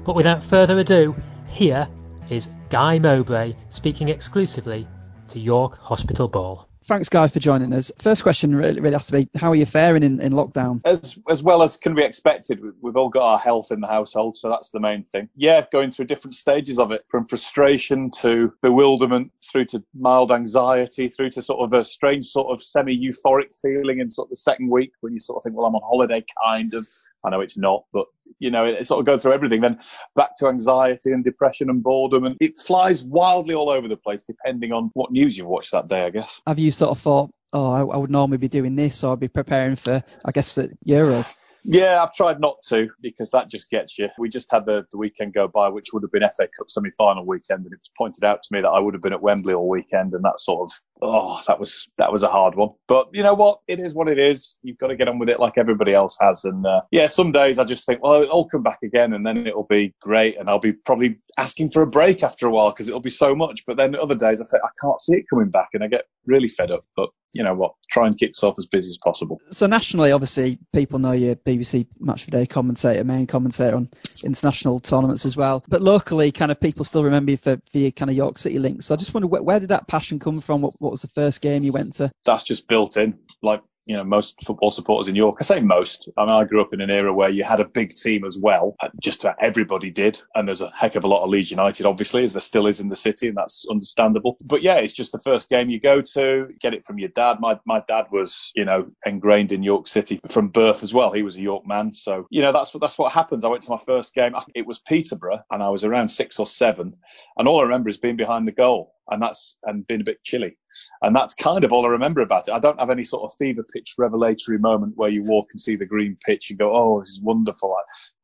But 0.05 0.17
without 0.17 0.43
further 0.43 0.79
ado, 0.79 1.15
here 1.49 1.87
is 2.31 2.49
Guy 2.71 2.99
Mowbray 2.99 3.55
speaking 3.69 4.09
exclusively 4.09 4.89
to 5.29 5.39
York 5.39 5.77
Hospital 5.79 6.29
Ball. 6.29 6.70
Thanks, 6.85 7.09
Guy, 7.09 7.29
for 7.29 7.41
joining 7.41 7.73
us. 7.73 7.93
First 7.99 8.23
question 8.23 8.55
really, 8.55 8.81
really 8.81 8.95
has 8.95 9.07
to 9.07 9.13
be: 9.13 9.29
How 9.37 9.51
are 9.51 9.55
you 9.55 9.67
faring 9.67 10.03
in, 10.03 10.21
in 10.21 10.33
lockdown? 10.33 10.81
As 10.85 11.19
as 11.29 11.43
well 11.43 11.63
as 11.63 11.77
can 11.77 11.95
be 11.95 12.03
expected, 12.03 12.61
we've 12.81 12.97
all 12.97 13.11
got 13.11 13.23
our 13.23 13.39
health 13.39 13.71
in 13.71 13.81
the 13.81 13.87
household, 13.87 14.37
so 14.37 14.49
that's 14.49 14.71
the 14.71 14.81
main 14.81 15.05
thing. 15.05 15.29
Yeah, 15.35 15.65
going 15.71 15.91
through 15.91 16.07
different 16.07 16.35
stages 16.35 16.79
of 16.79 16.91
it, 16.91 17.05
from 17.09 17.27
frustration 17.27 18.11
to 18.21 18.53
bewilderment, 18.63 19.31
through 19.51 19.67
to 19.67 19.85
mild 19.95 20.33
anxiety, 20.33 21.09
through 21.09 21.31
to 21.31 21.43
sort 21.43 21.61
of 21.61 21.79
a 21.79 21.85
strange 21.85 22.27
sort 22.27 22.53
of 22.53 22.63
semi-euphoric 22.63 23.55
feeling 23.61 24.01
in 24.01 24.09
sort 24.09 24.27
of 24.27 24.31
the 24.31 24.37
second 24.37 24.71
week 24.71 24.93
when 25.01 25.13
you 25.13 25.19
sort 25.19 25.37
of 25.37 25.43
think, 25.43 25.57
well, 25.57 25.67
I'm 25.67 25.75
on 25.75 25.83
holiday, 25.83 26.25
kind 26.43 26.73
of. 26.75 26.87
I 27.23 27.29
know 27.29 27.43
it's 27.43 27.59
not, 27.59 27.85
but 27.93 28.07
you 28.39 28.51
know, 28.51 28.65
it, 28.65 28.81
it, 28.81 28.87
sort 28.87 29.01
of 29.01 29.07
goes 29.07 29.23
through 29.23 29.33
everything. 29.33 29.61
Then 29.61 29.79
back 30.17 30.37
to 30.39 30.49
anxiety 30.49 31.13
and 31.13 31.25
depression 31.25 31.71
and 31.71 31.83
boredom, 31.83 32.25
and 32.25 32.37
it 32.41 32.59
flies 32.59 33.03
wildly 33.03 33.55
all 33.55 33.69
over 33.69 33.89
the 33.89 33.97
place 33.97 34.23
depending 34.23 34.73
on 34.73 34.91
what 34.95 35.11
news 35.11 35.37
you've 35.37 35.47
watched 35.47 35.73
that 35.73 35.89
day. 35.89 36.05
I 36.05 36.11
guess. 36.11 36.41
Have 36.47 36.59
you 36.59 36.71
sort 36.71 36.91
of 36.91 36.99
thought, 36.99 37.31
oh, 37.53 37.71
I, 37.71 37.81
I 37.81 37.97
would 37.97 38.11
normally 38.11 38.39
be 38.39 38.49
doing 38.49 38.77
this, 38.77 39.03
or 39.05 39.13
I'd 39.13 39.21
be 39.21 39.29
preparing 39.29 39.77
for, 39.77 40.03
I 40.25 40.31
guess, 40.33 40.55
the 40.55 40.71
Euros? 40.87 41.35
Yeah, 41.65 42.03
I've 42.03 42.13
tried 42.13 42.41
not 42.41 42.57
to 42.69 42.89
because 43.01 43.31
that 43.31 43.51
just 43.51 43.71
gets 43.71 43.99
you. 43.99 44.09
We 44.19 44.29
just 44.29 44.51
had 44.51 44.67
the, 44.67 44.87
the 44.91 44.99
weekend 44.99 45.35
go 45.35 45.49
by, 45.49 45.69
which 45.69 45.89
would 45.93 46.03
have 46.03 46.13
been 46.13 46.29
FA 46.37 46.49
Cup 46.57 46.69
semi 46.69 46.91
final 46.97 47.27
weekend, 47.27 47.65
and 47.65 47.73
it 47.73 47.81
was 47.81 47.91
pointed 47.97 48.25
out 48.25 48.43
to 48.43 48.49
me 48.55 48.61
that 48.61 48.71
I 48.71 48.79
would 48.79 48.95
have 48.95 49.03
been 49.03 49.13
at 49.13 49.23
Wembley 49.23 49.55
all 49.55 49.69
weekend, 49.69 50.15
and 50.15 50.25
that 50.25 50.39
sort 50.39 50.63
of 50.63 50.73
oh, 51.03 51.41
that 51.47 51.61
was 51.61 51.89
that 51.99 52.13
was 52.13 52.23
a 52.23 52.29
hard 52.29 52.55
one. 52.55 52.71
But 52.89 53.09
you 53.13 53.23
know 53.23 53.35
what? 53.35 53.61
It 53.69 53.81
is 53.81 53.95
what 53.95 54.09
it 54.09 54.19
is. 54.19 54.59
You've 54.63 54.79
got 54.79 54.89
to 54.89 54.97
get 54.97 55.09
on 55.09 55.19
with 55.19 55.29
it 55.29 55.41
like 55.41 55.59
everybody 55.59 55.93
else 55.93 56.17
has. 56.21 56.45
And 56.45 56.67
uh, 56.67 56.83
yeah, 56.91 57.07
some 57.07 57.33
days 57.33 57.59
I 57.59 57.65
just 57.65 57.87
think, 57.87 58.03
well, 58.03 58.27
I'll 58.31 58.47
come 58.47 58.63
back 58.63 58.79
again, 58.83 59.13
and 59.13 59.27
then 59.27 59.47
it'll 59.47 59.67
be 59.69 59.95
great, 60.01 60.39
and 60.39 60.49
I'll 60.49 60.59
be 60.59 60.73
probably 60.73 61.19
asking 61.39 61.71
for 61.71 61.83
a 61.83 61.87
break 61.87 62.23
after 62.23 62.47
a 62.47 62.51
while 62.51 62.71
because 62.71 62.89
it'll 62.89 63.01
be 63.01 63.11
so 63.11 63.35
much. 63.35 63.65
But 63.67 63.77
then 63.77 63.95
other 63.97 64.15
days 64.15 64.41
I 64.41 64.45
think 64.45 64.63
I 64.65 64.71
can't 64.81 65.01
see 65.01 65.17
it 65.17 65.27
coming 65.29 65.51
back, 65.51 65.69
and 65.75 65.85
I 65.85 65.89
get 65.89 66.05
really 66.27 66.49
fed 66.49 66.71
up. 66.71 66.85
But 66.97 67.11
you 67.33 67.43
know 67.43 67.55
what? 67.55 67.75
Try 67.91 68.07
and 68.07 68.17
keep 68.17 68.31
yourself 68.31 68.57
as 68.59 68.67
busy 68.67 68.89
as 68.91 68.99
possible. 68.99 69.41
So 69.51 69.67
nationally, 69.67 70.13
obviously, 70.13 70.59
people 70.73 70.99
know 70.99 71.13
you're 71.13 71.37
BBC 71.37 71.87
Match 72.01 72.25
of 72.25 72.31
the 72.31 72.39
Day 72.39 72.47
commentator, 72.47 73.05
main 73.05 73.27
commentator 73.27 73.77
on 73.77 73.89
international 74.25 74.81
tournaments 74.81 75.25
as 75.25 75.37
well. 75.37 75.65
But 75.69 75.83
locally, 75.83 76.33
kind 76.33 76.51
of 76.51 76.61
people 76.61 76.85
still 76.85 77.05
remember 77.05 77.31
you 77.31 77.37
for, 77.37 77.61
for 77.71 77.79
your 77.79 77.91
kind 77.93 78.11
of 78.11 78.17
York 78.17 78.39
City 78.39 78.59
links. 78.59 78.87
So 78.87 78.95
I 78.95 78.99
just 78.99 79.15
wonder 79.15 79.29
where, 79.29 79.43
where 79.43 79.61
did 79.61 79.69
that 79.69 79.89
passion 79.89 80.19
come 80.19 80.41
from? 80.41 80.63
What, 80.63 80.75
what 80.79 80.93
was 80.93 81.03
the 81.03 81.09
first 81.09 81.41
game 81.41 81.63
you 81.63 81.73
went 81.73 81.93
to? 81.95 82.11
That's 82.25 82.43
just 82.43 82.69
built 82.69 82.97
in. 82.97 83.19
Like 83.43 83.63
you 83.85 83.97
know, 83.97 84.05
most 84.05 84.45
football 84.45 84.71
supporters 84.71 85.09
in 85.09 85.15
York. 85.15 85.39
I 85.41 85.45
say 85.45 85.61
most. 85.61 86.09
I 86.17 86.23
mean, 86.23 86.31
I 86.31 86.45
grew 86.45 86.61
up 86.61 86.73
in 86.73 86.81
an 86.81 86.91
era 86.91 87.13
where 87.13 87.31
you 87.31 87.45
had 87.45 87.61
a 87.61 87.65
big 87.65 87.91
team 87.91 88.25
as 88.25 88.39
well. 88.39 88.77
Uh, 88.81 88.89
just 89.03 89.23
about 89.23 89.37
everybody 89.41 89.91
did. 89.91 90.21
And 90.35 90.47
there's 90.47 90.61
a 90.61 90.73
heck 90.77 90.97
of 90.97 91.05
a 91.05 91.09
lot 91.09 91.25
of 91.25 91.31
Leeds 91.31 91.51
United, 91.51 91.87
obviously, 91.87 92.25
as 92.25 92.33
there 92.33 92.41
still 92.41 92.67
is 92.67 92.81
in 92.81 92.89
the 92.89 92.97
city, 92.97 93.29
and 93.29 93.37
that's 93.37 93.67
understandable. 93.71 94.37
But 94.41 94.63
yeah, 94.63 94.77
it's 94.77 94.93
just 94.93 95.13
the 95.13 95.19
first 95.19 95.49
game 95.49 95.71
you 95.71 95.81
go 95.81 96.01
to, 96.01 96.49
get 96.61 96.75
it 96.75 96.85
from 96.85 96.99
your 96.99 97.09
dad. 97.11 97.39
My, 97.41 97.59
my 97.65 97.83
dad 97.89 98.07
was, 98.13 98.53
you 98.55 98.65
know, 98.65 98.91
ingrained 99.07 99.53
in 99.53 99.63
York 99.63 99.89
City 99.89 100.21
from 100.29 100.49
birth 100.49 100.83
as 100.83 100.95
well. 100.95 101.13
He 101.13 101.23
was 101.23 101.37
a 101.37 101.41
York 101.41 101.67
man. 101.67 101.93
So, 101.93 102.27
you 102.31 102.43
know, 102.43 102.53
that's 102.53 102.75
what, 102.75 102.81
that's 102.81 102.99
what 102.99 103.13
happens. 103.13 103.45
I 103.45 103.49
went 103.49 103.63
to 103.63 103.71
my 103.71 103.81
first 103.85 104.15
game. 104.15 104.35
It 104.55 104.67
was 104.67 104.79
Peterborough, 104.79 105.43
and 105.51 105.63
I 105.63 105.71
was 105.71 105.85
around 105.85 106.09
six 106.09 106.39
or 106.39 106.47
seven. 106.47 106.95
And 107.41 107.49
all 107.49 107.61
I 107.61 107.63
remember 107.63 107.89
is 107.89 107.97
being 107.97 108.17
behind 108.17 108.47
the 108.47 108.53
goal 108.53 108.93
and 109.09 109.23
that's 109.23 109.57
and 109.65 109.87
being 109.87 110.03
a 110.03 110.05
bit 110.05 110.23
chilly. 110.25 110.59
And 111.01 111.17
that's 111.17 111.33
kind 111.33 111.65
of 111.65 111.73
all 111.73 111.87
I 111.87 111.89
remember 111.89 112.21
about 112.21 112.49
it. 112.49 112.53
I 112.53 112.59
don't 112.59 112.79
have 112.79 112.91
any 112.91 113.03
sort 113.03 113.23
of 113.25 113.35
fever 113.39 113.65
pitch 113.73 113.95
revelatory 113.97 114.59
moment 114.59 114.93
where 114.97 115.09
you 115.09 115.25
walk 115.25 115.49
and 115.53 115.61
see 115.61 115.75
the 115.75 115.87
green 115.87 116.19
pitch 116.23 116.51
and 116.51 116.59
go, 116.59 116.77
"Oh, 116.77 117.01
this 117.01 117.09
is 117.09 117.23
wonderful." 117.23 117.75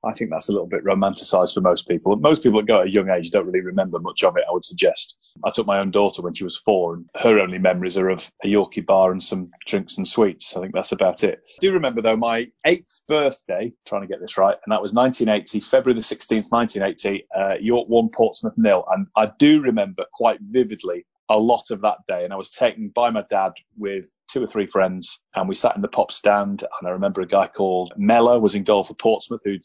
I, 0.07 0.13
think 0.13 0.31
that's 0.31 0.49
a 0.49 0.53
little 0.53 0.67
bit 0.67 0.85
romanticised 0.85 1.55
for 1.55 1.61
most 1.61 1.89
people. 1.89 2.17
Most 2.17 2.43
people 2.43 2.61
that 2.61 2.67
go 2.67 2.81
at 2.81 2.87
a 2.87 2.91
young 2.91 3.11
age 3.11 3.31
don't 3.31 3.47
really 3.47 3.61
remember 3.61 3.99
much 3.99 4.23
of 4.23 4.37
it. 4.37 4.45
I 4.49 4.53
would 4.53 4.65
suggest. 4.65 5.35
I 5.45 5.51
took 5.51 5.67
my 5.67 5.79
own 5.79 5.91
daughter 5.91 6.23
when 6.23 6.35
she 6.35 6.45
was 6.45 6.57
four, 6.57 6.95
and 6.95 7.09
her 7.17 7.39
only 7.39 7.59
memories 7.59 7.97
are 7.97 8.09
of 8.09 8.31
a 8.45 8.49
Yorkie 8.49 8.85
bar 8.85 9.13
and 9.13 9.23
some 9.23 9.51
drinks 9.67 9.97
and 9.97 10.07
sweets. 10.07 10.57
I 10.57 10.61
think 10.61 10.75
that's 10.75 10.93
about 10.93 11.25
it. 11.25 11.41
I 11.45 11.59
do 11.61 11.73
remember 11.73 12.03
though 12.03 12.17
my 12.17 12.49
eighth 12.65 13.03
birthday, 13.09 13.73
trying 13.87 14.03
to 14.03 14.09
get 14.09 14.21
this 14.21 14.39
right, 14.39 14.57
and 14.65 14.73
that 14.73 14.83
was 14.83 14.93
1980, 14.93 15.61
February 15.61 15.95
the 15.95 16.01
16th, 16.01 16.51
1980. 16.51 17.27
Uh, 17.37 17.55
York 17.61 17.89
won 17.89 18.09
Portsmouth 18.09 18.55
nil, 18.57 18.85
and 18.93 19.07
I 19.17 19.31
do 19.39 19.61
remember 19.61 20.05
quite 20.13 20.39
vividly 20.43 21.05
a 21.29 21.39
lot 21.39 21.71
of 21.71 21.81
that 21.81 21.99
day. 22.07 22.25
And 22.25 22.33
I 22.33 22.37
was 22.37 22.51
taken 22.51 22.89
by 22.95 23.11
my 23.11 23.25
dad 23.29 23.53
with 23.77 24.09
two 24.31 24.43
or 24.43 24.47
three 24.47 24.67
friends, 24.67 25.21
and 25.35 25.49
we 25.49 25.55
sat 25.55 25.77
in 25.77 25.83
the 25.83 25.89
pop 25.89 26.13
stand. 26.13 26.63
And 26.63 26.89
I 26.89 26.93
remember 26.93 27.21
a 27.21 27.27
guy 27.27 27.49
called 27.49 27.93
Mellor 27.97 28.41
was 28.41 28.55
in 28.55 28.65
goal 28.65 28.85
for 28.85 28.95
Portsmouth, 28.95 29.43
who'd 29.45 29.63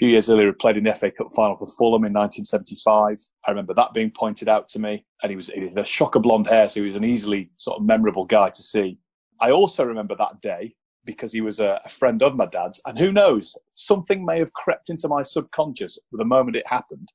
few 0.00 0.08
years 0.08 0.30
earlier 0.30 0.50
played 0.54 0.78
in 0.78 0.84
the 0.84 0.94
FA 0.94 1.10
Cup 1.10 1.28
final 1.36 1.58
for 1.58 1.66
Fulham 1.66 2.06
in 2.06 2.14
1975. 2.14 3.18
I 3.46 3.50
remember 3.50 3.74
that 3.74 3.92
being 3.92 4.10
pointed 4.10 4.48
out 4.48 4.66
to 4.70 4.78
me, 4.78 5.04
and 5.22 5.28
he 5.28 5.36
was 5.36 5.48
he 5.48 5.68
a 5.76 5.84
shock 5.84 6.14
of 6.14 6.22
blonde 6.22 6.46
hair, 6.46 6.70
so 6.70 6.80
he 6.80 6.86
was 6.86 6.96
an 6.96 7.04
easily 7.04 7.50
sort 7.58 7.78
of 7.78 7.84
memorable 7.84 8.24
guy 8.24 8.48
to 8.48 8.62
see. 8.62 8.98
I 9.42 9.50
also 9.50 9.84
remember 9.84 10.16
that 10.16 10.40
day 10.40 10.74
because 11.04 11.34
he 11.34 11.42
was 11.42 11.60
a, 11.60 11.82
a 11.84 11.88
friend 11.90 12.22
of 12.22 12.34
my 12.34 12.46
dad's, 12.46 12.80
and 12.86 12.98
who 12.98 13.12
knows, 13.12 13.54
something 13.74 14.24
may 14.24 14.38
have 14.38 14.54
crept 14.54 14.88
into 14.88 15.06
my 15.06 15.20
subconscious 15.22 15.98
the 16.12 16.24
moment 16.24 16.56
it 16.56 16.66
happened. 16.66 17.12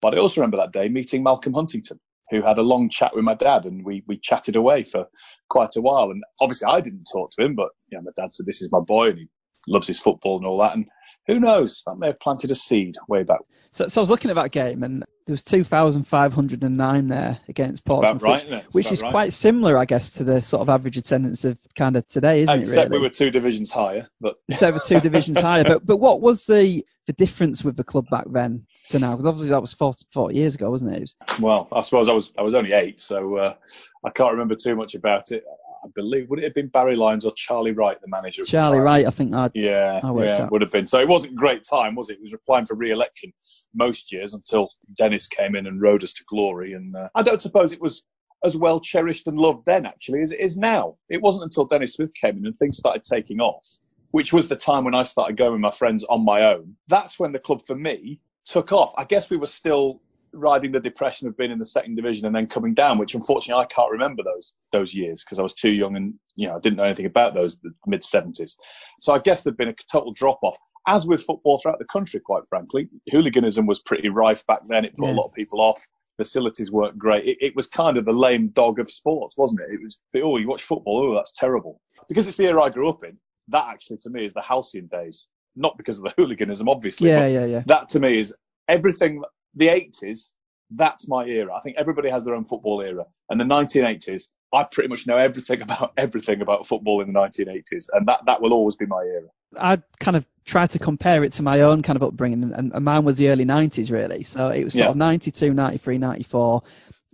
But 0.00 0.14
I 0.14 0.18
also 0.18 0.40
remember 0.40 0.58
that 0.58 0.72
day 0.72 0.88
meeting 0.88 1.24
Malcolm 1.24 1.54
Huntington, 1.54 1.98
who 2.30 2.40
had 2.42 2.58
a 2.58 2.62
long 2.62 2.88
chat 2.88 3.16
with 3.16 3.24
my 3.24 3.34
dad, 3.34 3.64
and 3.64 3.84
we 3.84 4.04
we 4.06 4.16
chatted 4.16 4.54
away 4.54 4.84
for 4.84 5.08
quite 5.48 5.74
a 5.74 5.80
while. 5.80 6.12
And 6.12 6.22
obviously, 6.40 6.68
I 6.68 6.80
didn't 6.82 7.08
talk 7.12 7.32
to 7.32 7.44
him, 7.44 7.56
but 7.56 7.70
you 7.88 7.98
know, 7.98 8.04
my 8.04 8.12
dad 8.14 8.32
said, 8.32 8.46
"This 8.46 8.62
is 8.62 8.70
my 8.70 8.80
boy," 8.80 9.08
and 9.08 9.18
he 9.18 9.28
loves 9.66 9.86
his 9.86 9.98
football 9.98 10.36
and 10.36 10.46
all 10.46 10.58
that. 10.58 10.74
And 10.74 10.86
who 11.26 11.40
knows, 11.40 11.82
that 11.86 11.98
may 11.98 12.08
have 12.08 12.20
planted 12.20 12.50
a 12.50 12.54
seed 12.54 12.96
way 13.08 13.22
back. 13.22 13.40
So, 13.70 13.86
so 13.86 14.00
I 14.00 14.02
was 14.02 14.10
looking 14.10 14.30
at 14.30 14.36
that 14.36 14.50
game, 14.50 14.82
and 14.82 15.04
there 15.26 15.34
was 15.34 15.42
2,509 15.42 17.08
there 17.08 17.38
against 17.48 17.84
Portsmouth, 17.84 18.22
right, 18.22 18.50
which, 18.50 18.64
which 18.72 18.92
is 18.92 19.02
right. 19.02 19.10
quite 19.10 19.32
similar, 19.32 19.76
I 19.76 19.84
guess, 19.84 20.10
to 20.12 20.24
the 20.24 20.40
sort 20.40 20.62
of 20.62 20.70
average 20.70 20.96
attendance 20.96 21.44
of 21.44 21.58
kind 21.76 21.96
of 21.96 22.06
today, 22.06 22.40
isn't 22.40 22.60
Except 22.60 22.76
it? 22.76 22.80
Really? 22.90 23.00
we 23.00 23.06
were 23.06 23.10
two 23.10 23.30
divisions 23.30 23.70
higher, 23.70 24.08
but 24.22 24.36
except 24.48 24.72
we're 24.72 24.80
two 24.80 25.00
divisions 25.00 25.38
higher. 25.38 25.64
But 25.64 25.84
but 25.84 25.98
what 25.98 26.22
was 26.22 26.46
the 26.46 26.82
the 27.06 27.12
difference 27.12 27.62
with 27.62 27.76
the 27.76 27.84
club 27.84 28.06
back 28.10 28.24
then 28.30 28.66
to 28.88 28.98
now? 28.98 29.12
Because 29.12 29.26
obviously 29.26 29.50
that 29.50 29.60
was 29.60 29.74
40, 29.74 30.06
40, 30.12 30.34
years 30.34 30.54
ago, 30.54 30.70
wasn't 30.70 30.94
it? 30.94 30.96
it 30.96 31.00
was... 31.02 31.16
Well, 31.38 31.68
I 31.72 31.82
suppose 31.82 32.08
I 32.08 32.12
was 32.12 32.32
I 32.38 32.42
was 32.42 32.54
only 32.54 32.72
eight, 32.72 33.02
so 33.02 33.36
uh, 33.36 33.54
I 34.02 34.10
can't 34.10 34.32
remember 34.32 34.54
too 34.54 34.76
much 34.76 34.94
about 34.94 35.30
it. 35.30 35.44
I 35.84 35.88
believe 35.94 36.28
would 36.28 36.38
it 36.40 36.44
have 36.44 36.54
been 36.54 36.68
Barry 36.68 36.96
Lyons 36.96 37.24
or 37.24 37.32
Charlie 37.36 37.72
Wright, 37.72 38.00
the 38.00 38.08
manager? 38.08 38.44
Charlie 38.44 38.78
the 38.78 38.84
Wright, 38.84 39.06
I 39.06 39.10
think. 39.10 39.34
I'd, 39.34 39.52
yeah, 39.54 40.00
I 40.02 40.12
yeah, 40.22 40.42
out. 40.42 40.50
would 40.50 40.60
have 40.60 40.72
been. 40.72 40.86
So 40.86 40.98
it 40.98 41.08
wasn't 41.08 41.34
a 41.34 41.36
great 41.36 41.62
time, 41.62 41.94
was 41.94 42.10
it? 42.10 42.16
He 42.16 42.22
was 42.22 42.32
applying 42.32 42.66
for 42.66 42.74
re-election 42.74 43.32
most 43.74 44.12
years 44.12 44.34
until 44.34 44.70
Dennis 44.96 45.26
came 45.26 45.54
in 45.54 45.66
and 45.66 45.80
rode 45.80 46.02
us 46.02 46.12
to 46.14 46.24
glory. 46.26 46.72
And 46.74 46.94
uh, 46.96 47.08
I 47.14 47.22
don't 47.22 47.42
suppose 47.42 47.72
it 47.72 47.80
was 47.80 48.02
as 48.44 48.56
well 48.56 48.80
cherished 48.80 49.26
and 49.26 49.38
loved 49.38 49.66
then, 49.66 49.86
actually, 49.86 50.22
as 50.22 50.32
it 50.32 50.40
is 50.40 50.56
now. 50.56 50.96
It 51.08 51.22
wasn't 51.22 51.44
until 51.44 51.64
Dennis 51.64 51.94
Smith 51.94 52.12
came 52.14 52.36
in 52.38 52.46
and 52.46 52.56
things 52.56 52.76
started 52.76 53.02
taking 53.02 53.40
off, 53.40 53.66
which 54.10 54.32
was 54.32 54.48
the 54.48 54.56
time 54.56 54.84
when 54.84 54.94
I 54.94 55.02
started 55.02 55.36
going 55.36 55.52
with 55.52 55.60
my 55.60 55.70
friends 55.70 56.04
on 56.04 56.24
my 56.24 56.42
own. 56.42 56.76
That's 56.88 57.18
when 57.18 57.32
the 57.32 57.38
club, 57.38 57.66
for 57.66 57.74
me, 57.74 58.20
took 58.44 58.72
off. 58.72 58.92
I 58.96 59.04
guess 59.04 59.28
we 59.30 59.36
were 59.36 59.46
still 59.46 60.00
riding 60.32 60.72
the 60.72 60.80
depression 60.80 61.28
of 61.28 61.36
being 61.36 61.50
in 61.50 61.58
the 61.58 61.66
second 61.66 61.94
division 61.94 62.26
and 62.26 62.34
then 62.34 62.46
coming 62.46 62.74
down, 62.74 62.98
which 62.98 63.14
unfortunately 63.14 63.62
I 63.62 63.66
can't 63.66 63.90
remember 63.90 64.22
those 64.22 64.54
those 64.72 64.94
years 64.94 65.24
because 65.24 65.38
I 65.38 65.42
was 65.42 65.54
too 65.54 65.70
young 65.70 65.96
and 65.96 66.14
you 66.36 66.48
know 66.48 66.56
I 66.56 66.60
didn't 66.60 66.76
know 66.76 66.84
anything 66.84 67.06
about 67.06 67.34
those 67.34 67.58
mid 67.86 68.02
seventies. 68.02 68.56
So 69.00 69.14
I 69.14 69.18
guess 69.18 69.42
there'd 69.42 69.56
been 69.56 69.68
a 69.68 69.74
total 69.90 70.12
drop 70.12 70.38
off. 70.42 70.56
As 70.86 71.06
with 71.06 71.22
football 71.22 71.58
throughout 71.58 71.78
the 71.78 71.84
country, 71.86 72.18
quite 72.20 72.44
frankly, 72.48 72.88
hooliganism 73.10 73.66
was 73.66 73.80
pretty 73.80 74.08
rife 74.08 74.46
back 74.46 74.60
then. 74.68 74.84
It 74.84 74.96
put 74.96 75.08
yeah. 75.08 75.14
a 75.14 75.16
lot 75.16 75.26
of 75.26 75.32
people 75.32 75.60
off. 75.60 75.84
Facilities 76.16 76.72
weren't 76.72 76.98
great. 76.98 77.26
It, 77.26 77.36
it, 77.40 77.54
was 77.54 77.66
kind 77.66 77.96
of 77.96 78.04
the 78.04 78.12
lame 78.12 78.48
dog 78.48 78.80
of 78.80 78.90
sports, 78.90 79.36
wasn't 79.36 79.60
it? 79.60 79.74
It 79.74 79.80
was, 79.82 79.98
oh, 80.16 80.38
you 80.38 80.48
watch 80.48 80.62
football, 80.62 81.06
oh, 81.06 81.14
that's 81.14 81.32
terrible. 81.32 81.80
Because 82.08 82.26
it's 82.26 82.38
the 82.38 82.46
era 82.46 82.62
I 82.62 82.70
grew 82.70 82.88
up 82.88 83.04
in. 83.04 83.18
That 83.48 83.66
actually, 83.68 83.98
to 83.98 84.10
me, 84.10 84.24
is 84.24 84.32
the 84.32 84.40
halcyon 84.40 84.86
days. 84.86 85.28
Not 85.56 85.76
because 85.76 85.98
of 85.98 86.04
the 86.04 86.14
hooliganism, 86.16 86.68
obviously. 86.68 87.10
Yeah, 87.10 87.26
yeah, 87.26 87.44
yeah. 87.44 87.62
That 87.66 87.88
to 87.88 88.00
me 88.00 88.18
is 88.18 88.34
everything 88.68 89.22
the 89.54 89.68
80s, 89.68 90.32
that's 90.70 91.08
my 91.08 91.24
era. 91.24 91.54
I 91.54 91.60
think 91.60 91.76
everybody 91.76 92.10
has 92.10 92.24
their 92.24 92.34
own 92.34 92.44
football 92.44 92.80
era. 92.82 93.04
And 93.30 93.40
the 93.40 93.44
1980s, 93.44 94.28
I 94.52 94.64
pretty 94.64 94.88
much 94.88 95.06
know 95.06 95.16
everything 95.16 95.62
about 95.62 95.92
everything 95.96 96.40
about 96.40 96.66
football 96.66 97.00
in 97.00 97.12
the 97.12 97.18
1980s, 97.18 97.88
and 97.92 98.06
that, 98.08 98.24
that 98.26 98.40
will 98.40 98.52
always 98.52 98.76
be 98.76 98.86
my 98.86 99.02
era. 99.02 99.28
I 99.58 99.82
kind 100.00 100.16
of 100.16 100.26
tried 100.44 100.70
to 100.70 100.78
compare 100.78 101.24
it 101.24 101.32
to 101.32 101.42
my 101.42 101.62
own 101.62 101.82
kind 101.82 101.96
of 101.96 102.02
upbringing, 102.02 102.52
and, 102.52 102.72
and 102.72 102.84
mine 102.84 103.04
was 103.04 103.16
the 103.16 103.28
early 103.30 103.44
90s, 103.44 103.90
really. 103.90 104.22
So 104.22 104.48
it 104.48 104.64
was 104.64 104.74
sort 104.74 104.84
yeah. 104.84 104.90
of 104.90 104.96
92, 104.96 105.54
93, 105.54 105.98
94. 105.98 106.62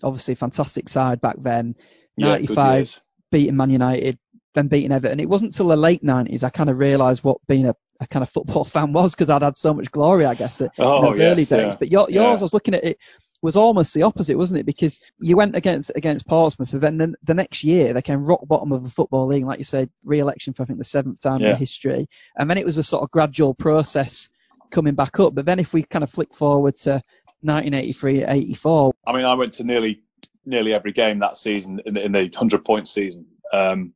Obviously, 0.03 0.35
fantastic 0.35 0.89
side 0.89 1.21
back 1.21 1.37
then. 1.39 1.77
95, 2.19 2.91
yeah, 2.93 3.01
beating 3.31 3.57
Man 3.57 3.71
United, 3.71 4.19
then 4.55 4.69
beating 4.69 4.93
Everton. 4.93 5.21
It 5.21 5.29
wasn't 5.29 5.53
until 5.53 5.69
the 5.69 5.77
late 5.77 6.03
90s 6.03 6.45
I 6.45 6.51
kind 6.51 6.71
of 6.71 6.79
realised 6.79 7.25
what 7.25 7.39
being 7.49 7.67
a 7.67 7.75
a 8.01 8.07
kind 8.07 8.23
of 8.23 8.29
football 8.29 8.65
fan 8.65 8.93
was 8.93 9.15
because 9.15 9.31
I'd 9.31 9.43
had 9.43 9.57
so 9.57 9.75
much 9.75 9.91
glory, 9.91 10.25
I 10.25 10.35
guess, 10.35 10.61
oh, 10.79 10.99
in 10.99 11.05
those 11.05 11.19
yes, 11.19 11.27
early 11.27 11.45
days. 11.45 11.51
Yeah. 11.51 11.77
But 11.79 11.91
your, 11.91 12.07
yours, 12.11 12.13
yeah. 12.13 12.39
I 12.39 12.43
was 12.43 12.55
looking 12.55 12.75
at 12.75 12.85
it, 12.85 12.99
was 13.45 13.57
almost 13.57 13.93
the 13.93 14.03
opposite, 14.03 14.39
wasn't 14.39 14.59
it? 14.59 14.65
Because 14.65 15.01
you 15.21 15.37
went 15.37 15.55
against 15.55 15.93
against 15.95 16.27
Portsmouth, 16.27 16.71
but 16.73 16.81
then 16.81 16.97
the, 16.97 17.15
the 17.25 17.35
next 17.35 17.63
year 17.63 17.93
they 17.93 18.01
came 18.01 18.25
rock 18.25 18.41
bottom 18.47 18.73
of 18.73 18.83
the 18.83 18.91
football 18.91 19.27
league, 19.27 19.45
like 19.45 19.59
you 19.59 19.65
said, 19.65 19.91
re-election 20.07 20.55
for 20.55 20.63
I 20.63 20.67
think 20.67 20.79
the 20.79 20.85
seventh 20.85 21.21
time 21.21 21.41
yeah. 21.41 21.51
in 21.51 21.57
history, 21.57 22.09
and 22.39 22.49
then 22.49 22.57
it 22.57 22.65
was 22.65 22.79
a 22.79 22.83
sort 22.83 23.03
of 23.03 23.11
gradual 23.11 23.53
process 23.53 24.31
coming 24.71 24.95
back 24.95 25.21
up. 25.21 25.35
But 25.35 25.45
then 25.45 25.59
if 25.59 25.75
we 25.75 25.83
kind 25.83 26.03
of 26.03 26.09
flick 26.09 26.35
forward 26.35 26.77
to 26.77 27.03
1983, 27.43 28.25
84, 28.25 28.93
I 29.07 29.13
mean, 29.13 29.27
I 29.27 29.35
went 29.35 29.53
to 29.55 29.65
nearly 29.65 30.01
nearly 30.47 30.73
every 30.73 30.93
game 30.93 31.19
that 31.19 31.37
season 31.37 31.83
in 31.85 31.95
the, 31.95 32.05
in 32.05 32.13
the 32.13 32.33
hundred 32.35 32.65
point 32.65 32.89
season. 32.89 33.27
Um, 33.53 33.93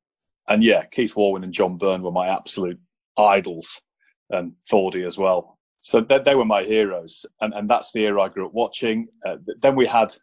and 0.47 0.63
yeah, 0.63 0.85
Keith 0.85 1.15
Walwyn 1.15 1.43
and 1.43 1.55
John 1.55 1.79
Byrne 1.79 2.03
were 2.03 2.13
my 2.13 2.29
absolute 2.29 2.79
idols 3.17 3.81
and 4.31 4.55
Thordy 4.55 5.05
as 5.07 5.19
well. 5.19 5.59
So 5.81 6.01
they, 6.01 6.19
they, 6.19 6.35
were 6.35 6.45
my 6.45 6.65
heroes, 6.65 7.25
and, 7.41 7.55
and 7.55 7.69
that's 7.69 7.93
the 7.93 8.05
era 8.05 8.23
I 8.23 8.29
grew 8.29 8.47
up 8.47 8.53
watching. 8.53 9.07
Uh, 9.25 9.37
then 9.61 9.77
we 9.77 9.87
had 9.87 10.15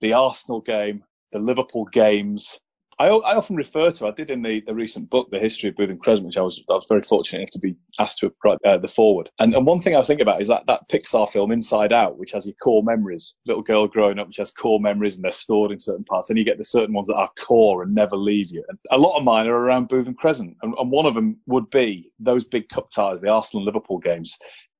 the 0.00 0.12
Arsenal 0.12 0.60
game, 0.60 1.04
the 1.32 1.38
Liverpool 1.38 1.84
games, 1.86 2.60
I, 3.00 3.06
I 3.06 3.36
often 3.36 3.54
refer 3.54 3.92
to, 3.92 4.06
I 4.08 4.10
did 4.10 4.28
in 4.28 4.42
the, 4.42 4.60
the 4.62 4.74
recent 4.74 5.08
book, 5.08 5.30
The 5.30 5.38
History 5.38 5.68
of 5.68 5.76
Bootham 5.76 6.00
Crescent, 6.00 6.26
which 6.26 6.36
I 6.36 6.42
was, 6.42 6.62
I 6.68 6.74
was 6.74 6.86
very 6.88 7.02
fortunate 7.02 7.40
enough 7.40 7.50
to 7.52 7.58
be 7.60 7.76
asked 8.00 8.18
to 8.18 8.34
write 8.44 8.58
uh, 8.64 8.76
the 8.78 8.88
foreword. 8.88 9.30
And, 9.38 9.54
and 9.54 9.64
one 9.64 9.78
thing 9.78 9.94
I 9.94 10.02
think 10.02 10.20
about 10.20 10.40
is 10.40 10.48
that, 10.48 10.66
that 10.66 10.88
Pixar 10.88 11.28
film, 11.28 11.52
Inside 11.52 11.92
Out, 11.92 12.18
which 12.18 12.32
has 12.32 12.44
your 12.44 12.56
core 12.62 12.82
memories, 12.82 13.36
little 13.46 13.62
girl 13.62 13.86
growing 13.86 14.18
up, 14.18 14.26
which 14.26 14.38
has 14.38 14.50
core 14.50 14.80
memories 14.80 15.14
and 15.14 15.24
they're 15.24 15.30
stored 15.30 15.70
in 15.70 15.78
certain 15.78 16.04
parts. 16.04 16.26
Then 16.26 16.36
you 16.36 16.44
get 16.44 16.58
the 16.58 16.64
certain 16.64 16.94
ones 16.94 17.06
that 17.06 17.16
are 17.16 17.30
core 17.38 17.84
and 17.84 17.94
never 17.94 18.16
leave 18.16 18.50
you. 18.50 18.64
And 18.68 18.78
a 18.90 18.98
lot 18.98 19.16
of 19.16 19.22
mine 19.22 19.46
are 19.46 19.56
around 19.56 19.88
Bootham 19.88 20.16
Crescent. 20.16 20.56
And, 20.62 20.74
and 20.76 20.90
one 20.90 21.06
of 21.06 21.14
them 21.14 21.36
would 21.46 21.70
be 21.70 22.10
those 22.18 22.44
big 22.44 22.68
cup 22.68 22.90
ties, 22.90 23.20
the 23.20 23.28
Arsenal 23.28 23.64
Liverpool 23.64 23.98
games 23.98 24.36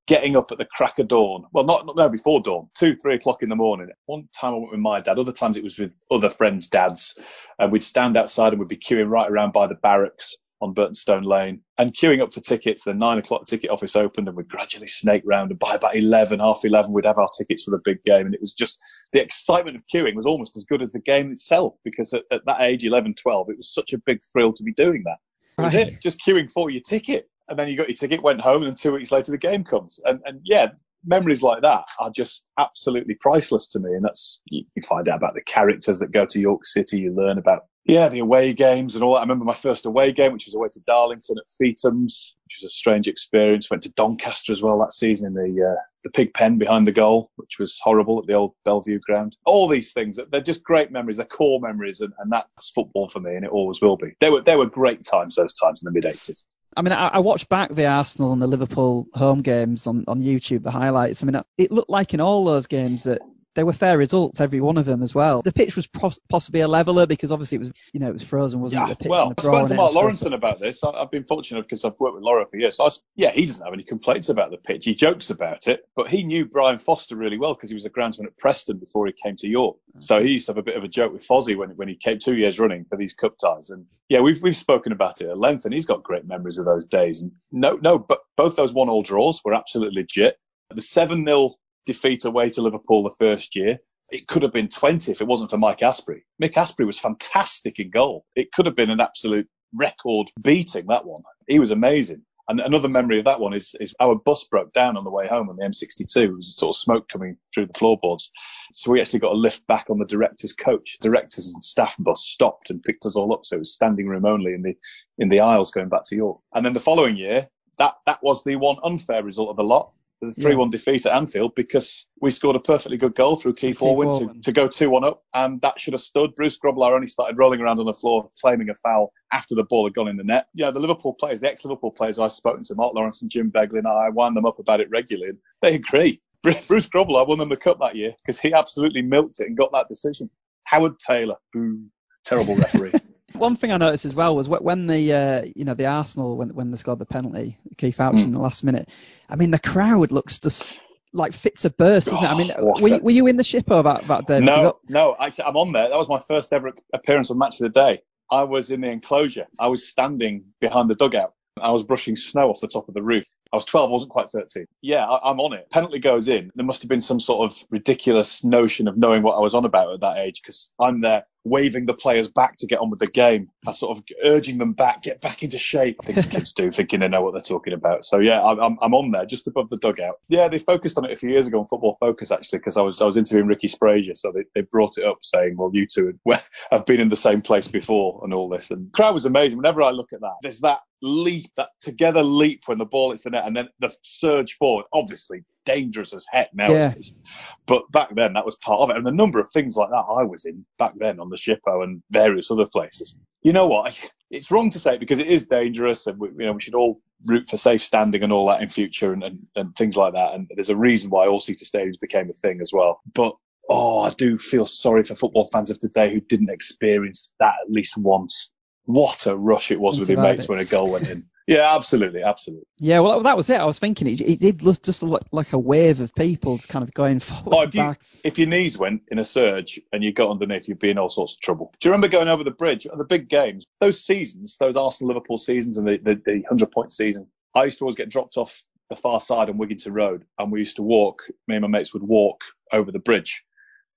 getting 0.09 0.37
up 0.37 0.51
at 0.51 0.59
the 0.59 0.65
crack 0.65 0.99
of 0.99 1.07
dawn. 1.07 1.45
Well, 1.53 1.65
not, 1.65 1.87
not 1.87 1.95
no, 1.95 2.09
before 2.09 2.41
dawn, 2.41 2.69
two, 2.75 2.97
three 2.97 3.15
o'clock 3.15 3.43
in 3.43 3.51
the 3.51 3.57
morning. 3.57 3.89
One 4.07 4.27
time 4.35 4.55
I 4.55 4.57
went 4.57 4.73
with 4.73 4.81
my 4.81 5.01
dad, 5.01 5.19
other 5.19 5.33
times 5.33 5.57
it 5.57 5.63
was 5.63 5.79
with 5.79 5.93
other 6.11 6.31
friends' 6.31 6.67
dads. 6.67 7.17
And 7.59 7.71
we'd 7.71 7.85
stand 7.85 8.17
outside 8.17 8.53
and 8.53 8.59
we'd 8.59 8.69
be 8.69 8.77
queuing 8.77 9.11
right 9.11 9.31
around 9.31 9.53
by 9.53 9.67
the 9.67 9.75
barracks 9.77 10.35
on 10.61 10.75
Burtonstone 10.75 11.25
Lane 11.25 11.61
and 11.77 11.93
queuing 11.93 12.23
up 12.23 12.33
for 12.33 12.41
tickets. 12.41 12.85
The 12.85 12.95
nine 12.95 13.19
o'clock 13.19 13.47
ticket 13.47 13.71
office 13.71 13.95
opened 13.95 14.29
and 14.29 14.37
we'd 14.37 14.49
gradually 14.49 14.87
snake 14.87 15.23
round 15.27 15.51
and 15.51 15.59
by 15.59 15.75
about 15.75 15.95
11, 15.95 16.41
half 16.41 16.65
11, 16.65 16.91
we'd 16.91 17.05
have 17.05 17.19
our 17.19 17.29
tickets 17.37 17.65
for 17.65 17.71
the 17.71 17.81
big 17.85 18.03
game. 18.03 18.25
And 18.25 18.35
it 18.35 18.41
was 18.41 18.55
just 18.55 18.79
the 19.13 19.21
excitement 19.21 19.77
of 19.77 19.85
queuing 19.93 20.15
was 20.15 20.27
almost 20.27 20.57
as 20.57 20.65
good 20.65 20.81
as 20.81 20.91
the 20.91 21.01
game 21.01 21.31
itself 21.31 21.77
because 21.85 22.15
at, 22.15 22.25
at 22.33 22.47
that 22.47 22.63
age, 22.63 22.83
11, 22.83 23.15
12, 23.15 23.51
it 23.51 23.57
was 23.59 23.73
such 23.73 23.93
a 23.93 23.99
big 23.99 24.21
thrill 24.33 24.53
to 24.53 24.63
be 24.65 24.73
doing 24.73 25.03
that. 25.05 25.19
That 25.59 25.65
was 25.65 25.75
it, 25.75 26.01
just 26.01 26.21
queuing 26.27 26.51
for 26.51 26.71
your 26.71 26.83
ticket 26.83 27.29
and 27.49 27.59
then 27.59 27.69
you 27.69 27.77
got 27.77 27.89
your 27.89 27.97
ticket, 27.97 28.23
went 28.23 28.41
home, 28.41 28.63
and 28.63 28.77
two 28.77 28.93
weeks 28.93 29.13
later 29.13 29.33
the 29.33 29.39
game 29.39 29.65
comes. 29.65 30.01
And 30.05 30.21
and 30.25 30.41
yeah, 30.45 30.69
memories 31.05 31.43
like 31.43 31.63
that 31.63 31.85
are 32.01 32.11
just 32.11 32.51
absolutely 32.59 33.15
priceless 33.15 33.67
to 33.69 33.81
me. 33.81 33.93
And 33.93 34.05
that's 34.05 34.41
you, 34.51 34.65
you, 34.75 34.83
find 34.83 35.09
out 35.09 35.17
about 35.17 35.35
the 35.35 35.43
characters 35.43 35.99
that 35.99 36.13
go 36.13 36.27
to 36.27 36.41
York 36.41 36.65
City. 36.65 36.99
You 37.01 37.15
learn 37.15 37.39
about 37.39 37.63
yeah 37.89 38.09
the 38.09 38.21
away 38.21 38.53
games 38.53 38.95
and 38.95 39.03
all 39.03 39.15
that. 39.15 39.21
I 39.21 39.23
remember 39.23 39.45
my 39.45 39.55
first 39.55 39.87
away 39.87 40.13
game, 40.13 40.33
which 40.33 40.47
was 40.47 40.55
away 40.55 40.69
to 40.69 40.81
Darlington 40.83 41.39
at 41.39 41.49
Feethams, 41.49 42.35
which 42.45 42.59
was 42.61 42.65
a 42.65 42.71
strange 42.71 43.09
experience. 43.09 43.71
Went 43.71 43.83
to 43.83 43.93
Doncaster 43.93 44.53
as 44.53 44.63
well 44.63 44.79
that 44.79 44.93
season 44.93 45.27
in 45.27 45.35
the 45.35 45.75
uh, 45.75 45.83
the 46.05 46.11
pig 46.11 46.33
pen 46.35 46.59
behind 46.59 46.87
the 46.87 46.93
goal, 46.93 47.31
which 47.37 47.59
was 47.59 47.79
horrible 47.83 48.21
at 48.21 48.27
the 48.27 48.37
old 48.37 48.55
Belle 48.65 48.83
Vue 48.83 49.01
ground. 49.01 49.37
All 49.45 49.67
these 49.67 49.93
things 49.93 50.21
they're 50.31 50.41
just 50.41 50.63
great 50.63 50.93
memories. 50.93 51.17
They're 51.17 51.27
core 51.27 51.61
memories, 51.61 52.01
and, 52.01 52.13
and 52.21 52.31
that's 52.31 52.71
football 52.71 53.09
for 53.09 53.21
me, 53.21 53.35
and 53.35 53.45
it 53.45 53.51
always 53.51 53.81
will 53.81 53.97
be. 53.97 54.13
They 54.21 54.31
were 54.31 54.43
they 54.43 54.57
were 54.57 54.67
great 54.67 55.03
times 55.03 55.35
those 55.35 55.55
times 55.55 55.83
in 55.83 55.87
the 55.87 55.93
mid 55.93 56.05
'80s. 56.05 56.45
I 56.77 56.83
mean, 56.83 56.93
I, 56.93 57.09
I, 57.09 57.19
watched 57.19 57.49
back 57.49 57.75
the 57.75 57.87
Arsenal 57.87 58.33
and 58.33 58.41
the 58.41 58.47
Liverpool 58.47 59.09
home 59.15 59.41
games 59.41 59.87
on, 59.87 60.05
on 60.07 60.21
YouTube, 60.21 60.63
the 60.63 60.71
highlights. 60.71 61.23
I 61.23 61.27
mean, 61.27 61.43
it 61.57 61.73
looked 61.73 61.91
like 61.91 62.15
in 62.15 62.21
all 62.21 62.45
those 62.45 62.67
games 62.67 63.03
that 63.05 63.21
they 63.59 63.65
were 63.65 63.73
fair 63.73 63.99
results, 63.99 64.41
every 64.41 64.61
one 64.61 64.77
of 64.77 64.85
them 64.85 65.03
as 65.03 65.17
well. 65.17 65.43
The 65.43 65.53
pitch 65.53 65.75
was 65.75 65.89
pos- 65.89 66.21
possibly 66.29 66.61
a 66.61 66.69
leveler 66.69 67.07
because 67.07 67.33
obviously 67.33 67.57
it 67.57 67.59
was, 67.59 67.73
you 67.93 67.99
know, 67.99 68.07
it 68.07 68.13
was 68.13 68.23
frozen, 68.23 68.61
wasn't 68.61 68.87
yeah, 68.87 68.93
it? 68.93 69.01
The 69.01 69.09
well, 69.09 69.35
I 69.37 69.43
spoke 69.43 69.67
to 69.67 69.75
Mark 69.75 69.91
Lawrenson 69.91 70.33
about 70.33 70.61
this. 70.61 70.85
I, 70.85 70.97
have 70.97 71.11
been 71.11 71.25
fortunate 71.25 71.63
because 71.63 71.85
I've 71.85 71.99
worked 71.99 72.15
with 72.15 72.23
Lawro 72.23 72.49
for 72.49 72.57
years. 72.57 72.77
So 72.77 72.85
was, 72.85 73.03
yeah, 73.17 73.33
he 73.33 73.47
doesn't 73.47 73.65
have 73.65 73.75
any 73.75 73.83
complaints 73.83 74.29
about 74.29 74.53
the 74.53 74.59
pitch. 74.59 74.85
He 74.85 74.95
jokes 74.95 75.31
about 75.31 75.67
it, 75.67 75.89
but 75.97 76.09
he 76.09 76.23
knew 76.23 76.47
Brian 76.47 76.79
Foster 76.79 77.17
really 77.17 77.37
well 77.37 77.55
because 77.55 77.69
he 77.69 77.75
was 77.75 77.85
a 77.85 77.91
groundsman 77.91 78.27
at 78.27 78.39
Preston 78.39 78.79
before 78.79 79.09
he 79.09 79.13
came 79.13 79.35
to 79.35 79.49
York. 79.49 79.77
Mm. 79.97 80.03
So 80.03 80.23
he 80.23 80.31
used 80.31 80.47
to 80.47 80.53
have 80.53 80.59
a 80.59 80.63
bit 80.63 80.77
of 80.77 80.85
a 80.85 80.89
joke 80.89 81.13
with 81.13 81.27
Fozzie 81.27 81.57
when, 81.57 81.71
when 81.71 81.89
he 81.89 81.97
came 81.97 82.21
two 82.21 82.37
years 82.37 82.61
running 82.61 82.85
for 82.85 82.97
these 82.97 83.13
cup 83.13 83.35
ties. 83.39 83.71
And 83.71 83.87
yeah, 84.09 84.21
we've, 84.21 84.41
we've 84.41 84.55
spoken 84.55 84.93
about 84.93 85.21
it 85.21 85.31
at 85.31 85.37
length 85.37 85.65
and 85.65 85.75
he's 85.75 85.85
got 85.85 86.05
great 86.05 86.29
memories 86.29 86.59
of 86.59 86.65
those 86.65 86.85
days. 86.85 87.23
And 87.23 87.33
no, 87.51 87.77
no, 87.83 87.99
but 87.99 88.21
both 88.37 88.55
those 88.55 88.73
one 88.73 88.89
all 88.89 89.03
draws 89.03 89.43
were 89.45 89.53
absolutely 89.53 90.03
legit. 90.03 90.37
The 90.71 90.81
7 90.81 91.25
0 91.25 91.57
defeat 91.89 92.25
away 92.25 92.49
to 92.51 92.63
Liverpool 92.63 93.03
the 93.03 93.17
first 93.19 93.57
year 93.57 93.79
it 94.11 94.27
could 94.27 94.43
have 94.43 94.53
been 94.53 94.69
20 94.69 95.13
if 95.13 95.21
it 95.21 95.27
wasn't 95.27 95.51
for 95.51 95.59
Mike 95.59 95.81
Astbury. 95.81 96.23
Mick 96.43 96.53
Astbury 96.53 96.87
was 96.87 96.99
fantastic 96.99 97.79
in 97.79 97.91
goal. 97.91 98.25
It 98.37 98.53
could 98.53 98.67
have 98.67 98.75
been 98.75 98.91
an 98.91 99.01
absolute 99.01 99.47
record 99.75 100.29
beating, 100.43 100.87
that 100.87 101.05
one. 101.05 101.23
He 101.47 101.59
was 101.59 101.71
amazing. 101.71 102.23
And 102.51 102.61
another 102.61 102.89
memory 102.89 103.19
of 103.19 103.27
that 103.27 103.41
one 103.41 103.53
is, 103.53 103.75
is 103.79 103.95
our 104.01 104.15
bus 104.15 104.45
broke 104.45 104.73
down 104.73 104.97
on 104.97 105.05
the 105.05 105.11
way 105.11 105.27
home 105.29 105.51
on 105.51 105.57
the 105.57 105.67
M62. 105.67 106.17
It 106.17 106.33
was 106.35 106.57
sort 106.57 106.75
of 106.75 106.81
smoke 106.81 107.07
coming 107.11 107.37
through 107.53 107.67
the 107.67 107.79
floorboards. 107.79 108.31
So 108.73 108.91
we 108.91 109.03
actually 109.03 109.19
got 109.19 109.35
a 109.35 109.37
lift 109.37 109.67
back 109.67 109.91
on 109.91 109.99
the 109.99 110.07
director's 110.07 110.55
coach. 110.55 110.97
Directors 111.03 111.53
and 111.53 111.63
staff 111.63 111.95
bus 111.99 112.25
stopped 112.25 112.71
and 112.71 112.83
picked 112.83 113.05
us 113.05 113.17
all 113.17 113.35
up. 113.35 113.45
So 113.45 113.57
it 113.57 113.59
was 113.59 113.75
standing 113.75 114.07
room 114.07 114.25
only 114.25 114.55
in 114.55 114.63
the, 114.63 114.75
in 115.19 115.29
the 115.29 115.41
aisles 115.41 115.71
going 115.71 115.91
back 115.91 116.05
to 116.07 116.17
York. 116.17 116.41
And 116.55 116.65
then 116.65 116.73
the 116.73 116.81
following 116.81 117.19
year, 117.19 117.47
that, 117.77 117.97
that 118.07 118.23
was 118.23 118.43
the 118.43 118.57
one 118.57 118.77
unfair 118.83 119.23
result 119.23 119.51
of 119.51 119.57
the 119.57 119.65
lot 119.65 119.93
the 120.21 120.31
3 120.31 120.57
1 120.57 120.71
defeat 120.71 121.07
at 121.07 121.15
Anfield 121.15 121.55
because 121.55 122.07
we 122.21 122.31
scored 122.31 122.57
a 122.57 122.61
perfectly 122.61 122.97
good 122.97 123.15
goal 123.15 123.37
through 123.37 123.55
Keith, 123.55 123.79
Keith 123.79 124.19
to, 124.19 124.33
to, 124.43 124.53
go 124.53 124.67
2 124.67 124.91
1 124.91 125.05
up, 125.05 125.23
and 125.35 125.61
that 125.61 125.79
should 125.79 125.95
have 125.95 126.01
stood. 126.01 126.35
Bruce 126.35 126.59
Grobbelaar 126.59 126.95
only 126.95 127.07
started 127.07 127.39
rolling 127.39 127.61
around 127.61 127.79
on 127.79 127.87
the 127.87 127.93
floor 127.93 128.27
claiming 128.41 128.71
a 128.71 128.75
foul 128.75 129.13
after 129.33 129.55
the 129.55 129.65
ball 129.65 129.87
had 129.87 129.95
gone 129.95 130.09
in 130.09 130.17
the 130.17 130.25
net. 130.25 130.47
Yeah, 130.55 130.71
the 130.71 130.81
Liverpool 130.81 131.15
players, 131.15 131.41
the 131.41 131.49
ex 131.49 131.65
Liverpool 131.65 131.91
players 131.91 132.19
I've 132.19 132.33
spoken 132.33 132.65
to, 132.65 132.75
Mark 132.75 132.95
Lawrenson 132.95 133.23
and 133.23 133.31
Jim 133.31 133.51
Beglin, 133.51 133.79
and 133.79 133.89
I 133.89 134.09
wind 134.09 134.37
them 134.37 134.47
up 134.47 134.59
about 134.59 134.81
it 134.81 134.91
regularly, 134.91 135.31
and 135.31 135.39
they 135.63 135.75
agree. 135.75 136.21
Bruce 136.43 136.89
Grobbelaar 136.89 137.27
won 137.27 137.39
them 137.39 137.49
the 137.49 137.57
cup 137.57 137.79
that 137.81 137.97
year 137.97 138.13
because 138.23 138.39
he 138.39 138.53
absolutely 138.53 139.03
milked 139.03 139.41
it 139.41 139.49
and 139.49 139.57
got 139.57 139.73
that 139.73 139.89
decision. 139.89 140.31
Howard 140.65 140.99
Taylor, 140.99 141.37
boo, 141.53 141.81
terrible 142.25 142.57
referee. 142.57 142.93
One 143.35 143.57
thing 143.57 143.73
I 143.73 143.77
noticed 143.77 144.05
as 144.05 144.15
well 144.15 144.35
was 144.35 144.49
when 144.49 144.87
the 144.87 145.13
uh, 145.13 145.47
you 145.55 145.65
know 145.65 145.75
the 145.75 145.87
Arsenal 145.87 146.37
when 146.37 146.55
when 146.55 146.71
they 146.71 146.77
scored 146.77 146.99
the 146.99 147.07
penalty, 147.07 147.59
Keith 147.77 148.01
Ouch 148.01 148.17
mm. 148.17 148.25
in 148.25 148.33
the 148.33 148.39
last 148.39 148.65
minute. 148.65 148.89
I 149.29 149.37
mean, 149.37 149.51
the 149.51 149.59
crowd 149.59 150.11
looks 150.11 150.39
just 150.39 150.81
like 151.13 151.33
fits 151.33 151.65
a 151.65 151.71
burst, 151.71 152.09
isn't 152.09 152.25
it? 152.25 152.31
I 152.31 152.37
mean, 152.37 152.51
oh, 152.59 152.81
were, 152.81 152.99
were, 153.01 153.11
you 153.11 153.27
in 153.27 153.37
the 153.37 153.43
Shippo 153.43 153.83
that 153.85 154.07
that 154.07 154.27
day? 154.27 154.41
No, 154.41 154.79
no. 154.89 155.17
Actually, 155.21 155.45
I'm 155.45 155.57
on 155.57 155.73
there. 155.73 155.89
That 155.89 155.99
was 155.99 156.09
my 156.09 156.21
first 156.21 156.53
ever 156.53 156.73
appearance 156.95 157.31
on 157.31 157.39
Match 157.39 157.61
of 157.61 157.65
the 157.65 157.81
Day. 157.81 158.01
I 158.31 158.43
was 158.45 158.71
in 158.71 158.81
the 158.81 158.91
enclosure. 158.91 159.47
I 159.59 159.69
was 159.69 159.87
standing 159.87 160.45
behind 160.61 160.91
the 160.91 160.95
dugout. 160.95 161.35
I 161.61 161.71
was 161.71 161.83
brushing 161.83 162.17
snow 162.17 162.51
off 162.51 162.61
the 162.61 162.69
top 162.69 162.89
of 162.89 162.95
the 162.95 163.03
roof 163.03 163.27
I 163.53 163.57
was 163.57 163.65
12, 163.65 163.89
I 163.89 163.93
wasn't 163.93 164.11
quite 164.11 164.31
13. 164.31 164.67
Yeah, 164.83 165.07
I, 165.07 165.31
am 165.31 165.41
on 165.41 165.55
it. 165.55 165.71
Penalty 165.71 165.99
goes 165.99 166.29
in. 166.29 166.51
There 166.55 166.67
must 166.67 166.83
have 166.83 166.89
been 166.89 167.01
some 167.01 167.21
sort 167.21 167.51
of 167.51 167.59
ridiculous 167.71 168.45
notion 168.45 168.89
of 168.89 168.99
knowing 168.99 169.23
what 169.23 169.37
I 169.37 169.41
was 169.41 169.55
on 169.55 169.65
about 169.65 169.93
at 169.95 170.01
that 170.01 170.19
age 170.19 170.43
because 170.43 170.73
I'm 170.79 171.01
there 171.01 171.25
waving 171.45 171.87
the 171.87 171.95
players 171.95 172.29
back 172.29 172.57
to 172.57 172.67
get 172.67 172.81
on 172.81 172.91
with 172.91 172.99
the 172.99 173.07
game. 173.07 173.49
I 173.67 173.73
sort 173.73 173.97
of 173.97 174.05
urging 174.25 174.59
them 174.59 174.73
back, 174.73 175.03
get 175.03 175.21
back 175.21 175.43
into 175.43 175.59
shape. 175.59 176.03
Things 176.05 176.27
kids 176.27 176.53
do, 176.53 176.71
thinking 176.71 177.01
they 177.01 177.09
know 177.09 177.23
what 177.23 177.33
they're 177.33 177.41
talking 177.41 177.73
about. 177.73 178.05
So 178.05 178.19
yeah, 178.19 178.43
I'm, 178.43 178.79
I'm 178.81 178.95
on 178.95 179.11
there 179.11 179.25
just 179.25 179.47
above 179.47 179.71
the 179.71 179.79
dugout. 179.79 180.17
Yeah, 180.29 180.49
they 180.49 180.59
focused 180.59 180.99
on 180.99 181.05
it 181.05 181.13
a 181.13 181.17
few 181.17 181.31
years 181.31 181.47
ago 181.47 181.61
on 181.61 181.67
Football 181.67 181.97
Focus 181.99 182.31
actually 182.31 182.59
because 182.59 182.77
I 182.77 182.83
was 182.83 183.01
I 183.01 183.07
was 183.07 183.17
interviewing 183.17 183.49
Ricky 183.49 183.69
Sbragia, 183.69 184.17
so 184.17 184.33
they, 184.33 184.45
they 184.55 184.63
brought 184.63 184.99
it 184.99 185.05
up 185.05 185.19
saying, 185.23 185.57
well, 185.57 185.71
you 185.73 185.87
two 185.87 186.19
have 186.71 186.87
been 186.87 187.01
in 187.01 187.09
the 187.09 187.17
same 187.17 187.41
place 187.41 187.69
before 187.69 188.21
and 188.23 188.35
all 188.35 188.49
this. 188.49 188.71
And 188.71 188.93
crowd 188.93 189.15
was 189.15 189.27
amazing. 189.27 189.59
Whenever 189.59 189.83
I 189.83 189.91
look 189.91 190.13
at 190.13 190.21
that, 190.21 190.35
there's 190.43 190.61
that 190.61 190.81
leap, 191.03 191.51
that 191.57 191.71
together 191.81 192.23
leap 192.23 192.63
when 192.67 192.79
the 192.79 192.85
ball 192.85 193.11
hits 193.11 193.25
the 193.25 193.31
net, 193.31 193.38
and 193.45 193.57
then 193.57 193.69
the 193.79 193.95
surge 194.03 194.55
forward. 194.55 194.87
Obviously, 194.93 195.45
dangerous 195.65 196.13
as 196.15 196.27
heck 196.31 196.53
nowadays. 196.55 197.13
Yeah. 197.15 197.33
But 197.67 197.91
back 197.93 198.15
then, 198.15 198.33
that 198.35 198.45
was 198.45 198.57
part 198.57 198.81
of 198.81 198.91
it. 198.91 198.97
And 198.97 199.07
a 199.07 199.13
number 199.13 199.39
of 199.39 199.51
things 199.51 199.77
like 199.77 199.91
that 199.91 200.05
I 200.09 200.23
was 200.23 200.45
in 200.45 200.65
back 200.79 200.93
then 200.97 201.21
on 201.21 201.31
the 201.31 201.37
Shippo 201.37 201.83
and 201.85 202.03
various 202.11 202.51
other 202.51 202.67
places. 202.67 203.17
You 203.43 203.53
know 203.53 203.67
what? 203.67 203.99
It's 204.31 204.51
wrong 204.51 204.69
to 204.69 204.79
say 204.79 204.93
it 204.93 205.01
because 205.01 205.21
it 205.21 205.29
is 205.29 205.47
dangerous, 205.47 206.07
and 206.07 206.19
we, 206.21 206.29
you 206.29 206.45
know 206.45 206.53
we 206.53 206.61
should 206.61 206.75
all 206.75 207.01
root 207.25 207.49
for 207.49 207.57
safe 207.57 207.81
standing 207.81 208.23
and 208.23 208.31
all 208.31 208.47
that 208.49 208.61
in 208.61 208.69
future 208.69 209.15
and, 209.15 209.25
and, 209.25 209.47
and 209.57 209.75
things 209.75 209.97
like 209.97 210.13
that. 210.13 210.35
And 210.35 210.47
there's 210.55 210.69
a 210.69 210.77
reason 210.77 211.09
why 211.09 211.27
all 211.27 211.41
seater 211.41 211.65
stadiums 211.65 211.99
became 211.99 212.29
a 212.29 212.35
thing 212.35 212.61
as 212.61 212.71
well. 212.71 213.01
But 213.15 213.35
oh, 213.71 214.01
I 214.01 214.11
do 214.11 214.37
feel 214.37 214.67
sorry 214.67 215.03
for 215.05 215.15
football 215.15 215.47
fans 215.47 215.71
of 215.71 215.79
today 215.79 216.13
who 216.13 216.21
didn't 216.21 216.51
experience 216.51 217.33
that 217.41 217.55
at 217.65 217.73
least 217.73 217.97
once 217.97 218.53
what 218.85 219.27
a 219.27 219.37
rush 219.37 219.71
it 219.71 219.79
was 219.79 219.99
with 219.99 220.09
your 220.09 220.21
mates 220.21 220.45
it. 220.45 220.49
when 220.49 220.59
a 220.59 220.65
goal 220.65 220.91
went 220.91 221.09
in. 221.09 221.25
Yeah, 221.49 221.75
absolutely, 221.75 222.23
absolutely. 222.23 222.67
Yeah, 222.79 223.01
well, 223.01 223.21
that 223.23 223.35
was 223.35 223.49
it. 223.49 223.59
I 223.59 223.65
was 223.65 223.79
thinking 223.79 224.07
it, 224.07 224.21
it 224.21 224.39
did 224.39 224.63
look 224.63 224.83
just 224.83 225.03
look 225.03 225.25
like 225.33 225.55
a 225.55 225.59
wave 225.59 225.99
of 225.99 226.15
people 226.15 226.59
kind 226.69 226.83
of 226.83 226.93
going 226.93 227.21
forward. 227.21 227.55
Oh, 227.55 227.63
if, 227.63 227.75
you, 227.75 227.97
if, 228.23 228.39
your 228.39 228.49
knees 228.49 228.77
went 228.77 229.01
in 229.09 229.19
a 229.19 229.25
surge 229.25 229.81
and 229.91 230.05
you 230.05 230.13
got 230.13 230.31
underneath, 230.31 230.69
you'd 230.69 230.79
be 230.79 230.91
in 230.91 230.99
all 230.99 231.09
sorts 231.09 231.35
of 231.35 231.41
trouble. 231.41 231.73
Do 231.81 231.89
you 231.89 231.93
remember 231.93 232.09
going 232.09 232.29
over 232.29 232.45
the 232.45 232.51
bridge 232.51 232.87
at 232.87 232.99
the 232.99 233.05
big 233.05 233.31
games? 233.31 233.65
Those 233.81 234.05
seasons, 234.05 234.59
those 234.59 234.77
Arsenal 234.77 235.09
Liverpool 235.09 235.39
seasons 235.39 235.79
and 235.79 235.89
the, 235.89 235.97
the, 235.97 236.17
the 236.17 236.33
100 236.41 236.71
point 236.71 236.93
season, 236.93 237.27
I 237.55 237.65
used 237.65 237.79
to 237.79 237.85
always 237.85 237.97
get 237.97 238.11
dropped 238.11 238.37
off 238.37 238.63
the 238.91 238.97
far 238.97 239.19
side 239.19 239.49
on 239.49 239.57
Wigginton 239.57 239.95
Road 239.95 240.27
and 240.39 240.53
we 240.53 240.59
used 240.59 240.77
to 240.77 240.83
walk, 240.83 241.29
me 241.47 241.57
and 241.57 241.63
my 241.63 241.69
mates 241.69 241.95
would 241.95 242.03
walk 242.03 242.45
over 242.75 242.93
the 242.93 242.99
bridge, 242.99 243.43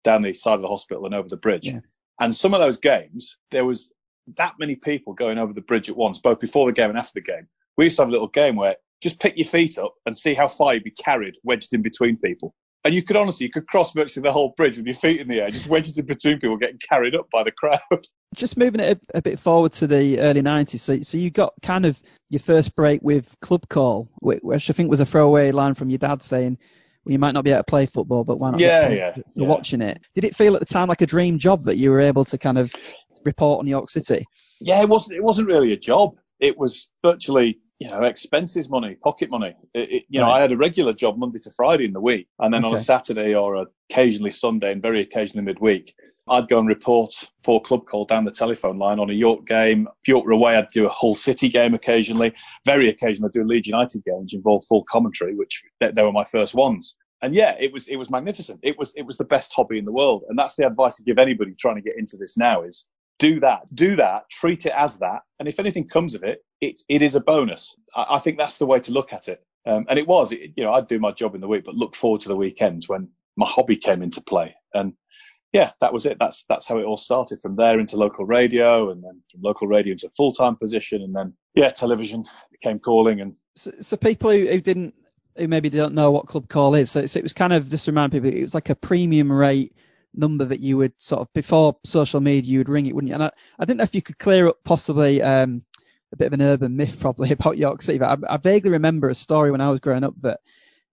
down 0.05 0.22
the 0.22 0.34
side 0.34 0.55
of 0.55 0.62
the 0.62 0.70
hospital 0.70 1.05
and 1.05 1.13
over 1.13 1.27
the 1.27 1.36
bridge. 1.36 1.67
Yeah. 1.67 1.81
And 2.17 2.34
some 2.34 2.53
of 2.53 2.62
those 2.62 2.77
games, 2.77 3.36
there 3.50 3.65
was 3.65 3.91
that 4.38 4.54
many 4.60 4.75
people 4.75 5.13
going 5.13 5.38
over 5.38 5.54
the 5.54 5.62
bridge 5.62 5.90
at 5.90 5.98
once, 5.98 6.20
both 6.20 6.40
before 6.40 6.66
the 6.66 6.74
game 6.74 6.90
and 6.90 7.00
after 7.00 7.13
the 7.16 7.22
game. 7.22 7.48
We 7.78 7.86
used 7.86 7.98
to 7.98 8.04
have 8.04 8.10
a 8.10 8.12
little 8.12 8.28
game 8.28 8.56
where 8.56 8.75
just 9.01 9.20
pick 9.20 9.36
your 9.36 9.46
feet 9.46 9.78
up 9.78 9.96
and 10.06 10.18
see 10.18 10.34
how 10.34 10.48
far 10.48 10.74
you'd 10.74 10.84
be 10.84 10.92
carried 10.92 11.36
wedged 11.44 11.74
in 11.74 11.82
between 11.82 12.18
people. 12.18 12.54
And 12.84 12.96
you 12.96 13.04
could 13.04 13.16
honestly, 13.16 13.46
you 13.46 13.51
could 13.51 13.68
cross 13.68 13.94
virtually 13.94 14.24
the 14.24 14.32
whole 14.32 14.56
bridge 14.58 14.78
with 14.78 14.88
your 14.88 14.96
feet 14.96 15.22
in 15.22 15.28
the 15.28 15.40
air, 15.40 15.51
just 15.51 15.68
wedged 15.68 16.00
in 16.00 16.06
between 16.06 16.40
people 16.40 16.58
getting 16.58 16.80
carried 16.80 17.13
up 17.13 17.30
by 17.32 17.44
the 17.44 17.51
crowd. 17.51 17.80
Just 18.36 18.56
moving 18.56 18.80
it 18.80 18.98
a, 19.13 19.18
a 19.18 19.22
bit 19.22 19.38
forward 19.38 19.74
to 19.74 19.88
the 19.88 20.18
early 20.20 20.42
90s. 20.42 20.80
So, 20.80 21.01
so 21.01 21.18
you 21.18 21.30
got 21.30 21.54
kind 21.62 21.86
of 21.86 22.01
your 22.30 22.40
first 22.40 22.74
break 22.75 23.01
with 23.04 23.36
Club 23.42 23.68
Call, 23.68 24.10
which 24.22 24.70
I 24.70 24.74
think 24.74 24.90
was 24.90 25.01
a 25.01 25.06
throwaway 25.06 25.51
line 25.51 25.74
from 25.74 25.90
your 25.90 25.98
dad 25.98 26.24
saying, 26.24 26.58
well, 27.04 27.12
you 27.12 27.20
might 27.20 27.34
not 27.34 27.44
be 27.44 27.51
able 27.51 27.60
to 27.60 27.63
play 27.66 27.86
football, 27.86 28.24
but 28.24 28.40
why 28.40 28.51
not? 28.51 28.60
Yeah, 28.60 28.90
yeah, 28.90 29.16
yeah. 29.36 29.48
Watching 29.48 29.82
it, 29.82 30.00
did 30.16 30.24
it 30.24 30.36
feel 30.36 30.56
at 30.56 30.60
the 30.60 30.66
time 30.66 30.88
like 30.88 31.01
a 31.01 31.06
dream 31.06 31.40
job 31.40 31.66
that 31.66 31.78
you 31.78 31.92
were 31.92 32.00
able 32.00 32.24
to 32.25 32.38
kind 32.38 32.58
of 32.58 32.74
report 33.25 33.60
on 33.60 33.68
York 33.68 33.90
City? 33.90 34.25
Yeah, 34.60 34.82
it 34.82 34.90
wasn't. 34.90 35.18
It 35.18 35.24
wasn't 35.24 35.48
really 35.48 35.74
a 35.74 35.78
job. 35.78 36.16
It 36.40 36.58
was 36.58 36.90
virtually 37.04 37.60
you 37.82 37.90
know, 37.90 38.04
expenses 38.04 38.70
money, 38.70 38.94
pocket 39.04 39.32
money. 39.32 39.56
It, 39.74 39.92
it, 39.92 40.04
you 40.08 40.22
right. 40.22 40.28
know, 40.28 40.34
I 40.34 40.40
had 40.40 40.51
a 40.51 40.58
regular 40.58 40.94
job 40.94 41.18
Monday 41.18 41.40
to 41.40 41.50
Friday 41.50 41.86
in 41.86 41.94
the 41.94 42.00
week, 42.00 42.28
and 42.38 42.54
then 42.54 42.63
okay. 42.63 42.70
on 42.70 42.75
a 42.75 42.78
Saturday 42.78 43.34
or 43.34 43.66
occasionally 43.90 44.30
Sunday 44.30 44.72
and 44.72 44.84
very 44.84 45.01
occasionally 45.01 45.44
midweek, 45.44 45.92
I'd 46.30 46.48
go 46.48 46.60
and 46.60 46.68
report 46.68 47.12
for 47.44 47.58
a 47.58 47.60
club 47.60 47.88
call 47.88 48.06
down 48.06 48.24
the 48.24 48.30
telephone 48.30 48.78
line 48.78 49.00
on 49.00 49.10
a 49.10 49.13
York 49.13 49.48
game. 49.48 49.88
If 50.04 50.08
York 50.08 50.25
were 50.25 50.32
away, 50.32 50.58
I'd 50.58 50.68
do 50.68 50.86
a 50.86 50.90
Hull 50.90 51.16
City 51.16 51.50
game 51.50 51.74
occasionally. 51.74 52.36
Very 52.68 52.88
occasionally, 52.88 53.30
I'd 53.30 53.34
do 53.34 53.42
a 53.42 53.50
Leeds 53.50 53.66
United 53.66 54.04
game, 54.06 54.22
which 54.22 54.36
involved 54.36 54.68
full 54.68 54.84
commentary, 54.84 55.36
which 55.36 55.63
they, 55.80 55.90
they 55.90 56.04
were 56.04 56.12
my 56.12 56.25
first 56.25 56.54
ones 56.54 56.96
and 57.24 57.36
yeah, 57.36 57.56
it 57.60 57.72
was 57.72 57.88
it 57.88 57.98
was 57.98 58.10
magnificent. 58.10 58.60
It 58.63 58.78
was 58.80 58.94
it 58.96 59.04
was 59.04 59.18
the 59.18 59.25
best 59.25 59.54
hobby 59.54 59.78
in 59.78 59.86
the 59.86 59.92
world, 59.92 60.24
and 60.28 60.38
that's 60.38 60.56
the 60.56 60.66
advice 60.66 61.00
I 61.00 61.04
give 61.04 61.20
anybody 61.20 61.54
trying 61.54 61.75
to 61.75 61.82
get 61.82 61.98
into 61.98 62.18
this 62.18 62.36
now: 62.36 62.63
is 62.63 62.88
do 63.20 63.39
that, 63.39 63.62
do 63.75 63.96
that, 63.96 64.30
treat 64.30 64.65
it 64.65 64.74
as 64.75 64.98
that, 65.00 65.22
and 65.39 65.48
if 65.48 65.60
anything 65.60 65.88
comes 65.88 66.15
of 66.15 66.24
it, 66.24 66.44
it 66.60 66.82
it 66.89 67.01
is 67.01 67.15
a 67.15 67.22
bonus. 67.22 67.75
I, 67.96 68.06
I 68.12 68.20
think 68.20 68.38
that's 68.38 68.58
the 68.58 68.65
way 68.65 68.80
to 68.80 68.91
look 68.91 69.13
at 69.13 69.27
it. 69.27 69.44
Um, 69.68 69.86
and 69.89 70.00
it 70.00 70.08
was, 70.08 70.32
it, 70.32 70.51
you 70.56 70.63
know, 70.63 70.74
I'd 70.74 70.88
do 70.88 71.00
my 71.00 71.12
job 71.12 71.36
in 71.36 71.41
the 71.41 71.48
week, 71.48 71.65
but 71.65 71.75
look 71.75 71.96
forward 71.96 72.22
to 72.22 72.30
the 72.30 72.36
weekends 72.36 72.89
when 72.89 73.08
my 73.38 73.48
hobby 73.48 73.75
came 73.75 74.01
into 74.01 74.20
play. 74.22 74.56
And 74.74 74.94
yeah, 75.53 75.72
that 75.82 75.94
was 75.94 76.06
it. 76.06 76.18
That's 76.20 76.46
that's 76.48 76.68
how 76.68 76.77
it 76.77 76.86
all 76.86 76.98
started. 76.98 77.41
From 77.41 77.56
there 77.56 77.80
into 77.80 77.98
local 77.98 78.25
radio, 78.25 78.89
and 78.89 79.03
then 79.03 79.22
from 79.30 79.41
local 79.41 79.68
radio 79.68 79.91
into 79.91 80.10
full 80.15 80.32
time 80.32 80.56
position, 80.56 81.01
and 81.01 81.15
then 81.15 81.34
yeah, 81.56 81.70
television 81.70 82.25
became 82.51 82.80
calling. 82.80 83.22
And 83.22 83.36
so, 83.56 83.72
so 83.82 83.98
people 83.98 84.32
who, 84.32 84.48
who 84.48 84.62
didn't 84.62 84.96
who 85.38 85.48
maybe 85.48 85.70
don't 85.70 85.94
know 85.94 86.12
what 86.12 86.27
club 86.27 86.48
call 86.48 86.75
is. 86.75 86.91
So, 86.91 87.06
so, 87.06 87.20
it 87.20 87.24
was 87.24 87.34
kind 87.34 87.53
of 87.53 87.70
just 87.70 87.88
remind 87.88 88.12
people, 88.12 88.30
it 88.30 88.41
was 88.41 88.53
like 88.53 88.70
a 88.70 88.75
premium 88.75 89.32
rate 89.32 89.75
number 90.15 90.46
that 90.46 90.60
you 90.60 90.77
would 90.77 91.00
sort 91.01 91.22
of 91.22 91.32
before 91.34 91.77
social 91.86 92.20
media 92.20 92.51
you 92.51 92.60
would 92.60 92.70
ring 92.70 92.86
it, 92.86 92.96
wouldn't 92.96 93.10
you? 93.10 93.15
And 93.15 93.24
I, 93.24 93.32
I 93.60 93.65
didn't 93.65 93.77
know 93.77 93.84
if 93.84 93.96
you 93.96 94.01
could 94.01 94.20
clear 94.20 94.48
up 94.48 94.58
possibly 94.63 95.22
um, 95.22 95.62
a 96.12 96.18
bit 96.18 96.27
of 96.27 96.34
an 96.34 96.41
urban 96.41 96.75
myth 96.75 97.00
probably 97.00 97.32
about 97.34 97.58
York 97.58 97.82
City. 97.82 98.00
But 98.00 98.24
I, 98.24 98.34
I 98.34 98.38
vaguely 98.38 98.72
remember 98.72 99.10
a 99.10 99.15
story 99.15 99.51
when 99.51 99.62
I 99.62 99.70
was 99.70 99.80
growing 99.80 100.03
up 100.03 100.15
that 100.22 100.39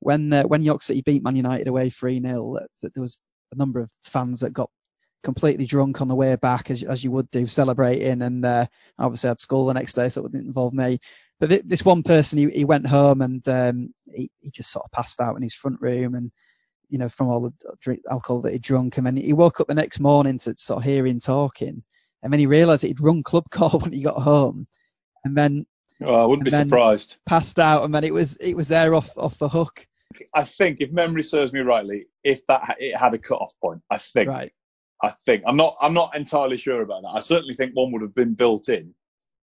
when 0.00 0.32
uh, 0.32 0.44
when 0.44 0.62
York 0.62 0.82
City 0.82 1.02
beat 1.02 1.22
Man 1.22 1.36
United 1.36 1.68
away 1.68 1.90
three 1.90 2.20
0 2.20 2.54
that, 2.54 2.68
that 2.82 2.94
there 2.94 3.02
was 3.02 3.18
a 3.52 3.56
number 3.56 3.80
of 3.80 3.90
fans 4.00 4.40
that 4.40 4.52
got 4.52 4.70
completely 5.24 5.66
drunk 5.66 6.00
on 6.00 6.06
the 6.06 6.14
way 6.14 6.36
back 6.36 6.70
as 6.70 6.84
as 6.84 7.02
you 7.02 7.10
would 7.10 7.28
do 7.32 7.46
celebrating 7.46 8.22
and 8.22 8.44
uh, 8.44 8.64
obviously 9.00 9.26
I 9.26 9.32
had 9.32 9.40
school 9.40 9.66
the 9.66 9.74
next 9.74 9.94
day 9.94 10.08
so 10.08 10.24
it 10.24 10.30
didn't 10.30 10.46
involve 10.46 10.72
me 10.72 11.00
but 11.40 11.68
this 11.68 11.84
one 11.84 12.02
person, 12.02 12.38
he, 12.38 12.50
he 12.50 12.64
went 12.64 12.86
home 12.86 13.22
and 13.22 13.48
um, 13.48 13.94
he, 14.12 14.30
he 14.40 14.50
just 14.50 14.72
sort 14.72 14.84
of 14.84 14.90
passed 14.90 15.20
out 15.20 15.36
in 15.36 15.42
his 15.42 15.54
front 15.54 15.80
room 15.80 16.14
and, 16.14 16.32
you 16.88 16.98
know, 16.98 17.08
from 17.08 17.28
all 17.28 17.40
the 17.40 17.52
drink, 17.80 18.00
alcohol 18.10 18.40
that 18.42 18.52
he'd 18.52 18.62
drunk. 18.62 18.96
And 18.96 19.06
then 19.06 19.16
he 19.16 19.32
woke 19.32 19.60
up 19.60 19.68
the 19.68 19.74
next 19.74 20.00
morning 20.00 20.38
to 20.38 20.54
sort 20.56 20.78
of 20.78 20.84
hear 20.84 21.06
him 21.06 21.18
talking. 21.18 21.82
And 22.22 22.32
then 22.32 22.40
he 22.40 22.46
realised 22.46 22.82
he'd 22.82 23.00
run 23.00 23.22
club 23.22 23.44
call 23.50 23.78
when 23.80 23.92
he 23.92 24.02
got 24.02 24.20
home. 24.20 24.66
And 25.24 25.36
then. 25.36 25.66
Oh, 26.02 26.14
I 26.14 26.26
wouldn't 26.26 26.44
be 26.44 26.50
surprised. 26.50 27.16
Passed 27.26 27.58
out, 27.58 27.84
and 27.84 27.92
then 27.92 28.04
it 28.04 28.14
was 28.14 28.36
it 28.36 28.54
was 28.54 28.68
there 28.68 28.94
off 28.94 29.10
off 29.18 29.36
the 29.38 29.48
hook. 29.48 29.84
I 30.32 30.44
think, 30.44 30.80
if 30.80 30.92
memory 30.92 31.24
serves 31.24 31.52
me 31.52 31.58
rightly, 31.60 32.06
if 32.22 32.46
that 32.46 32.76
it 32.78 32.96
had 32.96 33.14
a 33.14 33.18
cut 33.18 33.40
off 33.40 33.52
point, 33.60 33.82
I 33.90 33.98
think. 33.98 34.28
Right. 34.28 34.52
I 35.02 35.10
think 35.10 35.42
I'm 35.44 35.56
not. 35.56 35.76
I'm 35.80 35.94
not 35.94 36.14
entirely 36.14 36.56
sure 36.56 36.82
about 36.82 37.02
that. 37.02 37.10
I 37.14 37.20
certainly 37.20 37.54
think 37.54 37.72
one 37.74 37.90
would 37.90 38.02
have 38.02 38.14
been 38.14 38.34
built 38.34 38.68
in 38.68 38.94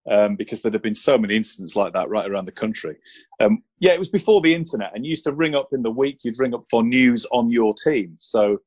um, 0.10 0.36
because 0.36 0.62
there 0.62 0.72
have 0.72 0.81
been 0.81 0.95
so 0.95 1.17
many 1.17 1.36
incidents 1.36 1.75
like 1.75 1.93
that 1.93 2.10
right 2.10 2.29
around 2.29 2.45
the 2.45 2.51
country. 2.51 2.98
Um, 3.39 3.63
yeah, 3.79 3.91
it 3.91 4.00
was 4.00 4.10
before 4.10 4.41
the 4.41 4.53
internet, 4.53 4.91
and 4.93 5.05
you 5.05 5.10
used 5.10 5.24
to 5.25 5.31
ring 5.31 5.55
up 5.55 5.69
in 5.72 5.81
the 5.81 5.91
week. 5.91 6.19
You'd 6.24 6.39
ring 6.39 6.53
up 6.53 6.63
for 6.69 6.83
news 6.83 7.25
on 7.31 7.51
your 7.51 7.74
team. 7.74 8.17
So, 8.19 8.60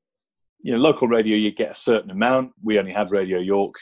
you 0.61 0.73
know, 0.73 0.79
local 0.79 1.09
radio, 1.09 1.37
you 1.37 1.53
get 1.53 1.71
a 1.71 1.75
certain 1.75 2.11
amount. 2.11 2.53
We 2.63 2.79
only 2.79 2.93
had 2.93 3.11
Radio 3.11 3.39
York 3.39 3.75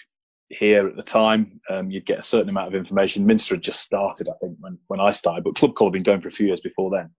here 0.48 0.86
at 0.88 0.96
the 0.96 1.02
time. 1.02 1.60
Um, 1.70 1.90
you'd 1.90 2.06
get 2.06 2.18
a 2.18 2.22
certain 2.22 2.48
amount 2.48 2.68
of 2.68 2.74
information. 2.74 3.26
Minster 3.26 3.54
had 3.54 3.62
just 3.62 3.80
started, 3.80 4.28
I 4.28 4.34
think, 4.40 4.56
when 4.60 4.78
when 4.88 5.00
I 5.00 5.12
started, 5.12 5.44
but 5.44 5.56
Club 5.56 5.74
Call 5.74 5.88
had 5.88 5.94
been 5.94 6.02
going 6.02 6.20
for 6.20 6.28
a 6.28 6.32
few 6.32 6.46
years 6.46 6.60
before 6.60 6.90
then. 6.90 7.10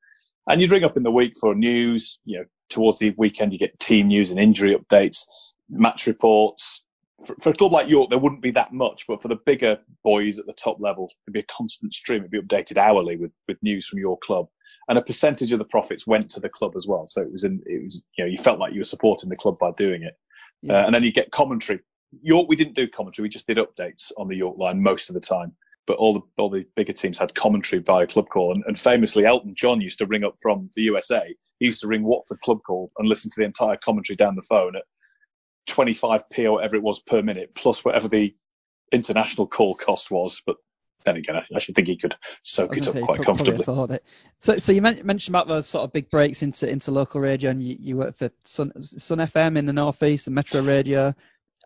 And 0.48 0.62
you'd 0.62 0.72
ring 0.72 0.84
up 0.84 0.98
in 0.98 1.04
the 1.04 1.12
week 1.12 1.34
for 1.40 1.56
news. 1.56 2.20
You 2.26 2.40
know, 2.40 2.46
towards 2.70 3.00
the 3.00 3.14
weekend, 3.18 3.54
you 3.54 3.60
get 3.60 3.80
team 3.80 4.08
news 4.08 4.32
and 4.32 4.40
injury 4.40 4.76
updates, 4.76 5.26
match 5.70 6.08
reports, 6.08 6.84
for, 7.24 7.36
for, 7.42 7.50
a 7.50 7.54
club 7.54 7.72
like 7.72 7.90
York, 7.90 8.10
there 8.10 8.20
wouldn't 8.20 8.42
be 8.42 8.52
that 8.52 8.74
much, 8.74 9.06
but 9.08 9.22
for 9.22 9.28
the 9.28 9.40
bigger 9.46 9.80
boys 10.04 10.40
at 10.40 10.46
the 10.46 10.54
top 10.54 10.80
level, 10.80 11.10
it'd 11.26 11.34
be 11.34 11.40
a 11.40 11.44
constant 11.44 11.94
stream. 11.94 12.22
It'd 12.22 12.32
be 12.32 12.42
updated 12.42 12.78
hourly 12.78 13.16
with, 13.16 13.34
with 13.48 13.62
news 13.64 13.88
from 13.88 14.00
your 14.00 14.18
club, 14.20 14.48
and 14.90 14.98
a 14.98 15.02
percentage 15.02 15.52
of 15.52 15.60
the 15.60 15.66
profits 15.66 16.06
went 16.06 16.30
to 16.32 16.40
the 16.40 16.50
club 16.50 16.76
as 16.76 16.88
well. 16.88 17.08
So 17.08 17.22
it 17.22 17.32
was 17.32 17.44
in, 17.44 17.62
it 17.66 17.84
was 17.84 18.04
you 18.18 18.24
know 18.24 18.30
you 18.30 18.38
felt 18.38 18.60
like 18.60 18.74
you 18.74 18.82
were 18.82 18.86
supporting 18.86 19.30
the 19.30 19.36
club 19.36 19.58
by 19.60 19.72
doing 19.72 20.04
it, 20.04 20.18
yeah. 20.62 20.82
uh, 20.82 20.86
and 20.86 20.96
then 20.96 21.04
you 21.04 21.12
get 21.12 21.32
commentary. 21.32 21.80
York, 22.22 22.48
we 22.48 22.56
didn't 22.56 22.76
do 22.76 22.88
commentary; 22.88 23.24
we 23.24 23.30
just 23.30 23.48
did 23.48 23.58
updates 23.58 24.12
on 24.18 24.28
the 24.28 24.36
York 24.36 24.58
line 24.58 24.82
most 24.82 25.10
of 25.10 25.14
the 25.14 25.22
time. 25.22 25.54
But 25.88 25.98
all 25.98 26.14
the 26.14 26.22
all 26.38 26.50
the 26.50 26.66
bigger 26.76 26.94
teams 26.94 27.18
had 27.18 27.36
commentary 27.36 27.82
via 27.82 28.08
club 28.08 28.28
call, 28.30 28.54
and, 28.54 28.64
and 28.68 28.78
famously, 28.78 29.26
Elton 29.26 29.54
John 29.56 29.80
used 29.80 30.00
to 30.00 30.06
ring 30.06 30.24
up 30.24 30.36
from 30.42 30.70
the 30.76 30.82
USA. 30.84 31.34
He 31.60 31.68
used 31.68 31.82
to 31.82 31.88
ring 31.88 32.04
Watford 32.04 32.42
club 32.42 32.60
call 32.66 32.92
and 32.98 33.08
listen 33.08 33.30
to 33.32 33.36
the 33.38 33.46
entire 33.46 33.78
commentary 33.78 34.16
down 34.18 34.36
the 34.36 34.42
phone 34.42 34.76
at 34.76 34.84
25p 35.68 36.46
or 36.46 36.54
whatever 36.54 36.76
it 36.76 36.84
was 36.84 37.00
per 37.00 37.22
minute, 37.22 37.54
plus 37.56 37.84
whatever 37.84 38.08
the 38.08 38.36
international 38.92 39.48
call 39.48 39.76
cost 39.76 40.12
was. 40.12 40.42
But 40.46 40.58
then 41.06 41.18
again, 41.18 41.36
I, 41.54 41.60
should 41.60 41.76
think 41.76 41.88
he 41.88 41.98
could 41.98 42.16
soak 42.44 42.76
it 42.78 42.88
up 42.88 43.02
quite 43.04 43.22
comfortably. 43.22 44.00
So, 44.40 44.58
so 44.58 44.72
you 44.72 44.82
mentioned 44.82 45.30
about 45.30 45.48
those 45.48 45.68
sort 45.68 45.84
of 45.84 45.94
big 45.94 46.10
breaks 46.10 46.44
into 46.44 46.70
into 46.70 46.92
local 46.92 47.22
radio, 47.22 47.52
and 47.52 47.62
you, 47.62 47.78
you 47.80 47.98
work 47.98 48.16
for 48.16 48.30
Sun, 48.44 48.72
Sun 48.84 49.20
FM 49.20 49.58
in 49.58 49.66
the 49.66 49.74
northeast 49.74 50.28
and 50.28 50.36
Metro 50.36 50.62
Radio. 50.62 51.14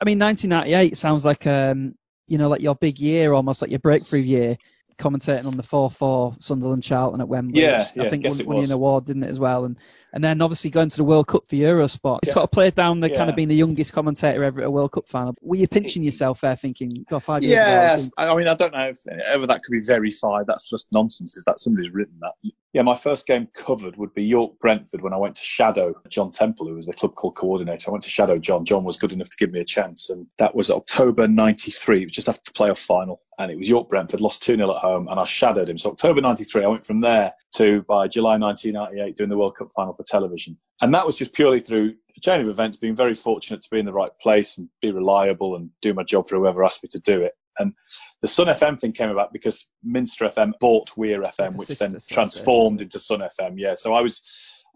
I 0.02 0.06
mean, 0.06 0.20
1998 0.20 0.96
sounds 0.98 1.26
like 1.26 1.48
um, 1.48 1.96
you 2.28 2.38
know, 2.38 2.48
like 2.48 2.62
your 2.62 2.76
big 2.76 3.00
year, 3.00 3.34
almost 3.34 3.62
like 3.62 3.72
your 3.72 3.80
breakthrough 3.80 4.20
year. 4.20 4.58
commentating 4.98 5.46
on 5.46 5.58
the 5.58 5.64
four 5.64 5.90
four 5.90 6.36
Sunderland 6.40 6.84
Charlton 6.84 7.22
at 7.22 7.28
Wembley. 7.28 7.62
Yeah, 7.62 7.86
yeah, 7.96 8.04
I 8.04 8.10
think 8.10 8.24
guess 8.24 8.34
won, 8.34 8.42
it 8.42 8.48
won 8.48 8.58
you 8.58 8.64
an 8.64 8.72
award, 8.72 9.06
didn't 9.06 9.24
it, 9.24 9.30
as 9.30 9.40
well? 9.40 9.66
And 9.66 9.80
and 10.14 10.24
then 10.24 10.42
obviously 10.42 10.70
going 10.70 10.90
to 10.90 10.98
the 10.98 11.04
World 11.04 11.28
Cup 11.28 11.48
for 11.48 11.56
Eurosport. 11.56 12.20
Yeah. 12.26 12.34
sort 12.34 12.44
of 12.44 12.52
played 12.52 12.76
down 12.76 13.00
the 13.00 13.10
kind 13.10 13.30
of 13.30 13.36
being 13.36 13.48
the 13.48 13.56
youngest 13.56 13.94
commentator 13.94 14.44
ever 14.44 14.62
at 14.62 14.68
a 14.68 14.72
World 14.72 14.92
Cup 14.92 15.08
final. 15.08 15.36
Were 15.42 15.56
you 15.56 15.68
pinching 15.68 16.02
yourself 16.02 16.42
there, 16.42 16.56
thinking, 16.56 16.94
"God, 17.10 17.20
five 17.24 17.44
years 17.44 17.62
ago"? 17.62 17.70
I 17.70 17.74
Yeah, 17.74 17.96
doing- 17.96 18.12
I 18.18 18.28
I 18.28 18.36
mean, 18.38 18.48
I 18.48 18.54
don't 18.54 18.74
know 18.74 18.88
if 18.90 19.00
ever 19.08 19.48
that 19.48 19.64
could 19.64 19.72
be 19.72 19.82
verified. 19.82 20.46
That's 20.48 20.70
just 20.70 20.88
nonsense. 20.92 21.36
Is 21.38 21.44
that 21.46 21.60
somebody's 21.60 21.92
written 21.94 22.16
that? 22.22 22.34
Yeah, 22.74 22.84
my 22.84 22.96
first 22.96 23.26
game 23.26 23.48
covered 23.56 23.98
would 23.98 24.14
be 24.14 24.24
York 24.24 24.54
Brentford 24.60 25.02
when 25.02 25.12
I 25.12 25.18
went 25.18 25.34
to 25.36 25.44
shadow 25.44 25.92
John 26.08 26.30
Temple, 26.30 26.68
who 26.68 26.76
was 26.76 26.86
the 26.86 26.94
club 26.94 27.16
called 27.16 27.36
coordinator. 27.36 27.90
I 27.90 27.92
went 27.94 28.04
to 28.04 28.12
shadow 28.12 28.38
John. 28.38 28.64
John 28.64 28.84
was 28.84 28.96
good 28.96 29.12
enough 29.12 29.30
to 29.30 29.38
give 29.40 29.52
me 29.52 29.60
a 29.60 29.66
chance, 29.66 30.12
and 30.12 30.28
that 30.38 30.54
was 30.54 30.70
October 30.70 31.28
'93, 31.28 32.06
just 32.06 32.30
after 32.30 32.42
the 32.46 32.52
playoff 32.52 32.78
final. 32.78 33.22
And 33.40 33.50
it 33.52 33.58
was 33.58 33.70
York 33.70 33.90
Brentford, 33.90 34.22
lost 34.22 34.44
2 34.44 34.56
0 34.58 34.70
at 34.76 34.82
home, 34.82 35.08
and 35.08 35.20
I 35.20 35.26
shadowed 35.26 35.70
him. 35.70 35.78
So 35.80 35.90
October 35.92 36.22
'93, 36.22 36.64
I 36.64 36.68
went 36.68 36.86
from 36.86 37.00
there 37.02 37.34
to 37.56 37.82
by 37.84 38.08
July 38.08 38.38
1998 38.38 39.18
doing 39.18 39.30
the 39.30 39.38
World 39.38 39.56
Cup 39.58 39.70
final 39.76 39.94
for 40.00 40.06
television. 40.08 40.58
And 40.82 40.94
that 40.94 41.06
was 41.06 41.18
just 41.18 41.34
purely 41.34 41.60
through 41.60 41.94
a 42.16 42.20
chain 42.22 42.40
of 42.40 42.48
events, 42.48 42.78
being 42.78 42.96
very 42.96 43.14
fortunate 43.14 43.62
to 43.62 43.70
be 43.70 43.80
in 43.80 43.86
the 43.86 43.94
right 43.94 44.12
place 44.22 44.58
and 44.58 44.70
be 44.82 44.92
reliable 44.92 45.58
and 45.58 45.70
do 45.82 45.94
my 45.94 46.04
job 46.04 46.30
for 46.30 46.38
whoever 46.38 46.64
asked 46.64 46.84
me 46.84 46.90
to 46.94 47.00
do 47.00 47.20
it. 47.20 47.34
And 47.58 47.74
the 48.22 48.28
Sun 48.30 48.48
FM 48.48 48.80
thing 48.80 48.94
came 48.94 49.10
about 49.10 49.34
because 49.34 49.68
Minster 49.84 50.30
FM 50.30 50.54
bought 50.62 50.96
Wear 50.96 51.22
FM, 51.24 51.58
which 51.58 51.68
then 51.68 51.94
transformed 52.10 52.82
into 52.82 52.98
Sun 52.98 53.20
FM. 53.20 53.56
Yeah, 53.58 53.74
so 53.74 53.94
I 53.94 54.02
was 54.02 54.22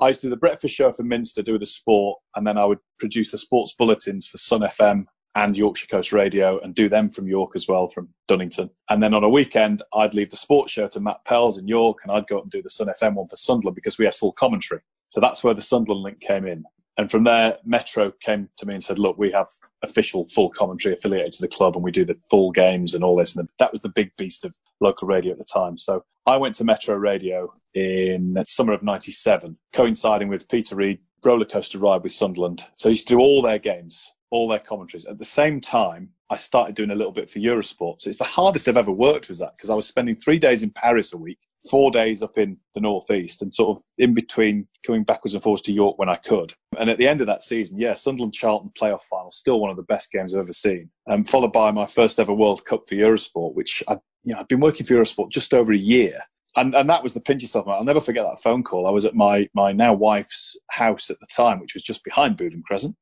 I 0.02 0.10
used 0.10 0.22
to 0.22 0.28
do 0.28 0.32
the 0.32 0.38
breakfast 0.38 0.76
show 0.76 0.92
for 0.92 1.04
Minster, 1.04 1.42
do 1.42 1.58
the 1.58 1.66
sport, 1.66 2.20
and 2.36 2.46
then 2.46 2.58
I 2.58 2.66
would 2.66 2.80
produce 3.00 3.32
the 3.32 3.38
sports 3.38 3.74
bulletins 3.78 4.28
for 4.28 4.38
Sun 4.38 4.62
FM 4.62 5.06
and 5.36 5.58
Yorkshire 5.58 5.88
Coast 5.88 6.12
Radio 6.12 6.60
and 6.60 6.76
do 6.76 6.90
them 6.90 7.10
from 7.10 7.28
York 7.28 7.52
as 7.56 7.68
well, 7.68 7.88
from 7.88 8.10
Dunnington. 8.30 8.70
And 8.90 9.02
then 9.02 9.14
on 9.14 9.24
a 9.24 9.30
weekend, 9.30 9.82
I'd 9.94 10.14
leave 10.14 10.30
the 10.30 10.38
sports 10.38 10.72
show 10.72 10.88
to 10.90 11.00
Matt 11.00 11.26
Pell's 11.26 11.58
in 11.58 11.68
York, 11.68 12.00
and 12.04 12.12
I'd 12.12 12.28
go 12.28 12.38
up 12.38 12.44
and 12.44 12.52
do 12.52 12.62
the 12.62 12.70
Sun 12.70 12.88
FM 12.88 13.16
one 13.16 13.28
for 13.28 13.36
Sunderland 13.36 13.76
because 13.76 13.98
we 13.98 14.06
had 14.06 14.16
full 14.16 14.34
commentary. 14.34 14.82
So 15.08 15.22
that's 15.22 15.44
where 15.44 15.54
the 15.54 15.62
Sunderland 15.62 16.04
link 16.04 16.20
came 16.20 16.48
in. 16.48 16.64
And 16.98 17.10
from 17.10 17.24
there, 17.24 17.58
Metro 17.66 18.12
came 18.22 18.50
to 18.58 18.66
me 18.68 18.76
and 18.76 18.84
said, 18.84 19.00
"Look, 19.00 19.18
we 19.18 19.32
have 19.32 19.48
official 19.82 20.26
full 20.26 20.50
commentary 20.50 20.94
affiliated 20.94 21.34
to 21.34 21.42
the 21.42 21.48
club, 21.48 21.76
and 21.76 21.84
we 21.84 21.92
do 21.92 22.06
the 22.06 22.16
full 22.30 22.52
games 22.52 22.94
and 22.94 23.04
all 23.04 23.16
this." 23.16 23.36
And 23.36 23.50
that 23.58 23.72
was 23.72 23.82
the 23.82 23.90
big 23.90 24.12
beast 24.16 24.46
of 24.46 24.56
local 24.80 25.08
radio 25.08 25.32
at 25.32 25.40
the 25.40 25.44
time. 25.44 25.78
So 25.78 26.04
I 26.28 26.38
went 26.38 26.56
to 26.56 26.64
Metro 26.64 26.96
Radio 26.96 27.52
in 27.74 28.34
the 28.34 28.46
summer 28.46 28.74
of 28.74 28.84
'97, 28.84 29.58
coinciding 29.72 30.28
with 30.28 30.48
Peter 30.50 30.76
Reid 30.76 31.00
roller 31.24 31.46
coaster 31.46 31.80
ride 31.80 32.04
with 32.04 32.12
Sunderland. 32.12 32.64
So 32.76 32.90
I 32.90 32.92
used 32.92 33.08
to 33.08 33.16
do 33.16 33.20
all 33.20 33.42
their 33.42 33.60
games, 33.60 34.14
all 34.34 34.48
their 34.48 34.58
commentaries. 34.58 35.06
At 35.06 35.20
the 35.20 35.26
same 35.26 35.62
time, 35.62 36.10
I 36.32 36.38
started 36.38 36.74
doing 36.74 36.90
a 36.90 36.96
little 36.96 37.12
bit 37.12 37.30
for 37.30 37.38
Eurosport. 37.38 38.02
So 38.02 38.10
it's 38.10 38.18
the 38.18 38.24
hardest 38.24 38.68
I've 38.68 38.78
ever 38.78 38.92
worked 38.92 39.30
was 39.30 39.38
that 39.38 39.56
because 39.56 39.70
I 39.70 39.76
was 39.76 39.86
spending 39.86 40.16
three 40.16 40.40
days 40.40 40.64
in 40.64 40.72
Paris 40.72 41.14
a 41.14 41.18
week, 41.18 41.38
four 41.70 41.92
days 41.92 42.24
up 42.24 42.40
in 42.40 42.58
the 42.74 42.82
northeast, 42.82 43.44
and 43.44 43.54
sort 43.54 43.78
of 43.78 43.84
in 44.00 44.16
between 44.16 44.68
coming 44.88 45.04
backwards 45.04 45.36
and 45.36 45.44
forwards 45.44 45.62
to 45.64 45.72
York 45.72 46.00
when 46.00 46.10
I 46.10 46.16
could. 46.16 46.52
And 46.80 46.90
at 46.90 46.98
the 46.98 47.08
end 47.08 47.22
of 47.22 47.28
that 47.28 47.44
season, 47.44 47.78
yeah, 47.78 47.94
Sunderland 47.94 48.34
Charlton 48.34 48.72
playoff 48.76 49.04
final, 49.04 49.30
still 49.30 49.60
one 49.60 49.70
of 49.70 49.78
the 49.78 49.84
best 49.84 50.12
games 50.12 50.34
I've 50.34 50.40
ever 50.40 50.52
seen. 50.52 50.90
Um, 51.08 51.24
followed 51.24 51.54
by 51.54 51.70
my 51.70 51.86
first 51.86 52.20
ever 52.20 52.34
World 52.34 52.66
Cup 52.66 52.90
for 52.90 52.96
Eurosport, 52.96 53.54
which 53.54 53.84
I, 53.88 53.98
you 54.24 54.34
know, 54.34 54.40
I'd 54.40 54.48
been 54.48 54.62
working 54.62 54.88
for 54.88 54.96
Eurosport 54.96 55.30
just 55.30 55.54
over 55.54 55.74
a 55.74 55.78
year. 55.78 56.20
And, 56.56 56.74
and 56.74 56.90
that 56.90 57.04
was 57.04 57.14
the 57.14 57.20
pinch 57.20 57.44
yourself. 57.44 57.68
I'll 57.68 57.84
never 57.84 58.02
forget 58.02 58.26
that 58.26 58.42
phone 58.42 58.64
call. 58.64 58.88
I 58.88 58.92
was 58.92 59.06
at 59.06 59.16
my, 59.16 59.48
my 59.54 59.72
now 59.72 59.94
wife's 59.94 60.56
house 60.70 61.10
at 61.10 61.20
the 61.20 61.28
time, 61.28 61.60
which 61.60 61.74
was 61.76 61.84
just 61.84 62.04
behind 62.04 62.38
Bootham 62.38 62.64
Crescent, 62.64 62.96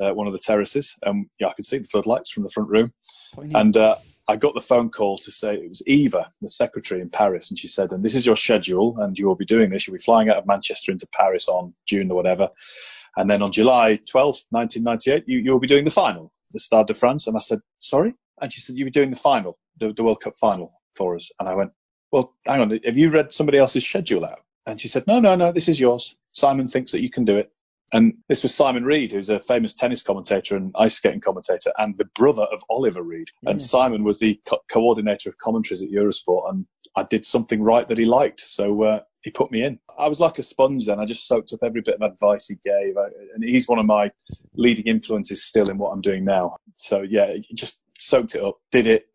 uh, 0.00 0.12
one 0.12 0.26
of 0.26 0.32
the 0.32 0.38
terraces. 0.38 0.94
and 1.02 1.26
yeah, 1.40 1.48
I 1.48 1.52
could 1.54 1.66
see 1.66 1.78
the 1.78 1.88
floodlights 1.88 2.30
from 2.30 2.42
the 2.42 2.50
front 2.50 2.68
room. 2.68 2.92
poignant. 3.34 3.56
And 3.56 3.76
uh, 3.76 3.96
I 4.26 4.36
got 4.36 4.54
the 4.54 4.60
phone 4.60 4.90
call 4.90 5.18
to 5.18 5.30
say 5.30 5.54
it 5.54 5.68
was 5.68 5.82
Eva, 5.86 6.32
the 6.40 6.48
secretary 6.48 7.00
in 7.00 7.10
Paris, 7.10 7.50
and 7.50 7.58
she 7.58 7.68
said, 7.68 7.92
"And 7.92 8.02
this 8.02 8.14
is 8.14 8.24
your 8.24 8.36
schedule, 8.36 8.98
and 9.00 9.18
you 9.18 9.26
will 9.26 9.34
be 9.34 9.44
doing 9.44 9.68
this. 9.68 9.86
You'll 9.86 9.96
be 9.96 10.02
flying 10.02 10.30
out 10.30 10.38
of 10.38 10.46
Manchester 10.46 10.92
into 10.92 11.06
Paris 11.12 11.46
on 11.46 11.74
June 11.86 12.10
or 12.10 12.14
whatever, 12.14 12.48
and 13.16 13.28
then 13.28 13.42
on 13.42 13.52
July 13.52 14.00
twelfth, 14.08 14.46
1998, 14.50 15.24
you 15.26 15.38
you 15.40 15.52
will 15.52 15.60
be 15.60 15.66
doing 15.66 15.84
the 15.84 15.90
final, 15.90 16.32
the 16.52 16.58
Stade 16.58 16.86
de 16.86 16.94
France." 16.94 17.26
And 17.26 17.36
I 17.36 17.40
said, 17.40 17.60
"Sorry," 17.80 18.14
and 18.40 18.50
she 18.52 18.60
said, 18.60 18.76
"You'll 18.76 18.86
be 18.86 18.90
doing 18.90 19.10
the 19.10 19.16
final, 19.16 19.58
the, 19.78 19.92
the 19.92 20.02
World 20.02 20.20
Cup 20.22 20.38
final 20.38 20.72
for 20.96 21.16
us." 21.16 21.30
And 21.38 21.48
I 21.48 21.54
went, 21.54 21.72
"Well, 22.10 22.34
hang 22.46 22.60
on, 22.60 22.70
have 22.70 22.96
you 22.96 23.10
read 23.10 23.32
somebody 23.32 23.58
else's 23.58 23.84
schedule 23.84 24.24
out?" 24.24 24.40
And 24.66 24.80
she 24.80 24.88
said, 24.88 25.06
"No, 25.06 25.20
no, 25.20 25.34
no, 25.34 25.52
this 25.52 25.68
is 25.68 25.78
yours. 25.78 26.16
Simon 26.32 26.66
thinks 26.66 26.92
that 26.92 27.02
you 27.02 27.10
can 27.10 27.26
do 27.26 27.36
it." 27.36 27.52
And 27.94 28.12
this 28.28 28.42
was 28.42 28.52
Simon 28.52 28.84
Reed, 28.84 29.12
who's 29.12 29.28
a 29.30 29.38
famous 29.38 29.72
tennis 29.72 30.02
commentator 30.02 30.56
and 30.56 30.74
ice 30.76 30.94
skating 30.94 31.20
commentator, 31.20 31.72
and 31.78 31.96
the 31.96 32.06
brother 32.16 32.42
of 32.52 32.62
Oliver 32.68 33.02
Reed. 33.02 33.28
And 33.44 33.62
Simon 33.62 34.02
was 34.02 34.18
the 34.18 34.40
co- 34.46 34.60
coordinator 34.68 35.28
of 35.28 35.38
commentaries 35.38 35.80
at 35.80 35.90
Eurosport, 35.90 36.50
and 36.50 36.66
I 36.96 37.04
did 37.04 37.24
something 37.24 37.62
right 37.62 37.86
that 37.86 37.96
he 37.96 38.04
liked, 38.04 38.40
so 38.40 38.82
uh, 38.82 39.00
he 39.22 39.30
put 39.30 39.52
me 39.52 39.62
in. 39.62 39.78
I 39.96 40.08
was 40.08 40.18
like 40.18 40.40
a 40.40 40.42
sponge 40.42 40.86
then. 40.86 40.98
I 40.98 41.04
just 41.04 41.28
soaked 41.28 41.52
up 41.52 41.60
every 41.62 41.82
bit 41.82 41.94
of 41.94 42.02
advice 42.02 42.48
he 42.48 42.56
gave, 42.64 42.96
I, 42.96 43.06
and 43.32 43.44
he's 43.44 43.68
one 43.68 43.78
of 43.78 43.86
my 43.86 44.10
leading 44.56 44.86
influences 44.86 45.44
still 45.44 45.70
in 45.70 45.78
what 45.78 45.90
I'm 45.90 46.00
doing 46.00 46.24
now. 46.24 46.56
So 46.74 47.02
yeah, 47.02 47.34
just 47.54 47.80
soaked 48.00 48.34
it 48.34 48.42
up, 48.42 48.56
did 48.72 48.88
it, 48.88 49.06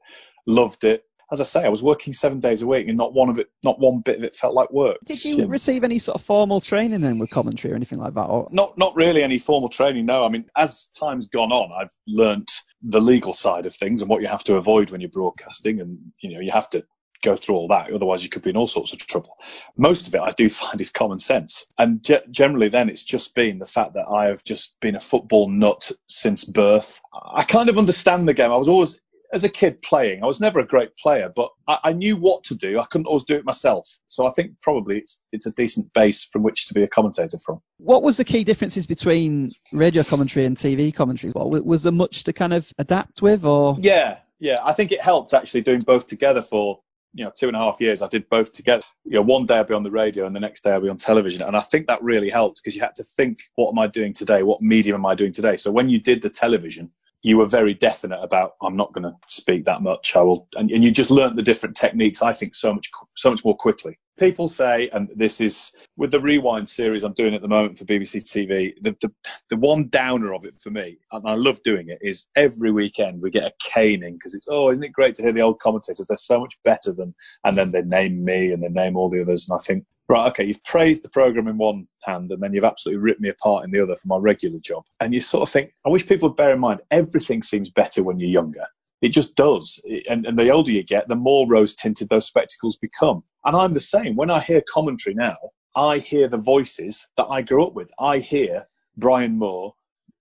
loved 0.48 0.86
it. 0.86 1.04
As 1.32 1.40
I 1.40 1.44
say, 1.44 1.64
I 1.64 1.70
was 1.70 1.84
working 1.84 2.12
seven 2.12 2.40
days 2.40 2.62
a 2.62 2.68
week, 2.68 2.88
and 2.88 2.98
not 2.98 3.14
one 3.14 3.30
of 3.30 3.38
it, 3.38 3.48
not 3.64 3.80
one 3.80 4.02
bit 4.02 4.18
of 4.18 4.24
it 4.24 4.34
felt 4.34 4.56
like 4.56 4.72
work. 4.72 4.98
Did 5.06 5.24
you 5.24 5.46
receive 5.46 5.84
any 5.84 6.00
sort 6.00 6.16
of 6.16 6.22
formal 6.22 6.60
training 6.60 7.02
then 7.02 7.20
with 7.20 7.30
commentary 7.30 7.72
or 7.72 7.76
anything 7.76 8.00
like 8.00 8.16
that? 8.16 8.26
Or 8.26 8.48
Not 8.52 8.78
not 8.78 8.96
really 8.96 9.22
any 9.22 9.38
formal 9.38 9.70
training. 9.70 10.06
No, 10.06 10.26
I 10.26 10.30
mean, 10.30 10.46
as 10.58 10.88
time's 10.98 11.28
gone 11.28 11.52
on, 11.52 11.72
I've 11.80 11.92
learnt 12.08 12.52
the 12.82 13.02
legal 13.02 13.34
side 13.34 13.66
of 13.66 13.76
things 13.76 14.02
and 14.02 14.10
what 14.10 14.22
you 14.22 14.28
have 14.28 14.44
to 14.46 14.56
avoid 14.56 14.90
when 14.90 15.02
you're 15.02 15.10
broadcasting, 15.10 15.82
and 15.82 15.98
you 16.22 16.34
know 16.34 16.40
you 16.40 16.52
have 16.52 16.70
to 16.72 16.84
go 17.22 17.36
through 17.36 17.56
all 17.56 17.68
that. 17.68 17.92
Otherwise, 17.94 18.24
you 18.24 18.30
could 18.30 18.42
be 18.42 18.50
in 18.50 18.58
all 18.58 18.68
sorts 18.68 18.94
of 18.94 19.00
trouble. 19.00 19.36
Most 19.78 20.08
of 20.08 20.16
it, 20.16 20.22
I 20.22 20.32
do 20.32 20.50
find, 20.50 20.80
is 20.82 20.90
common 20.90 21.20
sense, 21.20 21.66
and 21.78 22.04
ge- 22.04 22.26
generally, 22.32 22.70
then 22.70 22.90
it's 22.90 23.04
just 23.04 23.36
been 23.36 23.60
the 23.60 23.66
fact 23.66 23.94
that 23.94 24.08
I 24.08 24.26
have 24.26 24.44
just 24.44 24.80
been 24.80 24.96
a 24.96 25.00
football 25.00 25.50
nut 25.50 25.92
since 26.08 26.44
birth. 26.44 27.00
I 27.14 27.44
kind 27.44 27.70
of 27.70 27.78
understand 27.78 28.28
the 28.28 28.34
game. 28.34 28.52
I 28.52 28.58
was 28.58 28.68
always 28.68 29.00
as 29.32 29.44
a 29.44 29.50
kid 29.50 29.82
playing. 29.82 30.24
I 30.24 30.28
was 30.28 30.40
never 30.40 30.60
a 30.60 30.66
great 30.68 30.96
player, 30.98 31.32
but 31.36 31.50
I, 31.68 31.80
I 31.86 31.94
knew 31.94 32.18
what 32.18 32.44
to 32.46 32.56
do. 32.56 32.80
I 32.80 32.86
couldn't 32.86 33.06
always 33.08 33.24
do 33.24 33.36
it 33.36 33.46
myself. 33.46 33.88
So 34.08 34.26
I 34.26 34.32
think 34.32 34.52
probably 34.62 34.98
it's 34.98 35.22
it's 35.32 35.46
a 35.46 35.52
decent 35.52 35.92
base 35.94 36.24
from 36.24 36.44
which 36.44 36.68
to 36.68 36.74
be 36.74 36.84
a 36.84 36.88
commentator 36.88 37.38
from. 37.38 37.62
what 37.78 38.04
was 38.04 38.18
the 38.18 38.26
key 38.26 38.44
differences 38.44 38.86
between 38.88 39.52
radio 39.72 40.04
commentary 40.04 40.46
and 40.46 40.58
TV 40.58 40.94
commentary? 40.94 41.32
Well, 41.36 41.50
was- 41.50 41.62
was 41.64 41.84
there 41.84 41.92
much 41.94 42.24
to 42.26 42.34
kind 42.34 42.54
of 42.54 42.72
adapt 42.80 43.22
with, 43.22 43.46
or 43.46 43.78
Yeah, 43.80 44.18
yeah. 44.40 44.58
I 44.64 44.74
think 44.74 44.92
it 44.92 45.02
helped 45.02 45.34
actually 45.34 45.62
doing 45.62 45.82
both 45.82 46.08
together 46.08 46.42
for 46.42 46.80
you 47.14 47.24
know 47.26 47.32
two 47.36 47.48
and 47.48 47.56
a 47.56 47.60
half 47.60 47.80
years. 47.82 48.02
I 48.02 48.08
did 48.08 48.28
both 48.30 48.54
together. 48.54 48.84
You 49.06 49.14
know, 49.16 49.22
one 49.24 49.46
day 49.46 49.58
I'll 49.58 49.64
be 49.64 49.74
on 49.74 49.84
the 49.84 49.92
radio 49.92 50.26
and 50.26 50.36
the 50.36 50.40
next 50.40 50.64
day 50.64 50.72
I'll 50.72 50.82
be 50.82 50.90
on 50.90 50.98
television, 50.98 51.42
and 51.44 51.56
I 51.56 51.62
think 51.62 51.88
that 51.88 52.02
really 52.04 52.30
helped 52.30 52.62
because 52.64 52.76
you 52.76 52.82
had 52.82 52.96
to 52.96 53.04
think, 53.04 53.40
what 53.56 53.70
am 53.70 53.80
I 53.80 53.88
doing 53.88 54.14
today? 54.14 54.44
What 54.44 54.62
medium 54.62 54.96
am 54.96 55.06
I 55.06 55.16
doing 55.16 55.32
today? 55.32 55.56
So 55.56 55.72
when 55.72 55.90
you 55.90 56.00
did 56.00 56.22
the 56.22 56.30
television. 56.30 56.92
You 57.22 57.38
were 57.38 57.46
very 57.46 57.74
definite 57.74 58.22
about 58.22 58.54
I'm 58.62 58.78
not 58.78 58.94
going 58.94 59.04
to 59.04 59.14
speak 59.28 59.66
that 59.66 59.82
much. 59.82 60.16
I 60.16 60.22
will, 60.22 60.48
and, 60.56 60.72
and 60.72 60.84
you 60.84 60.92
just 60.92 61.12
learnt 61.12 61.36
the 61.36 61.44
different 61.44 61.76
techniques. 61.76 62.22
I 62.22 62.32
think 62.34 62.56
so 62.56 62.74
much, 62.74 62.90
so 63.18 63.30
much 63.30 63.44
more 63.44 63.56
quickly. 63.56 63.98
People 64.18 64.50
say, 64.50 64.90
and 64.94 65.10
this 65.16 65.40
is 65.40 65.72
with 65.96 66.12
the 66.12 66.20
rewind 66.20 66.68
series 66.68 67.04
I'm 67.04 67.14
doing 67.14 67.34
at 67.34 67.42
the 67.42 67.48
moment 67.48 67.78
for 67.78 67.86
BBC 67.86 68.24
TV. 68.24 68.74
The 68.82 68.96
the, 69.02 69.12
the 69.50 69.58
one 69.58 69.90
downer 69.90 70.34
of 70.34 70.46
it 70.46 70.56
for 70.56 70.72
me, 70.72 70.98
and 71.12 71.28
I 71.28 71.36
love 71.36 71.60
doing 71.64 71.90
it, 71.90 72.00
is 72.02 72.26
every 72.36 72.72
weekend 72.72 73.22
we 73.22 73.32
get 73.32 73.44
a 73.44 73.54
caning 73.62 74.14
because 74.14 74.34
it's 74.34 74.48
oh, 74.50 74.72
isn't 74.72 74.84
it 74.84 74.94
great 74.94 75.16
to 75.16 75.24
hear 75.24 75.34
the 75.34 75.42
old 75.42 75.60
commentators? 75.60 76.06
They're 76.08 76.18
so 76.18 76.40
much 76.40 76.58
better 76.64 76.94
than, 76.94 77.14
and 77.44 77.58
then 77.58 77.72
they 77.72 77.82
name 77.82 78.24
me 78.24 78.52
and 78.52 78.64
they 78.64 78.70
name 78.70 78.96
all 78.96 79.10
the 79.10 79.22
others, 79.22 79.48
and 79.50 79.58
I 79.58 79.64
think 79.64 79.86
right, 80.10 80.28
okay, 80.30 80.44
you've 80.44 80.64
praised 80.64 81.04
the 81.04 81.10
program 81.10 81.48
in 81.48 81.58
one 81.58 81.88
hand, 82.04 82.32
and 82.32 82.42
then 82.42 82.54
you've 82.54 82.66
absolutely 82.66 83.02
ripped 83.02 83.22
me 83.22 83.30
apart 83.30 83.64
in 83.64 83.72
the 83.72 83.82
other 83.82 83.96
for 83.96 84.08
my 84.08 84.18
regular 84.18 84.60
job, 84.60 84.84
and 85.00 85.14
you 85.14 85.22
sort 85.22 85.48
of 85.48 85.52
think, 85.52 85.72
I 85.86 85.90
wish 85.90 86.08
people 86.08 86.30
would 86.30 86.36
bear 86.36 86.54
in 86.54 86.60
mind 86.60 86.82
everything 86.92 87.44
seems 87.44 87.70
better 87.70 88.04
when 88.04 88.20
you're 88.20 88.30
younger. 88.30 88.66
It 89.02 89.10
just 89.10 89.36
does. 89.38 89.82
And, 90.10 90.26
and 90.26 90.38
the 90.38 90.50
older 90.50 90.72
you 90.72 90.84
get, 90.84 91.08
the 91.08 91.16
more 91.16 91.48
rose 91.48 91.74
tinted 91.74 92.10
those 92.10 92.26
spectacles 92.26 92.76
become. 92.76 93.24
And 93.46 93.56
I'm 93.56 93.74
the 93.74 93.80
same. 93.80 94.18
When 94.18 94.30
I 94.30 94.42
hear 94.42 94.62
commentary 94.70 95.16
now, 95.16 95.38
I 95.76 96.00
hear 96.00 96.28
the 96.28 96.38
voices 96.38 97.08
that 97.16 97.28
I 97.28 97.42
grew 97.42 97.66
up 97.66 97.76
with. 97.76 97.90
I 98.00 98.18
hear 98.18 98.68
Brian 98.98 99.38
Moore, 99.38 99.74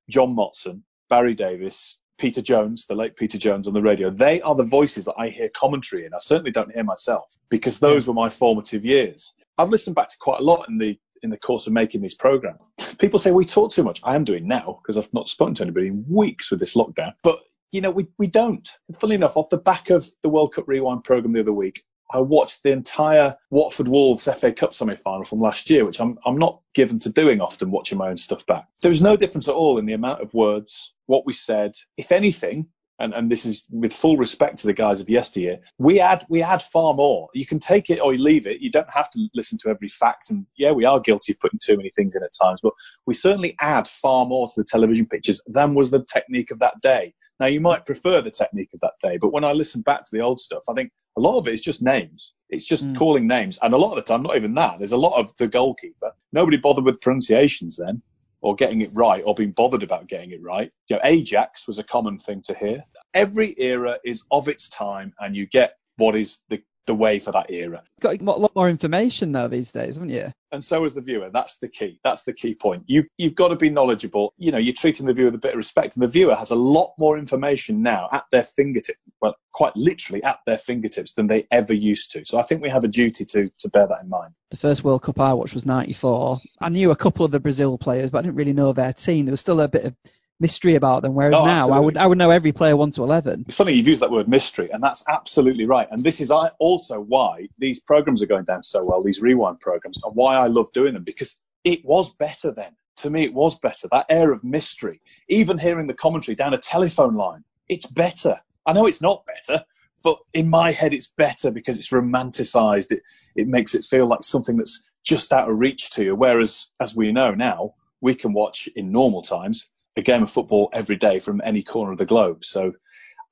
John 0.08 0.36
Motson, 0.36 0.82
Barry 1.10 1.34
Davies, 1.34 1.98
Peter 2.18 2.42
Jones, 2.42 2.86
the 2.86 2.94
late 2.94 3.16
Peter 3.16 3.38
Jones 3.38 3.66
on 3.66 3.74
the 3.74 3.82
radio. 3.82 4.10
They 4.10 4.40
are 4.42 4.54
the 4.54 4.62
voices 4.62 5.04
that 5.06 5.14
I 5.18 5.28
hear 5.28 5.50
commentary 5.56 6.04
in. 6.04 6.14
I 6.14 6.18
certainly 6.18 6.52
don't 6.52 6.72
hear 6.72 6.84
myself 6.84 7.36
because 7.48 7.80
those 7.80 8.06
were 8.06 8.14
my 8.14 8.28
formative 8.28 8.84
years. 8.84 9.32
I've 9.58 9.70
listened 9.70 9.96
back 9.96 10.08
to 10.08 10.16
quite 10.18 10.40
a 10.40 10.44
lot 10.44 10.68
in 10.68 10.78
the 10.78 10.98
in 11.22 11.30
the 11.30 11.36
course 11.36 11.66
of 11.66 11.72
making 11.72 12.00
these 12.00 12.14
programs. 12.14 12.70
People 12.98 13.18
say 13.18 13.32
we 13.32 13.44
talk 13.44 13.72
too 13.72 13.82
much. 13.82 14.00
I 14.04 14.14
am 14.14 14.24
doing 14.24 14.46
now 14.46 14.78
because 14.82 14.96
I've 14.96 15.12
not 15.12 15.28
spoken 15.28 15.54
to 15.56 15.64
anybody 15.64 15.88
in 15.88 16.04
weeks 16.08 16.50
with 16.50 16.60
this 16.60 16.76
lockdown. 16.76 17.12
But 17.24 17.40
you 17.72 17.80
know, 17.80 17.90
we, 17.90 18.06
we 18.18 18.28
don't. 18.28 18.68
Funnily 18.94 19.16
enough, 19.16 19.36
off 19.36 19.50
the 19.50 19.58
back 19.58 19.90
of 19.90 20.08
the 20.22 20.28
World 20.28 20.54
Cup 20.54 20.66
Rewind 20.66 21.04
program 21.04 21.32
the 21.32 21.40
other 21.40 21.52
week, 21.52 21.82
I 22.10 22.20
watched 22.20 22.62
the 22.62 22.70
entire 22.70 23.36
Watford 23.50 23.88
Wolves 23.88 24.28
FA 24.38 24.52
Cup 24.52 24.74
semi 24.74 24.96
final 24.96 25.24
from 25.24 25.40
last 25.40 25.68
year, 25.68 25.84
which 25.84 26.00
I'm, 26.00 26.18
I'm 26.24 26.38
not 26.38 26.60
given 26.74 26.98
to 27.00 27.10
doing 27.10 27.40
often, 27.40 27.70
watching 27.70 27.98
my 27.98 28.08
own 28.08 28.16
stuff 28.16 28.46
back. 28.46 28.66
There 28.80 28.88
was 28.90 29.02
no 29.02 29.16
difference 29.16 29.48
at 29.48 29.54
all 29.54 29.76
in 29.78 29.84
the 29.84 29.92
amount 29.92 30.22
of 30.22 30.32
words, 30.32 30.94
what 31.06 31.26
we 31.26 31.34
said. 31.34 31.72
If 31.98 32.10
anything, 32.10 32.66
and, 33.00 33.14
and 33.14 33.30
this 33.30 33.44
is 33.46 33.66
with 33.70 33.92
full 33.92 34.16
respect 34.16 34.58
to 34.58 34.66
the 34.66 34.72
guys 34.72 35.00
of 35.00 35.08
yesteryear, 35.08 35.58
we 35.78 36.00
add 36.00 36.26
we 36.28 36.42
add 36.42 36.62
far 36.62 36.94
more. 36.94 37.28
You 37.32 37.46
can 37.46 37.58
take 37.58 37.90
it 37.90 38.00
or 38.00 38.12
you 38.12 38.22
leave 38.22 38.46
it. 38.46 38.60
You 38.60 38.70
don't 38.70 38.90
have 38.90 39.10
to 39.12 39.28
listen 39.34 39.58
to 39.58 39.68
every 39.68 39.88
fact. 39.88 40.30
And 40.30 40.46
yeah, 40.56 40.72
we 40.72 40.84
are 40.84 41.00
guilty 41.00 41.32
of 41.32 41.40
putting 41.40 41.60
too 41.62 41.76
many 41.76 41.90
things 41.90 42.16
in 42.16 42.22
at 42.22 42.32
times, 42.40 42.60
but 42.62 42.72
we 43.06 43.14
certainly 43.14 43.56
add 43.60 43.86
far 43.86 44.26
more 44.26 44.48
to 44.48 44.54
the 44.56 44.64
television 44.64 45.06
pictures 45.06 45.40
than 45.46 45.74
was 45.74 45.90
the 45.90 46.04
technique 46.12 46.50
of 46.50 46.58
that 46.58 46.80
day. 46.80 47.14
Now 47.40 47.46
you 47.46 47.60
might 47.60 47.86
prefer 47.86 48.20
the 48.20 48.32
technique 48.32 48.70
of 48.74 48.80
that 48.80 48.94
day, 49.00 49.16
but 49.16 49.32
when 49.32 49.44
I 49.44 49.52
listen 49.52 49.82
back 49.82 50.02
to 50.02 50.10
the 50.10 50.20
old 50.20 50.40
stuff, 50.40 50.64
I 50.68 50.74
think 50.74 50.90
a 51.16 51.20
lot 51.20 51.38
of 51.38 51.46
it 51.46 51.54
is 51.54 51.60
just 51.60 51.82
names. 51.82 52.34
It's 52.50 52.64
just 52.64 52.84
mm. 52.84 52.96
calling 52.96 53.26
names, 53.28 53.58
and 53.62 53.74
a 53.74 53.76
lot 53.76 53.90
of 53.90 53.96
the 53.96 54.02
time, 54.02 54.22
not 54.22 54.36
even 54.36 54.54
that. 54.54 54.78
There's 54.78 54.92
a 54.92 54.96
lot 54.96 55.18
of 55.18 55.30
the 55.36 55.46
goalkeeper. 55.46 56.12
Nobody 56.32 56.56
bothered 56.56 56.84
with 56.84 57.00
pronunciations 57.00 57.76
then 57.76 58.02
or 58.40 58.54
getting 58.54 58.82
it 58.82 58.90
right 58.92 59.22
or 59.26 59.34
being 59.34 59.52
bothered 59.52 59.82
about 59.82 60.08
getting 60.08 60.30
it 60.30 60.42
right. 60.42 60.72
You 60.88 60.96
know, 60.96 61.02
Ajax 61.04 61.66
was 61.66 61.78
a 61.78 61.84
common 61.84 62.18
thing 62.18 62.42
to 62.42 62.54
hear. 62.54 62.82
Every 63.14 63.54
era 63.58 63.98
is 64.04 64.22
of 64.30 64.48
its 64.48 64.68
time, 64.68 65.12
and 65.20 65.34
you 65.36 65.46
get 65.46 65.74
what 65.96 66.16
is 66.16 66.38
the 66.48 66.62
the 66.88 66.94
way 66.94 67.18
for 67.18 67.30
that 67.30 67.50
era. 67.50 67.82
Got 68.00 68.20
a 68.20 68.24
lot 68.24 68.52
more 68.56 68.68
information 68.68 69.30
now 69.30 69.46
these 69.46 69.70
days, 69.70 69.94
haven't 69.94 70.08
you? 70.08 70.32
And 70.52 70.64
so 70.64 70.84
is 70.86 70.94
the 70.94 71.02
viewer. 71.02 71.28
That's 71.30 71.58
the 71.58 71.68
key. 71.68 72.00
That's 72.02 72.24
the 72.24 72.32
key 72.32 72.54
point. 72.54 72.82
You 72.86 73.04
you've 73.18 73.34
got 73.34 73.48
to 73.48 73.56
be 73.56 73.68
knowledgeable. 73.68 74.32
You 74.38 74.50
know, 74.50 74.58
you're 74.58 74.72
treating 74.72 75.06
the 75.06 75.12
viewer 75.12 75.26
with 75.26 75.34
a 75.34 75.38
bit 75.38 75.52
of 75.52 75.58
respect, 75.58 75.94
and 75.94 76.02
the 76.02 76.08
viewer 76.08 76.34
has 76.34 76.50
a 76.50 76.56
lot 76.56 76.94
more 76.98 77.18
information 77.18 77.82
now 77.82 78.08
at 78.12 78.24
their 78.32 78.42
fingertips. 78.42 78.98
Well, 79.20 79.36
quite 79.52 79.76
literally 79.76 80.22
at 80.22 80.38
their 80.46 80.56
fingertips 80.56 81.12
than 81.12 81.26
they 81.26 81.46
ever 81.50 81.74
used 81.74 82.10
to. 82.12 82.24
So 82.24 82.38
I 82.38 82.42
think 82.42 82.62
we 82.62 82.70
have 82.70 82.84
a 82.84 82.88
duty 82.88 83.24
to 83.26 83.48
to 83.58 83.68
bear 83.68 83.86
that 83.86 84.02
in 84.02 84.08
mind. 84.08 84.32
The 84.50 84.56
first 84.56 84.82
World 84.82 85.02
Cup 85.02 85.20
I 85.20 85.34
watched 85.34 85.54
was 85.54 85.66
'94. 85.66 86.40
I 86.60 86.70
knew 86.70 86.90
a 86.90 86.96
couple 86.96 87.26
of 87.26 87.30
the 87.30 87.40
Brazil 87.40 87.76
players, 87.76 88.10
but 88.10 88.18
I 88.18 88.22
didn't 88.22 88.36
really 88.36 88.54
know 88.54 88.72
their 88.72 88.94
team. 88.94 89.26
There 89.26 89.32
was 89.32 89.40
still 89.40 89.60
a 89.60 89.68
bit 89.68 89.84
of 89.84 89.94
mystery 90.40 90.74
about 90.76 91.02
them. 91.02 91.14
Whereas 91.14 91.34
oh, 91.34 91.44
now, 91.44 91.52
absolutely. 91.52 91.76
I 91.76 91.80
would 91.80 91.96
I 91.96 92.06
would 92.06 92.18
know 92.18 92.30
every 92.30 92.52
player 92.52 92.76
one 92.76 92.90
to 92.92 93.02
eleven. 93.02 93.44
It's 93.48 93.56
funny 93.56 93.72
you've 93.72 93.88
used 93.88 94.02
that 94.02 94.10
word 94.10 94.28
mystery, 94.28 94.70
and 94.70 94.82
that's 94.82 95.04
absolutely 95.08 95.66
right. 95.66 95.88
And 95.90 96.02
this 96.02 96.20
is 96.20 96.30
also 96.30 97.00
why 97.00 97.48
these 97.58 97.80
programs 97.80 98.22
are 98.22 98.26
going 98.26 98.44
down 98.44 98.62
so 98.62 98.84
well. 98.84 99.02
These 99.02 99.22
rewind 99.22 99.60
programs, 99.60 100.02
and 100.02 100.14
why 100.14 100.36
I 100.36 100.46
love 100.46 100.72
doing 100.72 100.94
them 100.94 101.04
because 101.04 101.40
it 101.64 101.84
was 101.84 102.14
better 102.14 102.52
then. 102.52 102.72
To 102.98 103.10
me, 103.10 103.24
it 103.24 103.32
was 103.32 103.56
better. 103.60 103.86
That 103.92 104.06
air 104.08 104.32
of 104.32 104.42
mystery, 104.42 105.00
even 105.28 105.56
hearing 105.56 105.86
the 105.86 105.94
commentary 105.94 106.34
down 106.34 106.54
a 106.54 106.58
telephone 106.58 107.14
line, 107.14 107.44
it's 107.68 107.86
better. 107.86 108.40
I 108.66 108.72
know 108.72 108.86
it's 108.86 109.00
not 109.00 109.24
better, 109.24 109.64
but 110.02 110.18
in 110.34 110.48
my 110.48 110.72
head, 110.72 110.92
it's 110.92 111.12
better 111.16 111.50
because 111.50 111.78
it's 111.78 111.90
romanticized. 111.90 112.90
It 112.90 113.02
it 113.36 113.48
makes 113.48 113.74
it 113.74 113.84
feel 113.84 114.06
like 114.06 114.22
something 114.22 114.56
that's 114.56 114.90
just 115.04 115.32
out 115.32 115.48
of 115.48 115.58
reach 115.58 115.90
to 115.92 116.04
you. 116.04 116.14
Whereas, 116.14 116.68
as 116.80 116.96
we 116.96 117.12
know 117.12 117.32
now, 117.32 117.74
we 118.00 118.14
can 118.14 118.32
watch 118.32 118.68
in 118.76 118.92
normal 118.92 119.22
times 119.22 119.68
a 119.96 120.02
game 120.02 120.22
of 120.22 120.30
football 120.30 120.68
every 120.72 120.96
day 120.96 121.18
from 121.18 121.40
any 121.44 121.62
corner 121.62 121.92
of 121.92 121.98
the 121.98 122.06
globe. 122.06 122.44
So 122.44 122.72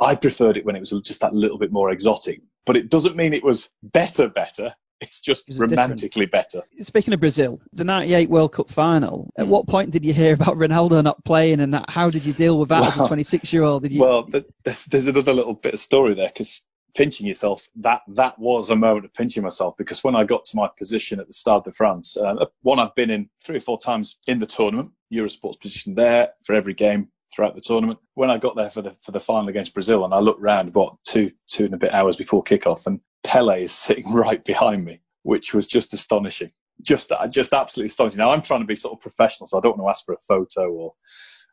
I 0.01 0.15
preferred 0.15 0.57
it 0.57 0.65
when 0.65 0.77
it 0.77 0.81
was 0.81 0.91
just 1.03 1.21
that 1.21 1.35
little 1.35 1.59
bit 1.59 1.73
more 1.73 1.91
exotic. 1.91 2.41
But 2.65 2.77
it 2.77 2.91
doesn't 2.91 3.17
mean 3.17 3.33
it 3.33 3.45
was 3.45 3.71
better, 3.83 4.29
better. 4.29 4.75
It's 5.01 5.21
just 5.21 5.45
romantically 5.59 6.27
different. 6.27 6.53
better. 6.53 6.63
Speaking 6.83 7.13
of 7.13 7.21
Brazil, 7.21 7.61
the 7.73 7.85
98 7.85 8.31
World 8.31 8.53
Cup 8.53 8.71
final, 8.71 9.31
at 9.37 9.47
mm. 9.47 9.49
what 9.49 9.67
point 9.67 9.91
did 9.91 10.05
you 10.05 10.15
hear 10.15 10.35
about 10.35 10.57
Ronaldo 10.57 11.05
not 11.05 11.23
playing 11.25 11.61
and 11.61 11.75
that, 11.75 11.91
how 11.91 12.09
did 12.09 12.25
you 12.25 12.33
deal 12.33 12.59
with 12.59 12.71
that 12.71 12.81
well, 12.81 12.91
as 12.91 13.01
a 13.01 13.07
26 13.07 13.53
year 13.53 13.63
old? 13.63 13.87
Well, 13.99 14.29
there's, 14.65 14.87
there's 14.87 15.07
another 15.07 15.35
little 15.35 15.55
bit 15.55 15.75
of 15.75 15.81
story 15.81 16.15
there 16.15 16.29
because 16.29 16.63
pinching 16.97 17.27
yourself, 17.27 17.69
that 17.77 18.03
that 18.09 18.39
was 18.39 18.71
a 18.71 18.77
moment 18.77 19.05
of 19.05 19.13
pinching 19.15 19.43
myself 19.43 19.77
because 19.77 20.03
when 20.03 20.17
I 20.17 20.25
got 20.25 20.45
to 20.47 20.57
my 20.57 20.69
position 20.79 21.21
at 21.21 21.27
the 21.27 21.33
Stade 21.33 21.65
de 21.65 21.73
France, 21.73 22.17
uh, 22.17 22.47
one 22.63 22.79
I've 22.79 22.95
been 22.95 23.11
in 23.11 23.29
three 23.43 23.59
or 23.59 23.61
four 23.61 23.79
times 23.79 24.19
in 24.27 24.39
the 24.39 24.47
tournament, 24.47 24.91
Eurosport's 25.13 25.59
position 25.59 25.95
there 25.95 26.31
for 26.45 26.55
every 26.55 26.75
game 26.75 27.09
throughout 27.35 27.55
the 27.55 27.61
tournament. 27.61 27.99
When 28.15 28.31
I 28.31 28.39
got 28.39 28.57
there 28.57 28.71
for 28.71 28.83
the 28.83 28.91
for 28.91 29.13
the 29.13 29.21
final 29.21 29.49
against 29.49 29.75
Brazil, 29.75 30.05
and 30.05 30.15
I 30.15 30.19
looked 30.19 30.41
round 30.41 30.69
about 30.69 30.99
two 31.05 31.31
two 31.49 31.67
and 31.67 31.75
a 31.75 31.79
bit 31.79 31.93
hours 31.93 32.17
before 32.17 32.43
kickoff, 32.43 32.87
and 32.87 33.01
Pele 33.25 33.63
is 33.63 33.73
sitting 33.87 34.11
right 34.13 34.45
behind 34.45 34.85
me, 34.85 35.01
which 35.23 35.55
was 35.55 35.67
just 35.67 35.93
astonishing. 35.93 36.51
Just 36.83 37.13
just 37.31 37.53
absolutely 37.53 37.89
astonishing. 37.89 38.19
Now 38.19 38.31
I'm 38.31 38.43
trying 38.43 38.61
to 38.61 38.67
be 38.67 38.77
sort 38.77 38.95
of 38.95 39.01
professional, 39.01 39.47
so 39.47 39.59
I 39.59 39.61
don't 39.61 39.79
want 39.79 39.87
to 39.87 39.91
ask 39.91 40.05
for 40.05 40.15
a 40.15 40.19
photo 40.19 40.71
or 40.73 40.95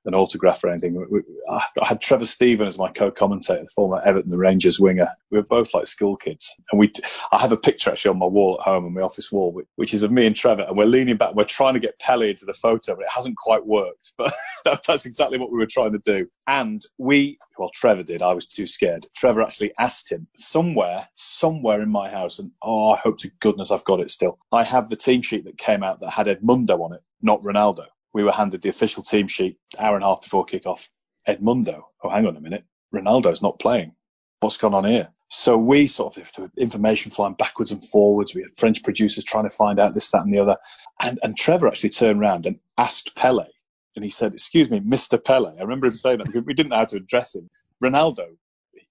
an 0.06 0.14
autograph 0.14 0.64
or 0.64 0.70
anything. 0.70 1.06
I 1.50 1.86
had 1.86 2.02
Trevor 2.02 2.26
Steven 2.26 2.68
as 2.68 2.78
my 2.78 2.90
co-commentator, 2.90 3.64
the 3.64 3.70
former 3.70 4.02
Everton 4.06 4.32
the 4.32 4.38
Rangers 4.38 4.80
winger. 4.80 5.08
We 5.32 5.38
were 5.38 5.44
both 5.44 5.74
like 5.74 5.88
school 5.88 6.16
kids, 6.16 6.54
and 6.72 6.80
we. 6.80 6.92
I 7.32 7.40
have 7.40 7.52
a 7.52 7.58
picture 7.58 7.90
actually 7.90 8.12
on 8.12 8.20
my 8.20 8.26
wall 8.26 8.58
at 8.60 8.66
home, 8.66 8.86
on 8.86 8.94
my 8.94 9.02
office 9.02 9.32
wall, 9.32 9.60
which 9.76 9.94
is 9.94 10.04
of 10.04 10.12
me 10.12 10.26
and 10.26 10.36
Trevor, 10.36 10.64
and 10.64 10.78
we're 10.78 10.86
leaning 10.86 11.18
back. 11.18 11.36
We're 11.36 11.44
trying 11.46 11.74
to 11.74 11.80
get 11.80 12.00
Pele 12.00 12.30
into 12.30 12.46
the 12.46 12.54
photo, 12.54 12.96
but 12.96 13.04
it 13.04 13.12
hasn't 13.14 13.38
quite 13.38 13.66
worked. 13.66 14.14
But 14.66 14.82
that's 14.88 15.06
exactly 15.06 15.38
what 15.38 15.52
we 15.52 15.58
were 15.58 15.66
trying 15.66 15.92
to 15.92 16.00
do. 16.06 16.26
And 16.48 16.82
we, 16.98 17.38
well, 17.60 17.70
Trevor 17.74 18.04
did. 18.04 18.22
I 18.22 18.32
was 18.32 18.48
too 18.48 18.66
scared. 18.66 19.06
Trevor 19.14 19.42
actually 19.42 19.74
asked 19.78 20.10
him 20.10 20.26
somewhere, 20.38 21.06
somewhere 21.16 21.82
in 21.82 21.90
my 21.90 22.10
house, 22.10 22.40
and 22.40 22.50
oh, 22.62 22.92
I 22.92 22.98
hope 22.98 23.18
to 23.20 23.32
goodness 23.42 23.72
I've 23.72 23.84
got 23.84 24.00
it 24.00 24.10
still. 24.10 24.40
I 24.54 24.64
have 24.64 24.88
the 24.88 24.96
team 24.96 25.22
sheet 25.22 25.44
that 25.44 25.58
came 25.58 25.84
out 25.84 26.00
that 26.00 26.12
had 26.12 26.28
Edmundo 26.28 26.80
on 26.80 26.94
it, 26.94 27.02
not 27.22 27.42
Ronaldo 27.42 27.88
we 28.14 28.24
were 28.24 28.32
handed 28.32 28.62
the 28.62 28.70
official 28.70 29.04
team 29.04 29.28
sheet 29.28 29.58
hour 29.80 29.96
and 29.96 30.04
a 30.04 30.08
half 30.08 30.22
before 30.22 30.46
kickoff. 30.46 30.88
Edmundo, 31.28 31.82
oh, 32.04 32.10
hang 32.10 32.28
on 32.28 32.38
a 32.38 32.42
minute, 32.42 32.64
Ronaldo's 32.94 33.42
not 33.42 33.60
playing. 33.60 33.94
What's 34.40 34.58
gone 34.58 34.74
on 34.74 34.86
here? 34.86 35.10
So 35.30 35.58
we 35.58 35.88
sort 35.88 36.18
of 36.18 36.52
information 36.58 37.10
flying 37.12 37.34
backwards 37.34 37.72
and 37.72 37.84
forwards. 37.84 38.36
We 38.36 38.44
had 38.44 38.56
French 38.56 38.84
producers 38.84 39.24
trying 39.24 39.46
to 39.46 39.50
find 39.50 39.80
out 39.80 39.96
this, 39.96 40.10
that, 40.10 40.24
and 40.24 40.34
the 40.34 40.38
other. 40.38 40.56
And, 41.02 41.18
and 41.24 41.36
Trevor 41.36 41.68
actually 41.68 41.90
turned 41.90 42.22
around 42.22 42.46
and 42.46 42.60
asked 42.78 43.16
Pele, 43.16 43.48
and 43.96 44.04
he 44.04 44.12
said, 44.12 44.34
"Excuse 44.34 44.70
me, 44.70 44.80
Mr. 44.82 45.24
Pele." 45.24 45.58
I 45.58 45.62
remember 45.62 45.88
him 45.88 45.96
saying 45.96 46.20
that 46.20 46.28
because 46.28 46.44
we 46.44 46.54
didn't 46.54 46.70
know 46.70 46.78
how 46.78 46.86
to 46.86 46.98
address 46.98 47.34
him. 47.34 47.50
Ronaldo, 47.84 48.28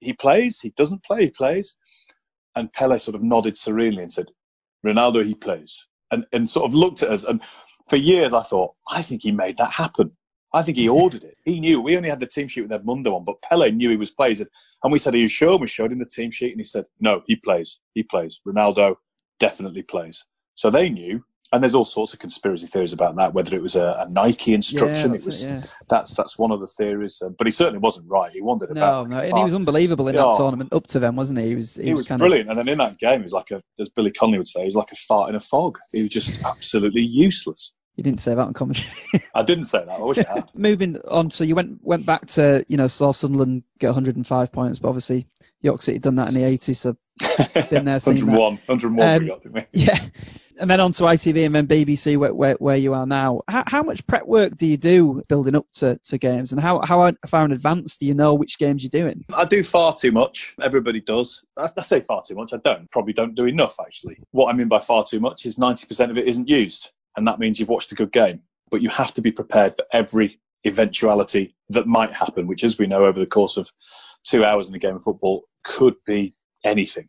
he 0.01 0.13
plays. 0.15 0.59
He 0.59 0.71
doesn't 0.71 1.05
play. 1.05 1.27
He 1.27 1.31
plays. 1.31 1.77
And 2.57 2.73
Pele 2.73 2.99
sort 2.99 3.15
of 3.15 3.23
nodded 3.23 3.57
serenely 3.57 4.03
and 4.03 4.13
said, 4.13 4.27
"Ronaldo, 4.85 5.25
he 5.25 5.37
plays." 5.37 5.87
And 6.11 6.27
and 6.33 6.51
sort 6.51 6.67
of 6.67 6.75
looked 6.75 7.05
at 7.05 7.11
us 7.11 7.25
and 7.25 7.41
for 7.89 7.97
years 7.97 8.33
I 8.35 8.43
thought, 8.43 8.75
I 8.89 9.03
think 9.03 9.23
he 9.23 9.33
made 9.33 9.59
that 9.59 9.71
happen. 9.71 10.13
I 10.55 10.63
think 10.63 10.77
he 10.77 10.89
ordered 10.89 11.25
it. 11.25 11.39
He 11.45 11.61
knew. 11.61 11.81
We 11.81 11.97
only 11.97 12.11
had 12.11 12.21
the 12.21 12.27
team 12.27 12.47
sheet 12.47 12.69
with 12.69 12.71
Edmundo 12.71 13.15
on, 13.15 13.25
but 13.25 13.41
Pele 13.41 13.71
knew 13.71 13.89
he 13.89 13.97
was 13.97 14.11
playing. 14.11 14.37
And 14.85 14.93
we 14.93 14.99
said, 14.99 15.15
Are 15.15 15.19
you 15.19 15.29
sure? 15.29 15.57
We 15.57 15.67
showed 15.67 15.93
him 15.93 15.99
the 15.99 16.05
team 16.05 16.31
sheet 16.31 16.53
and 16.53 16.61
he 16.61 16.65
said, 16.65 16.85
No, 17.01 17.23
he 17.27 17.37
plays. 17.37 17.79
He 17.95 18.03
plays. 18.03 18.41
Ronaldo 18.47 18.97
definitely 19.41 19.83
plays. 19.83 20.25
So 20.55 20.71
they 20.71 20.91
knew. 20.91 21.25
And 21.53 21.63
there's 21.63 21.75
all 21.75 21.85
sorts 21.85 22.15
of 22.15 22.19
conspiracy 22.19 22.67
theories 22.67 22.95
about 22.95 23.15
that, 23.17 23.35
whether 23.35 23.55
it 23.55 23.61
was 23.61 23.77
a, 23.77 24.05
a 24.07 24.11
Nike 24.11 24.55
instruction. 24.55 25.11
Yeah, 25.11 25.17
it 25.17 25.25
was 25.27 25.43
it, 25.43 25.49
yeah. 25.49 25.61
that's 25.89 26.15
that's 26.15 26.39
one 26.39 26.51
of 26.51 26.61
the 26.61 26.67
theories. 26.67 27.21
Uh, 27.23 27.29
but 27.29 27.47
he 27.47 27.51
certainly 27.51 27.79
wasn't 27.79 28.09
right. 28.09 28.31
He 28.31 28.41
wanted 28.41 28.71
no, 28.71 28.81
about. 28.81 29.11
No, 29.11 29.19
and 29.19 29.37
he 29.37 29.45
was 29.45 29.53
unbelievable 29.53 30.09
in 30.09 30.17
that 30.17 30.37
tournament 30.37 30.73
up 30.73 30.87
to 30.89 30.99
them, 30.99 31.15
wasn't 31.15 31.41
he? 31.41 31.49
He 31.49 31.55
was 31.55 31.75
he, 31.75 31.85
he 31.85 31.95
was, 31.95 32.09
was 32.09 32.19
brilliant. 32.19 32.49
Of... 32.49 32.57
And 32.57 32.67
then 32.67 32.73
in 32.73 32.79
that 32.79 32.99
game, 32.99 33.21
he 33.21 33.25
was 33.25 33.35
like 33.35 33.51
a, 33.51 33.63
as 33.79 33.91
Billy 33.91 34.11
Connolly 34.11 34.39
would 34.39 34.49
say, 34.49 34.61
he 34.61 34.67
was 34.67 34.77
like 34.77 34.93
a 34.93 34.97
fart 34.97 35.29
in 35.29 35.35
a 35.35 35.41
fog. 35.41 35.79
He 35.93 36.01
was 36.01 36.11
just 36.11 36.43
absolutely 36.45 37.03
useless. 37.03 37.75
You 37.97 38.05
didn't 38.05 38.23
say 38.23 38.35
that 38.35 38.49
in 38.49 38.55
commentary. 38.55 38.91
I 39.35 39.43
didn't 39.43 39.65
say 39.65 39.85
that. 39.85 40.01
I 40.01 40.03
wish 40.03 40.19
I 40.19 40.35
had. 40.35 40.51
Moving 40.55 40.99
on, 41.09 41.31
so 41.31 41.45
you 41.45 41.55
went 41.55 41.79
went 41.83 42.07
back 42.07 42.27
to 42.29 42.65
you 42.69 42.79
know 42.79 42.87
saw 42.87 43.13
Sunderland 43.13 43.65
get 43.79 43.89
105 43.89 44.53
points, 44.53 44.79
but 44.79 44.89
obviously 44.89 45.27
York 45.63 45.83
City 45.83 45.99
done 45.99 46.17
that 46.17 46.29
in 46.29 46.35
the 46.35 46.41
80s, 46.41 46.77
so 46.77 46.97
been 47.71 47.85
there. 47.85 48.01
101, 48.01 48.37
101 48.37 49.09
um, 49.09 49.23
we 49.23 49.29
got, 49.29 49.43
didn't 49.43 49.55
we? 49.55 49.65
Yeah, 49.73 49.99
and 50.61 50.69
then 50.69 50.81
on 50.81 50.93
to 50.93 51.05
ITV 51.05 51.47
and 51.47 51.55
then 51.55 51.67
BBC, 51.67 52.17
where, 52.17 52.35
where, 52.35 52.55
where 52.55 52.77
you 52.77 52.95
are 52.95 53.07
now. 53.07 53.43
How, 53.49 53.65
how, 53.67 53.83
much 53.83 54.07
prep 54.07 54.27
work 54.27 54.57
do 54.57 54.67
you 54.67 54.77
do 54.77 55.23
building 55.29 55.55
up 55.55 55.67
to, 55.75 55.99
to 56.05 56.19
games, 56.19 56.53
and 56.53 56.61
how, 56.61 56.81
how 56.85 57.13
far 57.27 57.45
in 57.45 57.53
advance 57.53 57.97
do 57.97 58.07
you 58.07 58.15
know 58.15 58.35
which 58.35 58.59
games 58.59 58.83
you're 58.83 58.91
doing? 58.91 59.25
I 59.37 59.45
do 59.45 59.63
far 59.63 59.95
too 59.95 60.13
much. 60.13 60.55
Everybody 60.61 61.01
does. 61.01 61.45
I, 61.57 61.69
I 61.77 61.83
say 61.83 62.01
far 62.01 62.23
too 62.27 62.35
much. 62.35 62.53
I 62.53 62.59
don't. 62.65 62.91
Probably 62.91 63.13
don't 63.13 63.35
do 63.35 63.47
enough, 63.47 63.77
actually. 63.81 64.19
What 64.33 64.53
I 64.53 64.57
mean 64.57 64.69
by 64.69 64.81
far 64.81 65.05
too 65.05 65.21
much 65.21 65.47
is 65.47 65.57
90% 65.57 66.11
of 66.11 66.19
it 66.19 66.27
isn't 66.27 66.49
used 66.49 66.91
and 67.17 67.27
that 67.27 67.39
means 67.39 67.59
you've 67.59 67.69
watched 67.69 67.93
a 67.93 67.97
good 67.97 68.13
game. 68.13 68.41
But 68.71 68.83
you 68.83 68.89
have 68.91 69.13
to 69.15 69.21
be 69.21 69.33
prepared 69.33 69.75
for 69.77 69.85
every 69.93 70.41
eventuality 70.65 71.55
that 71.71 71.87
might 71.87 72.13
happen, 72.13 72.47
which, 72.47 72.65
as 72.65 72.79
we 72.79 72.87
know, 72.87 73.05
over 73.05 73.19
the 73.19 73.27
course 73.27 73.57
of 73.57 73.71
two 74.25 74.45
hours 74.45 74.69
in 74.69 74.75
a 74.75 74.79
game 74.79 74.97
of 74.97 75.03
football, 75.03 75.43
could 75.65 75.95
be 76.07 76.35
anything. 76.65 77.09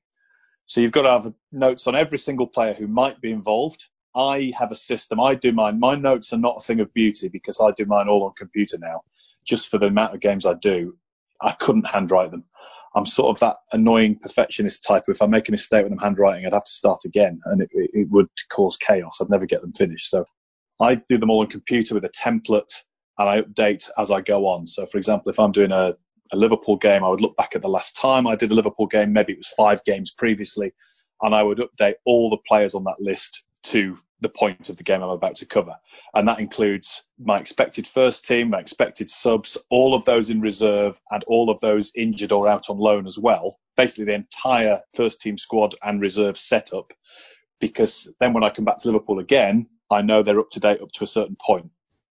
So 0.66 0.82
you've 0.82 0.92
got 0.92 1.04
to 1.04 1.12
have 1.12 1.34
notes 1.52 1.88
on 1.88 1.96
every 1.96 2.18
single 2.18 2.48
player 2.48 2.74
who 2.74 2.88
might 2.88 3.20
be 3.22 3.32
involved. 3.32 3.84
I 4.16 4.54
have 4.58 4.72
a 4.72 4.76
system. 4.76 5.20
I 5.20 5.36
do 5.36 5.52
mine. 5.52 5.80
My 5.80 5.96
notes 5.96 6.34
are 6.34 6.38
not 6.38 6.58
a 6.58 6.62
thing 6.62 6.80
of 6.80 6.94
beauty 6.94 7.28
because 7.28 7.60
I 7.60 7.72
do 7.72 7.86
mine 7.86 8.08
all 8.08 8.24
on 8.24 8.34
computer 8.38 8.78
now, 8.80 9.02
just 9.46 9.70
for 9.70 9.78
the 9.78 9.88
amount 9.88 10.14
of 10.14 10.22
games 10.22 10.46
I 10.46 10.54
do. 10.56 10.96
I 11.42 11.52
couldn't 11.54 11.88
handwrite 11.88 12.32
them. 12.32 12.46
I'm 12.96 13.06
sort 13.06 13.36
of 13.36 13.40
that 13.40 13.58
annoying 13.72 14.20
perfectionist 14.20 14.84
type. 14.84 15.04
If 15.08 15.22
I 15.22 15.26
make 15.26 15.50
a 15.50 15.52
mistake 15.52 15.84
when 15.84 15.94
I'm 15.94 15.98
handwriting, 15.98 16.46
I'd 16.46 16.54
have 16.54 16.64
to 16.64 16.72
start 16.72 17.06
again, 17.06 17.42
and 17.46 17.62
it, 17.62 17.70
it 17.72 18.08
would 18.12 18.30
cause 18.50 18.78
chaos. 18.78 19.18
I'd 19.20 19.30
never 19.30 19.48
get 19.48 19.62
them 19.62 19.74
finished. 19.74 20.10
So 20.10 20.26
I 20.80 20.96
do 20.96 21.18
them 21.18 21.32
all 21.32 21.42
on 21.42 21.48
computer 21.48 21.96
with 21.96 22.06
a 22.06 22.10
template, 22.10 22.72
and 23.20 23.30
I 23.30 23.42
update 23.42 23.90
as 23.98 24.12
I 24.12 24.22
go 24.22 24.48
on. 24.48 24.66
So, 24.68 24.86
for 24.86 24.98
example, 24.98 25.30
if 25.30 25.40
I'm 25.40 25.52
doing 25.52 25.72
a, 25.72 25.94
a 26.32 26.38
Liverpool 26.38 26.78
game, 26.78 27.04
I 27.04 27.10
would 27.10 27.22
look 27.22 27.36
back 27.38 27.56
at 27.56 27.62
the 27.62 27.70
last 27.70 27.96
time 27.96 28.28
I 28.28 28.36
did 28.36 28.52
a 28.52 28.56
Liverpool 28.56 28.88
game. 28.88 29.14
Maybe 29.14 29.34
it 29.34 29.40
was 29.40 29.54
five 29.56 29.84
games 29.84 30.12
previously, 30.12 30.74
and 31.22 31.36
I 31.36 31.44
would 31.44 31.60
update 31.60 31.96
all 32.06 32.30
the 32.30 32.38
players 32.48 32.74
on 32.76 32.84
that 32.86 33.00
list 33.00 33.46
to 33.64 33.98
the 34.24 34.30
point 34.30 34.70
of 34.70 34.78
the 34.78 34.84
game 34.84 35.04
I'm 35.04 35.10
about 35.10 35.36
to 35.36 35.46
cover. 35.46 35.76
And 36.16 36.28
that 36.28 36.40
includes 36.40 37.04
my 37.20 37.40
expected 37.40 37.86
first 37.86 38.26
team, 38.26 38.50
my 38.50 38.60
expected 38.60 39.10
subs, 39.10 39.58
all 39.70 39.94
of 39.94 40.04
those 40.06 40.30
in 40.32 40.42
reserve, 40.42 41.00
and 41.12 41.24
all 41.28 41.50
of 41.50 41.60
those 41.60 41.92
injured 41.96 42.32
or 42.32 42.50
out 42.50 42.70
on 42.70 42.78
loan 42.78 43.06
as 43.06 43.20
well. 43.20 43.60
Basically, 43.78 44.06
the 44.06 44.14
entire 44.14 44.80
first 44.96 45.22
team 45.22 45.38
squad 45.38 45.76
and 45.84 46.02
reserve 46.02 46.38
setup. 46.38 46.92
Because 47.60 48.14
then 48.20 48.34
when 48.34 48.44
I 48.44 48.50
come 48.50 48.66
back 48.66 48.78
to 48.80 48.88
Liverpool 48.88 49.20
again, 49.20 49.68
I 49.92 50.02
know 50.02 50.24
they're 50.24 50.40
up 50.40 50.50
to 50.52 50.60
date 50.60 50.82
up 50.82 50.92
to 50.94 51.04
a 51.04 51.08
certain 51.08 51.38
point, 51.40 51.70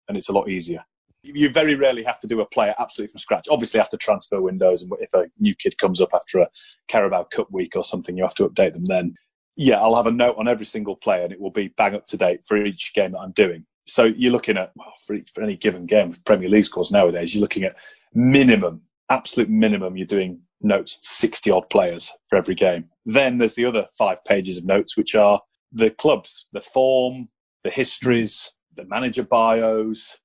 and 0.07 0.17
it's 0.17 0.29
a 0.29 0.33
lot 0.33 0.49
easier. 0.49 0.83
You 1.23 1.49
very 1.49 1.75
rarely 1.75 2.03
have 2.03 2.19
to 2.21 2.27
do 2.27 2.41
a 2.41 2.45
player 2.45 2.73
absolutely 2.79 3.11
from 3.11 3.19
scratch. 3.19 3.47
Obviously, 3.49 3.79
after 3.79 3.95
transfer 3.97 4.41
windows, 4.41 4.81
and 4.81 4.91
if 4.99 5.13
a 5.13 5.25
new 5.39 5.53
kid 5.55 5.77
comes 5.77 6.01
up 6.01 6.09
after 6.13 6.39
a 6.39 6.49
Carabao 6.87 7.25
Cup 7.25 7.47
week 7.51 7.75
or 7.75 7.83
something, 7.83 8.17
you 8.17 8.23
have 8.23 8.35
to 8.35 8.49
update 8.49 8.73
them 8.73 8.85
then 8.85 9.13
yeah, 9.55 9.79
I'll 9.79 9.95
have 9.95 10.07
a 10.07 10.11
note 10.11 10.35
on 10.37 10.47
every 10.47 10.65
single 10.65 10.95
player 10.95 11.23
and 11.23 11.33
it 11.33 11.39
will 11.39 11.51
be 11.51 11.69
bang 11.69 11.95
up 11.95 12.07
to 12.07 12.17
date 12.17 12.41
for 12.47 12.57
each 12.57 12.93
game 12.93 13.11
that 13.11 13.19
I'm 13.19 13.31
doing. 13.31 13.65
So 13.85 14.05
you're 14.05 14.31
looking 14.31 14.57
at, 14.57 14.71
well, 14.75 14.93
for, 15.05 15.15
each, 15.15 15.29
for 15.33 15.43
any 15.43 15.55
given 15.55 15.85
game, 15.85 16.15
Premier 16.25 16.49
League 16.49 16.65
scores 16.65 16.91
nowadays, 16.91 17.33
you're 17.33 17.41
looking 17.41 17.63
at 17.63 17.75
minimum, 18.13 18.81
absolute 19.09 19.49
minimum, 19.49 19.97
you're 19.97 20.07
doing 20.07 20.39
notes 20.61 20.99
60 21.01 21.51
odd 21.51 21.69
players 21.69 22.11
for 22.29 22.37
every 22.37 22.55
game. 22.55 22.85
Then 23.05 23.37
there's 23.37 23.55
the 23.55 23.65
other 23.65 23.85
five 23.97 24.23
pages 24.25 24.57
of 24.57 24.65
notes, 24.65 24.95
which 24.95 25.15
are 25.15 25.41
the 25.71 25.89
clubs, 25.89 26.47
the 26.53 26.61
form, 26.61 27.27
the 27.63 27.71
histories, 27.71 28.53
the 28.75 28.85
manager 28.85 29.23
bios, 29.23 30.17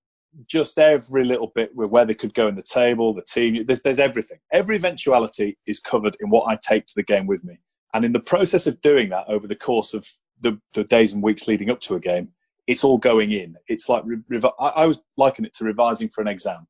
just 0.46 0.79
every 0.79 1.25
little 1.25 1.53
bit 1.55 1.75
with 1.75 1.90
where 1.90 2.05
they 2.05 2.14
could 2.14 2.35
go 2.35 2.49
in 2.49 2.55
the 2.55 2.62
table, 2.62 3.14
the 3.14 3.22
team. 3.22 3.64
There's, 3.66 3.83
there's 3.83 3.99
everything. 3.99 4.38
Every 4.53 4.77
eventuality 4.77 5.59
is 5.66 5.81
covered 5.81 6.16
in 6.20 6.31
what 6.31 6.46
I 6.49 6.59
take 6.62 6.87
to 6.87 6.94
the 6.94 7.03
game 7.03 7.27
with 7.27 7.44
me. 7.44 7.59
And 7.94 8.05
in 8.05 8.12
the 8.12 8.20
process 8.20 8.66
of 8.66 8.81
doing 8.83 9.09
that 9.11 9.25
over 9.29 9.46
the 9.46 9.57
course 9.57 9.94
of 9.94 10.07
the, 10.40 10.61
the 10.75 10.85
days 10.85 11.14
and 11.14 11.22
weeks 11.22 11.49
leading 11.49 11.70
up 11.70 11.81
to 11.83 11.94
a 11.94 12.01
game, 12.01 12.29
it's 12.66 12.85
all 12.85 12.99
going 12.99 13.31
in. 13.33 13.57
It's 13.68 13.88
like, 13.88 14.05
revi- 14.05 14.53
I, 14.61 14.68
I 14.68 14.87
was 14.87 15.01
liken 15.16 15.44
it 15.44 15.55
to 15.55 15.64
revising 15.64 16.09
for 16.09 16.20
an 16.20 16.29
exam. 16.29 16.66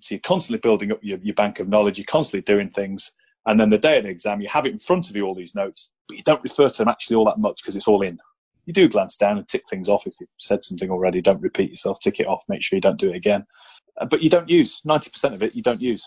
So 0.00 0.14
you're 0.14 0.20
constantly 0.20 0.60
building 0.60 0.92
up 0.92 1.00
your, 1.02 1.18
your 1.18 1.34
bank 1.34 1.58
of 1.58 1.68
knowledge, 1.68 1.98
you're 1.98 2.04
constantly 2.04 2.42
doing 2.42 2.70
things. 2.70 3.10
And 3.46 3.58
then 3.58 3.70
the 3.70 3.78
day 3.78 3.98
of 3.98 4.04
the 4.04 4.10
exam, 4.10 4.40
you 4.40 4.48
have 4.50 4.66
it 4.66 4.72
in 4.72 4.78
front 4.78 5.08
of 5.08 5.16
you, 5.16 5.24
all 5.24 5.34
these 5.34 5.54
notes, 5.54 5.90
but 6.06 6.16
you 6.18 6.22
don't 6.22 6.42
refer 6.42 6.68
to 6.68 6.78
them 6.78 6.88
actually 6.88 7.16
all 7.16 7.24
that 7.24 7.38
much 7.38 7.62
because 7.62 7.76
it's 7.76 7.88
all 7.88 8.02
in. 8.02 8.18
You 8.68 8.74
do 8.74 8.86
glance 8.86 9.16
down 9.16 9.38
and 9.38 9.48
tick 9.48 9.62
things 9.70 9.88
off. 9.88 10.06
If 10.06 10.20
you've 10.20 10.28
said 10.36 10.62
something 10.62 10.90
already, 10.90 11.22
don't 11.22 11.40
repeat 11.40 11.70
yourself, 11.70 12.00
tick 12.00 12.20
it 12.20 12.26
off, 12.26 12.44
make 12.48 12.62
sure 12.62 12.76
you 12.76 12.82
don't 12.82 12.98
do 12.98 13.08
it 13.08 13.16
again. 13.16 13.46
Uh, 13.98 14.04
but 14.04 14.22
you 14.22 14.28
don't 14.28 14.46
use 14.46 14.82
90% 14.86 15.32
of 15.32 15.42
it, 15.42 15.56
you 15.56 15.62
don't 15.62 15.80
use, 15.80 16.06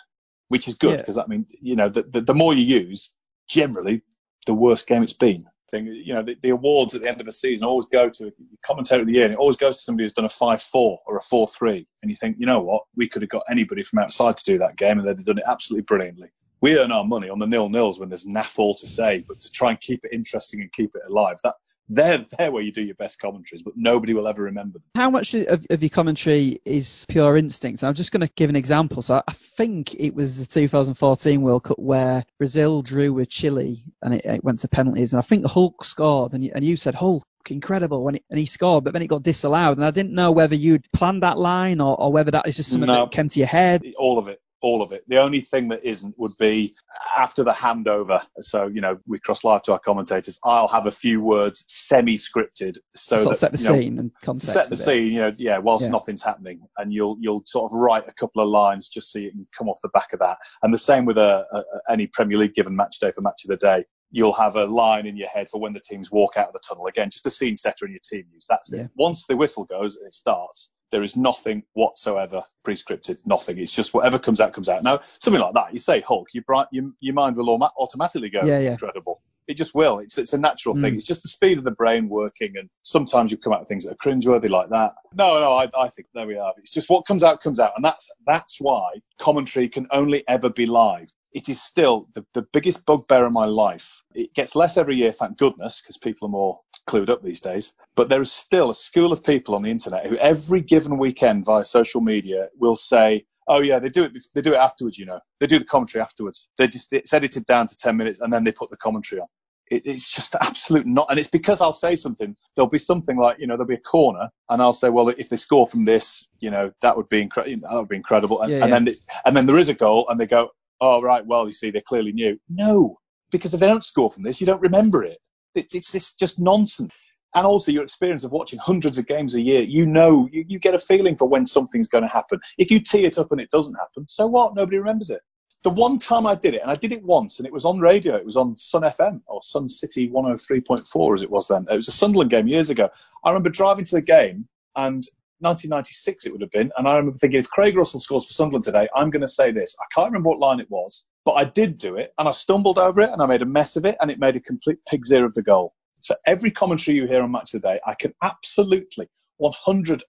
which 0.50 0.68
is 0.68 0.76
good 0.76 1.00
because 1.00 1.18
yeah. 1.18 1.24
that 1.24 1.28
means, 1.28 1.52
you 1.60 1.76
know, 1.76 1.90
the, 1.90 2.04
the, 2.04 2.22
the 2.22 2.36
more 2.36 2.54
you 2.54 2.64
use, 2.64 3.16
generally, 3.50 4.04
the 4.46 4.54
worst 4.54 4.86
game 4.86 5.02
it's 5.02 5.12
been. 5.12 5.44
Thing, 5.72 5.88
you 5.88 6.14
know, 6.14 6.22
the, 6.22 6.38
the, 6.44 6.50
awards 6.50 6.94
at 6.94 7.02
the 7.02 7.10
end 7.10 7.20
of 7.20 7.26
the 7.26 7.32
season 7.32 7.66
always 7.66 7.86
go 7.86 8.10
to 8.10 8.32
commentator 8.64 9.02
of 9.02 9.08
the 9.08 9.14
year, 9.14 9.24
and 9.24 9.34
it 9.34 9.40
always 9.40 9.58
goes 9.58 9.78
to 9.78 9.82
somebody 9.82 10.04
who's 10.04 10.14
done 10.14 10.26
a 10.26 10.30
five-four 10.30 11.00
or 11.08 11.18
a 11.18 11.22
four-three, 11.22 11.88
and 12.04 12.12
you 12.12 12.16
think, 12.18 12.36
you 12.38 12.46
know 12.46 12.62
what, 12.62 12.84
we 12.96 13.10
could 13.10 13.24
have 13.24 13.30
got 13.30 13.44
anybody 13.50 13.82
from 13.82 13.98
outside 13.98 14.38
to 14.38 14.44
do 14.44 14.60
that 14.60 14.76
game, 14.76 15.00
and 15.00 15.08
they'd 15.08 15.18
have 15.18 15.26
done 15.26 15.40
it 15.40 15.46
absolutely 15.48 15.84
brilliantly. 15.84 16.28
We 16.60 16.78
earn 16.78 16.92
our 16.92 17.06
money 17.06 17.30
on 17.30 17.40
the 17.40 17.48
nil 17.48 17.70
nils 17.70 18.00
when 18.00 18.10
there's 18.10 18.26
naff 18.26 18.60
all 18.60 18.76
to 18.76 18.88
say, 18.88 19.26
but 19.28 19.40
to 19.40 19.50
try 19.50 19.72
and 19.72 19.82
keep 19.82 20.04
it 20.04 20.14
interesting 20.14 20.62
and 20.62 20.72
keep 20.74 20.92
it 20.94 21.02
alive, 21.10 21.38
that 21.44 21.56
they're, 21.92 22.26
they're 22.38 22.52
where 22.52 22.64
you 22.64 22.72
do 22.72 22.82
your 22.82 22.96
best 22.96 23.20
commentaries, 23.20 23.62
but 23.62 23.74
nobody 23.76 24.14
will 24.14 24.28
ever 24.28 24.44
remember 24.44 24.80
them. 24.80 24.88
How 24.96 25.10
much 25.10 25.34
of, 25.34 25.66
of 25.70 25.84
your 25.84 25.90
commentary 25.90 26.60
is 26.66 27.06
pure 27.10 27.38
instinct? 27.38 27.84
I'm 27.84 27.94
just 27.94 28.12
going 28.12 28.26
to 28.26 28.34
give 28.36 28.50
an 28.50 28.56
example. 28.56 29.02
So 29.02 29.22
I 29.28 29.34
think 29.34 29.94
it 29.96 30.16
was 30.16 30.40
the 30.40 30.46
2014 30.46 31.42
World 31.42 31.64
Cup 31.64 31.78
where 31.78 32.24
Brazil 32.38 32.82
drew 32.82 33.14
with 33.14 33.30
Chile 33.30 33.84
and 34.02 34.14
it, 34.14 34.26
it 34.26 34.44
went 34.44 34.60
to 34.60 34.68
penalties. 34.68 35.14
And 35.14 35.20
I 35.20 35.22
think 35.22 35.46
Hulk 35.46 35.84
scored, 35.84 36.34
and 36.34 36.44
you, 36.44 36.52
and 36.56 36.64
you 36.64 36.78
said, 36.78 36.96
Hulk, 36.96 37.26
incredible 37.50 38.04
when 38.04 38.16
it, 38.16 38.24
and 38.30 38.40
he 38.40 38.46
scored, 38.46 38.84
but 38.84 38.94
then 38.94 39.02
it 39.02 39.08
got 39.08 39.24
disallowed. 39.24 39.78
And 39.78 39.86
I 39.86 39.92
didn't 39.92 40.14
know 40.14 40.32
whether 40.32 40.56
you'd 40.56 40.90
planned 40.94 41.24
that 41.24 41.38
line 41.38 41.82
or, 41.82 42.00
or 42.00 42.12
whether 42.12 42.32
that 42.32 42.48
is 42.48 42.58
just 42.58 42.72
something 42.72 42.88
no, 42.88 43.06
that 43.06 43.12
came 43.12 43.28
to 43.28 43.40
your 43.40 43.48
head. 43.48 43.84
All 43.98 44.18
of 44.18 44.28
it 44.28 44.40
all 44.62 44.82
of 44.82 44.92
it. 44.92 45.04
The 45.08 45.18
only 45.18 45.42
thing 45.42 45.68
that 45.70 45.84
isn't 45.84 46.18
would 46.18 46.34
be 46.40 46.74
after 47.18 47.44
the 47.44 47.52
handover. 47.52 48.24
So, 48.42 48.68
you 48.68 48.82
know, 48.82 48.98
we 49.08 49.20
cross 49.20 49.44
live 49.44 49.64
to 49.64 49.74
our 49.74 49.80
commentators. 49.80 50.40
I'll 50.44 50.68
have 50.68 50.86
a 50.86 50.92
few 50.92 51.22
words 51.22 51.64
semi 51.68 52.16
scripted 52.16 52.78
so 52.96 53.18
sort 53.18 53.30
that, 53.30 53.40
set 53.40 53.52
the 53.52 53.58
scene 53.58 53.96
know, 53.96 54.02
and 54.02 54.12
context. 54.24 54.54
Set 54.54 54.70
the 54.70 54.78
scene, 54.78 55.12
you 55.12 55.20
know, 55.20 55.34
yeah, 55.38 55.58
whilst 55.58 55.86
yeah. 55.86 55.92
nothing's 55.92 56.24
happening. 56.24 56.62
And 56.78 56.94
you'll 56.94 57.18
you'll 57.20 57.44
sort 57.46 57.72
of 57.72 57.78
write 57.78 58.08
a 58.08 58.14
couple 58.14 58.42
of 58.42 58.50
lines 58.50 58.88
just 58.88 59.12
so 59.12 59.20
you 59.20 59.32
can 59.32 59.48
come 59.58 59.68
off 59.68 59.80
the 59.82 59.90
back 59.90 60.14
of 60.14 60.20
that. 60.20 60.38
And 60.64 60.74
the 60.74 60.80
same 60.80 61.06
with 61.06 61.18
a, 61.18 61.46
a, 61.52 61.64
any 61.92 62.08
Premier 62.08 62.38
League 62.38 62.54
given 62.54 62.76
match 62.76 63.00
day 63.00 63.12
for 63.12 63.22
match 63.22 63.44
of 63.44 63.50
the 63.50 63.58
day. 63.58 63.86
You'll 64.14 64.34
have 64.34 64.58
a 64.58 64.66
line 64.66 65.06
in 65.06 65.16
your 65.16 65.30
head 65.30 65.48
for 65.50 65.62
when 65.62 65.72
the 65.72 65.80
teams 65.80 66.12
walk 66.12 66.36
out 66.36 66.48
of 66.48 66.54
the 66.54 66.60
tunnel. 66.68 66.86
Again, 66.88 67.10
just 67.10 67.26
a 67.26 67.30
scene 67.30 67.56
setter 67.56 67.86
in 67.86 67.92
your 67.92 68.02
team 68.04 68.26
use. 68.34 68.46
That's 68.48 68.72
yeah. 68.74 68.82
it. 68.82 68.90
Once 68.96 69.26
the 69.26 69.38
whistle 69.38 69.64
goes 69.64 69.96
it 69.96 70.14
starts, 70.14 70.70
there 70.92 71.04
is 71.04 71.16
nothing 71.16 71.64
whatsoever 71.74 72.42
pre-scripted. 72.64 73.18
Nothing. 73.26 73.58
It's 73.58 73.72
just 73.72 73.94
whatever 73.94 74.20
comes 74.20 74.40
out 74.40 74.54
comes 74.54 74.70
out. 74.70 74.84
Now, 74.84 75.00
something 75.04 75.42
like 75.42 75.54
that. 75.54 75.74
You 75.74 75.80
say 75.80 76.02
Hulk, 76.02 76.28
your 76.34 76.44
your, 76.72 76.92
your 77.00 77.14
mind 77.14 77.36
will 77.36 77.50
automatically 77.78 78.30
go 78.30 78.42
yeah, 78.44 78.60
yeah. 78.60 78.72
incredible. 78.72 79.22
It 79.48 79.58
just 79.58 79.74
will. 79.74 80.00
It's 80.00 80.18
it's 80.18 80.34
a 80.34 80.38
natural 80.38 80.76
mm. 80.76 80.82
thing. 80.82 80.96
It's 80.96 81.06
just 81.06 81.24
the 81.24 81.30
speed 81.30 81.58
of 81.58 81.64
the 81.64 81.72
brain 81.72 82.08
working, 82.08 82.54
and 82.58 82.70
sometimes 82.84 83.32
you 83.32 83.38
come 83.38 83.54
out 83.54 83.62
with 83.62 83.70
things 83.70 83.86
that 83.86 83.94
are 83.94 83.96
cringeworthy 83.96 84.50
like 84.50 84.70
that. 84.70 84.94
No, 85.14 85.40
no, 85.40 85.54
I, 85.54 85.70
I 85.78 85.90
think 85.90 86.08
there 86.14 86.28
we 86.28 86.38
are. 86.38 86.54
It's 86.58 86.72
just 86.72 86.90
what 86.90 87.06
comes 87.06 87.24
out 87.24 87.42
comes 87.42 87.60
out, 87.60 87.74
and 87.76 87.84
that's 87.84 88.10
that's 88.28 88.62
why 88.62 88.92
commentary 89.20 89.68
can 89.68 89.88
only 89.92 90.24
ever 90.28 90.50
be 90.50 90.66
live 90.66 91.12
it 91.34 91.50
is 91.50 91.62
still 91.62 92.08
the, 92.14 92.26
the 92.34 92.42
biggest 92.54 92.86
bugbear 92.86 93.26
in 93.26 93.34
my 93.34 93.46
life. 93.46 94.02
It 94.14 94.34
gets 94.34 94.56
less 94.56 94.78
every 94.78 94.98
year, 94.98 95.12
thank 95.12 95.38
goodness, 95.38 95.82
because 95.82 95.98
people 95.98 96.28
are 96.28 96.32
more 96.32 96.60
clued 96.88 97.10
up 97.10 97.24
these 97.24 97.40
days. 97.40 97.74
But 97.96 98.10
there 98.10 98.22
is 98.22 98.32
still 98.32 98.70
a 98.70 98.76
school 98.76 99.12
of 99.12 99.24
people 99.24 99.56
on 99.56 99.64
the 99.64 99.70
internet 99.70 100.06
who 100.06 100.18
every 100.18 100.62
given 100.62 100.98
weekend 100.98 101.46
via 101.46 101.64
social 101.64 102.02
media 102.02 102.50
will 102.60 102.76
say, 102.76 103.26
"Oh 103.48 103.62
yeah, 103.62 103.80
they 103.80 103.90
do 103.90 104.04
it. 104.04 104.12
They 104.34 104.42
do 104.42 104.54
it 104.54 104.58
afterwards. 104.58 104.98
You 104.98 105.06
know, 105.06 105.20
they 105.40 105.48
do 105.48 105.60
the 105.60 105.66
commentary 105.66 106.02
afterwards. 106.02 106.50
They 106.58 106.68
just 106.68 106.92
it's 106.94 107.14
edited 107.14 107.46
down 107.46 107.68
to 107.68 107.76
ten 107.76 107.98
minutes, 107.98 108.20
and 108.20 108.32
then 108.32 108.44
they 108.44 108.52
put 108.52 108.70
the 108.70 108.78
commentary 108.78 109.22
on." 109.22 109.28
It, 109.70 109.84
it's 109.86 110.10
just 110.10 110.36
absolute 110.42 110.86
not, 110.86 111.08
and 111.10 111.20
it's 111.20 111.30
because 111.30 111.62
I'll 111.62 111.74
say 111.74 111.96
something. 111.96 112.36
There'll 112.56 112.70
be 112.70 112.80
something 112.80 113.18
like 113.18 113.38
you 113.40 113.48
know 113.48 113.56
there'll 113.56 113.68
be 113.68 113.76
a 113.76 113.80
corner, 113.80 114.30
and 114.50 114.62
I'll 114.62 114.74
say, 114.74 114.90
"Well, 114.90 115.10
if 115.10 115.30
they 115.30 115.38
score 115.38 115.68
from 115.68 115.86
this, 115.86 116.28
you 116.40 116.52
know, 116.52 116.72
that 116.82 116.96
would 116.96 117.10
be 117.10 117.22
incredible. 117.22 117.70
That 117.70 117.78
would 117.78 117.90
be 117.90 117.96
incredible." 117.96 118.42
And, 118.42 118.52
yeah, 118.52 118.64
and 118.64 118.74
then 118.74 118.88
it, 118.88 118.98
and 119.26 119.36
then 119.36 119.46
there 119.46 119.60
is 119.60 119.70
a 119.70 119.74
goal, 119.74 120.08
and 120.10 120.20
they 120.20 120.28
go, 120.28 120.50
oh, 120.82 121.02
right, 121.02 121.26
well, 121.26 121.46
you 121.46 121.54
see, 121.54 121.72
they're 121.72 121.82
clearly 121.82 122.12
new. 122.12 122.38
No, 122.50 122.98
because 123.32 123.54
if 123.54 123.60
they 123.60 123.68
don't 123.68 123.86
score 123.86 124.10
from 124.10 124.24
this, 124.24 124.42
you 124.42 124.48
don't 124.48 124.62
remember 124.62 125.06
it. 125.06 125.20
It's, 125.56 125.94
it's, 125.94 126.14
just 126.14 126.40
nonsense. 126.40 126.94
And 127.34 127.46
also 127.46 127.72
your 127.72 127.84
experience 127.84 128.26
of 128.26 128.32
watching 128.32 128.60
hundreds 128.60 128.98
of 128.98 129.08
games 129.08 129.36
a 129.36 129.42
year, 129.42 129.62
you 129.62 129.86
know, 129.86 130.28
you, 130.32 130.44
you 130.48 130.60
get 130.60 130.74
a 130.74 130.80
feeling 130.80 131.16
for 131.16 131.28
when 131.30 131.46
something's 131.46 131.88
going 131.88 132.04
to 132.04 132.10
happen. 132.10 132.40
If 132.58 132.70
you 132.70 132.80
tee 132.82 133.06
it 133.06 133.18
up 133.18 133.32
and 133.32 133.40
it 133.40 133.50
doesn't 133.52 133.76
happen, 133.76 134.06
so 134.10 134.28
what? 134.28 134.54
Nobody 134.54 134.78
remembers 134.78 135.10
it. 135.10 135.22
The 135.64 135.70
one 135.70 136.00
time 136.00 136.26
I 136.26 136.36
did 136.36 136.56
it, 136.56 136.62
and 136.62 136.72
I 136.72 136.76
did 136.76 136.92
it 136.92 137.04
once, 137.04 137.40
and 137.40 137.46
it 137.46 137.54
was 137.54 137.66
on 137.66 137.80
radio. 137.80 138.16
It 138.16 138.26
was 138.26 138.36
on 138.36 138.58
Sun 138.58 138.82
FM 138.82 139.22
or 139.28 139.42
Sun 139.44 139.70
City 139.70 140.10
103.4 140.10 141.14
as 141.14 141.22
it 141.22 141.30
was 141.30 141.48
then. 141.48 141.68
It 141.70 141.76
was 141.76 141.88
a 141.88 141.94
Sunderland 141.94 142.32
game 142.32 142.48
years 142.48 142.70
ago. 142.70 142.90
I 143.24 143.30
remember 143.30 143.50
driving 143.50 143.86
to 143.86 143.96
the 143.96 144.02
game, 144.02 144.48
and 144.76 145.06
1996 145.42 146.26
it 146.26 146.32
would 146.32 146.42
have 146.42 146.52
been. 146.52 146.72
And 146.78 146.88
I 146.88 146.96
remember 146.96 147.18
thinking, 147.18 147.40
if 147.40 147.50
Craig 147.50 147.76
Russell 147.76 148.00
scores 148.00 148.26
for 148.26 148.34
Sunderland 148.34 148.64
today, 148.64 148.88
I'm 148.96 149.10
going 149.10 149.22
to 149.22 149.28
say 149.28 149.52
this. 149.52 149.76
I 149.80 149.86
can't 149.94 150.12
remember 150.12 150.30
what 150.30 150.40
line 150.40 150.60
it 150.60 150.70
was, 150.70 151.06
but 151.26 151.34
I 151.34 151.46
did 151.46 151.78
do 151.78 151.96
it 151.96 152.14
and 152.18 152.28
I 152.28 152.32
stumbled 152.32 152.78
over 152.78 153.02
it 153.02 153.12
and 153.12 153.22
I 153.22 153.26
made 153.26 153.42
a 153.42 153.46
mess 153.46 153.76
of 153.76 153.86
it 153.86 153.96
and 154.02 154.10
it 154.10 154.20
made 154.20 154.36
a 154.36 154.42
complete 154.42 154.80
pig's 154.88 155.12
ear 155.12 155.26
of 155.26 155.34
the 155.34 155.44
goal. 155.44 155.74
So 156.00 156.16
every 156.26 156.52
commentary 156.52 156.98
you 156.98 157.08
hear 157.08 157.22
on 157.22 157.32
Match 157.32 157.54
of 157.54 157.62
the 157.62 157.68
Day, 157.68 157.80
I 157.86 157.94
can 157.94 158.14
absolutely 158.24 159.08
100% 159.42 160.02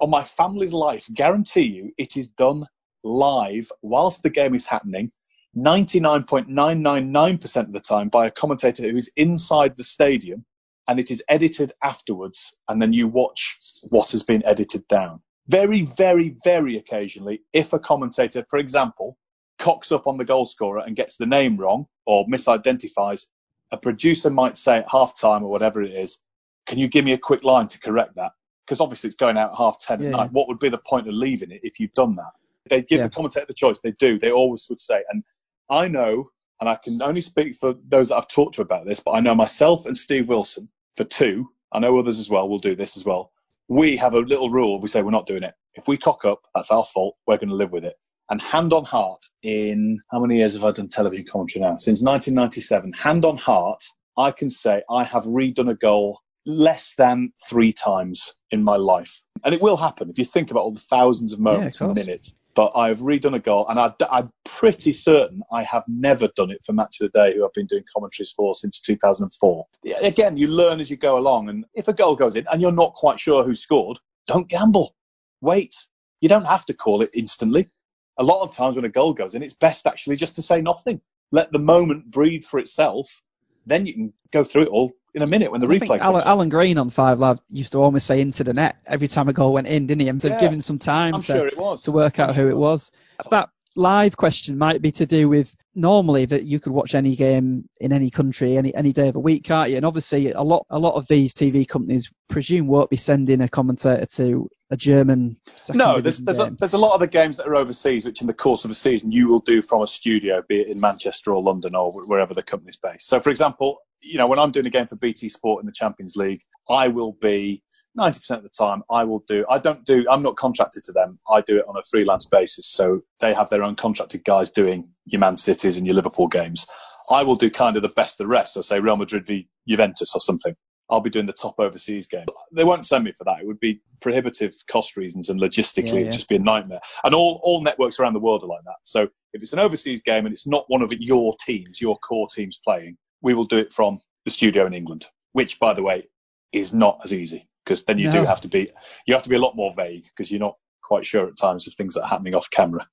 on 0.00 0.10
my 0.10 0.22
family's 0.22 0.72
life 0.72 1.08
guarantee 1.14 1.62
you 1.62 1.92
it 1.98 2.16
is 2.16 2.28
done 2.28 2.64
live 3.02 3.70
whilst 3.82 4.22
the 4.22 4.30
game 4.30 4.54
is 4.54 4.66
happening 4.66 5.10
99.999% 5.56 7.56
of 7.56 7.72
the 7.72 7.80
time 7.80 8.08
by 8.08 8.26
a 8.26 8.30
commentator 8.30 8.90
who 8.90 8.96
is 8.96 9.10
inside 9.16 9.76
the 9.76 9.84
stadium 9.84 10.44
and 10.88 10.98
it 10.98 11.10
is 11.10 11.22
edited 11.28 11.72
afterwards, 11.82 12.56
and 12.68 12.82
then 12.82 12.92
you 12.92 13.08
watch 13.08 13.56
what 13.88 14.10
has 14.10 14.22
been 14.22 14.44
edited 14.44 14.86
down. 14.88 15.20
Very, 15.48 15.82
very, 15.82 16.36
very 16.44 16.76
occasionally, 16.76 17.40
if 17.52 17.72
a 17.72 17.78
commentator, 17.78 18.44
for 18.50 18.58
example, 18.58 19.16
cocks 19.64 19.90
up 19.90 20.06
on 20.06 20.18
the 20.18 20.24
goal 20.26 20.44
scorer 20.44 20.80
and 20.80 20.94
gets 20.94 21.16
the 21.16 21.24
name 21.24 21.56
wrong 21.56 21.86
or 22.04 22.26
misidentifies, 22.26 23.24
a 23.72 23.78
producer 23.78 24.28
might 24.28 24.58
say 24.58 24.76
at 24.76 24.88
half 24.90 25.18
time 25.18 25.42
or 25.42 25.50
whatever 25.50 25.80
it 25.80 25.92
is, 25.92 26.18
Can 26.66 26.76
you 26.78 26.86
give 26.86 27.06
me 27.06 27.14
a 27.14 27.18
quick 27.18 27.44
line 27.44 27.66
to 27.68 27.80
correct 27.80 28.14
that? 28.16 28.32
Because 28.66 28.82
obviously 28.82 29.08
it's 29.08 29.16
going 29.16 29.38
out 29.38 29.52
at 29.52 29.56
half 29.56 29.78
10 29.78 30.00
yeah, 30.02 30.08
at 30.08 30.12
night. 30.12 30.24
Yeah. 30.24 30.28
What 30.32 30.48
would 30.48 30.58
be 30.58 30.68
the 30.68 30.82
point 30.86 31.08
of 31.08 31.14
leaving 31.14 31.50
it 31.50 31.60
if 31.62 31.80
you've 31.80 31.94
done 31.94 32.14
that? 32.16 32.32
They 32.68 32.82
give 32.82 32.98
yeah. 32.98 33.04
the 33.04 33.10
commentator 33.10 33.46
the 33.48 33.54
choice. 33.54 33.80
They 33.80 33.92
do. 33.92 34.18
They 34.18 34.32
always 34.32 34.66
would 34.68 34.80
say. 34.80 35.02
And 35.10 35.24
I 35.70 35.88
know, 35.88 36.28
and 36.60 36.68
I 36.68 36.76
can 36.76 37.00
only 37.00 37.22
speak 37.22 37.54
for 37.54 37.74
those 37.88 38.10
that 38.10 38.16
I've 38.16 38.28
talked 38.28 38.56
to 38.56 38.62
about 38.62 38.86
this, 38.86 39.00
but 39.00 39.12
I 39.12 39.20
know 39.20 39.34
myself 39.34 39.86
and 39.86 39.96
Steve 39.96 40.28
Wilson 40.28 40.68
for 40.94 41.04
two, 41.04 41.48
I 41.72 41.78
know 41.78 41.98
others 41.98 42.18
as 42.18 42.28
well 42.28 42.50
will 42.50 42.58
do 42.58 42.76
this 42.76 42.98
as 42.98 43.04
well. 43.06 43.32
We 43.68 43.96
have 43.96 44.12
a 44.12 44.20
little 44.20 44.50
rule. 44.50 44.78
We 44.78 44.88
say 44.88 45.00
we're 45.00 45.10
not 45.10 45.26
doing 45.26 45.42
it. 45.42 45.54
If 45.74 45.88
we 45.88 45.96
cock 45.96 46.26
up, 46.26 46.42
that's 46.54 46.70
our 46.70 46.84
fault. 46.84 47.16
We're 47.26 47.38
going 47.38 47.48
to 47.48 47.54
live 47.54 47.72
with 47.72 47.84
it. 47.84 47.96
And 48.30 48.40
hand 48.40 48.72
on 48.72 48.84
heart, 48.84 49.22
in 49.42 49.98
how 50.10 50.20
many 50.20 50.38
years 50.38 50.54
have 50.54 50.64
I 50.64 50.72
done 50.72 50.88
television 50.88 51.26
commentary 51.30 51.62
now? 51.62 51.76
Since 51.78 52.02
1997. 52.02 52.92
Hand 52.94 53.24
on 53.24 53.36
heart, 53.36 53.82
I 54.16 54.30
can 54.30 54.48
say 54.48 54.82
I 54.90 55.04
have 55.04 55.24
redone 55.24 55.70
a 55.70 55.74
goal 55.74 56.20
less 56.46 56.94
than 56.96 57.32
three 57.48 57.72
times 57.72 58.32
in 58.50 58.62
my 58.62 58.76
life. 58.76 59.20
And 59.44 59.54
it 59.54 59.60
will 59.60 59.76
happen 59.76 60.08
if 60.08 60.18
you 60.18 60.24
think 60.24 60.50
about 60.50 60.60
all 60.60 60.72
the 60.72 60.80
thousands 60.80 61.32
of 61.32 61.40
moments 61.40 61.80
Yeah, 61.80 61.86
of 61.86 61.96
and 61.96 62.06
minutes. 62.06 62.34
But 62.54 62.70
I've 62.76 63.00
redone 63.00 63.34
a 63.34 63.40
goal, 63.40 63.66
and 63.68 63.80
I, 63.80 63.92
I'm 64.12 64.30
pretty 64.44 64.92
certain 64.92 65.42
I 65.50 65.64
have 65.64 65.82
never 65.88 66.28
done 66.36 66.52
it 66.52 66.62
for 66.64 66.72
Match 66.72 67.00
of 67.00 67.10
the 67.10 67.18
Day, 67.18 67.34
who 67.34 67.44
I've 67.44 67.52
been 67.52 67.66
doing 67.66 67.82
commentaries 67.92 68.30
for 68.30 68.54
since 68.54 68.80
2004. 68.80 69.66
Again, 70.02 70.36
you 70.36 70.46
learn 70.46 70.78
as 70.78 70.88
you 70.88 70.96
go 70.96 71.18
along, 71.18 71.48
and 71.48 71.64
if 71.74 71.88
a 71.88 71.92
goal 71.92 72.14
goes 72.14 72.36
in 72.36 72.46
and 72.52 72.62
you're 72.62 72.70
not 72.70 72.94
quite 72.94 73.18
sure 73.18 73.42
who 73.42 73.56
scored, 73.56 73.98
don't 74.28 74.48
gamble. 74.48 74.94
Wait. 75.40 75.74
You 76.20 76.28
don't 76.28 76.46
have 76.46 76.64
to 76.66 76.74
call 76.74 77.02
it 77.02 77.10
instantly. 77.12 77.68
A 78.18 78.22
lot 78.22 78.42
of 78.42 78.52
times 78.52 78.76
when 78.76 78.84
a 78.84 78.88
goal 78.88 79.12
goes 79.12 79.34
in, 79.34 79.42
it's 79.42 79.54
best 79.54 79.86
actually 79.86 80.16
just 80.16 80.36
to 80.36 80.42
say 80.42 80.60
nothing. 80.60 81.00
Let 81.32 81.52
the 81.52 81.58
moment 81.58 82.10
breathe 82.10 82.44
for 82.44 82.58
itself. 82.60 83.22
Then 83.66 83.86
you 83.86 83.94
can 83.94 84.12
go 84.30 84.44
through 84.44 84.62
it 84.62 84.68
all 84.68 84.92
in 85.14 85.22
a 85.22 85.26
minute 85.26 85.50
when 85.50 85.60
the 85.60 85.66
I 85.66 85.78
replay. 85.78 85.98
Alan, 85.98 86.22
Alan 86.24 86.48
Green 86.48 86.78
on 86.78 86.90
Five 86.90 87.18
Live 87.18 87.40
used 87.50 87.72
to 87.72 87.78
almost 87.78 88.06
say 88.06 88.20
into 88.20 88.44
the 88.44 88.52
net 88.52 88.76
every 88.86 89.08
time 89.08 89.28
a 89.28 89.32
goal 89.32 89.52
went 89.52 89.66
in, 89.66 89.86
didn't 89.86 90.02
he? 90.02 90.08
And 90.08 90.20
so 90.20 90.28
Yeah. 90.28 90.38
giving 90.38 90.60
some 90.60 90.78
time 90.78 91.14
I'm 91.14 91.20
to, 91.22 91.50
sure 91.50 91.76
to 91.76 91.92
work 91.92 92.18
out 92.18 92.30
I'm 92.30 92.34
who 92.34 92.42
sure 92.42 92.50
it 92.50 92.56
was. 92.56 92.92
That 93.30 93.48
live 93.76 94.16
question 94.16 94.56
might 94.56 94.80
be 94.80 94.92
to 94.92 95.06
do 95.06 95.28
with 95.28 95.54
normally 95.74 96.24
that 96.24 96.44
you 96.44 96.60
could 96.60 96.72
watch 96.72 96.94
any 96.94 97.16
game 97.16 97.68
in 97.80 97.92
any 97.92 98.08
country 98.08 98.56
any 98.56 98.74
any 98.74 98.92
day 98.92 99.08
of 99.08 99.14
the 99.14 99.20
week, 99.20 99.44
can't 99.44 99.70
you? 99.70 99.76
And 99.76 99.86
obviously 99.86 100.30
a 100.32 100.42
lot 100.42 100.66
a 100.70 100.78
lot 100.78 100.94
of 100.94 101.06
these 101.08 101.34
TV 101.34 101.66
companies 101.66 102.12
presume 102.28 102.66
won't 102.66 102.90
be 102.90 102.96
sending 102.96 103.40
a 103.40 103.48
commentator 103.48 104.06
to 104.06 104.48
a 104.70 104.76
German 104.76 105.36
No, 105.74 106.00
there's 106.00 106.20
there's 106.20 106.38
a, 106.38 106.54
there's 106.58 106.74
a 106.74 106.78
lot 106.78 106.94
of 106.94 107.00
the 107.00 107.06
games 107.06 107.36
that 107.36 107.46
are 107.46 107.56
overseas, 107.56 108.04
which 108.04 108.20
in 108.20 108.26
the 108.26 108.34
course 108.34 108.64
of 108.64 108.70
a 108.70 108.74
season 108.74 109.10
you 109.10 109.28
will 109.28 109.40
do 109.40 109.62
from 109.62 109.82
a 109.82 109.86
studio, 109.86 110.42
be 110.48 110.60
it 110.60 110.68
in 110.68 110.80
Manchester 110.80 111.32
or 111.32 111.42
London 111.42 111.74
or 111.74 111.90
wherever 112.06 112.34
the 112.34 112.42
company's 112.42 112.76
based. 112.76 113.08
So, 113.08 113.20
for 113.20 113.30
example, 113.30 113.78
you 114.04 114.18
know 114.18 114.26
when 114.26 114.38
I'm 114.38 114.50
doing 114.50 114.66
a 114.66 114.70
game 114.70 114.86
for 114.86 114.96
BT 114.96 115.28
Sport 115.28 115.62
in 115.62 115.66
the 115.66 115.72
Champions 115.72 116.16
League, 116.16 116.42
I 116.68 116.88
will 116.88 117.16
be 117.20 117.62
90% 117.98 118.30
of 118.38 118.42
the 118.42 118.48
time 118.48 118.82
I 118.90 119.04
will 119.04 119.24
do. 119.28 119.44
I 119.50 119.58
don't 119.58 119.84
do. 119.84 120.04
I'm 120.10 120.22
not 120.22 120.36
contracted 120.36 120.82
to 120.84 120.92
them. 120.92 121.18
I 121.30 121.40
do 121.42 121.58
it 121.58 121.64
on 121.68 121.76
a 121.76 121.82
freelance 121.90 122.26
basis. 122.26 122.68
So 122.68 123.00
they 123.20 123.34
have 123.34 123.50
their 123.50 123.62
own 123.62 123.76
contracted 123.76 124.24
guys 124.24 124.50
doing 124.50 124.88
your 125.06 125.20
Man 125.20 125.36
Cities 125.36 125.76
and 125.76 125.86
your 125.86 125.94
Liverpool 125.94 126.28
games. 126.28 126.66
I 127.10 127.22
will 127.22 127.36
do 127.36 127.50
kind 127.50 127.76
of 127.76 127.82
the 127.82 127.90
best 127.90 128.20
of 128.20 128.24
the 128.24 128.28
rest. 128.28 128.54
So 128.54 128.62
say 128.62 128.80
Real 128.80 128.96
Madrid 128.96 129.26
v 129.26 129.48
Juventus 129.68 130.14
or 130.14 130.20
something. 130.20 130.54
I'll 130.90 131.00
be 131.00 131.10
doing 131.10 131.26
the 131.26 131.32
top 131.32 131.54
overseas 131.58 132.06
game. 132.06 132.26
They 132.54 132.64
won't 132.64 132.86
send 132.86 133.04
me 133.04 133.12
for 133.16 133.24
that. 133.24 133.40
It 133.40 133.46
would 133.46 133.60
be 133.60 133.80
prohibitive 134.00 134.54
cost 134.70 134.96
reasons 134.96 135.30
and 135.30 135.40
logistically 135.40 135.94
Yeah, 135.94 136.00
it'd 136.00 136.12
just 136.12 136.28
be 136.28 136.36
a 136.36 136.40
nightmare. 136.40 136.80
And 137.04 137.14
all, 137.14 137.40
all 137.42 137.62
networks 137.62 137.98
around 137.98 138.12
the 138.12 138.20
world 138.20 138.44
are 138.44 138.48
like 138.48 138.64
that. 138.64 138.76
So 138.82 139.08
if 139.32 139.42
it's 139.42 139.54
an 139.54 139.58
overseas 139.58 140.02
game 140.02 140.26
and 140.26 140.32
it's 140.32 140.46
not 140.46 140.64
one 140.68 140.82
of 140.82 140.92
your 140.92 141.34
teams, 141.44 141.80
your 141.80 141.96
core 141.98 142.28
teams 142.28 142.60
playing, 142.62 142.98
we 143.24 143.34
will 143.34 143.44
do 143.44 143.56
it 143.56 143.72
from 143.72 143.98
the 144.24 144.30
studio 144.30 144.66
in 144.66 144.74
England, 144.74 145.06
which 145.32 145.58
by 145.58 145.74
the 145.74 145.82
way 145.82 146.06
is 146.52 146.72
not 146.72 147.00
as 147.04 147.12
easy 147.12 147.48
because 147.64 147.82
then 147.84 147.98
you 147.98 148.12
do 148.12 148.24
have 148.24 148.40
to 148.42 148.48
be 148.48 148.70
you 149.06 149.14
have 149.14 149.22
to 149.24 149.28
be 149.28 149.36
a 149.36 149.40
lot 149.40 149.56
more 149.56 149.72
vague 149.74 150.04
because 150.04 150.30
you're 150.30 150.38
not 150.38 150.56
quite 150.82 151.04
sure 151.04 151.26
at 151.26 151.36
times 151.36 151.66
of 151.66 151.74
things 151.74 151.94
that 151.94 152.02
are 152.02 152.08
happening 152.08 152.36
off 152.36 152.48
camera. 152.50 152.86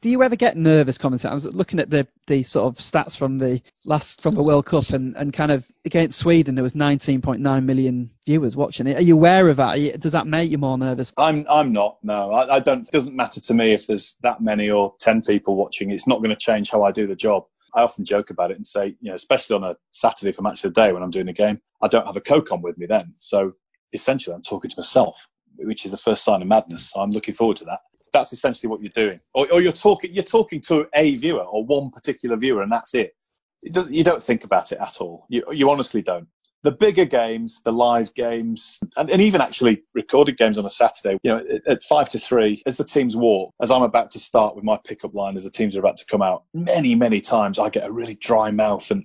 do 0.00 0.08
you 0.08 0.22
ever 0.22 0.34
get 0.34 0.56
nervous 0.56 0.96
commentating? 0.96 1.30
I 1.30 1.34
was 1.34 1.44
looking 1.54 1.78
at 1.78 1.90
the, 1.90 2.08
the 2.26 2.42
sort 2.42 2.66
of 2.66 2.78
stats 2.78 3.16
from 3.16 3.36
the 3.36 3.60
last 3.84 4.22
from 4.22 4.34
the 4.34 4.42
World 4.42 4.64
Cup 4.64 4.88
and, 4.90 5.14
and 5.16 5.34
kind 5.34 5.52
of 5.52 5.70
against 5.84 6.18
Sweden 6.18 6.54
there 6.54 6.62
was 6.62 6.72
19.9 6.72 7.64
million 7.64 8.10
viewers 8.24 8.56
watching 8.56 8.86
it. 8.86 8.96
Are 8.96 9.02
you 9.02 9.14
aware 9.14 9.48
of 9.48 9.58
that? 9.58 9.78
You, 9.78 9.92
does 9.92 10.12
that 10.12 10.26
make 10.26 10.50
you 10.50 10.58
more 10.58 10.78
nervous? 10.78 11.12
I'm 11.18 11.46
I'm 11.50 11.72
not. 11.72 11.98
No, 12.02 12.32
I, 12.32 12.56
I 12.56 12.60
don't. 12.60 12.80
It 12.80 12.92
doesn't 12.92 13.14
matter 13.14 13.40
to 13.42 13.54
me 13.54 13.72
if 13.72 13.86
there's 13.86 14.16
that 14.22 14.40
many 14.40 14.70
or 14.70 14.94
ten 14.98 15.20
people 15.20 15.54
watching. 15.54 15.90
It's 15.90 16.06
not 16.06 16.18
going 16.18 16.30
to 16.30 16.36
change 16.36 16.70
how 16.70 16.82
I 16.82 16.90
do 16.90 17.06
the 17.06 17.16
job. 17.16 17.44
I 17.74 17.82
often 17.82 18.04
joke 18.04 18.30
about 18.30 18.50
it 18.50 18.56
and 18.56 18.66
say, 18.66 18.96
you 19.00 19.10
know, 19.10 19.14
especially 19.14 19.56
on 19.56 19.64
a 19.64 19.76
Saturday 19.90 20.32
for 20.32 20.42
match 20.42 20.64
of 20.64 20.74
the 20.74 20.80
day 20.80 20.92
when 20.92 21.02
I'm 21.02 21.10
doing 21.10 21.28
a 21.28 21.32
game, 21.32 21.60
I 21.82 21.88
don't 21.88 22.06
have 22.06 22.16
a 22.16 22.20
co-com 22.20 22.62
with 22.62 22.78
me 22.78 22.86
then. 22.86 23.12
So 23.16 23.52
essentially, 23.92 24.34
I'm 24.34 24.42
talking 24.42 24.70
to 24.70 24.78
myself, 24.78 25.28
which 25.58 25.84
is 25.84 25.90
the 25.90 25.96
first 25.96 26.24
sign 26.24 26.42
of 26.42 26.48
madness. 26.48 26.90
So 26.90 27.00
I'm 27.00 27.10
looking 27.10 27.34
forward 27.34 27.56
to 27.58 27.64
that. 27.66 27.80
That's 28.12 28.32
essentially 28.32 28.70
what 28.70 28.80
you're 28.80 28.90
doing, 28.94 29.20
or, 29.34 29.50
or 29.52 29.60
you're 29.60 29.72
talking. 29.72 30.14
You're 30.14 30.22
talking 30.22 30.60
to 30.62 30.86
a 30.94 31.16
viewer 31.16 31.42
or 31.42 31.64
one 31.64 31.90
particular 31.90 32.36
viewer, 32.36 32.62
and 32.62 32.72
that's 32.72 32.94
it. 32.94 33.14
it 33.62 33.90
you 33.90 34.04
don't 34.04 34.22
think 34.22 34.44
about 34.44 34.72
it 34.72 34.78
at 34.78 35.00
all. 35.00 35.26
You 35.28 35.42
you 35.52 35.68
honestly 35.70 36.02
don't 36.02 36.26
the 36.66 36.72
bigger 36.72 37.04
games, 37.04 37.62
the 37.64 37.70
live 37.70 38.12
games, 38.14 38.80
and, 38.96 39.08
and 39.08 39.22
even 39.22 39.40
actually 39.40 39.84
recorded 39.94 40.36
games 40.36 40.58
on 40.58 40.66
a 40.66 40.68
Saturday, 40.68 41.16
you 41.22 41.30
know, 41.30 41.40
at, 41.68 41.80
five 41.84 42.10
to 42.10 42.18
three, 42.18 42.60
as 42.66 42.76
the 42.76 42.82
teams 42.82 43.14
walk, 43.14 43.54
as 43.62 43.70
I'm 43.70 43.82
about 43.82 44.10
to 44.10 44.18
start 44.18 44.56
with 44.56 44.64
my 44.64 44.76
pickup 44.84 45.14
line, 45.14 45.36
as 45.36 45.44
the 45.44 45.50
teams 45.50 45.76
are 45.76 45.78
about 45.78 45.96
to 45.98 46.04
come 46.06 46.22
out, 46.22 46.42
many, 46.54 46.96
many 46.96 47.20
times 47.20 47.60
I 47.60 47.70
get 47.70 47.86
a 47.86 47.92
really 47.92 48.16
dry 48.16 48.50
mouth 48.50 48.90
and 48.90 49.04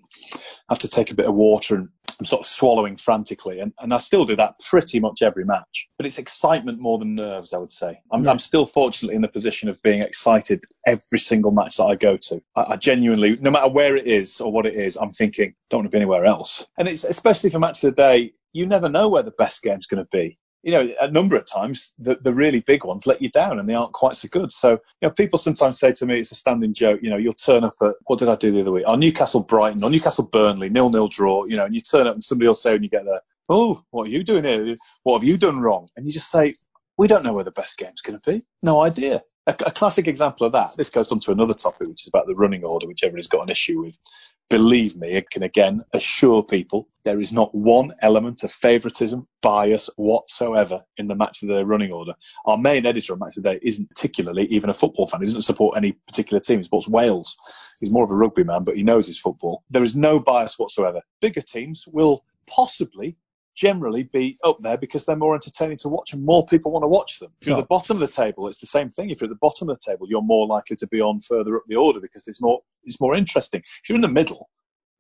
have 0.70 0.80
to 0.80 0.88
take 0.88 1.12
a 1.12 1.14
bit 1.14 1.28
of 1.28 1.36
water 1.36 1.76
and 1.76 1.90
I'm 2.20 2.26
sort 2.26 2.42
of 2.42 2.46
swallowing 2.46 2.98
frantically. 2.98 3.60
And, 3.60 3.74
and 3.80 3.94
I 3.94 3.98
still 3.98 4.26
do 4.26 4.36
that 4.36 4.60
pretty 4.60 5.00
much 5.00 5.22
every 5.22 5.46
match. 5.46 5.88
But 5.98 6.06
it's 6.06 6.18
excitement 6.18 6.80
more 6.80 7.00
than 7.00 7.16
nerves, 7.16 7.54
I 7.54 7.58
would 7.58 7.74
say. 7.74 8.00
I'm, 8.12 8.24
Yeah. 8.24 8.32
I'm 8.32 8.40
still 8.40 8.66
fortunately 8.66 9.16
in 9.16 9.22
the 9.22 9.28
position 9.28 9.70
of 9.70 9.82
being 9.82 10.02
excited 10.02 10.64
every 10.86 11.20
single 11.20 11.52
match 11.52 11.78
that 11.78 11.86
I 11.86 11.96
go 11.96 12.18
to. 12.18 12.42
I, 12.56 12.62
I 12.74 12.76
genuinely, 12.76 13.38
no 13.38 13.52
matter 13.52 13.70
where 13.70 13.96
it 13.96 14.08
is 14.08 14.40
or 14.42 14.52
what 14.52 14.66
it 14.66 14.76
is, 14.76 14.98
I'm 14.98 15.12
thinking, 15.12 15.54
don't 15.70 15.80
want 15.80 15.92
to 15.92 15.96
be 15.96 16.02
anywhere 16.02 16.26
else. 16.26 16.68
And 16.78 16.88
it's 16.88 17.04
especially 17.04 17.50
for 17.52 17.60
match 17.60 17.84
of 17.84 17.96
the 17.96 18.02
day, 18.02 18.34
you 18.54 18.66
never 18.66 18.90
know 18.90 19.10
where 19.10 19.24
the 19.24 19.32
best 19.32 19.62
game's 19.62 19.88
going 19.88 20.04
to 20.04 20.10
be. 20.12 20.38
You 20.64 20.72
know, 20.72 20.94
a 21.02 21.10
number 21.10 21.36
of 21.36 21.46
times 21.46 21.94
the, 21.98 22.16
the 22.22 22.34
really 22.34 22.60
big 22.60 22.84
ones 22.84 23.08
let 23.08 23.22
you 23.22 23.32
down 23.32 23.60
and 23.60 23.68
they 23.68 23.74
aren't 23.74 23.94
quite 23.94 24.16
so 24.16 24.28
good. 24.28 24.52
So, 24.52 24.72
you 24.72 24.80
know, 25.02 25.10
people 25.10 25.40
sometimes 25.40 25.80
say 25.80 25.92
to 25.94 26.06
me, 26.06 26.20
it's 26.20 26.32
a 26.32 26.36
standing 26.36 26.72
joke, 26.72 27.00
you 27.02 27.10
know, 27.10 27.18
you'll 27.18 27.34
turn 27.34 27.64
up 27.64 27.74
at, 27.82 27.96
what 28.06 28.20
did 28.20 28.30
I 28.30 28.36
do 28.36 28.52
the 28.52 28.62
other 28.62 28.72
week? 28.72 28.84
Oh, 28.86 28.96
Newcastle 28.96 29.42
Brighton 29.42 29.84
or 29.84 29.90
Newcastle 29.90 30.30
Burnley, 30.32 30.70
nil 30.70 30.92
nil 30.92 31.08
draw, 31.08 31.46
you 31.46 31.58
know, 31.58 31.66
and 31.66 31.74
you 31.74 31.82
turn 31.82 32.06
up 32.06 32.14
and 32.14 32.24
somebody 32.24 32.48
will 32.48 32.54
say 32.54 32.74
when 32.74 32.84
you 32.84 32.90
get 32.90 33.06
there, 33.06 33.22
oh, 33.50 33.84
what 33.90 34.04
are 34.04 34.12
you 34.12 34.24
doing 34.24 34.44
here? 34.44 34.76
What 35.02 35.20
have 35.20 35.28
you 35.28 35.36
done 35.36 35.62
wrong? 35.62 35.88
And 35.98 36.06
you 36.06 36.12
just 36.12 36.30
say, 36.30 36.54
we 36.98 37.08
don't 37.08 37.24
know 37.24 37.34
where 37.34 37.44
the 37.44 37.52
best 37.52 37.80
game's 37.80 38.02
going 38.02 38.20
to 38.20 38.32
be. 38.32 38.44
No 38.62 38.84
idea. 38.84 39.24
A, 39.48 39.56
a 39.66 39.72
classic 39.72 40.08
example 40.08 40.46
of 40.46 40.54
that, 40.54 40.72
this 40.78 40.90
goes 40.90 41.12
on 41.12 41.20
to 41.22 41.32
another 41.32 41.54
topic, 41.54 41.88
which 41.88 42.04
is 42.04 42.08
about 42.08 42.28
the 42.28 42.36
running 42.36 42.64
order, 42.64 42.88
which 42.88 43.04
everybody's 43.04 43.28
got 43.28 43.42
an 43.42 43.50
issue 43.50 43.82
with. 43.82 43.98
Believe 44.50 44.98
me, 44.98 45.18
I 45.18 45.24
can 45.32 45.44
again 45.44 45.84
assure 45.94 46.44
people 46.44 46.88
there 47.04 47.22
is 47.22 47.32
not 47.32 47.56
one 47.56 47.94
element 48.02 48.44
of 48.44 48.52
favouritism, 48.52 49.26
bias 49.42 49.90
whatsoever 49.96 50.84
in 50.98 51.08
the 51.08 51.16
match 51.16 51.42
of 51.42 51.48
the 51.48 51.66
running 51.66 51.92
order. 51.92 52.14
Our 52.46 52.58
main 52.58 52.86
editor 52.86 53.14
on 53.14 53.20
Match 53.20 53.38
of 53.38 53.44
the 53.44 53.54
Day 53.54 53.60
isn't 53.64 53.90
particularly 53.90 54.46
even 54.48 54.70
a 54.70 54.74
football 54.74 55.08
fan. 55.08 55.22
He 55.22 55.28
doesn't 55.28 55.44
support 55.44 55.78
any 55.78 55.94
particular 55.94 56.40
team. 56.40 56.60
He 56.60 56.64
supports 56.64 56.88
Wales. 56.88 57.36
He's 57.80 57.92
more 57.92 58.04
of 58.04 58.12
a 58.12 58.16
rugby 58.16 58.44
man, 58.44 58.64
but 58.64 58.76
he 58.76 58.84
knows 58.84 59.08
his 59.08 59.20
football. 59.20 59.64
There 59.72 59.84
is 59.84 59.96
no 59.96 60.20
bias 60.20 60.60
whatsoever. 60.60 61.02
Bigger 61.22 61.42
teams 61.42 61.88
will 61.88 62.24
possibly 62.46 63.18
generally 63.56 64.04
be 64.04 64.38
up 64.44 64.58
there 64.62 64.78
because 64.78 65.06
they're 65.06 65.16
more 65.16 65.36
entertaining 65.36 65.78
to 65.78 65.90
watch 65.90 66.14
and 66.14 66.24
more 66.24 66.46
people 66.46 66.72
want 66.72 66.84
to 66.84 66.88
watch 66.88 67.20
them. 67.20 67.32
If 67.42 67.48
you're 67.48 67.58
at 67.58 67.62
the 67.62 67.68
bottom 67.68 67.98
of 67.98 68.02
the 68.02 68.08
table, 68.08 68.48
it's 68.48 68.60
the 68.60 68.68
same 68.68 68.90
thing. 68.90 69.10
If 69.10 69.22
you're 69.22 69.28
at 69.28 69.34
the 69.34 69.40
bottom 69.42 69.70
of 69.70 69.78
the 69.80 69.92
table, 69.92 70.08
you're 70.10 70.22
more 70.22 70.48
likely 70.48 70.76
to 70.78 70.88
be 70.88 71.02
on 71.02 71.22
further 71.22 71.58
up 71.58 71.64
the 71.68 71.76
order 71.76 72.00
because 72.00 72.28
it's 72.28 72.42
more 72.42 72.62
it's 72.84 73.02
more 73.02 73.16
interesting. 73.16 73.62
If 73.62 73.90
you're 73.90 73.98
in 73.98 74.02
the 74.02 74.08
middle, 74.08 74.50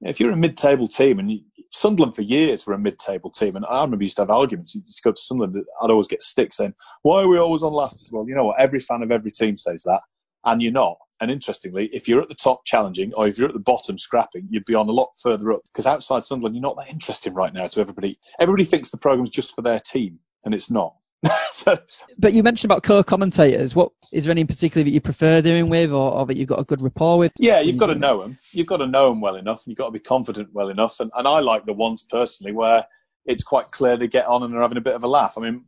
if 0.02 0.20
you're 0.20 0.32
a 0.32 0.38
mid-table 0.38 0.88
team, 0.88 1.20
and 1.20 1.32
you, 1.32 1.40
Sunderland 1.72 2.16
for 2.16 2.24
years 2.24 2.66
were 2.66 2.74
a 2.74 2.80
mid-table 2.80 3.30
team, 3.30 3.56
and 3.56 3.66
I 3.66 3.82
remember 3.84 4.04
used 4.04 4.18
to 4.18 4.24
have 4.24 4.30
arguments. 4.30 4.76
You 4.76 4.82
just 4.82 5.04
go 5.04 5.12
to 5.12 5.22
Sunderland, 5.22 5.64
I'd 5.82 5.92
always 5.92 6.08
get 6.08 6.22
sticks 6.22 6.58
saying, 6.58 6.74
"Why 7.04 7.22
are 7.22 7.28
we 7.28 7.38
always 7.38 7.64
on 7.64 7.74
last?" 7.74 8.04
Said, 8.04 8.14
Well, 8.16 8.28
you 8.28 8.36
know 8.36 8.46
what? 8.46 8.60
Every 8.60 8.80
fan 8.80 9.04
of 9.04 9.12
every 9.12 9.32
team 9.32 9.58
says 9.58 9.84
that, 9.84 10.02
and 10.45 10.62
you're 10.62 10.71
not. 10.71 10.97
And 11.19 11.30
interestingly, 11.30 11.88
if 11.93 12.08
you're 12.08 12.21
at 12.21 12.30
the 12.30 12.36
top 12.36 12.65
challenging, 12.65 13.13
or 13.13 13.27
if 13.27 13.38
you're 13.38 13.47
at 13.47 13.54
the 13.54 13.60
bottom 13.60 13.97
scrapping, 13.97 14.47
you'd 14.49 14.65
be 14.65 14.73
on 14.73 14.89
a 14.89 14.91
lot 14.91 15.10
further 15.21 15.51
up. 15.51 15.62
Because 15.67 15.86
outside 15.86 16.25
Sunderland, 16.25 16.56
you're 16.56 16.63
not 16.63 16.77
that 16.77 16.89
interesting 16.89 17.36
right 17.36 17.54
now 17.54 17.67
to 17.67 17.80
everybody. 17.80 18.17
Everybody 18.39 18.63
thinks 18.63 18.89
the 18.89 18.97
program's 18.97 19.30
just 19.30 19.54
for 19.56 19.62
their 19.62 19.80
team, 19.80 20.17
and 20.45 20.54
it's 20.56 20.71
not. 20.71 20.95
so 21.51 21.77
But 22.17 22.34
you 22.34 22.41
mentioned 22.41 22.71
about 22.71 22.82
co-commentators. 22.82 23.75
What 23.75 23.91
is 24.12 24.25
there 24.25 24.32
any 24.32 24.41
in 24.41 24.47
particular 24.47 24.84
that 24.84 24.89
you 24.89 24.99
prefer 24.99 25.41
doing 25.41 25.69
with, 25.69 25.91
or, 25.91 26.12
or 26.12 26.25
that 26.25 26.38
you've 26.38 26.49
got 26.49 26.60
a 26.60 26.63
good 26.63 26.82
rapport 26.82 27.19
with? 27.19 27.32
Yeah, 27.38 27.60
you've 27.60 27.77
got 27.77 27.88
to 27.88 27.95
know 27.95 28.21
them. 28.21 28.39
You've 28.51 28.65
got 28.65 28.77
to 28.77 28.88
know 28.88 29.10
them 29.10 29.21
well 29.21 29.36
enough, 29.36 29.63
and 29.63 29.71
you've 29.71 29.77
got 29.77 29.86
to 29.86 29.91
be 29.91 29.99
confident 29.99 30.49
well 30.54 30.69
enough. 30.69 30.99
And, 30.99 31.12
and 31.15 31.27
I 31.27 31.39
like 31.39 31.65
the 31.65 31.73
ones 31.73 32.04
personally 32.10 32.54
where 32.54 32.84
it's 33.26 33.44
quite 33.44 33.66
clear 33.72 33.98
they 33.98 34.08
get 34.08 34.28
on 34.28 34.44
and 34.44 34.56
are 34.56 34.62
having 34.62 34.78
a 34.78 34.82
bit 34.82 34.96
of 34.96 35.04
a 35.04 35.08
laugh. 35.08 35.36
I 35.38 35.42
mean, 35.42 35.66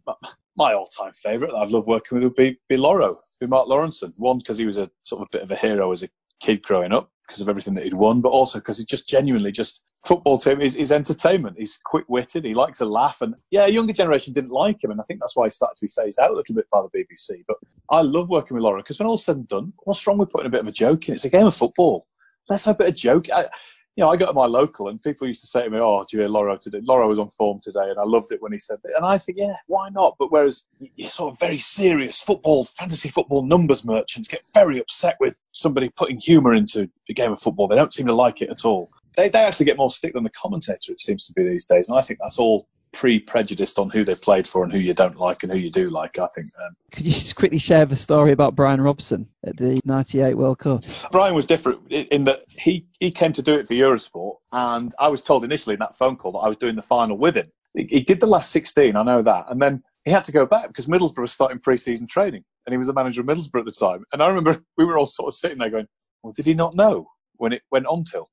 my 0.56 0.74
all-time 0.74 1.14
favourite 1.14 1.52
that 1.52 1.58
I've 1.58 1.72
loved 1.72 1.88
working 1.88 2.16
with 2.16 2.24
would 2.24 2.36
be, 2.36 2.60
be 2.70 2.78
Lawro, 2.78 3.16
be 3.40 3.48
Mark 3.48 3.68
Lawrenson. 3.68 4.14
One 4.18 4.40
because 4.40 4.58
he 4.58 4.66
was 4.66 4.78
a 4.78 4.90
sort 5.04 5.22
of 5.22 5.28
a 5.28 5.38
bit 5.38 5.44
of 5.44 5.52
a 5.52 5.56
hero 5.56 5.92
as 5.92 6.04
a 6.04 6.10
kid 6.42 6.62
growing 6.64 6.92
up 6.92 7.10
because 7.28 7.42
of 7.42 7.50
everything 7.50 7.74
that 7.74 7.86
he'd 7.86 7.94
won, 7.94 8.22
but 8.22 8.30
also 8.30 8.60
because 8.60 8.78
he 8.78 8.86
just 8.86 9.08
genuinely 9.08 9.52
just 9.52 9.82
football 10.06 10.38
to 10.38 10.52
him 10.52 10.62
is, 10.62 10.76
is 10.76 10.92
entertainment. 10.92 11.58
He's 11.58 11.80
quick-witted. 11.86 12.44
He 12.44 12.54
likes 12.54 12.80
to 12.80 12.86
laugh, 12.86 13.22
and 13.22 13.34
yeah, 13.50 13.66
younger 13.66 13.94
generation 13.94 14.34
didn't 14.34 14.52
like 14.52 14.84
him, 14.84 14.92
and 14.92 15.00
I 15.00 15.04
think 15.06 15.22
that's 15.22 15.36
why 15.36 15.46
he 15.46 15.50
started 15.50 15.76
to 15.78 15.86
be 15.86 15.92
phased 15.96 16.20
out 16.20 16.32
a 16.32 16.36
little 16.36 16.56
bit 16.56 16.70
by 16.70 16.82
the 16.82 17.00
BBC. 17.00 17.44
But 17.48 17.58
I 17.90 18.02
love 18.02 18.30
working 18.30 18.56
with 18.56 18.64
Lawro 18.64 18.78
because 18.78 19.00
when 19.00 19.08
all's 19.08 19.24
said 19.24 19.38
and 19.38 19.48
done, 19.48 19.74
what's 19.84 20.06
wrong 20.06 20.18
with 20.18 20.30
putting 20.30 20.48
a 20.48 20.52
bit 20.52 20.62
of 20.62 20.68
a 20.68 20.72
joke 20.72 21.08
in? 21.08 21.16
It's 21.16 21.26
a 21.26 21.30
game 21.30 21.48
of 21.48 21.56
football. 21.56 22.08
Let's 22.50 22.66
have 22.66 22.76
a 22.76 22.80
bit 22.80 22.90
of 22.90 22.96
joke. 22.98 23.30
I, 23.30 23.48
you 23.96 24.04
know, 24.04 24.10
I 24.10 24.18
go 24.18 24.26
to 24.26 24.34
my 24.34 24.46
local 24.46 24.90
and 24.90 25.02
people 25.02 25.28
used 25.28 25.42
to 25.42 25.48
say 25.48 25.64
to 25.64 25.70
me, 25.70 25.78
"Oh, 25.80 26.04
do 26.10 26.18
you 26.18 26.24
hear 26.24 26.32
Lawro 26.32 26.60
today? 26.60 26.80
Lawro 26.80 27.08
was 27.08 27.20
on 27.20 27.28
form 27.28 27.60
today," 27.62 27.90
and 27.90 28.00
I 28.00 28.04
loved 28.04 28.32
it 28.32 28.42
when 28.42 28.52
he 28.52 28.58
said 28.58 28.80
that. 28.84 28.96
And 28.96 29.06
I 29.06 29.20
think, 29.20 29.38
yeah, 29.38 29.56
why 29.68 29.90
not? 29.90 30.16
But 30.18 30.32
whereas 30.32 30.64
you're 30.96 31.10
sort 31.10 31.32
of 31.32 31.40
very 31.40 31.60
serious 31.60 32.22
football, 32.22 32.66
fantasy 32.66 33.10
football 33.10 33.44
numbers 33.44 33.86
merchants 33.86 34.28
get 34.28 34.42
very 34.54 34.80
upset 34.80 35.18
with 35.20 35.38
somebody 35.52 35.90
putting 35.90 36.20
humour 36.20 36.56
into 36.56 36.90
a 37.08 37.14
game 37.14 37.32
of 37.32 37.40
football. 37.40 37.68
They 37.68 37.76
don't 37.76 37.94
seem 37.94 38.08
to 38.08 38.14
like 38.14 38.42
it 38.42 38.50
at 38.50 38.66
all. 38.66 38.90
They, 39.16 39.30
they 39.30 39.40
actually 39.40 39.68
get 39.68 39.78
more 39.78 39.92
stick 39.92 40.14
than 40.14 40.24
the 40.24 40.32
commentator. 40.32 40.92
It 40.92 41.00
seems 41.00 41.28
to 41.28 41.34
be 41.34 41.44
these 41.44 41.66
days, 41.66 41.90
and 41.90 41.98
I 41.98 42.02
think 42.02 42.20
that's 42.20 42.40
all 42.40 42.68
pre-prejudiced 42.94 43.78
on 43.80 43.90
who 43.90 44.06
they 44.06 44.16
played 44.16 44.48
for 44.48 44.64
and 44.64 44.72
who 44.72 44.80
you 44.80 44.94
don't 44.94 45.18
like 45.18 45.44
and 45.44 45.52
who 45.52 45.58
you 45.58 45.70
do 45.70 45.90
like. 45.90 46.18
I 46.20 46.28
think. 46.28 46.48
Um, 46.64 46.76
Could 46.92 47.06
you 47.06 47.12
just 47.12 47.36
quickly 47.36 47.58
share 47.58 47.86
the 47.86 47.96
story 47.96 48.32
about 48.32 48.56
Brian 48.56 48.80
Robson 48.80 49.28
at 49.46 49.58
the 49.58 49.80
'98 49.84 50.36
World 50.36 50.60
Cup? 50.60 50.86
Brian 51.12 51.36
was 51.36 51.46
different 51.46 51.92
in 51.92 52.24
that 52.26 52.44
he 52.48 52.88
he 53.00 53.12
came 53.12 53.34
to 53.34 53.42
do 53.42 53.56
it 53.56 53.68
for 53.68 53.74
Eurosport, 53.74 54.36
and 54.54 54.94
I 55.00 55.10
was 55.10 55.22
told 55.22 55.44
initially 55.44 55.74
in 55.74 55.80
that 55.80 55.96
phone 55.96 56.16
call 56.16 56.32
that 56.34 56.40
I 56.40 56.48
was 56.48 56.58
doing 56.58 56.76
the 56.76 56.82
final 56.82 57.18
with 57.18 57.36
him. 57.36 57.52
He, 57.76 57.88
he 57.90 58.02
did 58.02 58.20
the 58.20 58.28
last 58.28 58.52
16, 58.52 58.96
I 58.96 59.04
know 59.04 59.24
that, 59.24 59.46
and 59.50 59.60
then 59.60 59.82
he 60.06 60.12
had 60.12 60.24
to 60.26 60.32
go 60.32 60.46
back 60.46 60.68
because 60.68 60.86
Middlesbrough 60.86 61.22
was 61.22 61.32
starting 61.32 61.60
pre-season 61.60 62.08
training, 62.08 62.44
and 62.66 62.74
he 62.74 62.78
was 62.78 62.88
the 62.88 62.94
manager 62.94 63.22
of 63.22 63.28
Middlesbrough 63.28 63.62
at 63.62 63.66
the 63.66 63.72
time. 63.72 64.04
And 64.14 64.22
I 64.22 64.28
remember 64.28 64.64
we 64.78 64.86
were 64.86 64.98
all 64.98 65.06
sort 65.06 65.28
of 65.28 65.34
sitting 65.34 65.58
there 65.58 65.70
going, 65.70 65.88
"Well, 66.22 66.34
did 66.34 66.46
he 66.46 66.54
not 66.54 66.76
know 66.76 67.08
when 67.38 67.54
it 67.54 67.64
went 67.72 67.88
on 67.88 68.04
till?" 68.04 68.30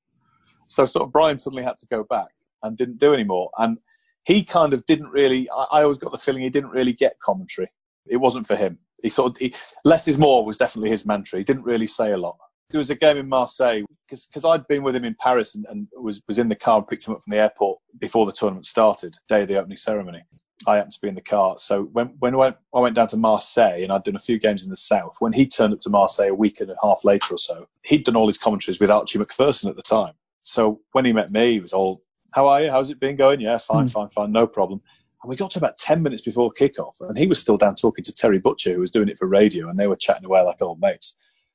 So 0.67 0.87
sort 0.87 1.07
of 1.07 1.13
Brian 1.13 1.39
suddenly 1.39 1.65
had 1.65 1.79
to 1.79 1.87
go 1.87 2.05
back 2.05 2.29
and 2.63 2.77
didn't 2.77 2.99
do 2.99 3.13
anymore. 3.13 3.51
And 3.59 3.79
he 4.25 4.45
kind 4.45 4.73
of 4.73 4.85
didn't 4.87 5.11
really. 5.11 5.49
I, 5.51 5.79
I 5.79 5.83
always 5.83 5.99
got 5.99 6.13
the 6.13 6.19
feeling 6.19 6.43
he 6.43 6.51
didn't 6.51 6.71
really 6.71 6.93
get 6.93 7.19
commentary. 7.21 7.69
It 8.07 8.17
wasn't 8.17 8.47
for 8.47 8.57
him. 8.57 8.79
He 9.03 9.09
sort 9.09 9.33
of 9.33 9.39
he, 9.39 9.55
less 9.85 10.09
is 10.09 10.19
more 10.19 10.45
was 10.45 10.57
definitely 10.57 10.91
his 10.91 11.07
mantra. 11.07 11.39
He 11.39 11.45
didn't 11.45 11.65
really 11.65 11.87
say 11.87 12.13
a 12.13 12.19
lot. 12.19 12.37
There 12.71 12.79
was 12.79 12.91
a 12.91 12.95
game 12.95 13.17
in 13.17 13.29
Marseille 13.29 13.83
because 14.09 14.45
I'd 14.45 14.67
been 14.69 14.83
with 14.83 14.95
him 14.95 15.05
in 15.05 15.17
Paris 15.19 15.55
and, 15.55 15.67
and 15.71 15.89
was 15.93 16.23
was 16.29 16.39
in 16.39 16.49
the 16.49 16.55
car 16.55 16.79
and 16.79 16.87
picked 16.87 17.07
him 17.07 17.15
up 17.15 17.23
from 17.23 17.31
the 17.33 17.39
airport 17.39 17.79
before 17.99 18.27
the 18.27 18.33
tournament 18.33 18.67
started, 18.67 19.17
day 19.29 19.43
of 19.43 19.49
the 19.49 19.57
opening 19.57 19.77
ceremony. 19.77 20.23
I 20.67 20.77
happened 20.77 20.93
to 20.93 21.01
be 21.01 21.09
in 21.09 21.15
the 21.15 21.23
car. 21.23 21.57
So 21.59 21.85
when 21.93 22.15
when 22.19 22.35
I 22.35 22.37
went, 22.37 22.57
I 22.75 22.81
went 22.81 22.95
down 22.95 23.09
to 23.09 23.17
Marseille 23.17 23.83
and 23.83 23.91
I'd 23.91 24.05
done 24.05 24.17
a 24.17 24.21
few 24.21 24.39
games 24.39 24.63
in 24.63 24.71
the 24.71 24.77
south. 24.77 25.17
When 25.19 25.33
he 25.33 25.47
turned 25.47 25.73
up 25.73 25.81
to 25.81 25.91
Marseille 25.91 26.29
a 26.29 26.35
week 26.35 26.61
and 26.61 26.71
a 26.71 26.77
half 26.83 27.05
later 27.05 27.35
or 27.35 27.39
so, 27.39 27.67
he'd 27.85 28.05
done 28.05 28.17
all 28.17 28.27
his 28.27 28.39
commentaries 28.39 28.79
with 28.79 28.91
Archie 28.91 29.19
Macpherson 29.19 29.71
at 29.71 29.77
the 29.77 29.83
time. 29.83 30.13
So 30.43 30.81
when 30.93 31.05
he 31.05 31.13
met 31.13 31.31
me, 31.31 31.53
he 31.53 31.61
was 31.61 31.73
all, 31.73 32.03
"How 32.33 32.49
are 32.49 32.63
you? 32.63 32.71
How's 32.71 32.91
it 32.91 33.01
been 33.01 33.17
going? 33.17 33.41
Yeah, 33.41 33.59
fine, 33.59 33.87
mm. 33.87 33.93
fine, 33.93 34.09
fine, 34.09 34.33
no 34.33 34.47
problem." 34.47 34.81
And 35.23 35.29
we 35.29 35.37
got 35.37 35.51
to 35.53 35.59
about 35.59 35.77
ten 35.77 36.03
minutes 36.03 36.23
before 36.23 36.53
kickoff, 36.53 37.01
and 37.01 37.17
he 37.17 37.27
was 37.27 37.39
still 37.39 37.57
down 37.57 37.75
talking 37.75 38.05
to 38.05 38.13
Terry 38.13 38.39
Butcher, 38.39 38.73
who 38.73 38.81
was 38.81 38.91
doing 38.91 39.09
it 39.09 39.19
for 39.19 39.27
radio, 39.27 39.69
and 39.69 39.79
they 39.79 39.87
were 39.87 39.97
chatting 39.97 40.25
away 40.25 40.43
like 40.43 40.63
old 40.63 40.81
mates. 40.81 41.15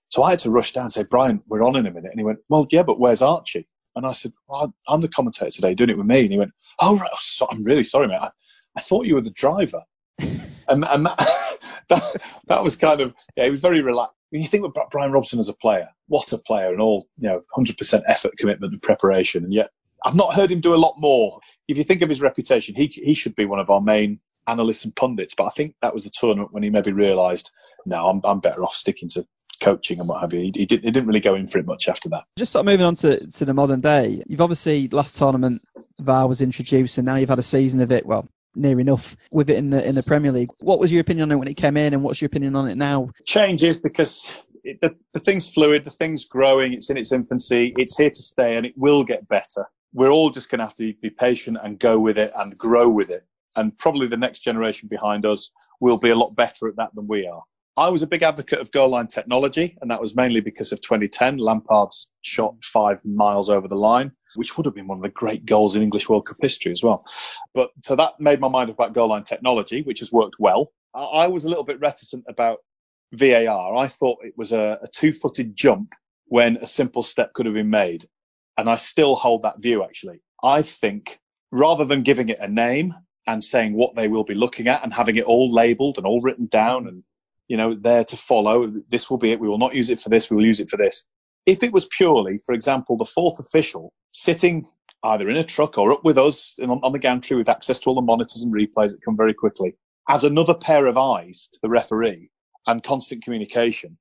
So 0.10 0.24
I 0.24 0.32
had 0.32 0.40
to 0.40 0.52
rush 0.52 0.74
down 0.74 0.86
and 0.86 0.94
say, 0.94 1.04
"Brian, 1.04 1.42
we're 1.48 1.64
on 1.64 1.76
in 1.76 1.86
a 1.86 1.92
minute." 1.92 2.12
And 2.12 2.20
he 2.20 2.26
went, 2.26 2.40
"Well, 2.50 2.68
yeah, 2.72 2.84
but 2.84 3.00
where's 3.00 3.22
Archie?" 3.22 3.68
And 3.96 4.06
I 4.06 4.12
said, 4.12 4.34
well, 4.48 4.74
"I'm 4.88 5.02
the 5.02 5.08
commentator 5.08 5.52
today, 5.52 5.74
doing 5.74 5.90
it 5.90 5.98
with 5.98 6.08
me." 6.08 6.22
And 6.22 6.32
he 6.32 6.38
went, 6.38 6.52
"Oh, 6.80 6.98
right. 6.98 7.10
Oh, 7.42 7.48
I'm 7.50 7.64
really 7.64 7.84
sorry, 7.84 8.08
mate. 8.08 8.20
I, 8.22 8.30
I 8.76 8.82
thought 8.82 9.06
you 9.06 9.16
were 9.16 9.22
the 9.22 9.32
driver." 9.32 9.82
and, 10.20 10.86
and 10.86 11.06
that, 11.06 11.60
that, 11.90 12.22
that 12.48 12.64
was 12.64 12.76
kind 12.76 13.02
of 13.02 13.14
yeah, 13.36 13.46
he 13.46 13.52
was 13.52 13.62
very 13.62 13.82
relaxed 13.82 14.16
when 14.36 14.42
you 14.42 14.50
think 14.50 14.66
about 14.66 14.92
Brian 14.92 15.14
Robson 15.14 15.40
as 15.40 15.48
a 15.48 15.54
player, 15.54 15.88
what 16.08 16.34
a 16.34 16.38
player, 16.38 16.74
and 16.74 16.82
all 16.82 17.08
you 17.20 17.30
know, 17.30 17.42
hundred 17.54 17.78
percent 17.78 18.04
effort, 18.06 18.38
commitment, 18.38 18.74
and 18.74 18.82
preparation, 18.82 19.46
and 19.46 19.54
yet 19.54 19.70
I've 20.06 20.16
not 20.16 20.34
heard 20.34 20.52
him 20.52 20.62
do 20.62 20.76
a 20.76 20.78
lot 20.78 20.96
more. 20.98 21.40
If 21.68 21.78
you 21.78 21.84
think 21.84 22.02
of 22.02 22.10
his 22.10 22.22
reputation, 22.22 22.76
he 22.76 22.88
he 22.88 23.14
should 23.14 23.36
be 23.36 23.46
one 23.46 23.60
of 23.60 23.70
our 23.70 23.82
main 23.82 24.20
analysts 24.48 24.86
and 24.86 24.96
pundits. 24.96 25.34
But 25.36 25.46
I 25.46 25.50
think 25.50 25.76
that 25.82 25.94
was 25.94 26.04
the 26.04 26.12
tournament 26.12 26.54
when 26.54 26.64
he 26.64 26.70
maybe 26.70 26.92
realised, 26.92 27.50
no, 27.86 28.08
I'm 28.08 28.22
I'm 28.24 28.40
better 28.40 28.64
off 28.64 28.74
sticking 28.74 29.10
to 29.10 29.26
coaching 29.62 30.00
and 30.00 30.08
what 30.08 30.22
have 30.22 30.34
you. 30.34 30.42
He, 30.42 30.52
he, 30.56 30.66
did, 30.66 30.84
he 30.84 30.92
didn't 30.92 31.08
really 31.08 31.20
go 31.20 31.36
in 31.36 31.48
for 31.48 31.58
it 31.58 31.66
much 31.66 31.88
after 31.88 32.10
that. 32.10 32.24
Just 32.38 32.52
sort 32.52 32.62
of 32.62 32.66
moving 32.66 32.86
on 32.86 32.96
to, 32.96 33.26
to 33.26 33.46
the 33.46 33.54
modern 33.54 33.80
day, 33.82 34.22
you've 34.28 34.42
obviously 34.42 34.90
last 34.90 35.18
tournament 35.18 35.62
VAR 36.02 36.28
was 36.28 36.42
introduced, 36.42 36.98
and 36.98 37.06
now 37.06 37.16
you've 37.16 37.30
had 37.30 37.40
a 37.40 37.44
season 37.44 37.80
of 37.82 37.92
it. 37.92 38.06
Well, 38.06 38.28
near 38.56 38.80
enough 38.80 39.18
with 39.32 39.50
it 39.50 39.58
in 39.58 39.70
the 39.70 39.86
in 39.88 39.96
the 39.96 40.04
Premier 40.04 40.32
League. 40.32 40.50
What 40.60 40.80
was 40.80 40.92
your 40.92 41.02
opinion 41.02 41.30
on 41.30 41.32
it 41.32 41.40
when 41.40 41.48
it 41.48 41.56
came 41.58 41.78
in, 41.78 41.94
and 41.94 42.04
what's 42.04 42.22
your 42.22 42.28
opinion 42.28 42.56
on 42.56 42.68
it 42.70 42.76
now? 42.76 43.10
Changes 43.26 43.80
because 43.80 44.46
it, 44.66 44.82
the, 44.82 44.96
the 45.14 45.20
thing's 45.20 45.48
fluid, 45.48 45.86
the 45.86 45.92
thing's 45.92 46.26
growing, 46.26 46.74
it's 46.74 46.90
in 46.90 46.98
its 46.98 47.12
infancy, 47.12 47.74
it's 47.78 47.98
here 47.98 48.10
to 48.10 48.22
stay, 48.22 48.58
and 48.58 48.66
it 48.66 48.74
will 48.76 49.04
get 49.04 49.28
better. 49.28 49.66
We're 49.94 50.10
all 50.10 50.30
just 50.30 50.50
going 50.50 50.60
to 50.60 50.66
have 50.66 50.76
to 50.76 50.94
be 51.02 51.10
patient 51.10 51.58
and 51.64 51.80
go 51.80 52.00
with 52.00 52.18
it 52.18 52.32
and 52.36 52.58
grow 52.58 52.90
with 52.90 53.10
it. 53.10 53.26
And 53.56 53.78
probably 53.78 54.08
the 54.08 54.18
next 54.18 54.40
generation 54.40 54.90
behind 54.90 55.26
us 55.26 55.52
will 55.80 55.98
be 55.98 56.10
a 56.10 56.16
lot 56.16 56.36
better 56.36 56.68
at 56.68 56.76
that 56.76 56.90
than 56.96 57.08
we 57.08 57.28
are. 57.28 57.44
I 57.78 57.90
was 57.90 58.02
a 58.02 58.08
big 58.08 58.24
advocate 58.24 58.60
of 58.60 58.72
goal 58.72 58.90
line 58.90 59.08
technology, 59.08 59.78
and 59.82 59.92
that 59.92 60.02
was 60.02 60.16
mainly 60.16 60.40
because 60.42 60.72
of 60.72 60.82
2010. 60.82 61.38
Lampard's 61.38 62.10
shot 62.22 62.56
five 62.64 63.04
miles 63.04 63.50
over 63.50 63.68
the 63.68 63.76
line, 63.76 64.12
which 64.36 64.58
would 64.58 64.66
have 64.66 64.76
been 64.76 64.88
one 64.88 64.98
of 64.98 65.04
the 65.04 65.10
great 65.10 65.46
goals 65.46 65.76
in 65.76 65.84
English 65.84 66.08
World 66.08 66.26
Cup 66.26 66.38
history 66.42 66.72
as 66.72 66.82
well. 66.82 67.06
But 67.54 67.72
so 67.82 67.96
that 67.98 68.14
made 68.20 68.40
my 68.40 68.48
mind 68.48 68.70
about 68.70 68.94
goal 68.94 69.10
line 69.10 69.24
technology, 69.24 69.82
which 69.82 70.00
has 70.00 70.12
worked 70.12 70.38
well. 70.40 70.72
I 70.94 71.28
was 71.28 71.44
a 71.44 71.50
little 71.50 71.66
bit 71.66 71.82
reticent 71.82 72.24
about 72.30 72.60
VAR. 73.14 73.76
I 73.76 73.88
thought 73.88 74.20
it 74.24 74.34
was 74.38 74.52
a, 74.52 74.80
a 74.82 74.88
two 74.88 75.14
footed 75.14 75.56
jump 75.56 75.94
when 76.28 76.58
a 76.58 76.68
simple 76.68 77.04
step 77.04 77.34
could 77.34 77.46
have 77.46 77.56
been 77.56 77.70
made. 77.70 78.06
And 78.58 78.70
I 78.70 78.76
still 78.76 79.16
hold 79.16 79.44
that 79.44 79.62
view, 79.62 79.84
actually. 79.84 80.22
I 80.44 80.62
think 80.62 81.20
rather 81.52 81.86
than 81.86 82.04
giving 82.04 82.30
it 82.30 82.40
a 82.40 82.48
name 82.48 82.94
and 83.28 83.44
saying 83.44 83.74
what 83.74 83.96
they 83.96 84.08
will 84.08 84.24
be 84.24 84.34
looking 84.34 84.68
at 84.68 84.84
and 84.84 84.94
having 84.94 85.16
it 85.16 85.26
all 85.26 85.52
labeled 85.52 85.98
and 85.98 86.06
all 86.06 86.22
written 86.22 86.48
down 86.48 86.88
and 86.88 87.04
you 87.48 87.58
know, 87.58 87.76
there 87.76 88.04
to 88.06 88.18
follow. 88.18 88.72
This 88.90 89.10
will 89.10 89.18
be 89.18 89.32
it. 89.32 89.40
We 89.40 89.48
will 89.48 89.58
not 89.58 89.76
use 89.76 89.90
it 89.90 90.00
for 90.00 90.10
this. 90.10 90.30
We 90.30 90.36
will 90.36 90.46
use 90.46 90.60
it 90.60 90.70
for 90.70 90.78
this. 90.78 91.04
If 91.46 91.62
it 91.64 91.72
was 91.72 91.86
purely, 91.86 92.38
for 92.38 92.54
example, 92.54 92.98
the 92.98 93.06
fourth 93.06 93.40
official 93.40 93.94
sitting 94.12 94.66
either 95.04 95.30
in 95.30 95.38
a 95.38 95.44
truck 95.44 95.78
or 95.78 95.92
up 95.92 96.04
with 96.04 96.18
us 96.18 96.56
on, 96.62 96.80
on 96.82 96.92
the 96.92 97.00
gantry 97.00 97.38
with 97.38 97.50
access 97.50 97.80
to 97.80 97.90
all 97.90 97.96
the 97.96 98.02
monitors 98.02 98.42
and 98.42 98.52
replays 98.52 98.90
that 98.90 99.04
come 99.06 99.16
very 99.16 99.34
quickly, 99.34 99.76
as 100.10 100.24
another 100.24 100.56
pair 100.56 100.88
of 100.88 100.98
eyes 100.98 101.48
to 101.54 101.60
the 101.62 101.70
referee 101.70 102.30
and 102.68 102.84
constant 102.84 103.24
communication, 103.24 103.98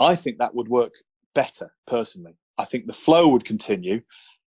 I 0.00 0.14
think 0.14 0.38
that 0.38 0.54
would 0.54 0.68
work 0.68 0.94
better 1.34 1.72
personally. 1.86 2.36
I 2.56 2.64
think 2.64 2.86
the 2.86 2.92
flow 2.92 3.28
would 3.28 3.44
continue. 3.44 4.00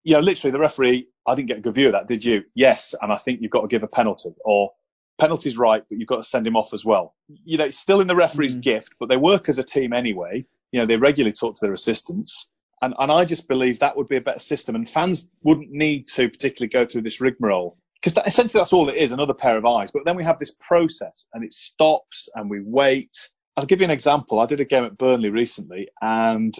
You 0.04 0.14
know, 0.14 0.20
literally 0.20 0.52
the 0.52 0.58
referee, 0.58 1.08
I 1.26 1.34
didn't 1.34 1.48
get 1.48 1.58
a 1.58 1.60
good 1.60 1.74
view 1.74 1.86
of 1.86 1.92
that, 1.92 2.06
did 2.06 2.24
you? 2.24 2.44
Yes. 2.54 2.94
And 3.00 3.12
I 3.12 3.16
think 3.16 3.40
you've 3.40 3.50
got 3.50 3.62
to 3.62 3.68
give 3.68 3.82
a 3.82 3.88
penalty 3.88 4.30
or 4.44 4.70
penalty's 5.18 5.58
right, 5.58 5.82
but 5.88 5.98
you've 5.98 6.08
got 6.08 6.16
to 6.16 6.22
send 6.22 6.46
him 6.46 6.56
off 6.56 6.72
as 6.72 6.84
well. 6.84 7.14
You 7.44 7.58
know, 7.58 7.64
it's 7.64 7.78
still 7.78 8.00
in 8.00 8.06
the 8.06 8.16
referee's 8.16 8.56
mm. 8.56 8.62
gift, 8.62 8.94
but 8.98 9.08
they 9.08 9.16
work 9.16 9.48
as 9.48 9.58
a 9.58 9.62
team 9.62 9.92
anyway. 9.92 10.46
You 10.72 10.80
know, 10.80 10.86
they 10.86 10.96
regularly 10.96 11.32
talk 11.32 11.56
to 11.56 11.60
their 11.60 11.72
assistants. 11.72 12.48
And, 12.80 12.94
and 12.98 13.10
I 13.10 13.24
just 13.24 13.48
believe 13.48 13.80
that 13.80 13.96
would 13.96 14.06
be 14.06 14.16
a 14.16 14.20
better 14.20 14.38
system. 14.38 14.76
And 14.76 14.88
fans 14.88 15.30
wouldn't 15.42 15.70
need 15.70 16.06
to 16.08 16.28
particularly 16.28 16.68
go 16.68 16.86
through 16.86 17.02
this 17.02 17.20
rigmarole 17.20 17.76
because 18.00 18.14
that, 18.14 18.28
essentially 18.28 18.60
that's 18.60 18.72
all 18.72 18.88
it 18.88 18.96
is 18.96 19.10
another 19.10 19.34
pair 19.34 19.56
of 19.56 19.66
eyes. 19.66 19.90
But 19.90 20.04
then 20.04 20.16
we 20.16 20.24
have 20.24 20.38
this 20.38 20.52
process 20.60 21.26
and 21.34 21.44
it 21.44 21.52
stops 21.52 22.28
and 22.34 22.48
we 22.48 22.60
wait. 22.64 23.28
I'll 23.58 23.66
give 23.66 23.80
you 23.80 23.84
an 23.86 23.90
example. 23.90 24.38
I 24.38 24.46
did 24.46 24.60
a 24.60 24.64
game 24.64 24.84
at 24.84 24.96
Burnley 24.96 25.30
recently 25.30 25.88
and 26.00 26.54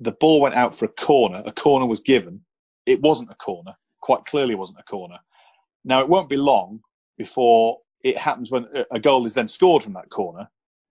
the 0.00 0.12
ball 0.12 0.38
went 0.38 0.54
out 0.54 0.74
for 0.74 0.84
a 0.84 0.88
corner. 0.88 1.42
A 1.46 1.50
corner 1.50 1.86
was 1.86 2.00
given. 2.00 2.42
It 2.84 3.00
wasn't 3.00 3.30
a 3.30 3.34
corner. 3.34 3.72
Quite 4.02 4.26
clearly, 4.26 4.54
wasn't 4.54 4.78
a 4.78 4.82
corner. 4.82 5.16
Now, 5.82 6.00
it 6.00 6.10
won't 6.10 6.28
be 6.28 6.36
long 6.36 6.80
before 7.16 7.78
it 8.04 8.18
happens 8.18 8.50
when 8.50 8.66
a 8.90 9.00
goal 9.00 9.24
is 9.24 9.32
then 9.32 9.48
scored 9.48 9.82
from 9.82 9.94
that 9.94 10.10
corner. 10.10 10.46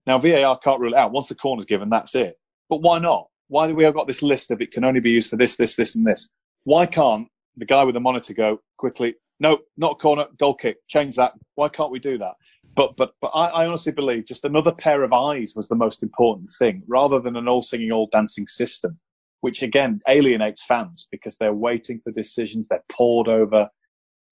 Now 0.08 0.18
VAR 0.18 0.58
can't 0.58 0.80
rule 0.80 0.94
it 0.94 0.98
out. 0.98 1.12
Once 1.12 1.28
the 1.28 1.36
corner's 1.36 1.66
given, 1.66 1.92
that's 1.92 2.16
it. 2.16 2.40
But 2.68 2.82
why 2.82 2.98
not? 2.98 3.28
Why 3.48 3.68
do 3.68 3.76
we 3.76 3.84
have 3.84 3.94
got 3.94 4.08
this 4.08 4.24
list 4.24 4.50
of 4.50 4.62
it 4.62 4.72
can 4.72 4.84
only 4.84 5.00
be 5.00 5.12
used 5.12 5.30
for 5.30 5.36
this, 5.36 5.58
this, 5.58 5.76
this, 5.76 5.94
and 5.94 6.08
this? 6.08 6.28
Why 6.64 6.88
can't 6.88 7.28
the 7.56 7.68
guy 7.68 7.84
with 7.84 7.94
the 7.94 8.00
monitor 8.00 8.34
go 8.34 8.62
quickly? 8.78 9.14
No, 9.40 9.60
not 9.78 9.92
a 9.92 9.96
corner, 9.96 10.26
goal 10.40 10.56
kick. 10.56 10.78
Change 10.88 11.18
that. 11.18 11.34
Why 11.54 11.70
can't 11.70 11.92
we 11.92 12.00
do 12.00 12.18
that? 12.18 12.34
But 12.76 12.96
but 12.96 13.14
but 13.22 13.30
I, 13.30 13.48
I 13.48 13.68
honestly 13.68 13.92
believe 13.92 14.26
just 14.26 14.46
another 14.46 14.74
pair 14.74 15.04
of 15.04 15.14
eyes 15.14 15.54
was 15.56 15.68
the 15.68 15.76
most 15.76 16.04
important 16.04 16.50
thing, 16.58 16.84
rather 16.88 17.20
than 17.20 17.36
an 17.36 17.48
all 17.48 17.62
singing, 17.62 17.92
all 17.92 18.10
dancing 18.12 18.48
system, 18.48 19.00
which 19.42 19.62
again 19.62 20.00
alienates 20.08 20.64
fans 20.64 21.08
because 21.12 21.38
they're 21.38 21.54
waiting 21.54 22.00
for 22.04 22.12
decisions, 22.12 22.68
they're 22.68 22.84
poured 22.90 23.28
over. 23.28 23.70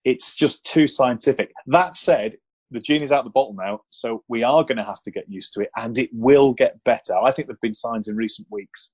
It's 0.05 0.35
just 0.35 0.63
too 0.63 0.87
scientific. 0.87 1.51
That 1.67 1.95
said, 1.95 2.35
the 2.71 2.79
genie's 2.79 3.11
out 3.11 3.25
the 3.25 3.29
bottle 3.29 3.55
now, 3.55 3.81
so 3.89 4.23
we 4.29 4.43
are 4.43 4.63
going 4.63 4.77
to 4.77 4.83
have 4.83 5.01
to 5.03 5.11
get 5.11 5.25
used 5.27 5.53
to 5.53 5.61
it, 5.61 5.69
and 5.75 5.97
it 5.97 6.09
will 6.13 6.53
get 6.53 6.81
better. 6.85 7.17
I 7.17 7.31
think 7.31 7.47
there've 7.47 7.59
been 7.59 7.73
signs 7.73 8.07
in 8.07 8.15
recent 8.15 8.47
weeks 8.49 8.91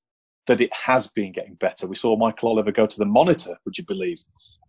that 0.47 0.61
it 0.61 0.71
has 0.73 1.07
been 1.07 1.31
getting 1.31 1.55
better. 1.55 1.87
We 1.87 1.95
saw 1.95 2.15
Michael 2.15 2.49
Oliver 2.49 2.71
go 2.71 2.85
to 2.85 2.97
the 2.97 3.05
monitor, 3.05 3.57
would 3.65 3.77
you 3.77 3.85
believe, 3.85 4.17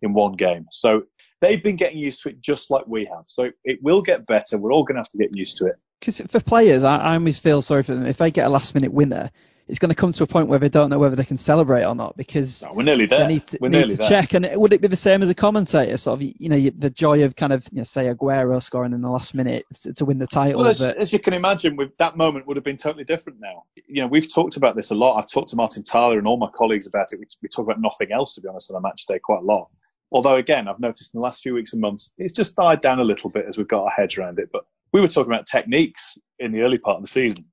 in 0.01 0.13
one 0.13 0.33
game. 0.33 0.65
So 0.71 1.03
they've 1.41 1.61
been 1.61 1.75
getting 1.75 1.97
used 1.97 2.21
to 2.23 2.29
it 2.29 2.41
just 2.41 2.71
like 2.71 2.85
we 2.87 3.05
have. 3.05 3.25
So 3.25 3.51
it 3.63 3.79
will 3.83 4.01
get 4.01 4.25
better. 4.25 4.57
We're 4.57 4.73
all 4.73 4.83
going 4.83 4.95
to 4.95 4.99
have 4.99 5.09
to 5.09 5.17
get 5.17 5.35
used 5.35 5.57
to 5.57 5.67
it. 5.67 5.75
Because 5.99 6.21
for 6.21 6.39
players, 6.39 6.83
I, 6.83 6.97
I 6.97 7.13
always 7.15 7.39
feel 7.39 7.61
sorry 7.61 7.83
for 7.83 7.95
them 7.95 8.05
if 8.05 8.17
they 8.17 8.31
get 8.31 8.45
a 8.45 8.49
last 8.49 8.75
minute 8.75 8.93
winner 8.93 9.31
it's 9.67 9.79
going 9.79 9.89
to 9.89 9.95
come 9.95 10.11
to 10.13 10.23
a 10.23 10.27
point 10.27 10.47
where 10.47 10.59
they 10.59 10.69
don't 10.69 10.89
know 10.89 10.97
whether 10.97 11.15
they 11.15 11.25
can 11.25 11.37
celebrate 11.37 11.83
or 11.83 11.93
not 11.93 12.15
because 12.15 12.63
we're 12.71 12.83
nearly 12.83 13.05
there. 13.05 13.19
They 13.19 13.27
need 13.27 13.47
to, 13.47 13.57
we're 13.59 13.69
need 13.69 13.89
to 13.89 13.95
there. 13.95 14.07
check. 14.09 14.33
And 14.33 14.49
would 14.55 14.71
it 14.71 14.81
be 14.81 14.87
the 14.87 14.95
same 14.95 15.21
as 15.21 15.29
a 15.29 15.35
commentator? 15.35 15.97
Sort 15.97 16.21
of, 16.21 16.21
you 16.39 16.49
know, 16.49 16.69
the 16.77 16.89
joy 16.89 17.23
of 17.23 17.35
kind 17.35 17.51
of, 17.51 17.67
you 17.71 17.77
know, 17.77 17.83
say 17.83 18.05
Aguero 18.05 18.61
scoring 18.63 18.93
in 18.93 19.01
the 19.01 19.09
last 19.09 19.33
minute 19.33 19.65
to 19.95 20.05
win 20.05 20.19
the 20.19 20.27
title. 20.27 20.61
Well, 20.61 20.69
as, 20.69 20.81
as, 20.81 21.11
you 21.11 21.19
can 21.19 21.33
imagine, 21.33 21.75
with 21.75 21.95
that 21.97 22.15
moment 22.15 22.47
would 22.47 22.55
have 22.55 22.63
been 22.63 22.77
totally 22.77 23.03
different 23.03 23.39
now. 23.41 23.63
You 23.87 24.01
know, 24.01 24.07
we've 24.07 24.31
talked 24.31 24.55
about 24.55 24.75
this 24.75 24.91
a 24.91 24.95
lot. 24.95 25.17
I've 25.17 25.29
talked 25.29 25.49
to 25.49 25.55
Martin 25.57 25.83
Tyler 25.83 26.17
and 26.17 26.27
all 26.27 26.37
my 26.37 26.49
colleagues 26.55 26.87
about 26.87 27.11
it. 27.11 27.19
We, 27.19 27.25
we 27.41 27.49
talk 27.49 27.65
about 27.65 27.81
nothing 27.81 28.11
else, 28.11 28.35
to 28.35 28.41
be 28.41 28.47
honest, 28.47 28.71
on 28.71 28.77
a 28.77 28.81
match 28.81 29.05
day 29.05 29.19
quite 29.19 29.41
a 29.41 29.45
lot. 29.45 29.69
Although, 30.13 30.35
again, 30.35 30.69
I've 30.69 30.79
noticed 30.79 31.13
in 31.13 31.17
the 31.19 31.23
last 31.23 31.43
few 31.43 31.53
weeks 31.53 31.73
and 31.73 31.81
months, 31.81 32.11
it's 32.17 32.31
just 32.31 32.55
died 32.55 32.79
down 32.79 32.99
a 32.99 33.03
little 33.03 33.29
bit 33.29 33.45
as 33.47 33.57
we've 33.57 33.67
got 33.67 33.83
our 33.83 33.89
heads 33.89 34.17
around 34.17 34.39
it. 34.39 34.49
But 34.53 34.63
we 34.93 35.01
were 35.01 35.07
talking 35.09 35.31
about 35.31 35.45
techniques 35.45 36.17
in 36.39 36.53
the 36.53 36.61
early 36.61 36.77
part 36.77 36.95
of 36.95 37.03
the 37.03 37.09
season. 37.09 37.45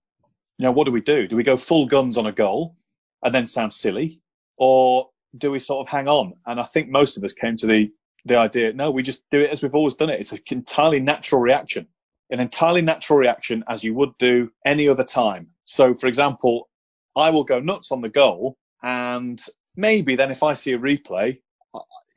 Now, 0.58 0.72
what 0.72 0.84
do 0.84 0.92
we 0.92 1.00
do? 1.00 1.26
Do 1.26 1.36
we 1.36 1.42
go 1.42 1.56
full 1.56 1.86
guns 1.86 2.16
on 2.16 2.26
a 2.26 2.32
goal 2.32 2.76
and 3.22 3.34
then 3.34 3.46
sound 3.46 3.72
silly, 3.72 4.20
or 4.56 5.10
do 5.38 5.50
we 5.50 5.58
sort 5.58 5.86
of 5.86 5.90
hang 5.90 6.08
on? 6.08 6.34
And 6.46 6.60
I 6.60 6.64
think 6.64 6.88
most 6.88 7.16
of 7.16 7.24
us 7.24 7.32
came 7.32 7.56
to 7.56 7.66
the 7.66 7.90
the 8.24 8.36
idea, 8.36 8.72
no, 8.72 8.90
we 8.90 9.02
just 9.02 9.22
do 9.30 9.40
it 9.40 9.50
as 9.50 9.62
we've 9.62 9.74
always 9.74 9.94
done 9.94 10.10
it. 10.10 10.20
It's 10.20 10.32
an 10.32 10.40
entirely 10.50 11.00
natural 11.00 11.40
reaction, 11.40 11.86
an 12.30 12.40
entirely 12.40 12.82
natural 12.82 13.18
reaction 13.18 13.62
as 13.68 13.84
you 13.84 13.94
would 13.94 14.16
do 14.18 14.50
any 14.64 14.88
other 14.88 15.04
time. 15.04 15.48
So, 15.64 15.94
for 15.94 16.06
example, 16.06 16.68
I 17.16 17.30
will 17.30 17.44
go 17.44 17.60
nuts 17.60 17.92
on 17.92 18.00
the 18.00 18.08
goal, 18.08 18.56
and 18.82 19.40
maybe 19.76 20.16
then 20.16 20.30
if 20.30 20.42
I 20.42 20.54
see 20.54 20.72
a 20.72 20.78
replay, 20.78 21.38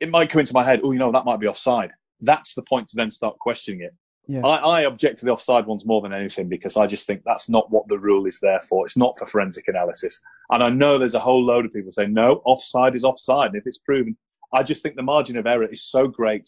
it 0.00 0.10
might 0.10 0.30
come 0.30 0.40
into 0.40 0.54
my 0.54 0.64
head, 0.64 0.80
oh, 0.82 0.92
you 0.92 0.98
know, 0.98 1.12
that 1.12 1.24
might 1.24 1.40
be 1.40 1.46
offside. 1.46 1.90
That's 2.20 2.54
the 2.54 2.62
point 2.62 2.88
to 2.88 2.96
then 2.96 3.10
start 3.10 3.38
questioning 3.38 3.82
it. 3.82 3.94
Yeah. 4.30 4.46
I, 4.46 4.56
I, 4.56 4.80
object 4.82 5.18
to 5.18 5.24
the 5.24 5.32
offside 5.32 5.64
ones 5.64 5.86
more 5.86 6.02
than 6.02 6.12
anything 6.12 6.50
because 6.50 6.76
I 6.76 6.86
just 6.86 7.06
think 7.06 7.22
that's 7.24 7.48
not 7.48 7.70
what 7.70 7.88
the 7.88 7.98
rule 7.98 8.26
is 8.26 8.38
there 8.40 8.60
for. 8.60 8.84
It's 8.84 8.96
not 8.96 9.18
for 9.18 9.24
forensic 9.24 9.68
analysis. 9.68 10.20
And 10.50 10.62
I 10.62 10.68
know 10.68 10.98
there's 10.98 11.14
a 11.14 11.20
whole 11.20 11.42
load 11.42 11.64
of 11.64 11.72
people 11.72 11.92
saying, 11.92 12.12
no, 12.12 12.42
offside 12.44 12.94
is 12.94 13.04
offside. 13.04 13.52
And 13.52 13.56
if 13.56 13.66
it's 13.66 13.78
proven, 13.78 14.18
I 14.52 14.62
just 14.62 14.82
think 14.82 14.96
the 14.96 15.02
margin 15.02 15.38
of 15.38 15.46
error 15.46 15.64
is 15.64 15.82
so 15.82 16.08
great. 16.08 16.46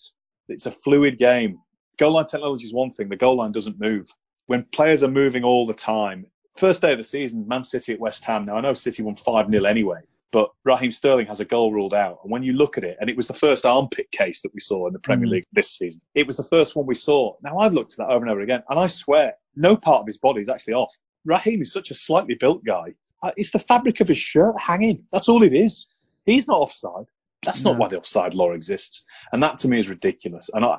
It's 0.49 0.67
a 0.67 0.71
fluid 0.71 1.17
game. 1.17 1.59
Goal 1.97 2.13
line 2.13 2.27
technology 2.27 2.67
is 2.67 2.75
one 2.75 2.91
thing. 2.91 3.09
The 3.09 3.17
goal 3.17 3.37
line 3.37 3.53
doesn't 3.53 3.81
move. 3.81 4.09
When 4.47 4.65
players 4.65 5.03
are 5.03 5.09
moving 5.09 5.43
all 5.43 5.67
the 5.67 5.73
time, 5.73 6.27
first 6.57 6.83
day 6.83 6.93
of 6.93 6.99
the 6.99 7.05
season, 7.05 7.49
Man 7.49 7.65
City 7.65 7.95
at 7.95 8.01
West 8.01 8.25
Ham. 8.25 8.45
Now, 8.45 8.57
I 8.57 8.61
know 8.61 8.75
City 8.75 9.03
won 9.03 9.17
5 9.17 9.51
0 9.51 9.65
anyway, 9.65 10.01
but 10.33 10.51
Raheem 10.65 10.91
Sterling 10.91 11.27
has 11.27 11.41
a 11.41 11.45
goal 11.45 11.73
ruled 11.73 11.95
out. 11.95 12.19
And 12.23 12.31
when 12.31 12.43
you 12.43 12.53
look 12.53 12.79
at 12.79 12.85
it, 12.85 12.97
and 13.01 13.11
it 13.11 13.17
was 13.17 13.27
the 13.27 13.35
first 13.35 13.67
armpit 13.67 14.11
case 14.13 14.43
that 14.43 14.55
we 14.55 14.61
saw 14.61 14.87
in 14.87 14.93
the 14.93 15.01
Premier 15.01 15.27
mm. 15.27 15.33
League 15.33 15.45
this 15.53 15.77
season, 15.77 16.01
it 16.15 16.27
was 16.27 16.37
the 16.37 16.45
first 16.45 16.77
one 16.77 16.87
we 16.87 16.95
saw. 16.95 17.35
Now, 17.43 17.59
I've 17.59 17.73
looked 17.73 17.93
at 17.93 17.99
that 17.99 18.11
over 18.11 18.25
and 18.25 18.31
over 18.31 18.41
again, 18.41 18.63
and 18.69 18.79
I 18.79 18.87
swear, 18.87 19.35
no 19.57 19.77
part 19.77 20.01
of 20.01 20.07
his 20.07 20.19
body 20.19 20.41
is 20.41 20.49
actually 20.49 20.75
off. 20.75 20.95
Raheem 21.25 21.63
is 21.63 21.73
such 21.73 21.91
a 21.91 21.95
slightly 21.95 22.35
built 22.35 22.65
guy. 22.65 22.95
Uh, 23.23 23.33
it's 23.37 23.51
the 23.51 23.59
fabric 23.59 24.01
of 24.01 24.09
his 24.09 24.19
shirt 24.19 24.55
hanging. 24.59 25.05
That's 25.13 25.29
all 25.29 25.43
it 25.43 25.53
is. 25.53 25.87
He's 26.25 26.49
not 26.49 26.61
offside. 26.61 27.07
That's 27.45 27.65
not 27.65 27.79
why 27.79 27.89
the 27.89 27.99
offside 27.99 28.35
law 28.35 28.53
exists. 28.53 29.05
And 29.33 29.43
that 29.43 29.59
to 29.61 29.69
me 29.69 29.81
is 29.81 29.89
ridiculous. 29.89 30.51
And 30.53 30.65
I, 30.65 30.77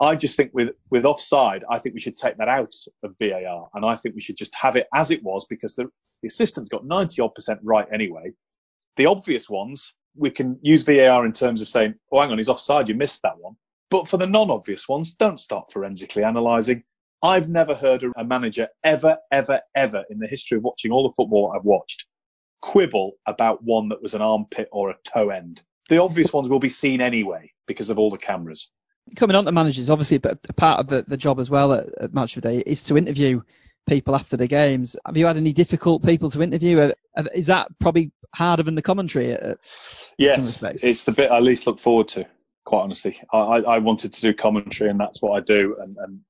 I 0.00 0.14
just 0.14 0.36
think 0.36 0.50
with, 0.52 0.70
with 0.90 1.04
offside, 1.04 1.64
I 1.70 1.78
think 1.78 1.94
we 1.94 2.00
should 2.00 2.16
take 2.16 2.36
that 2.38 2.48
out 2.48 2.74
of 3.02 3.14
VAR. 3.18 3.68
And 3.74 3.84
I 3.84 3.94
think 3.94 4.14
we 4.14 4.20
should 4.20 4.36
just 4.36 4.54
have 4.54 4.76
it 4.76 4.88
as 4.94 5.10
it 5.10 5.22
was 5.22 5.46
because 5.48 5.74
the, 5.74 5.86
the 6.20 6.28
assistant's 6.28 6.68
got 6.68 6.84
90 6.84 7.20
odd 7.22 7.34
percent 7.34 7.60
right 7.62 7.86
anyway. 7.92 8.32
The 8.96 9.06
obvious 9.06 9.48
ones, 9.48 9.94
we 10.14 10.30
can 10.30 10.58
use 10.62 10.82
VAR 10.82 11.24
in 11.24 11.32
terms 11.32 11.60
of 11.60 11.68
saying, 11.68 11.94
oh, 12.10 12.20
hang 12.20 12.30
on, 12.30 12.38
he's 12.38 12.48
offside, 12.48 12.88
you 12.88 12.94
missed 12.94 13.22
that 13.22 13.38
one. 13.38 13.54
But 13.90 14.08
for 14.08 14.16
the 14.16 14.26
non 14.26 14.50
obvious 14.50 14.88
ones, 14.88 15.14
don't 15.14 15.40
start 15.40 15.70
forensically 15.70 16.22
analysing. 16.22 16.82
I've 17.22 17.48
never 17.48 17.74
heard 17.74 18.04
a 18.16 18.24
manager 18.24 18.68
ever, 18.82 19.16
ever, 19.30 19.60
ever 19.76 20.04
in 20.10 20.18
the 20.18 20.26
history 20.26 20.58
of 20.58 20.64
watching 20.64 20.90
all 20.90 21.08
the 21.08 21.14
football 21.14 21.52
I've 21.54 21.64
watched 21.64 22.06
quibble 22.62 23.12
about 23.26 23.62
one 23.62 23.88
that 23.90 24.00
was 24.00 24.14
an 24.14 24.22
armpit 24.22 24.68
or 24.72 24.90
a 24.90 24.96
toe 25.04 25.28
end. 25.28 25.62
The 25.90 25.98
obvious 25.98 26.32
ones 26.32 26.48
will 26.48 26.60
be 26.60 26.68
seen 26.68 27.00
anyway 27.00 27.52
because 27.66 27.90
of 27.90 27.98
all 27.98 28.10
the 28.10 28.16
cameras. 28.16 28.70
Coming 29.16 29.36
on 29.36 29.44
to 29.44 29.52
managers, 29.52 29.90
obviously, 29.90 30.18
but 30.18 30.40
part 30.56 30.78
of 30.78 30.86
the, 30.86 31.04
the 31.06 31.16
job 31.16 31.38
as 31.40 31.50
well 31.50 31.72
at, 31.72 31.86
at 32.00 32.14
Match 32.14 32.36
of 32.36 32.42
the 32.42 32.48
Day 32.48 32.58
is 32.64 32.84
to 32.84 32.96
interview 32.96 33.42
people 33.88 34.14
after 34.14 34.36
the 34.36 34.46
games. 34.46 34.96
Have 35.06 35.16
you 35.16 35.26
had 35.26 35.36
any 35.36 35.52
difficult 35.52 36.04
people 36.04 36.30
to 36.30 36.42
interview? 36.42 36.92
Uh, 37.16 37.24
is 37.34 37.46
that 37.46 37.68
probably 37.78 38.12
harder 38.34 38.62
than 38.62 38.74
the 38.74 38.82
commentary? 38.82 39.32
At, 39.32 39.58
yes, 40.18 40.62
it's 40.62 41.04
the 41.04 41.12
bit 41.12 41.30
I 41.30 41.38
least 41.38 41.66
look 41.66 41.78
forward 41.78 42.08
to. 42.08 42.26
Quite 42.64 42.82
honestly, 42.82 43.20
I, 43.32 43.38
I 43.38 43.78
wanted 43.78 44.12
to 44.12 44.20
do 44.20 44.32
commentary, 44.32 44.88
and 44.88 44.98
that's 44.98 45.20
what 45.20 45.32
I 45.32 45.40
do. 45.40 45.76
And, 45.80 45.96
and 45.98 46.20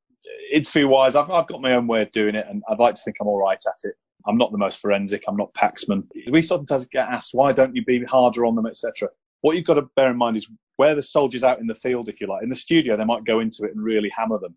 interview 0.53 0.89
wise, 0.89 1.15
I've, 1.15 1.31
I've 1.31 1.47
got 1.47 1.61
my 1.61 1.75
own 1.75 1.87
way 1.87 2.03
of 2.03 2.11
doing 2.11 2.35
it, 2.35 2.47
and 2.49 2.63
I'd 2.69 2.79
like 2.79 2.95
to 2.95 3.03
think 3.03 3.19
I'm 3.21 3.27
all 3.27 3.39
right 3.39 3.63
at 3.67 3.89
it. 3.89 3.95
I'm 4.27 4.39
not 4.39 4.53
the 4.53 4.59
most 4.59 4.81
forensic. 4.81 5.25
I'm 5.29 5.37
not 5.37 5.53
Paxman. 5.55 6.05
We 6.31 6.43
sometimes 6.43 6.87
get 6.87 7.09
asked, 7.09 7.31
why 7.33 7.51
don't 7.51 7.75
you 7.75 7.85
be 7.85 8.05
harder 8.05 8.47
on 8.47 8.55
them, 8.55 8.67
etc. 8.67 9.09
What 9.41 9.57
you've 9.57 9.67
got 9.67 9.75
to 9.75 9.83
bear 9.97 10.11
in 10.11 10.17
mind 10.17 10.37
is 10.37 10.49
where 10.77 10.95
the 10.95 11.03
soldiers 11.03 11.45
out 11.45 11.59
in 11.59 11.67
the 11.67 11.75
field, 11.75 12.09
if 12.09 12.21
you 12.21 12.29
like. 12.29 12.43
In 12.43 12.49
the 12.49 12.55
studio, 12.55 12.97
they 12.97 13.05
might 13.05 13.25
go 13.25 13.41
into 13.41 13.65
it 13.65 13.75
and 13.75 13.83
really 13.83 14.11
hammer 14.17 14.39
them. 14.39 14.57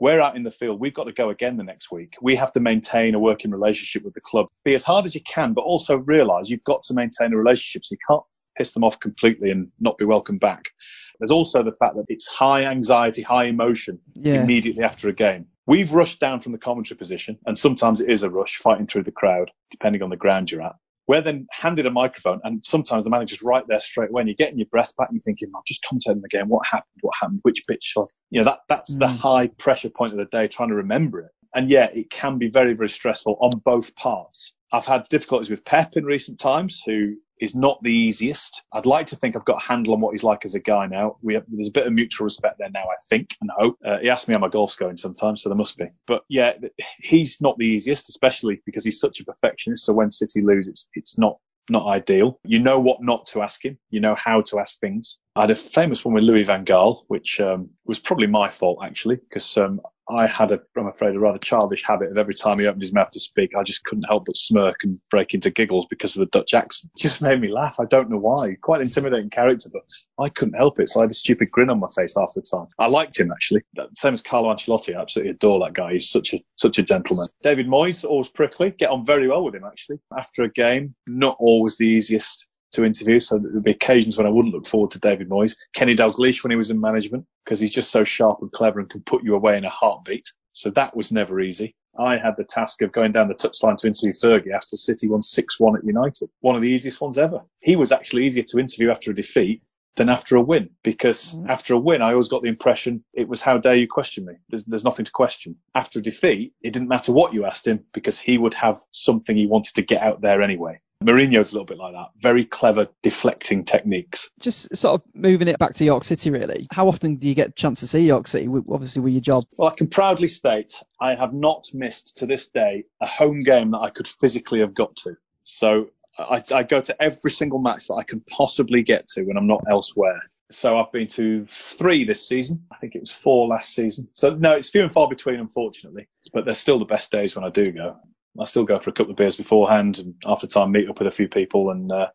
We're 0.00 0.20
out 0.20 0.36
in 0.36 0.42
the 0.42 0.50
field. 0.50 0.80
We've 0.80 0.94
got 0.94 1.04
to 1.04 1.12
go 1.12 1.30
again 1.30 1.56
the 1.56 1.64
next 1.64 1.92
week. 1.92 2.16
We 2.20 2.34
have 2.36 2.52
to 2.52 2.60
maintain 2.60 3.14
a 3.14 3.18
working 3.18 3.50
relationship 3.50 4.04
with 4.04 4.14
the 4.14 4.20
club. 4.20 4.46
Be 4.64 4.74
as 4.74 4.84
hard 4.84 5.06
as 5.06 5.14
you 5.14 5.20
can, 5.22 5.52
but 5.52 5.62
also 5.62 5.96
realise 5.96 6.50
you've 6.50 6.64
got 6.64 6.82
to 6.84 6.94
maintain 6.94 7.32
a 7.32 7.36
relationship. 7.36 7.84
So 7.84 7.92
you 7.92 7.98
can't 8.08 8.22
piss 8.56 8.72
them 8.72 8.84
off 8.84 8.98
completely 9.00 9.50
and 9.50 9.70
not 9.80 9.98
be 9.98 10.04
welcome 10.04 10.38
back. 10.38 10.70
There's 11.18 11.30
also 11.30 11.62
the 11.62 11.72
fact 11.72 11.94
that 11.94 12.06
it's 12.08 12.26
high 12.26 12.64
anxiety, 12.64 13.22
high 13.22 13.44
emotion 13.44 14.00
yeah. 14.14 14.42
immediately 14.42 14.82
after 14.82 15.08
a 15.08 15.12
game. 15.12 15.46
We've 15.66 15.92
rushed 15.92 16.20
down 16.20 16.40
from 16.40 16.52
the 16.52 16.58
commentary 16.58 16.98
position, 16.98 17.38
and 17.46 17.58
sometimes 17.58 18.00
it 18.00 18.10
is 18.10 18.22
a 18.22 18.30
rush 18.30 18.56
fighting 18.56 18.86
through 18.86 19.04
the 19.04 19.12
crowd, 19.12 19.50
depending 19.70 20.02
on 20.02 20.10
the 20.10 20.16
ground 20.16 20.50
you're 20.50 20.60
at. 20.60 20.74
We're 21.06 21.20
then 21.20 21.46
handed 21.50 21.86
a 21.86 21.90
microphone, 21.90 22.40
and 22.44 22.64
sometimes 22.64 23.04
the 23.04 23.10
manager's 23.10 23.42
right 23.42 23.64
there 23.68 23.80
straight 23.80 24.10
away, 24.10 24.20
and 24.22 24.28
you're 24.28 24.36
getting 24.36 24.58
your 24.58 24.68
breath 24.70 24.96
back, 24.96 25.08
and 25.08 25.16
you're 25.16 25.22
thinking, 25.22 25.50
"I'm 25.54 25.62
just 25.66 25.84
commentating 25.84 26.22
the 26.22 26.28
game. 26.28 26.48
What 26.48 26.66
happened? 26.66 27.00
What 27.02 27.14
happened? 27.20 27.40
Which 27.42 27.62
pitch 27.68 27.82
shot?" 27.84 28.08
You 28.30 28.40
know, 28.40 28.44
that 28.44 28.60
that's 28.68 28.94
mm. 28.94 29.00
the 29.00 29.08
high 29.08 29.48
pressure 29.58 29.90
point 29.90 30.12
of 30.12 30.18
the 30.18 30.24
day, 30.26 30.48
trying 30.48 30.70
to 30.70 30.74
remember 30.74 31.20
it. 31.20 31.30
And 31.54 31.70
yeah, 31.70 31.88
it 31.94 32.10
can 32.10 32.38
be 32.38 32.48
very, 32.48 32.74
very 32.74 32.88
stressful 32.88 33.36
on 33.40 33.50
both 33.64 33.94
parts. 33.94 34.54
I've 34.72 34.86
had 34.86 35.08
difficulties 35.08 35.50
with 35.50 35.64
Pep 35.64 35.96
in 35.96 36.04
recent 36.04 36.40
times, 36.40 36.82
who 36.84 37.14
is 37.44 37.54
not 37.54 37.80
the 37.82 37.92
easiest. 37.92 38.62
I'd 38.72 38.86
like 38.86 39.06
to 39.06 39.16
think 39.16 39.36
I've 39.36 39.44
got 39.44 39.62
a 39.62 39.66
handle 39.66 39.94
on 39.94 40.00
what 40.00 40.12
he's 40.12 40.24
like 40.24 40.44
as 40.44 40.54
a 40.54 40.60
guy 40.60 40.86
now. 40.86 41.16
We 41.22 41.34
have, 41.34 41.44
there's 41.48 41.68
a 41.68 41.72
bit 41.72 41.86
of 41.86 41.92
mutual 41.92 42.24
respect 42.24 42.58
there 42.58 42.70
now, 42.70 42.82
I 42.84 42.94
think 43.08 43.36
and 43.40 43.50
hope. 43.56 43.78
Uh, 43.84 43.98
he 43.98 44.10
asks 44.10 44.26
me 44.26 44.34
how 44.34 44.40
my 44.40 44.48
golf's 44.48 44.76
going 44.76 44.96
sometimes, 44.96 45.42
so 45.42 45.48
there 45.48 45.56
must 45.56 45.76
be. 45.76 45.86
But 46.06 46.24
yeah, 46.28 46.54
he's 46.98 47.40
not 47.40 47.56
the 47.58 47.66
easiest, 47.66 48.08
especially 48.08 48.60
because 48.66 48.84
he's 48.84 49.00
such 49.00 49.20
a 49.20 49.24
perfectionist. 49.24 49.84
So 49.84 49.92
when 49.92 50.10
City 50.10 50.42
lose, 50.42 50.68
it's 50.68 50.88
it's 50.94 51.18
not 51.18 51.38
not 51.70 51.86
ideal. 51.86 52.38
You 52.44 52.58
know 52.58 52.78
what 52.78 53.02
not 53.02 53.26
to 53.28 53.42
ask 53.42 53.64
him. 53.64 53.78
You 53.90 54.00
know 54.00 54.14
how 54.14 54.42
to 54.42 54.58
ask 54.58 54.78
things. 54.80 55.18
I 55.36 55.42
had 55.42 55.50
a 55.50 55.54
famous 55.54 56.04
one 56.04 56.14
with 56.14 56.24
Louis 56.24 56.44
van 56.44 56.64
Gaal, 56.64 57.02
which 57.08 57.40
um, 57.40 57.70
was 57.84 57.98
probably 57.98 58.26
my 58.26 58.48
fault 58.48 58.80
actually, 58.82 59.16
because 59.16 59.56
um, 59.56 59.80
I 60.08 60.26
had 60.26 60.52
a, 60.52 60.60
I'm 60.76 60.86
afraid, 60.86 61.16
a 61.16 61.18
rather 61.18 61.38
childish 61.38 61.82
habit 61.82 62.10
of 62.10 62.18
every 62.18 62.34
time 62.34 62.58
he 62.58 62.66
opened 62.66 62.82
his 62.82 62.92
mouth 62.92 63.10
to 63.12 63.20
speak, 63.20 63.52
I 63.56 63.62
just 63.62 63.84
couldn't 63.84 64.04
help 64.04 64.26
but 64.26 64.36
smirk 64.36 64.76
and 64.82 64.98
break 65.10 65.34
into 65.34 65.50
giggles 65.50 65.86
because 65.88 66.14
of 66.14 66.20
the 66.20 66.38
Dutch 66.38 66.52
accent. 66.52 66.92
It 66.96 67.00
just 67.00 67.22
made 67.22 67.40
me 67.40 67.50
laugh. 67.50 67.76
I 67.80 67.86
don't 67.86 68.10
know 68.10 68.18
why. 68.18 68.56
Quite 68.62 68.82
intimidating 68.82 69.30
character, 69.30 69.70
but 69.72 69.82
I 70.22 70.28
couldn't 70.28 70.54
help 70.54 70.78
it. 70.78 70.90
So 70.90 71.00
I 71.00 71.04
had 71.04 71.10
a 71.10 71.14
stupid 71.14 71.50
grin 71.50 71.70
on 71.70 71.80
my 71.80 71.88
face 71.96 72.14
half 72.18 72.32
the 72.34 72.42
time. 72.42 72.66
I 72.78 72.86
liked 72.86 73.18
him 73.18 73.32
actually. 73.32 73.62
Same 73.94 74.14
as 74.14 74.22
Carlo 74.22 74.52
Ancelotti. 74.52 74.94
I 74.94 75.00
absolutely 75.00 75.32
adore 75.32 75.60
that 75.60 75.74
guy. 75.74 75.94
He's 75.94 76.10
such 76.10 76.34
a 76.34 76.40
such 76.56 76.78
a 76.78 76.82
gentleman. 76.82 77.26
David 77.42 77.66
Moyes, 77.66 78.04
always 78.04 78.28
prickly. 78.28 78.70
Get 78.72 78.90
on 78.90 79.04
very 79.04 79.28
well 79.28 79.44
with 79.44 79.54
him 79.54 79.64
actually. 79.64 79.98
After 80.16 80.42
a 80.42 80.50
game, 80.50 80.94
not 81.08 81.36
always 81.38 81.78
the 81.78 81.86
easiest 81.86 82.46
to 82.74 82.84
interview. 82.84 83.20
So 83.20 83.38
there'd 83.38 83.64
be 83.64 83.70
occasions 83.70 84.16
when 84.16 84.26
I 84.26 84.30
wouldn't 84.30 84.54
look 84.54 84.66
forward 84.66 84.90
to 84.92 85.00
David 85.00 85.28
Moyes. 85.28 85.56
Kenny 85.74 85.94
Dalglish 85.94 86.42
when 86.42 86.50
he 86.50 86.56
was 86.56 86.70
in 86.70 86.80
management 86.80 87.26
because 87.44 87.60
he's 87.60 87.70
just 87.70 87.90
so 87.90 88.04
sharp 88.04 88.38
and 88.40 88.52
clever 88.52 88.80
and 88.80 88.88
can 88.88 89.02
put 89.02 89.24
you 89.24 89.34
away 89.34 89.56
in 89.56 89.64
a 89.64 89.70
heartbeat. 89.70 90.30
So 90.52 90.70
that 90.70 90.96
was 90.96 91.10
never 91.10 91.40
easy. 91.40 91.74
I 91.98 92.16
had 92.16 92.36
the 92.36 92.44
task 92.44 92.82
of 92.82 92.92
going 92.92 93.12
down 93.12 93.28
the 93.28 93.34
touchline 93.34 93.76
to 93.78 93.86
interview 93.86 94.12
Fergie 94.12 94.54
after 94.54 94.76
City 94.76 95.08
won 95.08 95.20
6-1 95.20 95.78
at 95.78 95.84
United. 95.84 96.28
One 96.40 96.56
of 96.56 96.62
the 96.62 96.70
easiest 96.70 97.00
ones 97.00 97.18
ever. 97.18 97.40
He 97.60 97.76
was 97.76 97.92
actually 97.92 98.26
easier 98.26 98.44
to 98.44 98.58
interview 98.58 98.90
after 98.90 99.10
a 99.10 99.14
defeat 99.14 99.62
than 99.96 100.08
after 100.08 100.36
a 100.36 100.42
win 100.42 100.70
because 100.82 101.34
mm. 101.34 101.48
after 101.48 101.74
a 101.74 101.78
win, 101.78 102.02
I 102.02 102.12
always 102.12 102.28
got 102.28 102.42
the 102.42 102.48
impression 102.48 103.04
it 103.12 103.28
was 103.28 103.42
how 103.42 103.58
dare 103.58 103.76
you 103.76 103.86
question 103.86 104.24
me? 104.24 104.34
There's, 104.48 104.64
there's 104.64 104.84
nothing 104.84 105.04
to 105.04 105.12
question. 105.12 105.56
After 105.74 106.00
a 106.00 106.02
defeat, 106.02 106.52
it 106.62 106.72
didn't 106.72 106.88
matter 106.88 107.12
what 107.12 107.32
you 107.32 107.44
asked 107.44 107.66
him 107.66 107.84
because 107.92 108.18
he 108.18 108.38
would 108.38 108.54
have 108.54 108.78
something 108.90 109.36
he 109.36 109.46
wanted 109.46 109.74
to 109.74 109.82
get 109.82 110.02
out 110.02 110.20
there 110.20 110.42
anyway. 110.42 110.80
Mourinho's 111.04 111.52
a 111.52 111.54
little 111.54 111.66
bit 111.66 111.78
like 111.78 111.92
that. 111.92 112.08
Very 112.18 112.44
clever 112.44 112.88
deflecting 113.02 113.64
techniques. 113.64 114.30
Just 114.40 114.74
sort 114.74 115.00
of 115.00 115.14
moving 115.14 115.48
it 115.48 115.58
back 115.58 115.74
to 115.74 115.84
York 115.84 116.04
City, 116.04 116.30
really. 116.30 116.66
How 116.72 116.88
often 116.88 117.16
do 117.16 117.28
you 117.28 117.34
get 117.34 117.48
a 117.48 117.52
chance 117.52 117.80
to 117.80 117.86
see 117.86 118.00
York 118.00 118.26
City, 118.26 118.48
obviously, 118.70 119.02
with 119.02 119.12
your 119.12 119.20
job? 119.20 119.44
Well, 119.56 119.70
I 119.70 119.74
can 119.74 119.86
proudly 119.86 120.28
state 120.28 120.74
I 121.00 121.14
have 121.14 121.32
not 121.32 121.66
missed 121.74 122.16
to 122.18 122.26
this 122.26 122.48
day 122.48 122.84
a 123.00 123.06
home 123.06 123.42
game 123.42 123.70
that 123.72 123.80
I 123.80 123.90
could 123.90 124.08
physically 124.08 124.60
have 124.60 124.74
got 124.74 124.96
to. 124.96 125.16
So 125.42 125.90
I, 126.18 126.42
I 126.52 126.62
go 126.62 126.80
to 126.80 127.02
every 127.02 127.30
single 127.30 127.58
match 127.58 127.88
that 127.88 127.94
I 127.94 128.02
can 128.02 128.20
possibly 128.20 128.82
get 128.82 129.06
to 129.08 129.24
when 129.24 129.36
I'm 129.36 129.46
not 129.46 129.64
elsewhere. 129.68 130.20
So 130.50 130.78
I've 130.78 130.92
been 130.92 131.08
to 131.08 131.46
three 131.46 132.04
this 132.04 132.26
season. 132.26 132.64
I 132.70 132.76
think 132.76 132.94
it 132.94 133.00
was 133.00 133.10
four 133.10 133.48
last 133.48 133.74
season. 133.74 134.08
So 134.12 134.34
no, 134.34 134.52
it's 134.52 134.68
few 134.68 134.82
and 134.82 134.92
far 134.92 135.08
between, 135.08 135.40
unfortunately. 135.40 136.06
But 136.32 136.44
they're 136.44 136.54
still 136.54 136.78
the 136.78 136.84
best 136.84 137.10
days 137.10 137.34
when 137.34 137.44
I 137.44 137.50
do 137.50 137.66
go. 137.66 137.96
I 138.40 138.44
still 138.44 138.64
go 138.64 138.78
for 138.78 138.90
a 138.90 138.92
couple 138.92 139.12
of 139.12 139.16
beers 139.16 139.36
beforehand 139.36 139.98
and 139.98 140.14
after 140.26 140.46
time 140.46 140.72
meet 140.72 140.88
up 140.88 140.98
with 140.98 141.08
a 141.08 141.12
few 141.12 141.28
people 141.28 141.70
and 141.70 141.90
uh, 141.90 142.08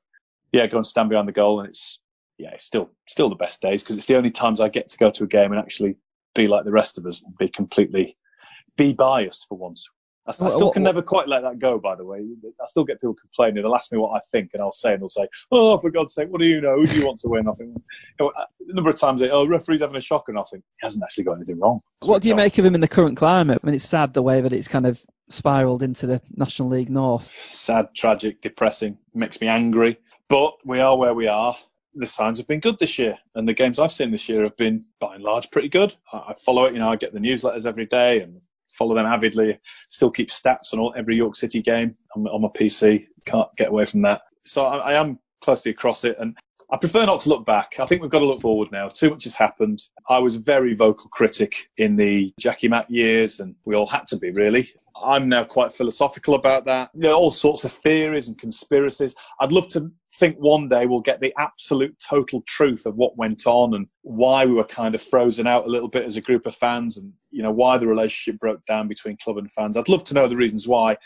yeah, 0.51 0.67
go 0.67 0.77
and 0.77 0.85
stand 0.85 1.09
behind 1.09 1.27
the 1.27 1.33
goal. 1.33 1.59
And 1.59 1.69
it's 1.69 1.99
yeah, 2.37 2.51
it's 2.51 2.65
still 2.65 2.89
still 3.07 3.29
the 3.29 3.35
best 3.35 3.61
days 3.61 3.83
because 3.83 3.97
it's 3.97 4.05
the 4.05 4.17
only 4.17 4.31
times 4.31 4.59
I 4.59 4.69
get 4.69 4.89
to 4.89 4.97
go 4.97 5.11
to 5.11 5.23
a 5.23 5.27
game 5.27 5.51
and 5.51 5.59
actually 5.59 5.95
be 6.35 6.47
like 6.47 6.65
the 6.65 6.71
rest 6.71 6.97
of 6.97 7.05
us 7.05 7.23
and 7.23 7.37
be 7.37 7.49
completely 7.49 8.17
be 8.77 8.93
biased 8.93 9.45
for 9.47 9.57
once. 9.57 9.87
I, 10.29 10.45
I 10.45 10.49
still 10.49 10.71
can 10.71 10.83
never 10.83 11.01
quite 11.01 11.27
let 11.27 11.41
that 11.41 11.57
go. 11.57 11.79
By 11.79 11.95
the 11.95 12.05
way, 12.05 12.19
I 12.61 12.67
still 12.67 12.83
get 12.83 13.01
people 13.01 13.15
complaining. 13.15 13.63
They'll 13.63 13.75
ask 13.75 13.91
me 13.91 13.97
what 13.97 14.15
I 14.15 14.19
think, 14.31 14.51
and 14.53 14.61
I'll 14.61 14.71
say, 14.71 14.93
and 14.93 15.01
they'll 15.01 15.09
say, 15.09 15.27
"Oh, 15.51 15.77
for 15.79 15.89
God's 15.89 16.13
sake, 16.13 16.29
what 16.29 16.39
do 16.39 16.45
you 16.45 16.61
know? 16.61 16.75
Who 16.75 16.85
do 16.85 16.99
you 16.99 17.05
want 17.05 17.19
to 17.21 17.29
win?" 17.29 17.47
I 17.47 17.53
think 17.53 17.71
you 17.75 17.81
know, 18.19 18.31
a 18.37 18.73
number 18.73 18.89
of 18.91 18.99
times, 18.99 19.21
they, 19.21 19.29
"Oh, 19.29 19.47
referee's 19.47 19.81
having 19.81 19.95
a 19.95 20.01
shock," 20.01 20.25
and 20.27 20.37
I 20.37 20.43
think 20.43 20.63
he 20.79 20.85
hasn't 20.85 21.03
actually 21.03 21.23
got 21.23 21.33
anything 21.33 21.59
wrong. 21.59 21.81
what 22.01 22.21
do 22.21 22.29
you 22.29 22.35
make 22.35 22.57
of 22.57 22.65
him 22.65 22.75
in 22.75 22.81
the 22.81 22.87
current 22.87 23.17
climate? 23.17 23.59
I 23.63 23.65
mean, 23.65 23.75
it's 23.75 23.87
sad 23.87 24.13
the 24.13 24.21
way 24.21 24.41
that 24.41 24.53
it's 24.53 24.67
kind 24.67 24.85
of 24.85 25.03
spiraled 25.29 25.83
into 25.83 26.05
the 26.05 26.21
National 26.35 26.69
League 26.69 26.89
North. 26.89 27.31
Sad, 27.31 27.89
tragic, 27.95 28.41
depressing. 28.41 28.97
Makes 29.13 29.41
me 29.41 29.47
angry. 29.47 29.97
But 30.27 30.53
we 30.63 30.79
are 30.79 30.95
where 30.97 31.13
we 31.13 31.27
are. 31.27 31.55
the 31.95 32.05
signs 32.05 32.37
have 32.37 32.47
been 32.47 32.59
good 32.59 32.77
this 32.79 32.99
year, 32.99 33.17
and 33.33 33.47
the 33.47 33.53
games 33.53 33.79
I've 33.79 33.91
seen 33.91 34.11
this 34.11 34.29
year 34.29 34.43
have 34.43 34.55
been 34.57 34.85
by 34.99 35.15
and 35.15 35.23
large 35.23 35.49
pretty 35.49 35.69
good. 35.69 35.95
I 36.13 36.35
follow 36.45 36.65
it, 36.65 36.73
you 36.73 36.79
know, 36.79 36.89
I 36.89 36.95
get 36.95 37.13
the 37.13 37.19
newsletters 37.19 37.65
every 37.65 37.87
day 37.87 38.21
and 38.21 38.39
follow 38.69 38.95
them 38.95 39.05
avidly. 39.05 39.59
Still 39.89 40.11
keep 40.11 40.29
stats 40.29 40.73
on 40.73 40.79
all, 40.79 40.93
every 40.97 41.15
York 41.15 41.35
City 41.35 41.61
game 41.61 41.95
on, 42.15 42.27
on, 42.27 42.41
my 42.41 42.47
PC. 42.49 43.05
Can't 43.25 43.49
get 43.57 43.69
away 43.69 43.85
from 43.85 44.01
that. 44.03 44.21
So 44.43 44.65
I, 44.65 44.91
I 44.91 44.93
am 44.93 45.19
closely 45.41 45.71
across 45.71 46.03
it, 46.03 46.17
and 46.19 46.37
I 46.71 46.77
prefer 46.77 47.05
not 47.05 47.21
to 47.21 47.29
look 47.29 47.45
back. 47.45 47.79
I 47.79 47.85
think 47.85 48.01
we've 48.01 48.11
got 48.11 48.19
to 48.19 48.25
look 48.25 48.41
forward 48.41 48.71
now. 48.71 48.89
Too 48.89 49.09
much 49.09 49.23
has 49.23 49.35
happened. 49.35 49.83
I 50.07 50.19
was 50.19 50.35
very 50.35 50.75
vocal 50.75 51.09
critic 51.09 51.69
in 51.77 51.95
the 51.95 52.33
Jackie 52.39 52.67
Mack 52.67 52.85
years, 52.89 53.39
and 53.39 53.55
we 53.65 53.75
all 53.75 53.87
had 53.87 54.05
to 54.07 54.17
be 54.17 54.31
really. 54.31 54.69
I'm 55.03 55.29
now 55.29 55.43
quite 55.43 55.73
philosophical 55.73 56.35
about 56.35 56.65
that. 56.65 56.89
There 56.93 57.11
are 57.11 57.15
all 57.15 57.31
sorts 57.31 57.63
of 57.63 57.71
theories 57.71 58.27
and 58.27 58.37
conspiracies. 58.37 59.15
I'd 59.39 59.51
love 59.51 59.67
to 59.69 59.91
think 60.13 60.37
one 60.37 60.67
day 60.67 60.85
we'll 60.85 61.01
get 61.01 61.19
the 61.19 61.33
absolute 61.37 61.95
total 61.99 62.41
truth 62.47 62.85
of 62.85 62.95
what 62.95 63.17
went 63.17 63.45
on 63.45 63.73
and 63.75 63.87
why 64.01 64.45
we 64.45 64.53
were 64.53 64.65
kind 64.65 64.95
of 64.95 65.01
frozen 65.01 65.47
out 65.47 65.65
a 65.65 65.69
little 65.69 65.87
bit 65.87 66.05
as 66.05 66.15
a 66.15 66.21
group 66.21 66.45
of 66.45 66.55
fans 66.55 66.97
and 66.97 67.11
you 67.31 67.43
know 67.43 67.51
why 67.51 67.77
the 67.77 67.87
relationship 67.87 68.39
broke 68.39 68.63
down 68.65 68.87
between 68.87 69.17
club 69.17 69.37
and 69.37 69.51
fans. 69.51 69.77
I'd 69.77 69.89
love 69.89 70.03
to 70.05 70.13
know 70.13 70.27
the 70.27 70.35
reasons 70.35 70.67
why. 70.67 70.97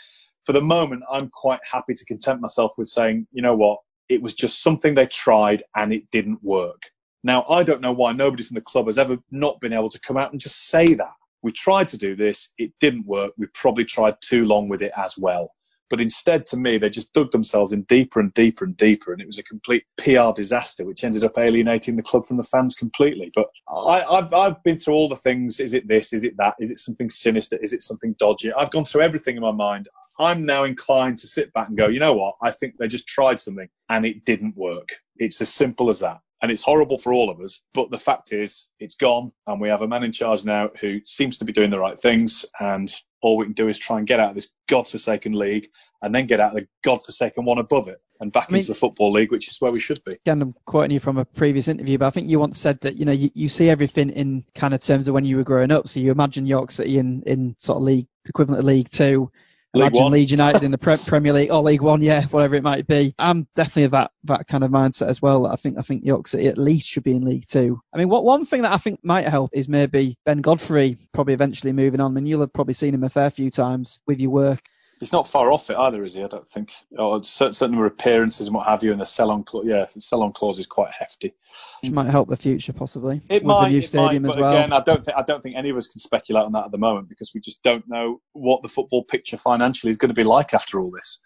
For 0.44 0.52
the 0.52 0.60
moment, 0.60 1.02
I'm 1.10 1.30
quite 1.30 1.60
happy 1.70 1.94
to 1.94 2.04
content 2.04 2.40
myself 2.40 2.72
with 2.76 2.88
saying, 2.88 3.26
you 3.32 3.42
know 3.42 3.56
what, 3.56 3.78
it 4.08 4.20
was 4.20 4.34
just 4.34 4.62
something 4.62 4.94
they 4.94 5.06
tried 5.06 5.62
and 5.74 5.92
it 5.92 6.10
didn't 6.10 6.42
work. 6.42 6.82
Now, 7.22 7.46
I 7.48 7.62
don't 7.62 7.80
know 7.80 7.92
why 7.92 8.12
nobody 8.12 8.42
from 8.42 8.56
the 8.56 8.60
club 8.60 8.86
has 8.86 8.98
ever 8.98 9.16
not 9.30 9.58
been 9.60 9.72
able 9.72 9.88
to 9.88 10.00
come 10.00 10.18
out 10.18 10.32
and 10.32 10.40
just 10.40 10.68
say 10.68 10.92
that 10.94 11.12
we 11.44 11.52
tried 11.52 11.86
to 11.88 11.98
do 11.98 12.16
this, 12.16 12.48
it 12.58 12.72
didn't 12.80 13.06
work. 13.06 13.32
We 13.36 13.46
probably 13.54 13.84
tried 13.84 14.14
too 14.22 14.46
long 14.46 14.68
with 14.68 14.80
it 14.82 14.92
as 14.96 15.16
well. 15.18 15.52
But 15.90 16.00
instead, 16.00 16.46
to 16.46 16.56
me, 16.56 16.78
they 16.78 16.88
just 16.88 17.12
dug 17.12 17.30
themselves 17.30 17.72
in 17.72 17.82
deeper 17.82 18.18
and 18.18 18.32
deeper 18.32 18.64
and 18.64 18.74
deeper, 18.78 19.12
and 19.12 19.20
it 19.20 19.26
was 19.26 19.38
a 19.38 19.42
complete 19.42 19.84
PR 19.98 20.32
disaster, 20.34 20.86
which 20.86 21.04
ended 21.04 21.22
up 21.22 21.36
alienating 21.36 21.94
the 21.94 22.02
club 22.02 22.24
from 22.24 22.38
the 22.38 22.44
fans 22.44 22.74
completely. 22.74 23.30
But 23.34 23.48
I, 23.68 24.00
have 24.10 24.32
I've 24.32 24.62
been 24.64 24.78
through 24.78 24.94
all 24.94 25.08
the 25.08 25.16
things. 25.16 25.60
Is 25.60 25.74
it 25.74 25.86
this? 25.86 26.14
Is 26.14 26.24
it 26.24 26.34
that? 26.38 26.54
Is 26.58 26.70
it 26.70 26.78
something 26.78 27.10
sinister? 27.10 27.58
Is 27.58 27.74
it 27.74 27.82
something 27.82 28.16
dodgy? 28.18 28.50
I've 28.54 28.70
gone 28.70 28.86
through 28.86 29.02
everything 29.02 29.36
in 29.36 29.42
my 29.42 29.52
mind. 29.52 29.86
I'm 30.18 30.46
now 30.46 30.64
inclined 30.64 31.18
to 31.18 31.28
sit 31.28 31.52
back 31.52 31.68
and 31.68 31.76
go, 31.76 31.88
you 31.88 32.00
know 32.00 32.14
what? 32.14 32.36
I 32.42 32.52
think 32.52 32.76
they 32.78 32.88
just 32.88 33.06
tried 33.06 33.38
something 33.38 33.68
and 33.90 34.06
it 34.06 34.24
didn't 34.24 34.56
work. 34.56 34.88
It's 35.16 35.40
as 35.42 35.52
simple 35.52 35.90
as 35.90 36.00
that 36.00 36.20
and 36.42 36.50
it's 36.50 36.62
horrible 36.62 36.98
for 36.98 37.12
all 37.12 37.30
of 37.30 37.40
us. 37.40 37.62
But 37.72 37.90
the 37.90 37.98
fact 37.98 38.32
is, 38.32 38.68
it's 38.80 38.96
gone, 38.96 39.32
and 39.46 39.60
we 39.60 39.68
have 39.68 39.82
a 39.82 39.88
man 39.88 40.04
in 40.04 40.12
charge 40.12 40.44
now 40.44 40.70
who 40.80 41.00
seems 41.04 41.38
to 41.38 41.44
be 41.44 41.52
doing 41.52 41.70
the 41.70 41.78
right 41.78 41.98
things. 41.98 42.44
And 42.60 42.92
all 43.22 43.36
we 43.36 43.46
can 43.46 43.54
do 43.54 43.68
is 43.68 43.78
try 43.78 43.98
and 43.98 44.06
get 44.06 44.20
out 44.20 44.30
of 44.30 44.34
this 44.34 44.50
godforsaken 44.68 45.32
league, 45.32 45.68
and 46.02 46.14
then 46.14 46.26
get 46.26 46.40
out 46.40 46.50
of 46.50 46.56
the 46.56 46.68
godforsaken 46.84 47.44
one 47.44 47.58
above 47.58 47.88
it, 47.88 47.98
and 48.20 48.30
back 48.30 48.46
I 48.50 48.52
mean, 48.52 48.60
into 48.60 48.72
the 48.72 48.78
football 48.78 49.12
league, 49.12 49.32
which 49.32 49.48
is 49.48 49.60
where 49.60 49.72
we 49.72 49.80
should 49.80 50.02
be. 50.04 50.12
Again, 50.26 50.42
I'm 50.42 50.54
quoting 50.66 50.90
you 50.90 51.00
from 51.00 51.18
a 51.18 51.24
previous 51.24 51.68
interview, 51.68 51.98
but 51.98 52.06
I 52.06 52.10
think 52.10 52.28
you 52.28 52.38
once 52.38 52.58
said 52.58 52.80
that 52.82 52.96
you 52.96 53.04
know 53.04 53.12
you, 53.12 53.30
you 53.34 53.48
see 53.48 53.70
everything 53.70 54.10
in 54.10 54.44
kind 54.54 54.74
of 54.74 54.82
terms 54.82 55.08
of 55.08 55.14
when 55.14 55.24
you 55.24 55.36
were 55.36 55.44
growing 55.44 55.70
up. 55.70 55.88
So 55.88 56.00
you 56.00 56.12
imagine 56.12 56.46
York 56.46 56.70
City 56.70 56.98
in 56.98 57.22
in 57.26 57.54
sort 57.58 57.78
of 57.78 57.84
league 57.84 58.06
equivalent 58.26 58.60
of 58.60 58.66
League 58.66 58.90
Two 58.90 59.30
Imagine 59.74 60.12
Leeds 60.12 60.30
United 60.30 60.62
in 60.62 60.70
the 60.70 60.78
pre- 60.78 60.96
Premier 61.06 61.32
League 61.32 61.50
or 61.50 61.62
League 61.62 61.82
One, 61.82 62.02
yeah, 62.02 62.26
whatever 62.26 62.54
it 62.54 62.62
might 62.62 62.86
be. 62.86 63.14
I'm 63.18 63.46
definitely 63.54 63.84
of 63.84 63.90
that 63.92 64.10
that 64.24 64.46
kind 64.46 64.64
of 64.64 64.70
mindset 64.70 65.08
as 65.08 65.20
well. 65.20 65.46
I 65.46 65.56
think 65.56 65.78
I 65.78 65.82
think 65.82 66.04
York 66.04 66.28
City 66.28 66.48
at 66.48 66.58
least 66.58 66.88
should 66.88 67.04
be 67.04 67.16
in 67.16 67.24
League 67.24 67.46
Two. 67.46 67.80
I 67.92 67.98
mean, 67.98 68.08
what 68.08 68.24
one 68.24 68.44
thing 68.44 68.62
that 68.62 68.72
I 68.72 68.78
think 68.78 69.00
might 69.02 69.28
help 69.28 69.50
is 69.52 69.68
maybe 69.68 70.16
Ben 70.24 70.40
Godfrey 70.40 70.96
probably 71.12 71.34
eventually 71.34 71.72
moving 71.72 72.00
on. 72.00 72.12
I 72.12 72.14
mean, 72.14 72.26
you'll 72.26 72.40
have 72.40 72.52
probably 72.52 72.74
seen 72.74 72.94
him 72.94 73.04
a 73.04 73.08
fair 73.08 73.30
few 73.30 73.50
times 73.50 74.00
with 74.06 74.20
your 74.20 74.30
work 74.30 74.60
he's 75.00 75.12
not 75.12 75.28
far 75.28 75.50
off 75.50 75.70
it 75.70 75.76
either, 75.76 76.04
is 76.04 76.14
he? 76.14 76.22
I 76.22 76.28
don't 76.28 76.46
think. 76.46 76.72
Or 76.98 77.22
certain 77.24 77.72
number 77.72 77.86
of 77.86 77.92
appearances 77.92 78.46
and 78.46 78.54
what 78.54 78.66
have 78.66 78.82
you, 78.82 78.92
and 78.92 79.00
the 79.00 79.06
sell-on 79.06 79.44
clause. 79.44 79.64
Yeah, 79.66 79.86
the 79.92 80.00
sell-on 80.00 80.32
clause 80.32 80.58
is 80.58 80.66
quite 80.66 80.90
hefty. 80.96 81.34
Which 81.82 81.92
might 81.92 82.10
help 82.10 82.28
the 82.28 82.36
future, 82.36 82.72
possibly. 82.72 83.20
It 83.28 83.44
might. 83.44 83.72
it 83.72 83.94
might, 83.94 84.22
but 84.22 84.38
well. 84.38 84.50
again, 84.50 84.72
I 84.72 84.80
don't 84.80 85.04
think 85.04 85.16
I 85.16 85.22
don't 85.22 85.42
think 85.42 85.56
any 85.56 85.70
of 85.70 85.76
us 85.76 85.86
can 85.86 85.98
speculate 85.98 86.44
on 86.44 86.52
that 86.52 86.66
at 86.66 86.70
the 86.70 86.78
moment 86.78 87.08
because 87.08 87.32
we 87.34 87.40
just 87.40 87.62
don't 87.62 87.84
know 87.88 88.20
what 88.32 88.62
the 88.62 88.68
football 88.68 89.04
picture 89.04 89.36
financially 89.36 89.90
is 89.90 89.96
going 89.96 90.10
to 90.10 90.14
be 90.14 90.24
like 90.24 90.54
after 90.54 90.80
all 90.80 90.90
this. 90.90 91.20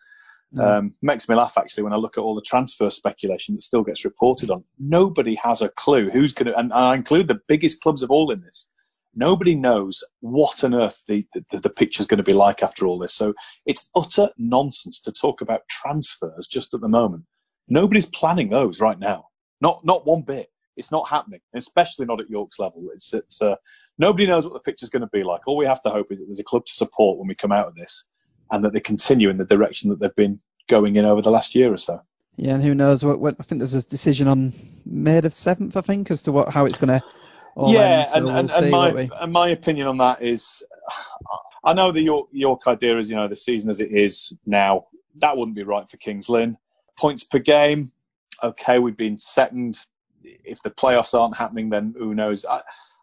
Um, 0.58 0.94
makes 1.02 1.28
me 1.28 1.34
laugh 1.34 1.58
actually 1.58 1.82
when 1.82 1.92
I 1.92 1.96
look 1.96 2.16
at 2.16 2.22
all 2.22 2.34
the 2.34 2.40
transfer 2.40 2.88
speculation 2.88 3.54
that 3.54 3.60
still 3.60 3.82
gets 3.82 4.02
reported 4.06 4.50
on. 4.50 4.64
Nobody 4.78 5.34
has 5.34 5.60
a 5.60 5.68
clue 5.68 6.08
who's 6.08 6.32
going 6.32 6.46
to, 6.46 6.58
and 6.58 6.72
I 6.72 6.94
include 6.94 7.28
the 7.28 7.40
biggest 7.48 7.82
clubs 7.82 8.02
of 8.02 8.10
all 8.10 8.30
in 8.30 8.40
this 8.40 8.66
nobody 9.14 9.54
knows 9.54 10.02
what 10.20 10.62
on 10.64 10.74
earth 10.74 11.02
the, 11.08 11.26
the, 11.34 11.60
the 11.60 11.70
picture 11.70 12.00
is 12.00 12.06
going 12.06 12.18
to 12.18 12.24
be 12.24 12.32
like 12.32 12.62
after 12.62 12.86
all 12.86 12.98
this. 12.98 13.14
So 13.14 13.34
it's 13.66 13.88
utter 13.94 14.30
nonsense 14.38 15.00
to 15.00 15.12
talk 15.12 15.40
about 15.40 15.68
transfers 15.68 16.46
just 16.46 16.74
at 16.74 16.80
the 16.80 16.88
moment. 16.88 17.24
Nobody's 17.68 18.06
planning 18.06 18.48
those 18.48 18.80
right 18.80 18.98
now. 18.98 19.26
Not 19.60 19.84
not 19.84 20.06
one 20.06 20.22
bit. 20.22 20.48
It's 20.76 20.92
not 20.92 21.08
happening, 21.08 21.40
especially 21.54 22.06
not 22.06 22.20
at 22.20 22.30
York's 22.30 22.58
level. 22.60 22.86
It's 22.92 23.12
it's 23.12 23.42
uh, 23.42 23.56
nobody 23.98 24.26
knows 24.26 24.44
what 24.44 24.52
the 24.52 24.60
picture 24.60 24.84
is 24.84 24.90
going 24.90 25.02
to 25.02 25.08
be 25.08 25.24
like. 25.24 25.40
All 25.46 25.56
we 25.56 25.66
have 25.66 25.82
to 25.82 25.90
hope 25.90 26.12
is 26.12 26.20
that 26.20 26.26
there's 26.26 26.38
a 26.38 26.44
club 26.44 26.64
to 26.66 26.74
support 26.74 27.18
when 27.18 27.26
we 27.26 27.34
come 27.34 27.52
out 27.52 27.66
of 27.66 27.74
this, 27.74 28.04
and 28.52 28.64
that 28.64 28.72
they 28.72 28.80
continue 28.80 29.28
in 29.28 29.36
the 29.36 29.44
direction 29.44 29.90
that 29.90 29.98
they've 29.98 30.14
been 30.14 30.40
going 30.68 30.96
in 30.96 31.04
over 31.04 31.20
the 31.20 31.30
last 31.30 31.54
year 31.54 31.72
or 31.72 31.78
so. 31.78 32.00
Yeah, 32.36 32.54
and 32.54 32.62
who 32.62 32.74
knows 32.74 33.04
what, 33.04 33.18
what 33.18 33.34
I 33.40 33.42
think 33.42 33.58
there's 33.58 33.74
a 33.74 33.82
decision 33.82 34.28
on 34.28 34.52
May 34.86 35.18
the 35.18 35.30
seventh, 35.30 35.76
I 35.76 35.80
think, 35.80 36.10
as 36.12 36.22
to 36.22 36.32
what 36.32 36.48
how 36.48 36.64
it's 36.64 36.78
going 36.78 37.00
to 37.00 37.04
yeah, 37.66 38.04
so 38.04 38.16
and, 38.16 38.26
we'll 38.26 38.36
and, 38.36 38.50
and 38.50 38.70
my 38.70 39.08
and 39.20 39.32
my 39.32 39.48
opinion 39.48 39.86
on 39.88 39.96
that 39.98 40.22
is, 40.22 40.62
I 41.64 41.72
know 41.74 41.90
the 41.92 42.02
York 42.02 42.28
York 42.32 42.62
idea 42.66 42.98
is 42.98 43.10
you 43.10 43.16
know 43.16 43.28
the 43.28 43.36
season 43.36 43.70
as 43.70 43.80
it 43.80 43.90
is 43.90 44.36
now 44.46 44.86
that 45.20 45.36
wouldn't 45.36 45.56
be 45.56 45.62
right 45.62 45.88
for 45.88 45.96
Kings 45.96 46.28
Lynn. 46.28 46.56
Points 46.96 47.24
per 47.24 47.38
game, 47.38 47.92
okay, 48.42 48.78
we've 48.78 48.96
been 48.96 49.18
second. 49.18 49.78
If 50.22 50.62
the 50.62 50.70
playoffs 50.70 51.18
aren't 51.18 51.36
happening, 51.36 51.70
then 51.70 51.94
who 51.96 52.14
knows? 52.14 52.44
I, 52.44 52.60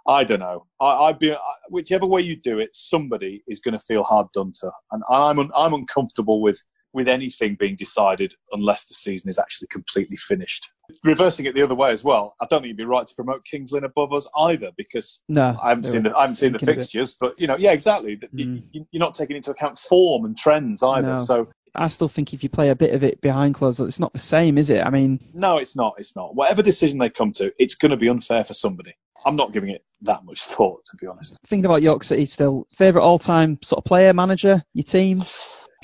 I 0.08 0.24
don't 0.24 0.40
know. 0.40 0.66
I, 0.80 1.08
would 1.08 1.20
be 1.20 1.36
whichever 1.70 2.06
way 2.06 2.22
you 2.22 2.36
do 2.36 2.60
it, 2.60 2.76
somebody 2.76 3.44
is 3.48 3.60
going 3.60 3.74
to 3.74 3.80
feel 3.80 4.04
hard 4.04 4.28
done 4.34 4.52
to, 4.62 4.72
and 4.92 5.04
I'm 5.10 5.40
un, 5.40 5.50
I'm 5.56 5.74
uncomfortable 5.74 6.42
with 6.42 6.64
with 6.96 7.08
anything 7.08 7.56
being 7.60 7.76
decided 7.76 8.34
unless 8.54 8.86
the 8.86 8.94
season 8.94 9.30
is 9.30 9.38
actually 9.38 9.68
completely 9.68 10.16
finished. 10.16 10.72
Reversing 11.04 11.46
it 11.46 11.54
the 11.54 11.62
other 11.62 11.76
way 11.76 11.92
as 11.92 12.04
well, 12.04 12.36
I 12.42 12.48
don't 12.50 12.62
think 12.62 12.70
it'd 12.70 12.78
be 12.78 12.86
right 12.86 13.06
to 13.06 13.16
promote 13.16 13.44
Kings 13.46 13.72
Lynn 13.72 13.84
above 13.84 14.14
us 14.14 14.28
either 14.38 14.72
because 14.78 15.22
no, 15.28 15.58
I 15.62 15.70
haven't 15.70 15.84
seen 15.84 16.04
the 16.04 16.16
I 16.16 16.22
haven't 16.22 16.36
seen 16.38 16.54
the 16.54 16.60
fixtures, 16.60 17.18
but 17.20 17.40
you 17.40 17.48
know, 17.48 17.58
yeah, 17.58 17.72
exactly. 17.72 18.18
Mm. 18.18 18.64
You, 18.72 18.82
are 18.82 19.00
not 19.00 19.14
taking 19.14 19.36
into 19.36 19.52
account 19.52 19.78
form 19.78 20.26
and 20.26 20.38
trends 20.38 20.82
either. 20.82 21.16
No. 21.16 21.18
So 21.18 21.48
I 21.76 21.88
still 21.90 22.08
think 22.08 22.34
if 22.34 22.44
you 22.44 22.50
play 22.50 22.70
a 22.70 22.76
bit 22.76 22.94
of 22.94 23.04
it 23.04 23.20
behind 23.22 23.56
closed, 23.56 23.82
it's 23.82 24.00
not 24.00 24.14
the 24.14 24.20
same, 24.20 24.58
is 24.58 24.70
it? 24.70 24.86
I 24.86 24.90
mean, 24.90 25.20
no, 25.34 25.58
it's 25.58 25.76
not. 25.76 25.96
It's 25.98 26.16
not. 26.16 26.36
Whatever 26.36 26.62
decision 26.62 26.98
they 26.98 27.10
come 27.10 27.32
to, 27.34 27.52
it's 27.60 27.76
going 27.76 27.92
to 27.92 27.98
be 27.98 28.08
unfair 28.08 28.44
for 28.44 28.54
somebody. 28.54 28.94
I'm 29.26 29.36
not 29.36 29.54
giving 29.54 29.72
it 29.72 29.84
that 30.02 30.24
much 30.24 30.42
thought, 30.42 30.86
to 30.86 30.98
be 30.98 31.08
honest. 31.08 31.38
Thinking 31.46 31.66
about 31.66 31.82
York 31.82 32.04
City 32.04 32.26
still, 32.28 32.68
favourite 32.72 33.04
all-time 33.04 33.58
sort 33.64 33.80
of 33.80 33.86
player, 33.86 34.14
manager, 34.14 34.64
your 34.74 34.84
team? 34.84 35.18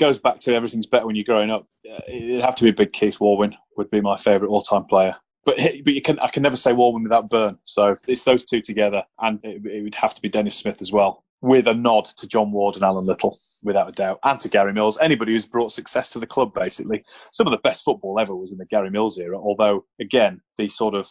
Goes 0.02 0.18
back 0.18 0.40
to 0.40 0.56
everything's 0.56 0.88
better 0.88 1.06
when 1.06 1.16
you're 1.16 1.26
growing 1.26 1.52
up. 1.52 1.68
It'd 2.08 2.40
have 2.40 2.56
to 2.56 2.64
be 2.64 2.72
big 2.72 2.92
Keith 2.92 3.20
Walwyn 3.20 3.54
would 3.78 3.92
be 3.92 4.02
my 4.02 4.18
favourite 4.18 4.50
all-time 4.50 4.86
player. 4.86 5.16
But 5.46 5.58
but 5.86 5.94
you 5.94 6.02
can 6.02 6.18
I 6.18 6.28
can 6.28 6.42
never 6.42 6.56
say 6.56 6.72
Walwyn 6.72 7.04
without 7.04 7.30
Byrne. 7.30 7.60
So 7.66 7.96
it's 8.08 8.24
those 8.24 8.44
two 8.44 8.62
together, 8.62 9.04
and 9.20 9.40
it, 9.44 9.64
it, 9.64 9.84
would 9.84 9.94
have 9.94 10.16
to 10.16 10.22
be 10.24 10.28
Dennis 10.28 10.56
Smith 10.56 10.82
as 10.82 10.92
well, 10.92 11.24
with 11.42 11.68
a 11.68 11.76
nod 11.76 12.06
to 12.18 12.28
John 12.28 12.52
Ward 12.52 12.78
and 12.78 12.84
Alan 12.84 13.06
Little, 13.06 13.38
without 13.62 13.90
a 13.90 13.92
doubt, 13.92 14.18
and 14.24 14.40
to 14.40 14.50
Gary 14.50 14.74
Mills. 14.74 14.98
Anybody 15.00 15.34
who's 15.34 15.46
brought 15.46 15.72
success 15.72 16.10
to 16.14 16.20
the 16.20 16.26
club, 16.26 16.52
basically. 16.56 17.04
Some 17.30 17.46
of 17.46 17.52
the 17.52 17.60
best 17.60 17.86
football 17.86 18.20
ever 18.20 18.36
was 18.36 18.52
in 18.52 18.58
the 18.58 18.66
Gary 18.66 18.90
Mills 18.90 19.20
era. 19.20 19.38
Although 19.40 19.86
again, 20.00 20.42
the 20.58 20.68
sort 20.68 20.96
of 20.96 21.08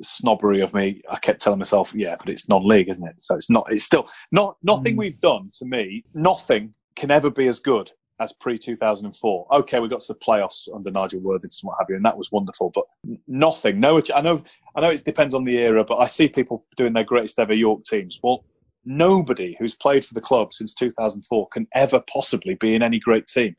snobbery 0.00 0.62
of 0.62 0.74
me, 0.74 1.00
I 1.08 1.20
kept 1.20 1.42
telling 1.42 1.60
myself, 1.60 1.94
yeah, 1.94 2.16
but 2.18 2.28
it's 2.28 2.48
non-league, 2.48 2.88
isn't 2.88 3.06
it? 3.06 3.22
So 3.22 3.36
it's 3.36 3.48
not. 3.48 3.66
It's 3.70 3.84
still 3.84 4.08
not. 4.32 4.56
Nothing 4.64 4.96
mm. 4.96 4.98
we've 4.98 5.20
done 5.20 5.52
to 5.58 5.64
me. 5.64 6.04
Nothing 6.12 6.74
can 6.96 7.12
ever 7.12 7.30
be 7.30 7.46
as 7.46 7.60
good 7.60 7.92
as 8.20 8.32
pre 8.32 8.58
2004. 8.58 9.46
Okay, 9.50 9.80
we 9.80 9.88
got 9.88 10.00
to 10.00 10.12
the 10.12 10.18
playoffs 10.18 10.68
under 10.74 10.90
Nigel 10.90 11.20
Worthington 11.20 11.58
and 11.62 11.68
what 11.68 11.76
have 11.80 11.88
you, 11.88 11.96
and 11.96 12.04
that 12.04 12.16
was 12.16 12.32
wonderful. 12.32 12.70
But 12.74 12.84
nothing. 13.26 13.80
No, 13.80 14.00
I 14.14 14.20
know. 14.20 14.42
I 14.76 14.80
know 14.80 14.90
it 14.90 15.04
depends 15.04 15.34
on 15.34 15.44
the 15.44 15.58
era, 15.58 15.84
but 15.84 15.98
I 15.98 16.06
see 16.06 16.28
people 16.28 16.64
doing 16.76 16.92
their 16.92 17.04
greatest 17.04 17.38
ever 17.38 17.54
York 17.54 17.84
teams. 17.84 18.18
Well, 18.22 18.44
nobody 18.84 19.56
who's 19.58 19.74
played 19.74 20.04
for 20.04 20.14
the 20.14 20.20
club 20.20 20.52
since 20.52 20.74
2004 20.74 21.48
can 21.48 21.66
ever 21.74 22.00
possibly 22.12 22.54
be 22.54 22.74
in 22.74 22.82
any 22.82 22.98
great 22.98 23.26
team. 23.26 23.56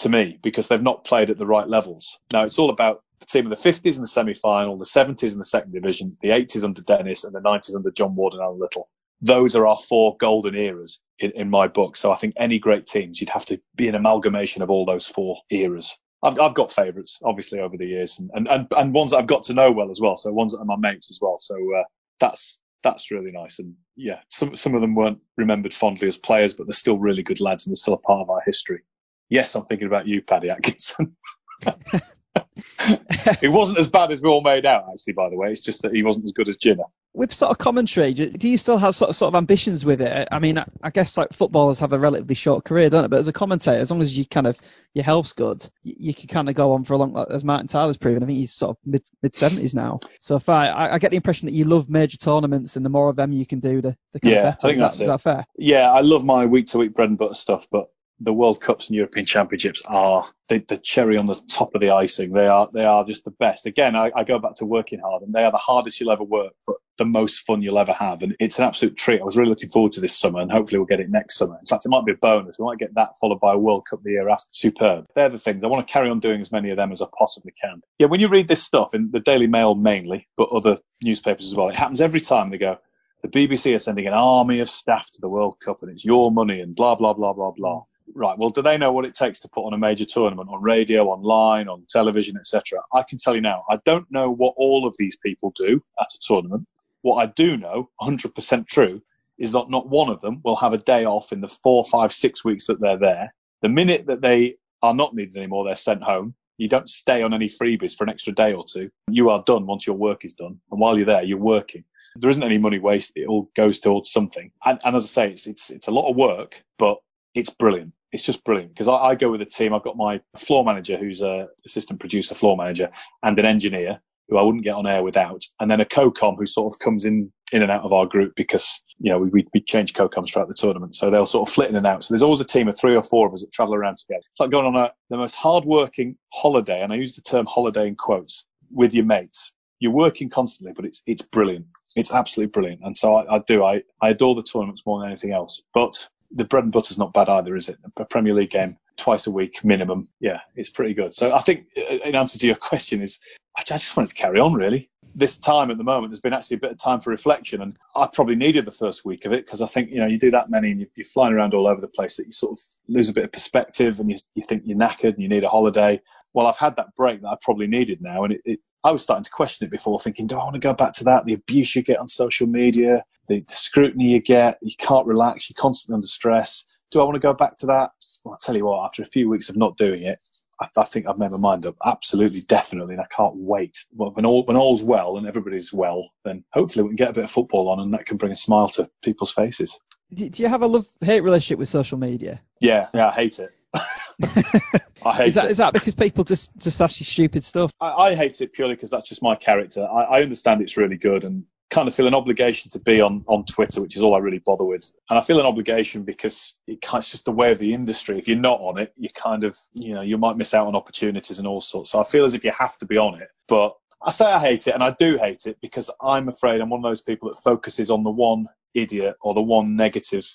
To 0.00 0.08
me, 0.08 0.38
because 0.44 0.68
they've 0.68 0.80
not 0.80 1.04
played 1.04 1.28
at 1.28 1.38
the 1.38 1.46
right 1.46 1.66
levels. 1.66 2.20
Now 2.32 2.44
it's 2.44 2.56
all 2.56 2.70
about 2.70 3.02
the 3.18 3.26
team 3.26 3.50
of 3.50 3.58
the 3.58 3.68
50s 3.68 3.96
in 3.96 4.00
the 4.00 4.06
semi-final, 4.06 4.78
the 4.78 4.84
70s 4.84 5.32
in 5.32 5.38
the 5.38 5.44
second 5.44 5.72
division, 5.72 6.16
the 6.22 6.28
80s 6.28 6.62
under 6.62 6.82
Dennis, 6.82 7.24
and 7.24 7.34
the 7.34 7.40
90s 7.40 7.74
under 7.74 7.90
John 7.90 8.14
Ward 8.14 8.34
and 8.34 8.42
Alan 8.42 8.60
Little 8.60 8.88
those 9.20 9.56
are 9.56 9.66
our 9.66 9.76
four 9.76 10.16
golden 10.18 10.54
eras 10.54 11.00
in, 11.18 11.32
in 11.32 11.50
my 11.50 11.66
book. 11.66 11.96
So 11.96 12.12
I 12.12 12.16
think 12.16 12.34
any 12.38 12.58
great 12.58 12.86
teams, 12.86 13.20
you'd 13.20 13.30
have 13.30 13.46
to 13.46 13.60
be 13.74 13.88
an 13.88 13.94
amalgamation 13.94 14.62
of 14.62 14.70
all 14.70 14.84
those 14.84 15.06
four 15.06 15.38
eras. 15.50 15.96
I've, 16.22 16.38
I've 16.38 16.54
got 16.54 16.72
favourites, 16.72 17.18
obviously, 17.24 17.60
over 17.60 17.76
the 17.76 17.86
years, 17.86 18.18
and, 18.18 18.48
and, 18.48 18.66
and 18.70 18.92
ones 18.92 19.12
that 19.12 19.18
I've 19.18 19.26
got 19.26 19.44
to 19.44 19.54
know 19.54 19.70
well 19.70 19.90
as 19.90 20.00
well. 20.00 20.16
So 20.16 20.32
ones 20.32 20.52
that 20.52 20.60
are 20.60 20.64
my 20.64 20.76
mates 20.76 21.10
as 21.10 21.18
well. 21.20 21.38
So 21.38 21.54
uh, 21.54 21.84
that's 22.18 22.58
that's 22.82 23.10
really 23.10 23.30
nice. 23.32 23.58
And 23.58 23.74
yeah, 23.96 24.20
some 24.28 24.56
some 24.56 24.74
of 24.74 24.80
them 24.80 24.94
weren't 24.94 25.18
remembered 25.36 25.74
fondly 25.74 26.08
as 26.08 26.16
players, 26.16 26.54
but 26.54 26.66
they're 26.66 26.74
still 26.74 26.98
really 26.98 27.22
good 27.22 27.40
lads, 27.40 27.66
and 27.66 27.70
they're 27.70 27.76
still 27.76 27.94
a 27.94 27.98
part 27.98 28.22
of 28.22 28.30
our 28.30 28.42
history. 28.44 28.80
Yes, 29.28 29.54
I'm 29.54 29.64
thinking 29.66 29.86
about 29.86 30.08
you, 30.08 30.22
Paddy 30.22 30.50
Atkinson. 30.50 31.16
it 33.42 33.52
wasn't 33.52 33.78
as 33.78 33.86
bad 33.86 34.10
as 34.10 34.22
we 34.22 34.28
all 34.28 34.42
made 34.42 34.66
out, 34.66 34.86
actually. 34.92 35.12
By 35.12 35.28
the 35.28 35.36
way, 35.36 35.50
it's 35.50 35.60
just 35.60 35.82
that 35.82 35.94
he 35.94 36.02
wasn't 36.02 36.24
as 36.24 36.32
good 36.32 36.48
as 36.48 36.56
Jinnah. 36.56 36.84
With 37.14 37.32
sort 37.32 37.50
of 37.50 37.58
commentary, 37.58 38.14
do 38.14 38.48
you 38.48 38.56
still 38.56 38.78
have 38.78 38.94
sort 38.94 39.10
of 39.10 39.16
sort 39.16 39.28
of 39.28 39.34
ambitions 39.34 39.84
with 39.84 40.00
it? 40.00 40.28
I 40.30 40.38
mean, 40.38 40.62
I 40.82 40.90
guess 40.90 41.16
like 41.16 41.32
footballers 41.32 41.78
have 41.78 41.92
a 41.92 41.98
relatively 41.98 42.34
short 42.34 42.64
career, 42.64 42.90
don't 42.90 43.04
it? 43.04 43.08
But 43.08 43.18
as 43.18 43.28
a 43.28 43.32
commentator, 43.32 43.80
as 43.80 43.90
long 43.90 44.00
as 44.00 44.16
you 44.16 44.24
kind 44.26 44.46
of 44.46 44.60
your 44.94 45.04
health's 45.04 45.32
good, 45.32 45.68
you, 45.82 45.94
you 45.98 46.14
can 46.14 46.28
kind 46.28 46.48
of 46.48 46.54
go 46.54 46.72
on 46.72 46.84
for 46.84 46.94
a 46.94 46.96
long. 46.96 47.16
As 47.30 47.44
Martin 47.44 47.66
Tyler's 47.66 47.96
proven, 47.96 48.22
I 48.22 48.26
think 48.26 48.38
he's 48.38 48.52
sort 48.52 48.70
of 48.70 48.76
mid 48.84 49.02
mid 49.22 49.34
seventies 49.34 49.74
now. 49.74 50.00
So 50.20 50.36
if 50.36 50.48
I, 50.48 50.92
I 50.92 50.98
get 50.98 51.10
the 51.10 51.16
impression 51.16 51.46
that 51.46 51.54
you 51.54 51.64
love 51.64 51.88
major 51.88 52.18
tournaments, 52.18 52.76
and 52.76 52.84
the 52.84 52.90
more 52.90 53.08
of 53.08 53.16
them 53.16 53.32
you 53.32 53.46
can 53.46 53.58
do, 53.58 53.80
the, 53.80 53.96
the 54.12 54.20
yeah, 54.22 54.42
better. 54.42 54.66
I 54.66 54.70
think 54.70 54.74
is 54.74 54.80
that's 54.80 54.96
that, 54.98 55.02
it. 55.02 55.06
Is 55.06 55.10
that 55.10 55.20
fair? 55.20 55.44
Yeah, 55.56 55.90
I 55.90 56.00
love 56.00 56.24
my 56.24 56.46
week 56.46 56.66
to 56.66 56.78
week 56.78 56.94
bread 56.94 57.08
and 57.08 57.18
butter 57.18 57.34
stuff, 57.34 57.66
but 57.70 57.88
the 58.20 58.32
World 58.32 58.60
Cups 58.60 58.88
and 58.88 58.96
European 58.96 59.26
Championships 59.26 59.82
are 59.86 60.24
the, 60.48 60.64
the, 60.68 60.78
cherry 60.78 61.18
on 61.18 61.26
the 61.26 61.40
top 61.48 61.74
of 61.74 61.80
the 61.80 61.90
icing. 61.90 62.32
They 62.32 62.46
are 62.46 62.68
they 62.72 62.84
are 62.84 63.04
just 63.04 63.24
the 63.24 63.30
best. 63.32 63.66
Again, 63.66 63.94
I, 63.94 64.10
I, 64.16 64.24
go 64.24 64.38
back 64.38 64.54
to 64.56 64.66
working 64.66 64.98
hard, 64.98 65.22
and 65.22 65.32
they 65.32 65.44
are 65.44 65.52
the 65.52 65.58
hardest 65.58 66.00
you'll 66.00 66.10
ever 66.10 66.24
work, 66.24 66.52
but 66.66 66.76
the 66.96 67.04
most 67.04 67.40
fun 67.46 67.62
you'll 67.62 67.78
ever 67.78 67.92
have. 67.92 68.22
And 68.22 68.34
it's 68.40 68.58
an 68.58 68.64
absolute 68.64 68.96
treat. 68.96 69.20
I 69.20 69.24
was 69.24 69.36
really 69.36 69.50
looking 69.50 69.68
forward 69.68 69.92
to 69.92 70.00
this 70.00 70.16
summer, 70.16 70.40
and 70.40 70.50
hopefully 70.50 70.78
we'll 70.78 70.86
get 70.86 71.00
it 71.00 71.10
next 71.10 71.36
summer. 71.36 71.56
In 71.58 71.66
fact, 71.66 71.86
it 71.86 71.90
might 71.90 72.06
be 72.06 72.12
a 72.12 72.16
bonus. 72.16 72.58
We 72.58 72.64
might 72.64 72.78
get 72.78 72.94
that 72.94 73.16
followed 73.20 73.40
by 73.40 73.52
a 73.52 73.58
World 73.58 73.86
Cup 73.88 74.02
the 74.02 74.12
year 74.12 74.28
after. 74.28 74.48
Superb. 74.50 75.06
They're 75.14 75.28
the 75.28 75.38
things 75.38 75.62
I 75.62 75.68
want 75.68 75.86
to 75.86 75.92
carry 75.92 76.10
on 76.10 76.20
doing 76.20 76.40
as 76.40 76.50
many 76.50 76.70
of 76.70 76.76
them 76.76 76.92
as 76.92 77.02
I 77.02 77.06
possibly 77.16 77.52
can. 77.60 77.82
Yeah, 77.98 78.06
when 78.06 78.20
you 78.20 78.28
read 78.28 78.48
this 78.48 78.62
stuff 78.62 78.94
in 78.94 79.10
the 79.12 79.20
Daily 79.20 79.46
Mail 79.46 79.74
mainly, 79.74 80.26
but 80.36 80.48
other 80.50 80.78
newspapers 81.02 81.46
as 81.46 81.54
well, 81.54 81.68
it 81.68 81.76
happens 81.76 82.00
every 82.00 82.20
time. 82.20 82.50
They 82.50 82.58
go. 82.58 82.78
The 83.22 83.28
BBC 83.28 83.74
are 83.74 83.80
sending 83.80 84.06
an 84.06 84.12
army 84.12 84.60
of 84.60 84.70
staff 84.70 85.10
to 85.10 85.20
the 85.20 85.28
World 85.28 85.58
Cup 85.58 85.82
and 85.82 85.90
it's 85.90 86.04
your 86.04 86.30
money 86.30 86.60
and 86.60 86.76
blah, 86.76 86.94
blah, 86.94 87.14
blah, 87.14 87.32
blah, 87.32 87.50
blah 87.50 87.82
right, 88.14 88.36
well, 88.38 88.50
do 88.50 88.62
they 88.62 88.76
know 88.76 88.92
what 88.92 89.04
it 89.04 89.14
takes 89.14 89.40
to 89.40 89.48
put 89.48 89.64
on 89.64 89.74
a 89.74 89.78
major 89.78 90.04
tournament 90.04 90.48
on 90.50 90.62
radio, 90.62 91.08
online, 91.08 91.68
on 91.68 91.84
television, 91.88 92.36
etc.? 92.36 92.80
I 92.94 93.02
can 93.02 93.18
tell 93.18 93.34
you 93.34 93.40
now, 93.40 93.64
I 93.70 93.78
don't 93.84 94.10
know 94.10 94.30
what 94.30 94.54
all 94.56 94.86
of 94.86 94.94
these 94.98 95.16
people 95.16 95.52
do 95.56 95.82
at 96.00 96.06
a 96.14 96.18
tournament. 96.20 96.66
What 97.02 97.16
I 97.16 97.26
do 97.26 97.56
know, 97.56 97.90
100% 98.02 98.66
true, 98.66 99.02
is 99.38 99.52
that 99.52 99.70
not 99.70 99.88
one 99.88 100.08
of 100.08 100.20
them 100.20 100.40
will 100.44 100.56
have 100.56 100.72
a 100.72 100.78
day 100.78 101.04
off 101.04 101.32
in 101.32 101.40
the 101.40 101.48
four, 101.48 101.84
five, 101.84 102.12
six 102.12 102.44
weeks 102.44 102.66
that 102.66 102.80
they're 102.80 102.98
there. 102.98 103.34
The 103.62 103.68
minute 103.68 104.06
that 104.06 104.20
they 104.20 104.56
are 104.82 104.94
not 104.94 105.14
needed 105.14 105.36
anymore, 105.36 105.64
they're 105.64 105.76
sent 105.76 106.02
home. 106.02 106.34
You 106.56 106.68
don't 106.68 106.88
stay 106.88 107.22
on 107.22 107.32
any 107.32 107.46
freebies 107.46 107.96
for 107.96 108.02
an 108.02 108.10
extra 108.10 108.32
day 108.32 108.52
or 108.52 108.64
two. 108.64 108.90
You 109.08 109.30
are 109.30 109.44
done 109.46 109.66
once 109.66 109.86
your 109.86 109.96
work 109.96 110.24
is 110.24 110.32
done. 110.32 110.58
And 110.72 110.80
while 110.80 110.96
you're 110.96 111.06
there, 111.06 111.22
you're 111.22 111.38
working. 111.38 111.84
There 112.16 112.30
isn't 112.30 112.42
any 112.42 112.58
money 112.58 112.80
wasted. 112.80 113.22
It 113.22 113.28
all 113.28 113.48
goes 113.54 113.78
towards 113.78 114.10
something. 114.10 114.50
And, 114.64 114.80
and 114.84 114.96
as 114.96 115.04
I 115.04 115.06
say, 115.06 115.30
it's, 115.30 115.46
it's, 115.46 115.70
it's 115.70 115.86
a 115.86 115.92
lot 115.92 116.10
of 116.10 116.16
work, 116.16 116.64
but 116.78 116.98
it's 117.34 117.50
brilliant 117.50 117.92
it's 118.12 118.22
just 118.22 118.44
brilliant 118.44 118.70
because 118.70 118.88
I, 118.88 118.94
I, 118.94 119.14
go 119.14 119.30
with 119.30 119.42
a 119.42 119.46
team. 119.46 119.74
I've 119.74 119.82
got 119.82 119.96
my 119.96 120.20
floor 120.36 120.64
manager, 120.64 120.96
who's 120.96 121.20
a 121.20 121.48
assistant 121.66 122.00
producer, 122.00 122.34
floor 122.34 122.56
manager, 122.56 122.90
and 123.22 123.38
an 123.38 123.44
engineer 123.44 124.00
who 124.28 124.36
I 124.36 124.42
wouldn't 124.42 124.64
get 124.64 124.74
on 124.74 124.86
air 124.86 125.02
without, 125.02 125.44
and 125.58 125.70
then 125.70 125.80
a 125.80 125.86
co-com 125.86 126.36
who 126.36 126.46
sort 126.46 126.72
of 126.72 126.78
comes 126.78 127.04
in 127.04 127.32
in 127.50 127.62
and 127.62 127.70
out 127.70 127.82
of 127.82 127.94
our 127.94 128.04
group 128.04 128.34
because 128.36 128.82
you 128.98 129.10
know 129.10 129.18
we 129.18 129.46
we, 129.54 129.60
change 129.62 129.94
co-coms 129.94 130.30
throughout 130.30 130.48
the 130.48 130.54
tournament, 130.54 130.94
so 130.94 131.10
they'll 131.10 131.26
sort 131.26 131.48
of 131.48 131.54
flit 131.54 131.70
in 131.70 131.76
and 131.76 131.86
out. 131.86 132.04
So 132.04 132.12
there's 132.12 132.22
always 132.22 132.40
a 132.40 132.44
team 132.44 132.68
of 132.68 132.78
three 132.78 132.94
or 132.94 133.02
four 133.02 133.26
of 133.26 133.34
us 133.34 133.40
that 133.40 133.52
travel 133.52 133.74
around 133.74 133.98
together. 133.98 134.22
It's 134.30 134.40
like 134.40 134.50
going 134.50 134.66
on 134.66 134.76
a 134.76 134.92
the 135.10 135.16
most 135.16 135.34
hard-working 135.34 136.16
holiday, 136.32 136.82
and 136.82 136.92
I 136.92 136.96
use 136.96 137.14
the 137.14 137.22
term 137.22 137.46
holiday 137.46 137.88
in 137.88 137.96
quotes 137.96 138.44
with 138.70 138.94
your 138.94 139.04
mates. 139.04 139.52
You're 139.80 139.92
working 139.92 140.28
constantly, 140.28 140.72
but 140.74 140.84
it's 140.84 141.02
it's 141.06 141.22
brilliant. 141.22 141.66
It's 141.96 142.12
absolutely 142.12 142.50
brilliant, 142.50 142.80
and 142.84 142.96
so 142.96 143.16
I, 143.16 143.36
I 143.36 143.38
do. 143.46 143.64
I, 143.64 143.82
I 144.02 144.10
adore 144.10 144.34
the 144.34 144.42
tournaments 144.42 144.84
more 144.86 145.00
than 145.00 145.08
anything 145.08 145.32
else. 145.32 145.62
But 145.72 146.08
the 146.30 146.44
bread 146.44 146.64
and 146.64 146.72
butter's 146.72 146.98
not 146.98 147.12
bad 147.12 147.28
either, 147.28 147.56
is 147.56 147.68
it? 147.68 147.78
A 147.96 148.04
Premier 148.04 148.34
League 148.34 148.50
game 148.50 148.76
twice 148.96 149.26
a 149.26 149.30
week 149.30 149.64
minimum. 149.64 150.08
Yeah, 150.20 150.40
it's 150.56 150.70
pretty 150.70 150.92
good. 150.92 151.14
So 151.14 151.32
I 151.32 151.40
think 151.40 151.66
uh, 151.76 151.98
in 152.04 152.14
answer 152.14 152.38
to 152.38 152.46
your 152.46 152.56
question 152.70 153.00
is 153.00 153.18
I 153.56 153.62
just 153.62 153.96
wanted 153.96 154.08
to 154.10 154.14
carry 154.14 154.38
on 154.40 154.54
really. 154.54 154.90
This 155.14 155.36
time 155.36 155.70
at 155.70 155.78
the 155.78 155.84
moment, 155.84 156.12
there's 156.12 156.20
been 156.20 156.34
actually 156.34 156.58
a 156.58 156.60
bit 156.60 156.70
of 156.70 156.80
time 156.80 157.00
for 157.00 157.10
reflection, 157.10 157.62
and 157.62 157.76
I 157.96 158.06
probably 158.06 158.36
needed 158.36 158.64
the 158.64 158.70
first 158.70 159.04
week 159.04 159.24
of 159.24 159.32
it 159.32 159.46
because 159.46 159.62
I 159.62 159.66
think 159.66 159.90
you 159.90 159.98
know 159.98 160.06
you 160.06 160.18
do 160.18 160.30
that 160.30 160.50
many 160.50 160.70
and 160.70 160.86
you're 160.94 161.04
flying 161.06 161.32
around 161.32 161.54
all 161.54 161.66
over 161.66 161.80
the 161.80 161.88
place 161.88 162.16
that 162.16 162.26
you 162.26 162.32
sort 162.32 162.52
of 162.52 162.64
lose 162.88 163.08
a 163.08 163.12
bit 163.12 163.24
of 163.24 163.32
perspective 163.32 163.98
and 163.98 164.10
you, 164.10 164.16
you 164.34 164.44
think 164.44 164.62
you're 164.64 164.78
knackered 164.78 165.14
and 165.14 165.22
you 165.22 165.28
need 165.28 165.44
a 165.44 165.48
holiday. 165.48 166.00
Well, 166.34 166.46
I've 166.46 166.58
had 166.58 166.76
that 166.76 166.94
break 166.94 167.22
that 167.22 167.28
I 167.28 167.36
probably 167.42 167.66
needed 167.66 168.00
now, 168.00 168.24
and 168.24 168.34
it, 168.34 168.42
it 168.44 168.60
I 168.84 168.92
was 168.92 169.02
starting 169.02 169.24
to 169.24 169.30
question 169.30 169.66
it 169.66 169.70
before, 169.70 169.98
thinking, 169.98 170.26
do 170.26 170.36
I 170.36 170.44
want 170.44 170.54
to 170.54 170.60
go 170.60 170.72
back 170.72 170.92
to 170.94 171.04
that? 171.04 171.24
The 171.24 171.34
abuse 171.34 171.74
you 171.74 171.82
get 171.82 171.98
on 171.98 172.06
social 172.06 172.46
media, 172.46 173.04
the, 173.28 173.40
the 173.40 173.54
scrutiny 173.54 174.12
you 174.12 174.20
get, 174.20 174.58
you 174.62 174.74
can't 174.78 175.06
relax, 175.06 175.50
you're 175.50 175.60
constantly 175.60 175.96
under 175.96 176.06
stress. 176.06 176.64
Do 176.90 177.00
I 177.00 177.04
want 177.04 177.16
to 177.16 177.20
go 177.20 177.34
back 177.34 177.56
to 177.56 177.66
that? 177.66 177.90
Well, 178.24 178.32
I'll 178.32 178.38
tell 178.38 178.56
you 178.56 178.64
what, 178.64 178.84
after 178.84 179.02
a 179.02 179.06
few 179.06 179.28
weeks 179.28 179.48
of 179.48 179.56
not 179.56 179.76
doing 179.76 180.04
it, 180.04 180.18
I, 180.60 180.68
I 180.76 180.84
think 180.84 181.06
I've 181.06 181.18
made 181.18 181.32
my 181.32 181.38
mind 181.38 181.66
up. 181.66 181.76
Absolutely, 181.84 182.40
definitely, 182.42 182.94
and 182.94 183.02
I 183.02 183.06
can't 183.14 183.34
wait. 183.36 183.76
Well, 183.94 184.12
when, 184.12 184.24
all, 184.24 184.44
when 184.44 184.56
all's 184.56 184.82
well 184.82 185.18
and 185.18 185.26
everybody's 185.26 185.72
well, 185.72 186.10
then 186.24 186.44
hopefully 186.52 186.84
we 186.84 186.90
can 186.90 186.96
get 186.96 187.10
a 187.10 187.14
bit 187.14 187.24
of 187.24 187.30
football 187.30 187.68
on 187.68 187.80
and 187.80 187.92
that 187.92 188.06
can 188.06 188.16
bring 188.16 188.32
a 188.32 188.36
smile 188.36 188.68
to 188.70 188.88
people's 189.02 189.32
faces. 189.32 189.76
Do, 190.14 190.28
do 190.30 190.42
you 190.42 190.48
have 190.48 190.62
a 190.62 190.66
love 190.66 190.86
hate 191.02 191.20
relationship 191.20 191.58
with 191.58 191.68
social 191.68 191.98
media? 191.98 192.40
Yeah, 192.60 192.88
yeah, 192.94 193.08
I 193.08 193.12
hate 193.12 193.38
it. 193.38 193.50
I 193.74 195.12
hate 195.14 195.28
is 195.28 195.34
that 195.34 195.44
it. 195.46 195.50
is 195.52 195.58
that 195.58 195.72
because 195.72 195.94
people 195.94 196.24
just 196.24 196.56
just 196.56 196.80
ask 196.80 196.98
you 197.00 197.06
stupid 197.06 197.44
stuff? 197.44 197.70
I, 197.80 197.92
I 197.92 198.14
hate 198.14 198.40
it 198.40 198.52
purely 198.52 198.74
because 198.74 198.90
that's 198.90 199.08
just 199.08 199.22
my 199.22 199.34
character. 199.34 199.86
I, 199.86 200.18
I 200.18 200.22
understand 200.22 200.62
it's 200.62 200.76
really 200.76 200.96
good 200.96 201.24
and 201.24 201.44
kind 201.70 201.86
of 201.86 201.94
feel 201.94 202.06
an 202.06 202.14
obligation 202.14 202.70
to 202.70 202.78
be 202.78 203.00
on, 203.00 203.22
on 203.26 203.44
Twitter, 203.44 203.82
which 203.82 203.94
is 203.94 204.02
all 204.02 204.14
I 204.14 204.18
really 204.18 204.38
bother 204.38 204.64
with. 204.64 204.90
And 205.10 205.18
I 205.18 205.22
feel 205.22 205.38
an 205.38 205.46
obligation 205.46 206.02
because 206.02 206.54
it, 206.66 206.78
it's 206.94 207.10
just 207.10 207.26
the 207.26 207.32
way 207.32 207.52
of 207.52 207.58
the 207.58 207.72
industry. 207.74 208.18
If 208.18 208.26
you're 208.26 208.38
not 208.38 208.60
on 208.60 208.78
it, 208.78 208.92
you 208.96 209.08
kind 209.14 209.44
of, 209.44 209.56
you 209.74 209.94
know, 209.94 210.00
you 210.00 210.16
might 210.16 210.38
miss 210.38 210.54
out 210.54 210.66
on 210.66 210.74
opportunities 210.74 211.38
and 211.38 211.46
all 211.46 211.60
sorts. 211.60 211.90
So 211.90 212.00
I 212.00 212.04
feel 212.04 212.24
as 212.24 212.34
if 212.34 212.42
you 212.42 212.52
have 212.58 212.78
to 212.78 212.86
be 212.86 212.96
on 212.96 213.20
it. 213.20 213.28
But 213.48 213.74
I 214.02 214.10
say 214.10 214.24
I 214.24 214.38
hate 214.40 214.66
it, 214.66 214.74
and 214.74 214.82
I 214.82 214.92
do 214.98 215.18
hate 215.18 215.46
it 215.46 215.58
because 215.60 215.90
I'm 216.00 216.28
afraid 216.28 216.60
I'm 216.60 216.70
one 216.70 216.80
of 216.80 216.84
those 216.84 217.02
people 217.02 217.28
that 217.28 217.36
focuses 217.36 217.90
on 217.90 218.02
the 218.02 218.10
one 218.10 218.46
idiot 218.74 219.16
or 219.20 219.34
the 219.34 219.42
one 219.42 219.76
negative 219.76 220.26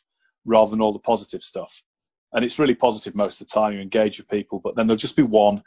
rather 0.46 0.72
than 0.72 0.82
all 0.82 0.92
the 0.92 1.00
positive 1.00 1.42
stuff 1.42 1.82
and 2.34 2.44
it's 2.44 2.60
really 2.60 2.76
positive 2.76 3.16
most 3.16 3.40
of 3.40 3.48
the 3.48 3.54
time. 3.54 3.74
You 3.74 3.80
engage 3.80 4.18
with 4.18 4.30
people, 4.30 4.60
but 4.60 4.76
then 4.76 4.88
there'll 4.88 4.98
just 4.98 5.16
be 5.16 5.24
one, 5.24 5.62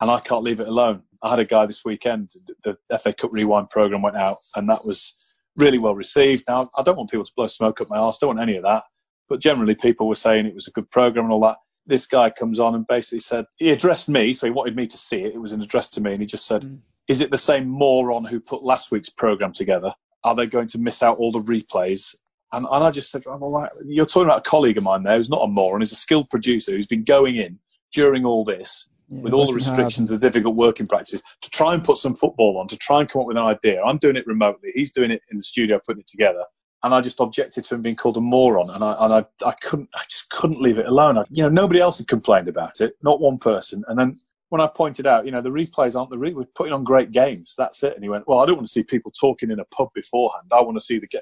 and 0.00 0.10
I 0.10 0.20
can't 0.20 0.42
leave 0.42 0.60
it 0.60 0.68
alone. 0.68 1.02
I 1.22 1.30
had 1.30 1.38
a 1.38 1.44
guy 1.44 1.66
this 1.66 1.84
weekend. 1.84 2.30
The 2.64 2.76
FA 2.98 3.12
Cup 3.12 3.30
Rewind 3.32 3.70
program 3.70 4.02
went 4.02 4.16
out, 4.16 4.36
and 4.56 4.68
that 4.68 4.80
was 4.84 5.14
really 5.56 5.78
well 5.78 5.94
received. 5.94 6.44
Now, 6.48 6.68
I 6.76 6.82
don't 6.82 6.96
want 6.96 7.10
people 7.10 7.24
to 7.24 7.32
blow 7.36 7.46
smoke 7.46 7.80
up 7.80 7.88
my 7.90 7.98
arse. 7.98 8.18
Don't 8.18 8.36
want 8.36 8.40
any 8.40 8.56
of 8.56 8.62
that. 8.64 8.84
But 9.28 9.40
generally, 9.40 9.74
people 9.74 10.08
were 10.08 10.14
saying 10.14 10.46
it 10.46 10.54
was 10.54 10.66
a 10.66 10.72
good 10.72 10.90
program 10.90 11.26
and 11.26 11.32
all 11.32 11.40
that. 11.42 11.56
This 11.86 12.06
guy 12.06 12.30
comes 12.30 12.58
on 12.58 12.74
and 12.74 12.86
basically 12.86 13.20
said 13.20 13.44
he 13.56 13.70
addressed 13.70 14.08
me, 14.08 14.32
so 14.32 14.46
he 14.46 14.50
wanted 14.50 14.76
me 14.76 14.86
to 14.86 14.98
see 14.98 15.22
it. 15.22 15.34
It 15.34 15.40
was 15.40 15.52
an 15.52 15.62
address 15.62 15.88
to 15.90 16.00
me, 16.00 16.12
and 16.12 16.20
he 16.20 16.26
just 16.26 16.46
said, 16.46 16.62
mm. 16.62 16.78
"Is 17.08 17.20
it 17.20 17.30
the 17.30 17.38
same 17.38 17.68
moron 17.68 18.24
who 18.24 18.40
put 18.40 18.62
last 18.62 18.90
week's 18.90 19.08
program 19.08 19.52
together? 19.52 19.92
Are 20.24 20.34
they 20.34 20.46
going 20.46 20.66
to 20.68 20.78
miss 20.78 21.02
out 21.02 21.18
all 21.18 21.32
the 21.32 21.40
replays? 21.40 22.14
And, 22.52 22.66
and 22.70 22.84
I 22.84 22.90
just 22.90 23.10
said, 23.10 23.24
oh, 23.26 23.36
well, 23.36 23.68
you're 23.84 24.06
talking 24.06 24.24
about 24.24 24.46
a 24.46 24.50
colleague 24.50 24.76
of 24.76 24.84
mine 24.84 25.02
there 25.02 25.16
who's 25.16 25.30
not 25.30 25.42
a 25.42 25.46
moron, 25.46 25.80
he's 25.80 25.92
a 25.92 25.96
skilled 25.96 26.30
producer 26.30 26.72
who's 26.72 26.86
been 26.86 27.04
going 27.04 27.36
in 27.36 27.58
during 27.92 28.24
all 28.24 28.44
this 28.44 28.88
yeah, 29.08 29.22
with 29.22 29.32
all 29.32 29.46
the 29.46 29.52
restrictions, 29.52 30.08
hard. 30.08 30.20
the 30.20 30.28
difficult 30.28 30.56
working 30.56 30.86
practices, 30.86 31.22
to 31.42 31.50
try 31.50 31.74
and 31.74 31.82
put 31.82 31.98
some 31.98 32.14
football 32.14 32.58
on, 32.58 32.68
to 32.68 32.76
try 32.76 33.00
and 33.00 33.08
come 33.08 33.22
up 33.22 33.28
with 33.28 33.36
an 33.36 33.42
idea. 33.42 33.82
I'm 33.82 33.98
doing 33.98 34.16
it 34.16 34.26
remotely. 34.26 34.70
He's 34.74 34.92
doing 34.92 35.10
it 35.10 35.22
in 35.30 35.36
the 35.36 35.42
studio, 35.42 35.80
putting 35.84 36.00
it 36.00 36.06
together. 36.06 36.44
And 36.82 36.94
I 36.94 37.00
just 37.00 37.20
objected 37.20 37.64
to 37.64 37.74
him 37.74 37.82
being 37.82 37.96
called 37.96 38.16
a 38.16 38.20
moron, 38.20 38.70
and 38.70 38.82
I 38.82 38.96
and 39.04 39.12
I, 39.12 39.24
I 39.46 39.52
couldn't, 39.62 39.90
I 39.94 40.02
just 40.08 40.30
couldn't 40.30 40.62
leave 40.62 40.78
it 40.78 40.86
alone. 40.86 41.18
I, 41.18 41.22
you 41.28 41.42
know, 41.42 41.48
nobody 41.48 41.78
else 41.80 41.98
had 41.98 42.08
complained 42.08 42.48
about 42.48 42.80
it, 42.80 42.94
not 43.02 43.20
one 43.20 43.36
person. 43.36 43.84
And 43.88 43.98
then 43.98 44.14
when 44.48 44.60
I 44.60 44.66
pointed 44.66 45.06
out, 45.06 45.26
you 45.26 45.32
know, 45.32 45.42
the 45.42 45.50
replays 45.50 45.98
aren't 45.98 46.10
the 46.10 46.18
re- 46.18 46.32
we're 46.32 46.44
putting 46.54 46.72
on 46.72 46.82
great 46.82 47.12
games. 47.12 47.54
That's 47.56 47.82
it. 47.82 47.94
And 47.94 48.02
he 48.02 48.08
went, 48.08 48.26
well, 48.26 48.38
I 48.38 48.46
don't 48.46 48.56
want 48.56 48.66
to 48.66 48.72
see 48.72 48.82
people 48.82 49.12
talking 49.12 49.50
in 49.50 49.60
a 49.60 49.64
pub 49.66 49.88
beforehand. 49.94 50.50
I 50.52 50.60
want 50.60 50.76
to 50.76 50.84
see 50.84 50.98
the 50.98 51.06
game. 51.06 51.20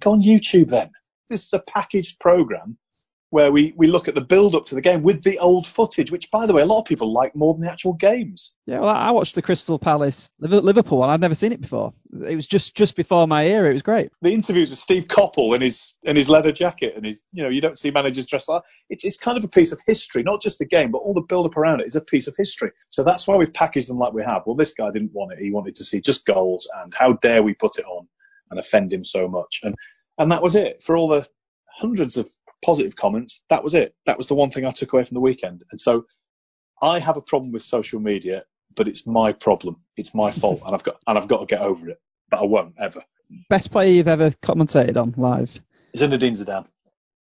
Go 0.00 0.12
on 0.12 0.22
YouTube 0.22 0.68
then. 0.68 0.90
This 1.28 1.46
is 1.46 1.52
a 1.52 1.60
packaged 1.60 2.20
program 2.20 2.78
where 3.30 3.52
we, 3.52 3.74
we 3.76 3.86
look 3.86 4.08
at 4.08 4.14
the 4.14 4.20
build 4.20 4.54
up 4.54 4.64
to 4.64 4.74
the 4.74 4.80
game 4.80 5.02
with 5.02 5.22
the 5.22 5.38
old 5.38 5.66
footage, 5.66 6.10
which, 6.10 6.30
by 6.30 6.46
the 6.46 6.52
way, 6.52 6.62
a 6.62 6.66
lot 6.66 6.80
of 6.80 6.86
people 6.86 7.12
like 7.12 7.34
more 7.36 7.52
than 7.52 7.62
the 7.62 7.70
actual 7.70 7.92
games. 7.92 8.54
Yeah, 8.66 8.80
well, 8.80 8.88
I 8.88 9.10
watched 9.10 9.34
the 9.34 9.42
Crystal 9.42 9.78
Palace 9.78 10.30
Liverpool 10.40 10.98
one. 10.98 11.10
I'd 11.10 11.20
never 11.20 11.34
seen 11.34 11.52
it 11.52 11.60
before. 11.60 11.92
It 12.26 12.34
was 12.34 12.46
just, 12.46 12.74
just 12.74 12.96
before 12.96 13.28
my 13.28 13.46
era. 13.46 13.68
It 13.68 13.74
was 13.74 13.82
great. 13.82 14.10
The 14.22 14.32
interviews 14.32 14.70
with 14.70 14.78
Steve 14.78 15.08
Coppell 15.08 15.54
in 15.54 15.60
his 15.60 15.92
in 16.04 16.16
his 16.16 16.30
leather 16.30 16.52
jacket 16.52 16.94
and 16.96 17.04
his, 17.04 17.22
you 17.32 17.42
know, 17.42 17.50
you 17.50 17.60
don't 17.60 17.76
see 17.76 17.90
managers 17.90 18.24
dressed 18.24 18.48
like 18.48 18.62
that. 18.62 18.70
It's, 18.88 19.04
it's 19.04 19.18
kind 19.18 19.36
of 19.36 19.44
a 19.44 19.48
piece 19.48 19.72
of 19.72 19.80
history, 19.86 20.22
not 20.22 20.40
just 20.40 20.58
the 20.58 20.64
game, 20.64 20.90
but 20.90 20.98
all 20.98 21.12
the 21.12 21.20
build 21.20 21.44
up 21.44 21.56
around 21.56 21.80
it 21.80 21.86
is 21.86 21.96
a 21.96 22.00
piece 22.00 22.28
of 22.28 22.34
history. 22.36 22.70
So 22.88 23.04
that's 23.04 23.28
why 23.28 23.36
we've 23.36 23.52
packaged 23.52 23.90
them 23.90 23.98
like 23.98 24.14
we 24.14 24.24
have. 24.24 24.42
Well, 24.46 24.56
this 24.56 24.72
guy 24.72 24.90
didn't 24.90 25.12
want 25.12 25.32
it. 25.32 25.38
He 25.38 25.50
wanted 25.50 25.74
to 25.74 25.84
see 25.84 26.00
just 26.00 26.24
goals 26.24 26.66
and 26.82 26.94
how 26.94 27.14
dare 27.14 27.42
we 27.42 27.52
put 27.52 27.78
it 27.78 27.84
on 27.84 28.08
and 28.50 28.58
offend 28.58 28.92
him 28.92 29.04
so 29.04 29.28
much. 29.28 29.60
And 29.62 29.74
and 30.18 30.30
that 30.32 30.42
was 30.42 30.56
it 30.56 30.82
for 30.82 30.96
all 30.96 31.08
the 31.08 31.26
hundreds 31.70 32.16
of 32.16 32.30
positive 32.64 32.96
comments. 32.96 33.42
That 33.50 33.62
was 33.62 33.74
it. 33.74 33.94
That 34.06 34.18
was 34.18 34.28
the 34.28 34.34
one 34.34 34.50
thing 34.50 34.66
I 34.66 34.70
took 34.70 34.92
away 34.92 35.04
from 35.04 35.14
the 35.14 35.20
weekend. 35.20 35.62
And 35.70 35.80
so 35.80 36.04
I 36.82 36.98
have 36.98 37.16
a 37.16 37.22
problem 37.22 37.52
with 37.52 37.62
social 37.62 38.00
media, 38.00 38.44
but 38.74 38.88
it's 38.88 39.06
my 39.06 39.32
problem. 39.32 39.76
It's 39.96 40.14
my 40.14 40.30
fault, 40.40 40.60
and 40.66 40.74
I've 40.74 40.82
got 40.82 41.00
and 41.06 41.18
I've 41.18 41.28
got 41.28 41.40
to 41.40 41.46
get 41.46 41.62
over 41.62 41.88
it. 41.88 42.00
But 42.30 42.40
I 42.40 42.44
won't 42.44 42.74
ever. 42.78 43.02
Best 43.48 43.70
player 43.70 43.92
you've 43.92 44.08
ever 44.08 44.30
commentated 44.42 44.96
on 44.96 45.14
live? 45.16 45.60
Zinedine 45.96 46.36
Zidane. 46.36 46.66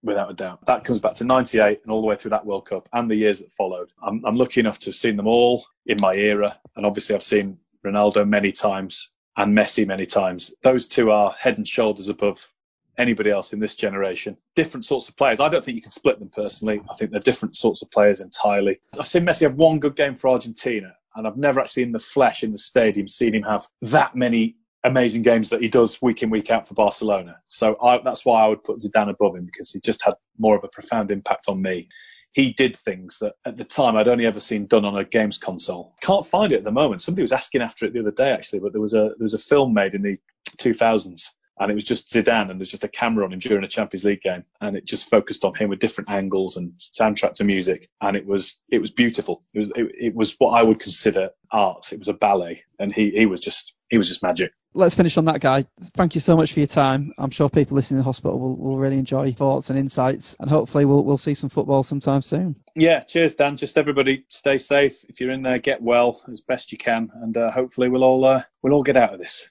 without 0.02 0.30
a 0.30 0.34
doubt. 0.34 0.64
That 0.66 0.84
comes 0.84 1.00
back 1.00 1.14
to 1.14 1.24
98 1.24 1.80
and 1.82 1.92
all 1.92 2.00
the 2.00 2.06
way 2.06 2.16
through 2.16 2.30
that 2.30 2.46
World 2.46 2.66
Cup 2.66 2.88
and 2.92 3.10
the 3.10 3.14
years 3.14 3.40
that 3.40 3.52
followed. 3.52 3.90
I'm, 4.02 4.20
I'm 4.24 4.36
lucky 4.36 4.60
enough 4.60 4.78
to 4.80 4.86
have 4.86 4.94
seen 4.94 5.16
them 5.16 5.26
all 5.26 5.64
in 5.86 5.96
my 6.00 6.14
era. 6.14 6.58
And 6.76 6.86
obviously, 6.86 7.14
I've 7.14 7.22
seen 7.22 7.58
Ronaldo 7.84 8.28
many 8.28 8.52
times 8.52 9.10
and 9.36 9.56
Messi 9.56 9.86
many 9.86 10.06
times. 10.06 10.52
Those 10.62 10.86
two 10.86 11.10
are 11.10 11.32
head 11.38 11.56
and 11.56 11.66
shoulders 11.66 12.08
above 12.08 12.52
anybody 12.98 13.30
else 13.30 13.52
in 13.52 13.58
this 13.58 13.74
generation. 13.74 14.36
Different 14.54 14.84
sorts 14.84 15.08
of 15.08 15.16
players. 15.16 15.40
I 15.40 15.48
don't 15.48 15.64
think 15.64 15.76
you 15.76 15.82
can 15.82 15.90
split 15.90 16.18
them 16.18 16.30
personally. 16.34 16.80
I 16.90 16.94
think 16.94 17.10
they're 17.10 17.20
different 17.20 17.56
sorts 17.56 17.82
of 17.82 17.90
players 17.90 18.20
entirely. 18.20 18.80
I've 18.98 19.06
seen 19.06 19.24
Messi 19.24 19.42
have 19.42 19.54
one 19.54 19.78
good 19.78 19.96
game 19.96 20.14
for 20.14 20.28
Argentina, 20.28 20.92
and 21.16 21.26
I've 21.26 21.36
never 21.36 21.60
actually 21.60 21.84
in 21.84 21.92
the 21.92 21.98
flesh 21.98 22.42
in 22.42 22.52
the 22.52 22.58
stadium 22.58 23.08
seen 23.08 23.34
him 23.34 23.42
have 23.42 23.66
that 23.82 24.14
many 24.14 24.56
amazing 24.84 25.22
games 25.22 25.48
that 25.48 25.62
he 25.62 25.68
does 25.68 26.02
week 26.02 26.22
in 26.22 26.30
week 26.30 26.50
out 26.50 26.66
for 26.66 26.74
Barcelona. 26.74 27.36
So 27.46 27.76
I, 27.80 28.00
that's 28.02 28.24
why 28.24 28.44
I 28.44 28.48
would 28.48 28.64
put 28.64 28.78
Zidane 28.78 29.10
above 29.10 29.36
him 29.36 29.44
because 29.44 29.70
he 29.70 29.80
just 29.80 30.02
had 30.02 30.14
more 30.38 30.56
of 30.56 30.64
a 30.64 30.68
profound 30.68 31.10
impact 31.10 31.46
on 31.48 31.62
me. 31.62 31.88
He 32.32 32.52
did 32.52 32.76
things 32.76 33.18
that 33.20 33.34
at 33.44 33.56
the 33.56 33.64
time 33.64 33.96
I'd 33.96 34.08
only 34.08 34.26
ever 34.26 34.40
seen 34.40 34.66
done 34.66 34.84
on 34.84 34.96
a 34.96 35.04
games 35.04 35.38
console. 35.38 35.94
Can't 36.00 36.24
find 36.24 36.52
it 36.52 36.58
at 36.58 36.64
the 36.64 36.70
moment. 36.70 37.02
Somebody 37.02 37.22
was 37.22 37.32
asking 37.32 37.60
after 37.60 37.84
it 37.84 37.92
the 37.92 38.00
other 38.00 38.10
day 38.10 38.30
actually, 38.30 38.60
but 38.60 38.72
there 38.72 38.80
was 38.80 38.94
a 38.94 39.12
there 39.18 39.24
was 39.24 39.34
a 39.34 39.38
film 39.38 39.74
made 39.74 39.94
in 39.94 40.02
the 40.02 40.16
2000s 40.56 41.28
and 41.62 41.70
it 41.70 41.74
was 41.74 41.84
just 41.84 42.10
Zidane, 42.10 42.50
and 42.50 42.58
there's 42.58 42.70
just 42.70 42.84
a 42.84 42.88
camera 42.88 43.24
on 43.24 43.32
him 43.32 43.38
during 43.38 43.64
a 43.64 43.68
Champions 43.68 44.04
League 44.04 44.22
game, 44.22 44.44
and 44.60 44.76
it 44.76 44.84
just 44.84 45.08
focused 45.08 45.44
on 45.44 45.54
him 45.54 45.68
with 45.68 45.78
different 45.78 46.10
angles 46.10 46.56
and 46.56 46.72
soundtrack 46.78 47.34
to 47.34 47.44
music, 47.44 47.88
and 48.00 48.16
it 48.16 48.26
was 48.26 48.60
it 48.70 48.80
was 48.80 48.90
beautiful. 48.90 49.42
It 49.54 49.58
was 49.58 49.72
it, 49.76 49.92
it 49.98 50.14
was 50.14 50.34
what 50.38 50.50
I 50.50 50.62
would 50.62 50.80
consider 50.80 51.30
art. 51.52 51.92
It 51.92 51.98
was 51.98 52.08
a 52.08 52.14
ballet, 52.14 52.62
and 52.78 52.92
he 52.92 53.10
he 53.10 53.26
was 53.26 53.40
just 53.40 53.74
he 53.90 53.98
was 53.98 54.08
just 54.08 54.22
magic. 54.22 54.52
Let's 54.74 54.94
finish 54.94 55.18
on 55.18 55.26
that, 55.26 55.40
guy. 55.40 55.66
Thank 55.94 56.14
you 56.14 56.20
so 56.22 56.34
much 56.34 56.54
for 56.54 56.60
your 56.60 56.66
time. 56.66 57.12
I'm 57.18 57.30
sure 57.30 57.50
people 57.50 57.74
listening 57.74 57.98
in 57.98 58.00
the 58.00 58.04
hospital 58.04 58.38
will, 58.38 58.56
will 58.56 58.78
really 58.78 58.96
enjoy 58.96 59.24
your 59.24 59.34
thoughts 59.34 59.68
and 59.68 59.78
insights, 59.78 60.34
and 60.40 60.48
hopefully 60.48 60.86
we'll 60.86 61.04
we'll 61.04 61.18
see 61.18 61.34
some 61.34 61.50
football 61.50 61.82
sometime 61.82 62.22
soon. 62.22 62.56
Yeah, 62.74 63.00
cheers, 63.00 63.34
Dan. 63.34 63.58
Just 63.58 63.76
everybody 63.76 64.24
stay 64.28 64.56
safe. 64.56 65.04
If 65.10 65.20
you're 65.20 65.30
in 65.30 65.42
there, 65.42 65.58
get 65.58 65.82
well 65.82 66.22
as 66.30 66.40
best 66.40 66.72
you 66.72 66.78
can, 66.78 67.10
and 67.16 67.36
uh, 67.36 67.50
hopefully 67.50 67.90
we'll 67.90 68.02
all 68.02 68.24
uh, 68.24 68.42
we'll 68.62 68.72
all 68.72 68.82
get 68.82 68.96
out 68.96 69.12
of 69.12 69.18
this. 69.18 69.46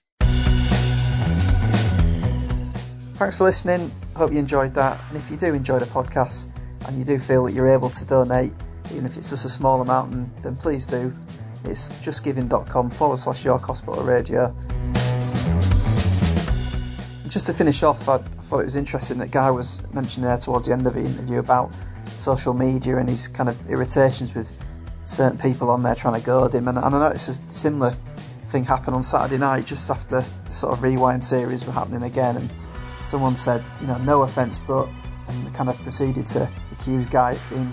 Thanks 3.15 3.37
for 3.37 3.43
listening. 3.43 3.91
Hope 4.15 4.31
you 4.31 4.39
enjoyed 4.39 4.73
that. 4.73 4.99
And 5.09 5.17
if 5.17 5.29
you 5.29 5.37
do 5.37 5.53
enjoy 5.53 5.77
the 5.77 5.85
podcast 5.85 6.49
and 6.87 6.97
you 6.97 7.05
do 7.05 7.19
feel 7.19 7.43
that 7.43 7.51
you're 7.53 7.71
able 7.71 7.91
to 7.91 8.05
donate, 8.05 8.53
even 8.91 9.05
if 9.05 9.15
it's 9.17 9.29
just 9.29 9.45
a 9.45 9.49
small 9.49 9.81
amount, 9.81 10.41
then 10.41 10.55
please 10.55 10.87
do. 10.87 11.13
It's 11.63 11.89
justgiving.com 11.89 12.89
forward 12.89 13.17
slash 13.17 13.45
York 13.45 13.63
Hospital 13.63 14.03
Radio. 14.03 14.55
Just 17.27 17.47
to 17.47 17.53
finish 17.53 17.83
off, 17.83 18.09
I, 18.09 18.15
I 18.15 18.17
thought 18.17 18.59
it 18.59 18.65
was 18.65 18.75
interesting 18.75 19.17
that 19.19 19.31
Guy 19.31 19.49
was 19.51 19.81
mentioning 19.93 20.27
there 20.27 20.37
towards 20.37 20.67
the 20.67 20.73
end 20.73 20.85
of 20.85 20.95
the 20.95 21.01
interview 21.01 21.39
about 21.39 21.71
social 22.17 22.53
media 22.53 22.97
and 22.97 23.09
his 23.09 23.27
kind 23.27 23.47
of 23.47 23.69
irritations 23.69 24.35
with 24.35 24.53
certain 25.05 25.37
people 25.37 25.69
on 25.69 25.83
there 25.83 25.95
trying 25.95 26.19
to 26.19 26.25
goad 26.25 26.53
him. 26.53 26.67
And, 26.67 26.77
and 26.77 26.95
I 26.95 26.99
noticed 26.99 27.29
a 27.29 27.49
similar 27.49 27.95
thing 28.45 28.63
happen 28.63 28.93
on 28.93 29.01
Saturday 29.01 29.37
night 29.37 29.65
just 29.65 29.89
after 29.89 30.21
the 30.43 30.49
sort 30.49 30.73
of 30.73 30.83
rewind 30.83 31.23
series 31.23 31.65
were 31.65 31.71
happening 31.71 32.03
again. 32.03 32.37
And 32.37 32.49
someone 33.05 33.35
said, 33.35 33.63
you 33.79 33.87
know, 33.87 33.97
no 33.99 34.23
offence, 34.23 34.59
but, 34.59 34.89
and 35.27 35.53
kind 35.53 35.69
of 35.69 35.77
proceeded 35.83 36.25
to 36.27 36.51
accuse 36.71 37.05
Guy 37.05 37.33
of 37.33 37.49
being 37.49 37.71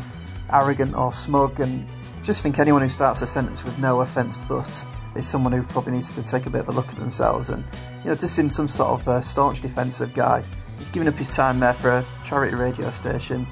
arrogant 0.53 0.95
or 0.95 1.11
smug. 1.11 1.59
And 1.61 1.87
just 2.23 2.43
think 2.43 2.59
anyone 2.59 2.83
who 2.83 2.89
starts 2.89 3.23
a 3.23 3.27
sentence 3.27 3.65
with 3.65 3.79
no 3.79 4.01
offence, 4.01 4.37
but 4.49 4.85
is 5.17 5.27
someone 5.27 5.53
who 5.53 5.63
probably 5.63 5.93
needs 5.93 6.15
to 6.15 6.23
take 6.23 6.47
a 6.47 6.51
bit 6.51 6.63
of 6.63 6.69
a 6.69 6.73
look 6.73 6.89
at 6.89 6.97
themselves. 6.97 7.51
And, 7.51 7.65
you 8.03 8.11
know, 8.11 8.15
just 8.15 8.35
seems 8.35 8.55
some 8.55 8.69
sort 8.69 9.01
of 9.01 9.09
uh, 9.09 9.21
staunch 9.21 9.61
defensive 9.61 10.15
Guy, 10.15 10.43
he's 10.79 10.91
given 10.91 11.09
up 11.09 11.15
his 11.15 11.31
time 11.31 11.61
there 11.61 11.75
for 11.75 11.91
a 11.91 12.05
charity 12.25 12.55
radio 12.55 12.91
station. 12.91 13.47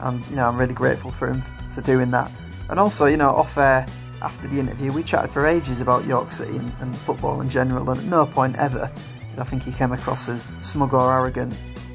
And, 0.00 0.24
you 0.26 0.36
know, 0.36 0.46
I'm 0.46 0.58
really 0.58 0.74
grateful 0.74 1.10
for 1.10 1.28
him 1.28 1.40
for 1.70 1.80
doing 1.80 2.10
that. 2.10 2.30
And 2.68 2.78
also, 2.78 3.06
you 3.06 3.16
know, 3.16 3.30
off 3.30 3.56
air, 3.56 3.86
after 4.22 4.48
the 4.48 4.58
interview, 4.58 4.92
we 4.92 5.02
chatted 5.02 5.30
for 5.30 5.46
ages 5.46 5.80
about 5.80 6.04
York 6.06 6.32
City 6.32 6.56
and, 6.56 6.72
and 6.80 6.96
football 6.96 7.40
in 7.40 7.48
general, 7.48 7.90
and 7.90 8.00
at 8.00 8.06
no 8.06 8.26
point 8.26 8.56
ever 8.56 8.90
did 9.36 9.42
I 9.42 9.44
think 9.44 9.62
he 9.64 9.72
came 9.72 9.92
across 9.92 10.28
as 10.28 10.50
smug 10.60 10.94
or 10.94 11.12
arrogant. 11.12 11.54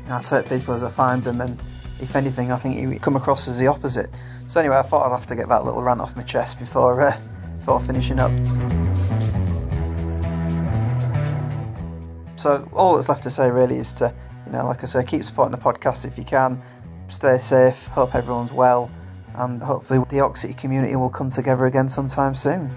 I 0.10 0.22
take 0.22 0.48
people 0.48 0.74
as 0.74 0.84
I 0.84 0.90
find 0.90 1.24
them, 1.24 1.42
and 1.42 1.60
if 2.00 2.16
anything, 2.16 2.52
I 2.52 2.58
think 2.58 2.76
he 2.76 3.00
come 3.00 3.16
across 3.16 3.48
as 3.48 3.58
the 3.58 3.68
opposite. 3.68 4.10
So 4.48 4.60
anyway, 4.60 4.78
I 4.78 4.82
thought 4.82 5.06
I'd 5.06 5.16
have 5.16 5.28
to 5.28 5.36
get 5.36 5.48
that 5.50 5.66
little 5.66 5.82
rant 5.82 6.02
off 6.02 6.16
my 6.16 6.24
chest 6.24 6.60
before 6.60 7.02
uh, 7.02 7.18
before 7.56 7.80
finishing 7.80 8.20
up. 8.20 8.32
So 12.38 12.68
all 12.74 12.96
that's 12.96 13.08
left 13.08 13.24
to 13.24 13.30
say 13.30 13.52
really 13.52 13.78
is 13.78 13.94
to, 13.94 14.14
you 14.48 14.52
know, 14.52 14.66
like 14.66 14.84
I 14.84 14.88
say, 14.88 15.04
keep 15.04 15.24
supporting 15.24 15.52
the 15.52 15.58
podcast 15.58 16.06
if 16.06 16.18
you 16.18 16.24
can. 16.24 16.62
Stay 17.08 17.38
safe. 17.38 17.88
Hope 17.88 18.16
everyone's 18.16 18.52
well, 18.52 18.90
and 19.36 19.62
hopefully 19.62 20.04
the 20.10 20.16
York 20.16 20.38
City 20.38 20.54
community 20.54 20.96
will 20.96 21.10
come 21.10 21.30
together 21.30 21.66
again 21.66 21.88
sometime 21.88 22.34
soon. 22.34 22.70